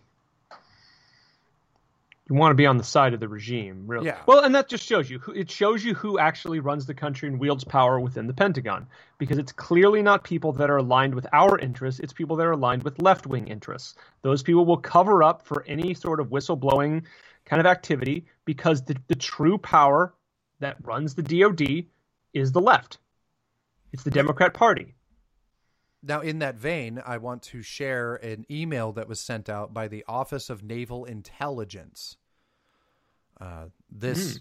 you 2.28 2.36
want 2.36 2.52
to 2.52 2.56
be 2.56 2.66
on 2.66 2.78
the 2.78 2.84
side 2.84 3.14
of 3.14 3.20
the 3.20 3.28
regime, 3.28 3.84
really. 3.86 4.08
Yeah. 4.08 4.18
Well, 4.26 4.44
and 4.44 4.56
that 4.56 4.68
just 4.68 4.84
shows 4.84 5.10
you 5.10 5.20
who 5.20 5.32
it 5.34 5.50
shows 5.52 5.86
you 5.86 5.94
who 5.94 6.18
actually 6.18 6.60
runs 6.60 6.86
the 6.86 6.94
country 6.94 7.30
and 7.30 7.40
wields 7.40 7.64
power 7.64 8.00
within 8.00 8.26
the 8.26 8.34
Pentagon, 8.34 8.88
because 9.20 9.38
it's 9.38 9.52
clearly 9.52 10.02
not 10.02 10.24
people 10.24 10.52
that 10.54 10.70
are 10.70 10.78
aligned 10.78 11.14
with 11.14 11.28
our 11.34 11.60
interests; 11.60 12.00
it's 12.00 12.14
people 12.14 12.36
that 12.38 12.48
are 12.48 12.52
aligned 12.52 12.84
with 12.84 13.02
left-wing 13.02 13.48
interests. 13.48 13.96
Those 14.24 14.42
people 14.42 14.66
will 14.66 14.78
cover 14.78 15.22
up 15.22 15.46
for 15.46 15.64
any 15.68 15.94
sort 15.94 16.20
of 16.20 16.30
whistleblowing 16.30 17.04
kind 17.46 17.60
of 17.60 17.68
activity 17.68 18.26
because 18.46 18.82
the, 18.82 18.98
the 19.08 19.16
true 19.16 19.60
power 19.60 20.14
that 20.60 20.78
runs 20.84 21.14
the 21.14 21.22
DoD 21.22 21.86
is 22.34 22.52
the 22.52 22.62
left. 22.62 22.98
It's 23.94 24.04
the 24.04 24.10
Democrat 24.10 24.56
Party. 24.56 24.95
Now, 26.08 26.22
in 26.22 26.40
that 26.40 26.56
vein, 26.56 27.02
I 27.04 27.18
want 27.18 27.42
to 27.44 27.62
share 27.62 28.16
an 28.16 28.46
email 28.50 28.92
that 28.94 29.08
was 29.08 29.20
sent 29.20 29.50
out 29.50 29.74
by 29.74 29.88
the 29.88 30.04
Office 30.08 30.50
of 30.50 30.64
Naval 30.64 31.06
Intelligence. 31.06 32.18
Uh, 33.40 33.66
this 33.90 34.40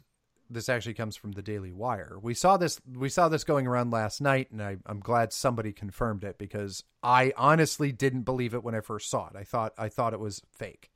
this 0.51 0.69
actually 0.69 0.95
comes 0.95 1.17
from 1.17 1.33
the 1.33 1.43
Daily 1.43 1.73
Wire. 1.73 2.19
We 2.21 2.35
saw 2.35 2.57
this 2.57 2.81
we 2.93 3.09
saw 3.09 3.29
this 3.29 3.45
going 3.45 3.67
around 3.67 3.91
last 3.91 4.21
night, 4.21 4.51
and 4.51 4.63
I, 4.63 4.77
I'm 4.87 5.01
glad 5.01 5.33
somebody 5.33 5.73
confirmed 5.73 6.23
it 6.23 6.39
because 6.39 6.85
I 7.03 7.33
honestly 7.37 7.93
didn't 7.93 8.23
believe 8.23 8.55
it 8.55 8.63
when 8.63 8.75
I 8.75 8.81
first 8.81 9.11
saw 9.11 9.29
it. 9.29 9.37
I 9.37 9.45
thought 9.45 9.73
I 9.79 9.89
thought 9.89 10.13
it 10.13 10.21
was 10.21 10.43
fake. 10.53 10.91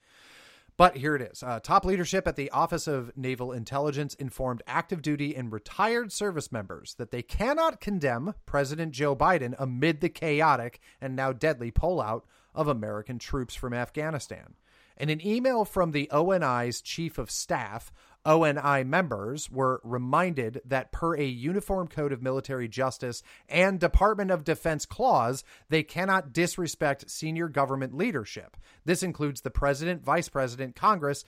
But 0.79 0.97
here 0.97 1.17
it 1.17 1.23
is. 1.23 1.43
Uh, 1.43 1.59
top 1.59 1.85
leadership 1.85 2.29
at 2.29 2.37
the 2.37 2.53
Office 2.53 2.87
of 2.87 3.11
Naval 3.17 3.51
Intelligence 3.51 4.15
informed 4.15 4.63
active 4.69 5.03
duty 5.03 5.35
and 5.35 5.53
retired 5.53 6.13
service 6.13 6.53
members 6.53 6.95
that 6.99 7.11
they 7.11 7.21
cannot 7.21 7.81
condemn 7.81 8.35
President 8.47 8.93
Joe 8.93 9.17
Biden 9.17 9.57
amid 9.59 10.01
the 10.01 10.09
chaotic 10.09 10.79
and 11.01 11.17
now 11.17 11.33
deadly 11.33 11.73
pullout 11.73 12.23
of 12.55 12.69
American 12.69 13.19
troops 13.19 13.57
from 13.57 13.75
Afghanistan. 13.75 14.55
In 14.97 15.11
an 15.11 15.25
email 15.27 15.65
from 15.65 15.91
the 15.91 16.09
ONI's 16.13 16.81
chief 16.81 17.19
of 17.19 17.29
staff, 17.29 17.93
ONI 18.27 18.85
members 18.85 19.51
were 19.51 19.81
reminded 19.85 20.61
that 20.65 20.93
per 20.93 21.16
a 21.16 21.24
Uniform 21.24 21.89
Code 21.89 22.12
of 22.12 22.23
Military 22.23 22.69
Justice 22.69 23.23
and 23.49 23.81
Department 23.81 24.31
of 24.31 24.45
Defense 24.45 24.85
clause, 24.86 25.45
they 25.69 25.82
cannot 25.82 26.32
disrespect 26.32 27.11
senior 27.11 27.49
government 27.49 27.97
leadership. 27.97 28.57
This 28.85 29.03
includes 29.03 29.40
the 29.40 29.51
president, 29.51 30.05
vice 30.05 30.28
president, 30.28 30.77
Congress, 30.77 31.24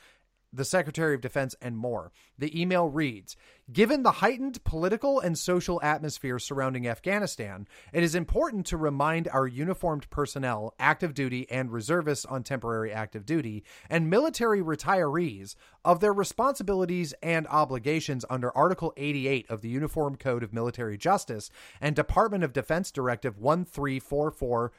the 0.52 0.64
Secretary 0.64 1.14
of 1.14 1.20
Defense, 1.20 1.54
and 1.60 1.76
more. 1.76 2.12
The 2.38 2.60
email 2.60 2.88
reads 2.88 3.36
Given 3.72 4.02
the 4.02 4.10
heightened 4.10 4.64
political 4.64 5.20
and 5.20 5.38
social 5.38 5.80
atmosphere 5.82 6.38
surrounding 6.38 6.88
Afghanistan, 6.88 7.68
it 7.92 8.02
is 8.02 8.14
important 8.16 8.66
to 8.66 8.76
remind 8.76 9.28
our 9.28 9.46
uniformed 9.46 10.10
personnel, 10.10 10.74
active 10.78 11.14
duty 11.14 11.48
and 11.50 11.70
reservists 11.70 12.24
on 12.24 12.42
temporary 12.42 12.92
active 12.92 13.24
duty, 13.24 13.62
and 13.88 14.10
military 14.10 14.60
retirees 14.60 15.54
of 15.84 16.00
their 16.00 16.12
responsibilities 16.12 17.14
and 17.22 17.46
obligations 17.46 18.24
under 18.28 18.56
Article 18.56 18.92
88 18.96 19.48
of 19.48 19.60
the 19.60 19.68
Uniform 19.68 20.16
Code 20.16 20.42
of 20.42 20.52
Military 20.52 20.98
Justice 20.98 21.50
and 21.80 21.94
Department 21.94 22.42
of 22.42 22.52
Defense 22.52 22.90
Directive 22.90 23.38
1344. 23.38 24.72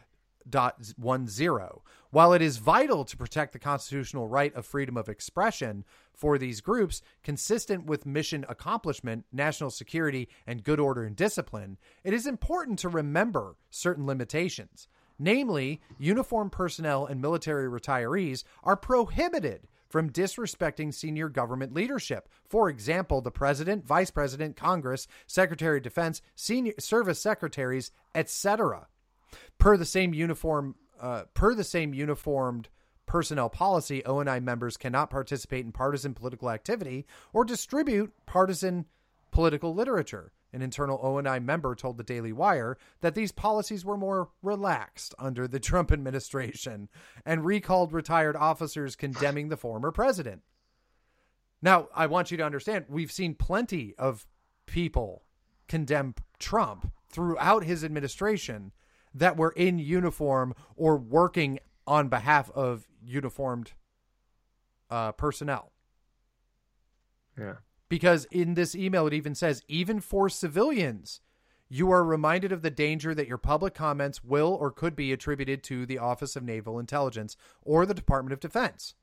Dot 0.50 0.94
one 0.98 1.28
zero. 1.28 1.84
While 2.10 2.34
it 2.34 2.42
is 2.42 2.58
vital 2.58 3.06
to 3.06 3.18
protect 3.18 3.54
the 3.54 3.60
constitutional 3.60 4.28
right 4.28 4.54
of 4.56 4.66
freedom 4.66 4.98
of 4.98 5.08
expression 5.08 5.86
for 6.14 6.38
these 6.38 6.62
groups, 6.62 7.02
consistent 7.24 7.86
with 7.86 8.06
mission 8.06 8.46
accomplishment, 8.50 9.26
national 9.32 9.70
security, 9.70 10.28
and 10.46 10.64
good 10.64 10.80
order 10.80 11.04
and 11.04 11.16
discipline, 11.16 11.78
it 12.04 12.14
is 12.14 12.28
important 12.28 12.80
to 12.80 12.90
remember 12.90 13.56
certain 13.70 14.06
limitations. 14.06 14.88
Namely, 15.20 15.82
uniformed 16.00 16.52
personnel 16.52 17.06
and 17.06 17.22
military 17.22 17.70
retirees 17.70 18.44
are 18.64 18.76
prohibited 18.76 19.68
from 19.88 20.10
disrespecting 20.10 20.94
senior 20.94 21.30
government 21.30 21.74
leadership. 21.74 22.28
For 22.48 22.70
example, 22.70 23.22
the 23.22 23.30
president, 23.30 23.86
vice 23.86 24.10
president, 24.10 24.56
Congress, 24.56 25.08
secretary 25.28 25.78
of 25.78 25.84
defense, 25.84 26.22
senior 26.36 26.74
service 26.80 27.22
secretaries, 27.22 27.92
etc 28.16 28.88
per 29.58 29.78
the 29.78 29.86
same 29.86 30.14
uniform 30.14 30.76
uh, 31.00 31.24
per 31.34 31.56
the 31.56 31.64
same 31.64 31.94
uniformed 31.94 32.70
personnel 33.06 33.50
policy 33.50 34.04
oni 34.06 34.40
members 34.40 34.78
cannot 34.78 35.10
participate 35.10 35.66
in 35.66 35.72
partisan 35.72 36.14
political 36.14 36.50
activity 36.50 37.06
or 37.34 37.44
distribute 37.44 38.14
partisan 38.26 38.86
political 39.32 39.74
literature 39.74 40.32
An 40.54 40.62
internal 40.62 41.00
ONI 41.02 41.40
member 41.40 41.76
told 41.76 41.98
the 41.98 42.04
Daily 42.04 42.34
Wire 42.34 42.78
that 43.00 43.16
these 43.16 43.32
policies 43.32 43.86
were 43.86 43.98
more 43.98 44.30
relaxed 44.42 45.16
under 45.18 45.48
the 45.48 45.60
Trump 45.70 45.92
administration 45.92 46.90
and 47.26 47.46
recalled 47.46 47.94
retired 47.94 48.36
officers 48.36 48.98
condemning 48.98 49.48
the 49.48 49.58
former 49.58 49.92
president. 49.92 50.42
Now, 51.62 51.88
I 51.96 52.08
want 52.08 52.32
you 52.32 52.38
to 52.38 52.46
understand 52.46 52.86
we've 52.90 53.12
seen 53.12 53.36
plenty 53.36 53.94
of 53.98 54.26
people 54.66 55.24
condemn 55.68 56.16
Trump 56.40 56.92
throughout 57.10 57.64
his 57.64 57.84
administration 57.84 58.72
that 59.14 59.38
were 59.38 59.52
in 59.52 59.80
uniform 59.80 60.54
or 60.76 60.98
working 60.98 61.60
on 61.86 62.08
behalf 62.08 62.50
of 62.52 62.88
uniformed 63.04 63.74
uh, 64.90 65.12
personnel. 65.14 65.72
Yeah. 67.38 67.56
Because 67.90 68.26
in 68.32 68.54
this 68.54 68.76
email, 68.76 69.08
it 69.08 69.14
even 69.14 69.36
says, 69.36 69.64
even 69.68 70.00
for 70.00 70.30
civilians, 70.30 71.20
you 71.68 71.92
are 71.92 72.04
reminded 72.04 72.52
of 72.52 72.62
the 72.62 72.70
danger 72.70 73.14
that 73.16 73.28
your 73.28 73.38
public 73.38 73.74
comments 73.74 74.24
will 74.24 74.54
or 74.60 74.72
could 74.72 74.96
be 74.96 75.12
attributed 75.12 75.64
to 75.64 75.86
the 75.86 75.98
Office 75.98 76.36
of 76.36 76.44
Naval 76.44 76.80
Intelligence 76.80 77.36
or 77.62 77.86
the 77.86 77.94
Department 77.94 78.34
of 78.34 78.40
Defense. 78.40 78.94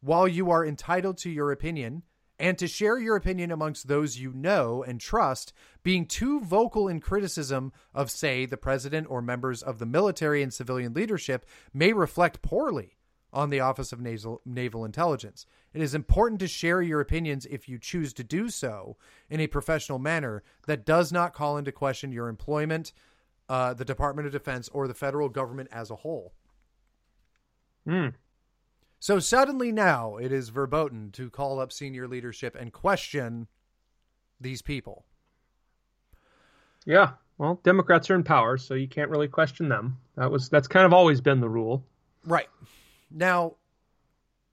While 0.00 0.28
you 0.28 0.50
are 0.50 0.64
entitled 0.64 1.18
to 1.18 1.30
your 1.30 1.50
opinion 1.50 2.02
and 2.38 2.58
to 2.58 2.66
share 2.66 2.98
your 2.98 3.16
opinion 3.16 3.50
amongst 3.50 3.88
those 3.88 4.18
you 4.18 4.32
know 4.32 4.82
and 4.82 5.00
trust, 5.00 5.52
being 5.82 6.06
too 6.06 6.40
vocal 6.40 6.88
in 6.88 7.00
criticism 7.00 7.72
of, 7.94 8.10
say, 8.10 8.46
the 8.46 8.56
president 8.56 9.06
or 9.08 9.22
members 9.22 9.62
of 9.62 9.78
the 9.78 9.86
military 9.86 10.42
and 10.42 10.52
civilian 10.52 10.92
leadership 10.92 11.46
may 11.72 11.92
reflect 11.92 12.42
poorly 12.42 12.96
on 13.32 13.50
the 13.50 13.60
Office 13.60 13.92
of 13.92 14.00
Naval, 14.00 14.84
Intelligence. 14.84 15.46
It 15.74 15.82
is 15.82 15.94
important 15.94 16.40
to 16.40 16.48
share 16.48 16.80
your 16.80 17.00
opinions 17.00 17.46
if 17.46 17.68
you 17.68 17.78
choose 17.78 18.12
to 18.14 18.24
do 18.24 18.48
so 18.48 18.96
in 19.28 19.40
a 19.40 19.46
professional 19.46 19.98
manner 19.98 20.42
that 20.66 20.86
does 20.86 21.12
not 21.12 21.34
call 21.34 21.58
into 21.58 21.72
question 21.72 22.12
your 22.12 22.28
employment, 22.28 22.92
uh, 23.48 23.74
the 23.74 23.84
Department 23.84 24.26
of 24.26 24.32
Defense, 24.32 24.68
or 24.70 24.88
the 24.88 24.94
federal 24.94 25.28
government 25.28 25.68
as 25.70 25.90
a 25.90 25.96
whole. 25.96 26.32
Hmm. 27.86 28.08
So 28.98 29.18
suddenly 29.18 29.72
now 29.72 30.16
it 30.16 30.32
is 30.32 30.48
verboten 30.48 31.10
to 31.12 31.30
call 31.30 31.60
up 31.60 31.72
senior 31.72 32.08
leadership 32.08 32.56
and 32.58 32.72
question 32.72 33.46
these 34.40 34.62
people. 34.62 35.04
Yeah. 36.84 37.12
Well, 37.38 37.60
Democrats 37.62 38.08
are 38.08 38.14
in 38.14 38.22
power, 38.22 38.56
so 38.56 38.74
you 38.74 38.88
can't 38.88 39.10
really 39.10 39.28
question 39.28 39.68
them. 39.68 39.98
That 40.16 40.30
was 40.30 40.48
that's 40.48 40.68
kind 40.68 40.86
of 40.86 40.92
always 40.92 41.20
been 41.20 41.40
the 41.40 41.48
rule. 41.48 41.84
Right. 42.24 42.48
Now, 43.10 43.56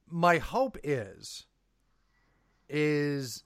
my 0.09 0.37
hope 0.37 0.77
is 0.83 1.45
is 2.67 3.43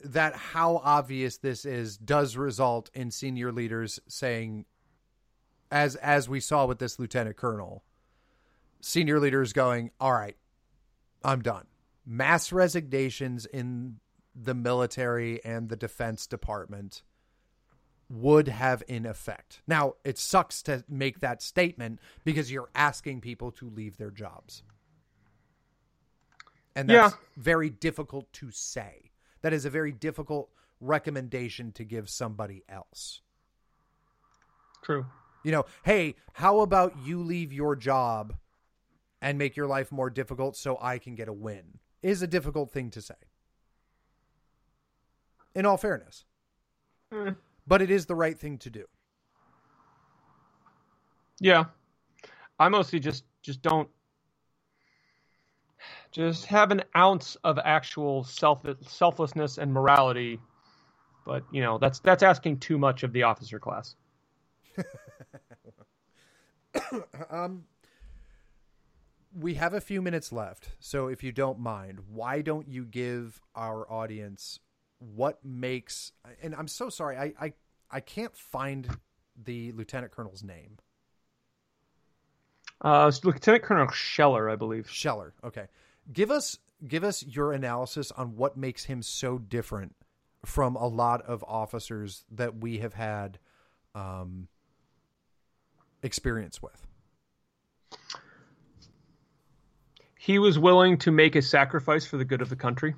that 0.00 0.34
how 0.34 0.76
obvious 0.84 1.38
this 1.38 1.64
is 1.64 1.96
does 1.96 2.36
result 2.36 2.90
in 2.94 3.10
senior 3.10 3.52
leaders 3.52 3.98
saying 4.06 4.64
as 5.70 5.96
as 5.96 6.28
we 6.28 6.40
saw 6.40 6.66
with 6.66 6.78
this 6.78 6.98
lieutenant 6.98 7.36
colonel 7.36 7.82
senior 8.80 9.18
leaders 9.18 9.52
going 9.52 9.90
all 10.00 10.12
right 10.12 10.36
i'm 11.24 11.40
done 11.40 11.66
mass 12.06 12.52
resignations 12.52 13.44
in 13.46 13.96
the 14.34 14.54
military 14.54 15.44
and 15.44 15.68
the 15.68 15.76
defense 15.76 16.26
department 16.26 17.02
would 18.10 18.48
have 18.48 18.82
in 18.88 19.04
effect. 19.04 19.60
Now, 19.66 19.94
it 20.02 20.16
sucks 20.16 20.62
to 20.62 20.82
make 20.88 21.20
that 21.20 21.42
statement 21.42 22.00
because 22.24 22.50
you're 22.50 22.70
asking 22.74 23.20
people 23.20 23.50
to 23.52 23.68
leave 23.68 23.98
their 23.98 24.10
jobs. 24.10 24.62
And 26.74 26.88
that's 26.88 27.12
Yeah. 27.12 27.18
very 27.36 27.68
difficult 27.68 28.32
to 28.34 28.50
say. 28.50 29.10
That 29.42 29.52
is 29.52 29.64
a 29.66 29.70
very 29.70 29.92
difficult 29.92 30.50
recommendation 30.80 31.72
to 31.72 31.84
give 31.84 32.08
somebody 32.08 32.64
else. 32.68 33.20
True. 34.82 35.04
You 35.44 35.52
know, 35.52 35.66
hey, 35.82 36.14
how 36.32 36.60
about 36.60 36.96
you 36.98 37.22
leave 37.22 37.52
your 37.52 37.76
job 37.76 38.38
and 39.20 39.38
make 39.38 39.56
your 39.56 39.66
life 39.66 39.90
more 39.90 40.10
difficult 40.10 40.56
so 40.56 40.78
I 40.80 40.98
can 40.98 41.14
get 41.14 41.28
a 41.28 41.32
win? 41.32 41.78
Is 42.02 42.22
a 42.22 42.26
difficult 42.26 42.70
thing 42.70 42.90
to 42.90 43.02
say. 43.02 43.14
In 45.54 45.66
all 45.66 45.76
fairness. 45.76 46.24
Hmm. 47.12 47.30
But 47.66 47.82
it 47.82 47.90
is 47.90 48.06
the 48.06 48.14
right 48.14 48.38
thing 48.38 48.58
to 48.58 48.70
do. 48.70 48.84
Yeah. 51.40 51.64
I 52.58 52.68
mostly 52.68 53.00
just 53.00 53.24
just 53.42 53.62
don't 53.62 53.88
just 56.10 56.46
have 56.46 56.70
an 56.70 56.82
ounce 56.96 57.36
of 57.44 57.58
actual 57.64 58.24
self 58.24 58.64
selflessness 58.86 59.58
and 59.58 59.72
morality. 59.72 60.40
But 61.24 61.44
you 61.52 61.62
know 61.62 61.78
that's 61.78 62.00
that's 62.00 62.22
asking 62.22 62.58
too 62.58 62.78
much 62.78 63.02
of 63.02 63.12
the 63.12 63.22
officer 63.22 63.58
class. 63.58 63.94
um, 67.30 67.64
we 69.38 69.54
have 69.54 69.74
a 69.74 69.80
few 69.80 70.02
minutes 70.02 70.32
left, 70.32 70.70
so 70.80 71.08
if 71.08 71.22
you 71.22 71.32
don't 71.32 71.58
mind, 71.58 72.00
why 72.10 72.40
don't 72.40 72.68
you 72.68 72.84
give 72.84 73.40
our 73.54 73.90
audience 73.90 74.58
what 74.98 75.44
makes? 75.44 76.12
And 76.42 76.54
I'm 76.54 76.68
so 76.68 76.88
sorry, 76.88 77.16
I 77.16 77.32
I, 77.40 77.52
I 77.90 78.00
can't 78.00 78.36
find 78.36 78.88
the 79.44 79.72
lieutenant 79.72 80.12
colonel's 80.12 80.42
name. 80.42 80.78
Uh, 82.80 83.10
Lieutenant 83.24 83.64
Colonel 83.64 83.88
Scheller, 83.88 84.48
I 84.48 84.56
believe. 84.56 84.88
Scheller. 84.90 85.34
Okay, 85.42 85.66
give 86.12 86.30
us 86.30 86.58
give 86.86 87.04
us 87.04 87.24
your 87.24 87.52
analysis 87.52 88.12
on 88.12 88.36
what 88.36 88.56
makes 88.56 88.84
him 88.84 89.02
so 89.02 89.38
different 89.38 89.94
from 90.44 90.76
a 90.76 90.86
lot 90.86 91.22
of 91.22 91.44
officers 91.46 92.24
that 92.30 92.56
we 92.58 92.78
have 92.78 92.94
had 92.94 93.38
um, 93.94 94.48
experience 96.02 96.62
with. 96.62 96.86
He 100.18 100.38
was 100.38 100.58
willing 100.58 100.98
to 100.98 101.12
make 101.12 101.36
a 101.36 101.42
sacrifice 101.42 102.04
for 102.04 102.16
the 102.16 102.24
good 102.24 102.42
of 102.42 102.48
the 102.48 102.56
country. 102.56 102.94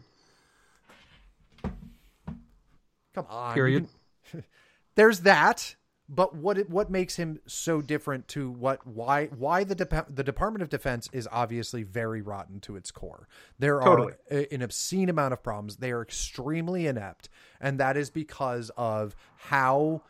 Come 3.15 3.27
on. 3.29 3.55
Period. 3.55 3.89
There's 4.95 5.21
that, 5.21 5.77
but 6.09 6.35
what 6.35 6.57
it, 6.59 6.71
what 6.71 6.91
makes 6.91 7.17
him 7.17 7.39
so 7.47 7.83
different 7.83 8.27
to 8.29 8.51
what 8.51 8.87
why 8.87 9.27
why 9.27 9.65
the 9.65 9.75
Dep- 9.75 10.15
the 10.15 10.25
Department 10.25 10.63
of 10.63 10.71
Defense 10.71 11.09
is 11.13 11.29
obviously 11.31 11.83
very 11.83 12.23
rotten 12.23 12.61
to 12.61 12.77
its 12.77 12.91
core. 12.91 13.29
There 13.59 13.81
Totally. 13.81 14.13
are 14.13 14.39
a- 14.39 14.55
an 14.55 14.63
obscene 14.63 15.09
amount 15.09 15.33
of 15.35 15.43
problems. 15.43 15.77
They 15.77 15.91
are 15.93 16.03
extremely 16.03 16.87
inept, 16.87 17.29
and 17.61 17.79
that 17.79 17.97
is 17.97 18.11
because 18.11 18.71
of 18.77 19.15
how 19.37 20.03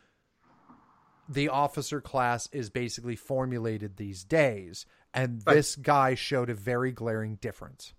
the 1.28 1.48
officer 1.48 2.00
class 2.00 2.48
is 2.52 2.70
basically 2.70 3.16
formulated 3.16 3.96
these 3.96 4.24
days. 4.24 4.86
And 5.12 5.42
Right. 5.46 5.54
this 5.54 5.76
guy 5.76 6.14
showed 6.14 6.50
a 6.50 6.54
very 6.54 6.92
glaring 6.92 7.36
difference. 7.36 7.94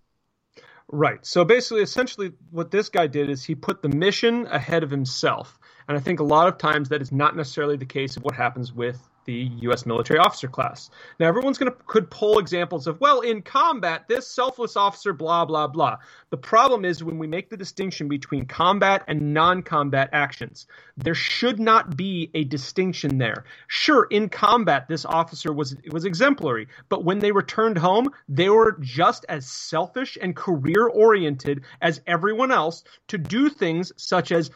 Right. 0.88 1.26
So 1.26 1.46
basically, 1.46 1.84
essentially, 1.84 2.34
what 2.50 2.72
this 2.72 2.90
guy 2.90 3.08
did 3.08 3.30
is 3.30 3.44
he 3.44 3.56
put 3.56 3.82
the 3.82 3.90
mission 3.90 4.46
ahead 4.48 4.84
of 4.84 4.92
himself. 4.92 5.58
And 5.88 5.98
I 5.98 6.02
think 6.02 6.20
a 6.20 6.24
lot 6.24 6.48
of 6.48 6.58
times 6.58 6.90
that 6.90 7.02
is 7.02 7.12
not 7.12 7.36
necessarily 7.36 7.78
the 7.78 7.86
case 7.86 8.18
of 8.18 8.24
what 8.24 8.36
happens 8.36 8.74
with 8.74 9.00
the 9.26 9.52
U.S. 9.62 9.86
military 9.86 10.20
officer 10.20 10.48
class. 10.48 10.90
Now, 11.20 11.28
everyone's 11.28 11.58
going 11.58 11.72
to 11.72 11.78
could 11.86 12.10
pull 12.10 12.40
examples 12.40 12.88
of, 12.88 13.00
well, 13.00 13.22
in 13.22 13.42
combat, 13.42 14.08
this 14.08 14.28
selfless 14.28 14.76
officer, 14.76 15.14
blah 15.14 15.46
blah 15.46 15.68
blah. 15.68 15.98
The 16.30 16.38
problem 16.38 16.86
is 16.86 17.04
when 17.04 17.18
we 17.18 17.28
make 17.28 17.50
the 17.50 17.58
distinction 17.58 18.08
between 18.08 18.46
combat 18.46 19.04
and 19.08 19.34
non-combat 19.34 20.10
actions, 20.14 20.68
there 20.98 21.16
should 21.16 21.60
not 21.60 21.96
be 21.96 22.32
a 22.34 22.44
distinction 22.44 23.18
there. 23.18 23.46
Sure, 23.68 24.08
in 24.10 24.30
combat, 24.30 24.88
this 24.88 25.06
officer 25.06 25.54
was 25.54 25.76
was 25.92 26.06
exemplary, 26.06 26.68
but 26.90 27.04
when 27.04 27.20
they 27.20 27.32
returned 27.32 27.78
home, 27.78 28.10
they 28.28 28.50
were 28.50 28.78
just 28.80 29.26
as 29.30 29.48
selfish 29.48 30.18
and 30.22 30.36
career 30.36 30.88
oriented 30.88 31.62
as 31.82 32.02
everyone 32.08 32.52
else 32.52 32.84
to 33.08 33.18
do 33.18 33.50
things 33.50 33.92
such 33.98 34.32
as 34.32 34.52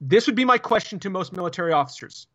this 0.00 0.26
would 0.26 0.36
be 0.36 0.44
my 0.44 0.58
question 0.58 0.98
to 1.00 1.10
most 1.10 1.32
military 1.32 1.72
officers. 1.72 2.26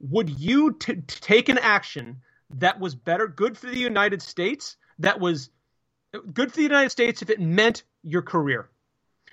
Would 0.00 0.30
you 0.30 0.72
t- 0.72 0.96
take 1.06 1.48
an 1.48 1.58
action 1.58 2.22
that 2.54 2.80
was 2.80 2.94
better, 2.94 3.26
good 3.26 3.58
for 3.58 3.66
the 3.66 3.78
United 3.78 4.22
States, 4.22 4.76
that 5.00 5.20
was 5.20 5.50
good 6.32 6.50
for 6.50 6.56
the 6.56 6.62
United 6.62 6.90
States 6.90 7.22
if 7.22 7.30
it 7.30 7.40
meant 7.40 7.82
your 8.02 8.22
career? 8.22 8.68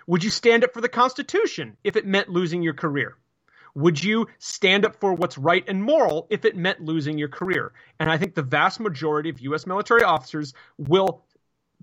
Would 0.07 0.23
you 0.23 0.29
stand 0.29 0.63
up 0.63 0.73
for 0.73 0.81
the 0.81 0.89
Constitution 0.89 1.77
if 1.83 1.95
it 1.95 2.05
meant 2.05 2.29
losing 2.29 2.61
your 2.61 2.73
career? 2.73 3.17
Would 3.75 4.03
you 4.03 4.27
stand 4.39 4.85
up 4.85 4.95
for 4.99 5.13
what's 5.13 5.37
right 5.37 5.63
and 5.67 5.83
moral 5.83 6.27
if 6.29 6.45
it 6.45 6.55
meant 6.55 6.81
losing 6.81 7.17
your 7.17 7.27
career? 7.27 7.73
And 7.99 8.09
I 8.09 8.17
think 8.17 8.33
the 8.33 8.41
vast 8.41 8.79
majority 8.79 9.29
of 9.29 9.41
U.S. 9.41 9.67
military 9.67 10.03
officers 10.03 10.53
will 10.77 11.25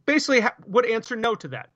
basically 0.06 0.40
ha- 0.40 0.54
would 0.66 0.86
answer 0.86 1.16
no 1.16 1.34
to 1.34 1.48
that 1.48 1.70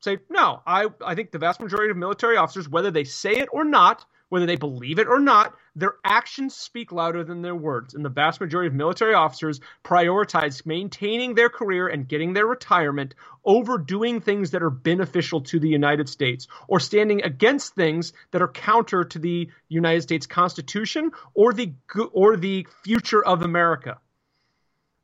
say 0.00 0.18
no 0.30 0.62
I, 0.66 0.86
I 1.04 1.14
think 1.14 1.30
the 1.30 1.38
vast 1.38 1.60
majority 1.60 1.90
of 1.90 1.96
military 1.96 2.36
officers 2.36 2.68
whether 2.68 2.90
they 2.90 3.04
say 3.04 3.36
it 3.36 3.48
or 3.52 3.64
not 3.64 4.04
whether 4.28 4.46
they 4.46 4.56
believe 4.56 4.98
it 4.98 5.06
or 5.06 5.20
not, 5.20 5.54
their 5.74 5.94
actions 6.04 6.54
speak 6.54 6.90
louder 6.90 7.22
than 7.22 7.42
their 7.42 7.54
words. 7.54 7.94
And 7.94 8.04
the 8.04 8.08
vast 8.08 8.40
majority 8.40 8.68
of 8.68 8.74
military 8.74 9.14
officers 9.14 9.60
prioritize 9.84 10.66
maintaining 10.66 11.34
their 11.34 11.48
career 11.48 11.86
and 11.86 12.08
getting 12.08 12.32
their 12.32 12.46
retirement 12.46 13.14
over 13.44 13.78
doing 13.78 14.20
things 14.20 14.50
that 14.50 14.62
are 14.62 14.70
beneficial 14.70 15.42
to 15.42 15.60
the 15.60 15.68
United 15.68 16.08
States 16.08 16.48
or 16.66 16.80
standing 16.80 17.22
against 17.22 17.74
things 17.74 18.12
that 18.32 18.42
are 18.42 18.48
counter 18.48 19.04
to 19.04 19.18
the 19.18 19.48
United 19.68 20.02
States 20.02 20.26
Constitution 20.26 21.12
or 21.34 21.52
the 21.52 21.72
or 22.12 22.36
the 22.36 22.66
future 22.82 23.24
of 23.24 23.42
America. 23.42 23.98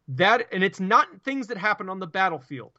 That 0.08 0.48
and 0.52 0.64
it's 0.64 0.80
not 0.80 1.06
things 1.22 1.46
that 1.48 1.58
happen 1.58 1.88
on 1.88 2.00
the 2.00 2.06
battlefield. 2.06 2.72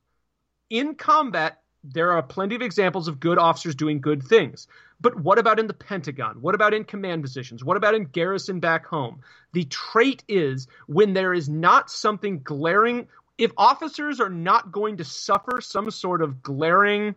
In 0.70 0.96
combat, 0.96 1.60
there 1.84 2.12
are 2.14 2.24
plenty 2.24 2.56
of 2.56 2.62
examples 2.62 3.08
of 3.08 3.20
good 3.20 3.38
officers 3.38 3.76
doing 3.76 4.02
good 4.02 4.24
things. 4.24 4.68
But 5.04 5.20
what 5.20 5.38
about 5.38 5.60
in 5.60 5.68
the 5.68 5.74
Pentagon? 5.74 6.38
What 6.40 6.56
about 6.56 6.74
in 6.74 6.86
command 6.86 7.22
positions? 7.22 7.62
What 7.62 7.76
about 7.76 7.94
in 7.94 8.06
garrison 8.06 8.62
back 8.62 8.86
home? 8.86 9.20
The 9.52 9.66
trait 9.66 10.24
is 10.30 10.68
when 10.88 11.14
there 11.14 11.34
is 11.34 11.50
not 11.50 11.92
something 11.92 12.40
glaring, 12.42 13.10
if 13.38 13.52
officers 13.58 14.22
are 14.22 14.30
not 14.30 14.72
going 14.72 14.98
to 14.98 15.04
suffer 15.04 15.60
some 15.60 15.92
sort 15.92 16.22
of 16.22 16.42
glaring 16.42 17.16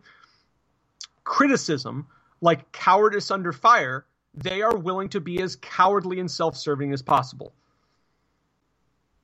criticism 1.23 2.07
like 2.41 2.73
cowardice 2.73 3.31
under 3.31 3.53
fire, 3.53 4.05
they 4.33 4.61
are 4.61 4.75
willing 4.75 5.07
to 5.09 5.21
be 5.21 5.41
as 5.41 5.55
cowardly 5.55 6.19
and 6.19 6.29
self 6.29 6.57
serving 6.57 6.91
as 6.91 7.01
possible. 7.01 7.53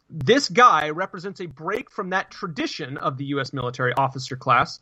This 0.09 0.47
guy 0.47 0.89
represents 0.91 1.41
a 1.41 1.47
break 1.47 1.91
from 1.91 2.11
that 2.11 2.31
tradition 2.31 2.97
of 2.97 3.17
the 3.17 3.25
U.S. 3.25 3.51
military 3.51 3.93
officer 3.95 4.37
class 4.37 4.79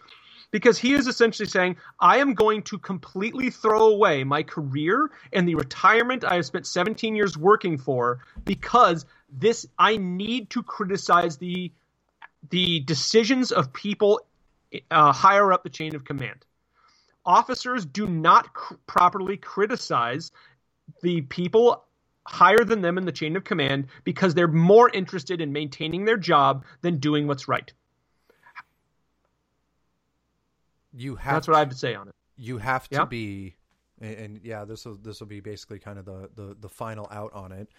because 0.50 0.78
he 0.78 0.94
is 0.94 1.08
essentially 1.08 1.48
saying, 1.48 1.78
I 2.00 2.18
am 2.18 2.34
going 2.34 2.64
to 2.64 2.80
completely 2.80 3.50
throw 3.50 3.88
away 3.88 4.24
my 4.24 4.44
career 4.44 5.12
and 5.32 5.48
the 5.48 5.56
retirement 5.56 6.24
I 6.24 6.36
have 6.36 6.46
spent 6.46 6.66
17 6.66 7.16
years 7.16 7.38
working 7.38 7.78
for 7.78 8.20
because 8.44 9.06
this 9.30 9.68
I 9.78 9.98
need 9.98 10.50
to 10.52 10.64
criticize 10.64 11.38
the 11.38 11.72
the 12.50 12.80
decisions 12.82 13.52
of 13.52 13.72
people 13.72 14.22
uh, 14.90 15.12
higher 15.12 15.54
up 15.54 15.64
the 15.64 15.70
chain 15.70 15.96
of 15.96 16.06
command. 16.06 16.46
Officers 17.24 17.86
do 17.86 18.08
not 18.08 18.54
cr- 18.54 18.74
properly 18.88 19.38
criticize 19.38 20.32
the 21.04 21.22
people 21.22 21.86
higher 22.26 22.64
than 22.64 22.82
them 22.82 22.98
in 22.98 23.06
the 23.06 23.12
chain 23.12 23.36
of 23.36 23.44
command 23.44 23.88
because 24.04 24.34
they're 24.34 24.48
more 24.48 24.90
interested 24.90 25.42
in 25.42 25.52
maintaining 25.52 26.06
their 26.06 26.18
job 26.18 26.66
than 26.82 26.98
doing 26.98 27.28
what's 27.28 27.48
right. 27.48 27.74
You 30.94 31.16
have 31.16 31.36
That's 31.36 31.48
what 31.48 31.56
I 31.56 31.60
have 31.60 31.70
to 31.70 31.76
say 31.78 31.96
on 31.96 32.08
it. 32.08 32.16
You 32.38 32.58
have 32.58 32.88
to 32.90 32.96
Yeah. 32.98 33.06
be 33.06 33.56
and, 34.02 34.16
and 34.16 34.40
yeah, 34.44 34.66
this 34.66 34.86
will 34.86 34.96
this 34.96 35.20
will 35.20 35.28
be 35.28 35.40
basically 35.40 35.80
kind 35.80 36.00
of 36.00 36.06
the, 36.06 36.30
the 36.36 36.56
the 36.60 36.70
final 36.70 37.08
out 37.12 37.34
on 37.34 37.52
it. 37.52 37.70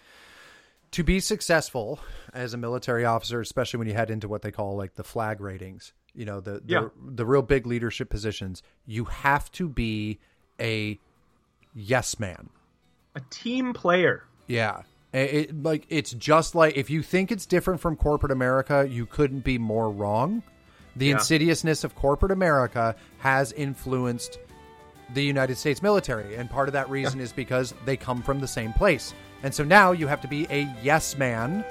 To 0.92 1.02
be 1.02 1.20
successful 1.20 2.00
as 2.34 2.52
a 2.52 2.58
military 2.58 3.04
officer, 3.04 3.40
especially 3.40 3.78
when 3.78 3.88
you 3.88 3.94
head 3.94 4.10
into 4.10 4.28
what 4.28 4.42
they 4.42 4.50
call 4.52 4.76
like 4.76 4.94
the 4.94 5.04
flag 5.04 5.40
ratings, 5.40 5.92
you 6.14 6.24
know, 6.24 6.40
the 6.40 6.52
the, 6.54 6.62
Yeah. 6.66 6.88
the 7.04 7.26
real 7.26 7.42
big 7.42 7.66
leadership 7.66 8.08
positions, 8.10 8.62
you 8.86 9.04
have 9.06 9.50
to 9.52 9.68
be 9.68 10.18
a 10.60 10.98
yes 11.74 12.18
man. 12.20 12.50
A 13.14 13.20
team 13.30 13.72
player. 13.72 14.24
Yeah. 14.46 14.82
It- 15.12 15.62
like 15.62 15.86
it's 15.90 16.12
just 16.12 16.54
like 16.54 16.76
if 16.76 16.88
you 16.88 17.02
think 17.02 17.30
it's 17.32 17.46
different 17.46 17.80
from 17.80 17.96
corporate 17.96 18.32
America, 18.32 18.86
you 18.88 19.06
couldn't 19.06 19.40
be 19.44 19.58
more 19.58 19.90
wrong. 19.90 20.42
The 20.96 21.06
Yeah. 21.06 21.14
insidiousness 21.14 21.84
of 21.84 21.94
corporate 21.94 22.32
America 22.32 22.94
has 23.18 23.52
influenced 23.52 24.38
the 25.14 25.22
United 25.22 25.56
States 25.56 25.82
military, 25.82 26.36
and 26.36 26.48
part 26.50 26.68
of 26.68 26.72
that 26.72 26.88
reason 26.88 27.20
is 27.20 27.32
because 27.32 27.74
they 27.84 27.96
come 27.96 28.22
from 28.22 28.40
the 28.40 28.48
same 28.48 28.72
place. 28.72 29.14
And 29.42 29.54
so 29.54 29.64
now 29.64 29.92
you 29.92 30.06
have 30.06 30.20
to 30.22 30.28
be 30.28 30.46
a 30.50 30.68
yes 30.82 31.16
man, 31.18 31.64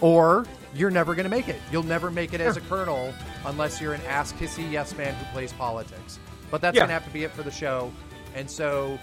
or 0.00 0.46
you're 0.74 0.90
never 0.90 1.14
going 1.14 1.24
to 1.24 1.30
make 1.30 1.48
it. 1.48 1.60
You'll 1.72 1.82
never 1.82 2.10
make 2.10 2.32
it 2.32 2.40
as 2.40 2.56
a 2.56 2.60
colonel 2.62 3.12
unless 3.44 3.80
you're 3.80 3.92
an 3.94 4.00
ass 4.08 4.32
kissy 4.32 4.70
yes 4.70 4.96
man 4.96 5.14
who 5.14 5.24
plays 5.32 5.52
politics. 5.52 6.18
But 6.50 6.60
that's 6.60 6.74
Yeah. 6.76 6.80
going 6.82 6.88
to 6.88 6.94
have 6.94 7.04
to 7.04 7.10
be 7.10 7.24
it 7.24 7.32
for 7.32 7.42
the 7.42 7.50
show. 7.50 7.92
And 8.34 8.48
so 8.50 8.98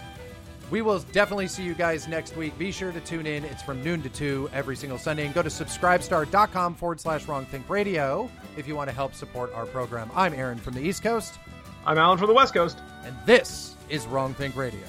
we 0.69 0.81
will 0.81 0.99
definitely 1.11 1.48
see 1.48 1.64
you 1.64 1.73
guys 1.73 2.07
next 2.07 2.35
week. 2.35 2.57
Be 2.57 2.72
sure 2.72 2.91
to 2.91 2.99
tune 2.99 3.26
in. 3.26 3.44
It's 3.45 3.61
from 3.61 3.84
noon 3.84 4.02
to 4.02 4.10
2 4.10 4.49
every 4.53 4.76
single 4.76 4.98
Sunday. 4.98 5.26
And 5.26 5.34
go 5.34 5.41
to 5.41 5.49
subscribestar.com 5.49 6.76
forward 6.76 6.99
slash 6.99 7.27
wrong 7.27 7.45
think 7.45 7.69
radio 7.69 8.30
if 8.57 8.68
you 8.68 8.76
want 8.76 8.89
to 8.89 8.95
help 8.95 9.14
support 9.14 9.53
our 9.53 9.65
program. 9.65 10.11
I'm 10.15 10.34
Aaron 10.34 10.57
from 10.57 10.73
the 10.73 10.81
East 10.81 11.03
Coast. 11.03 11.35
I'm 11.85 11.98
Alan 11.98 12.18
from 12.18 12.27
the 12.27 12.34
West 12.34 12.53
Coast. 12.53 12.80
And 13.06 13.15
this 13.26 13.76
is 13.89 14.06
Wrong 14.07 14.34
Think 14.34 14.56
Radio. 14.56 14.81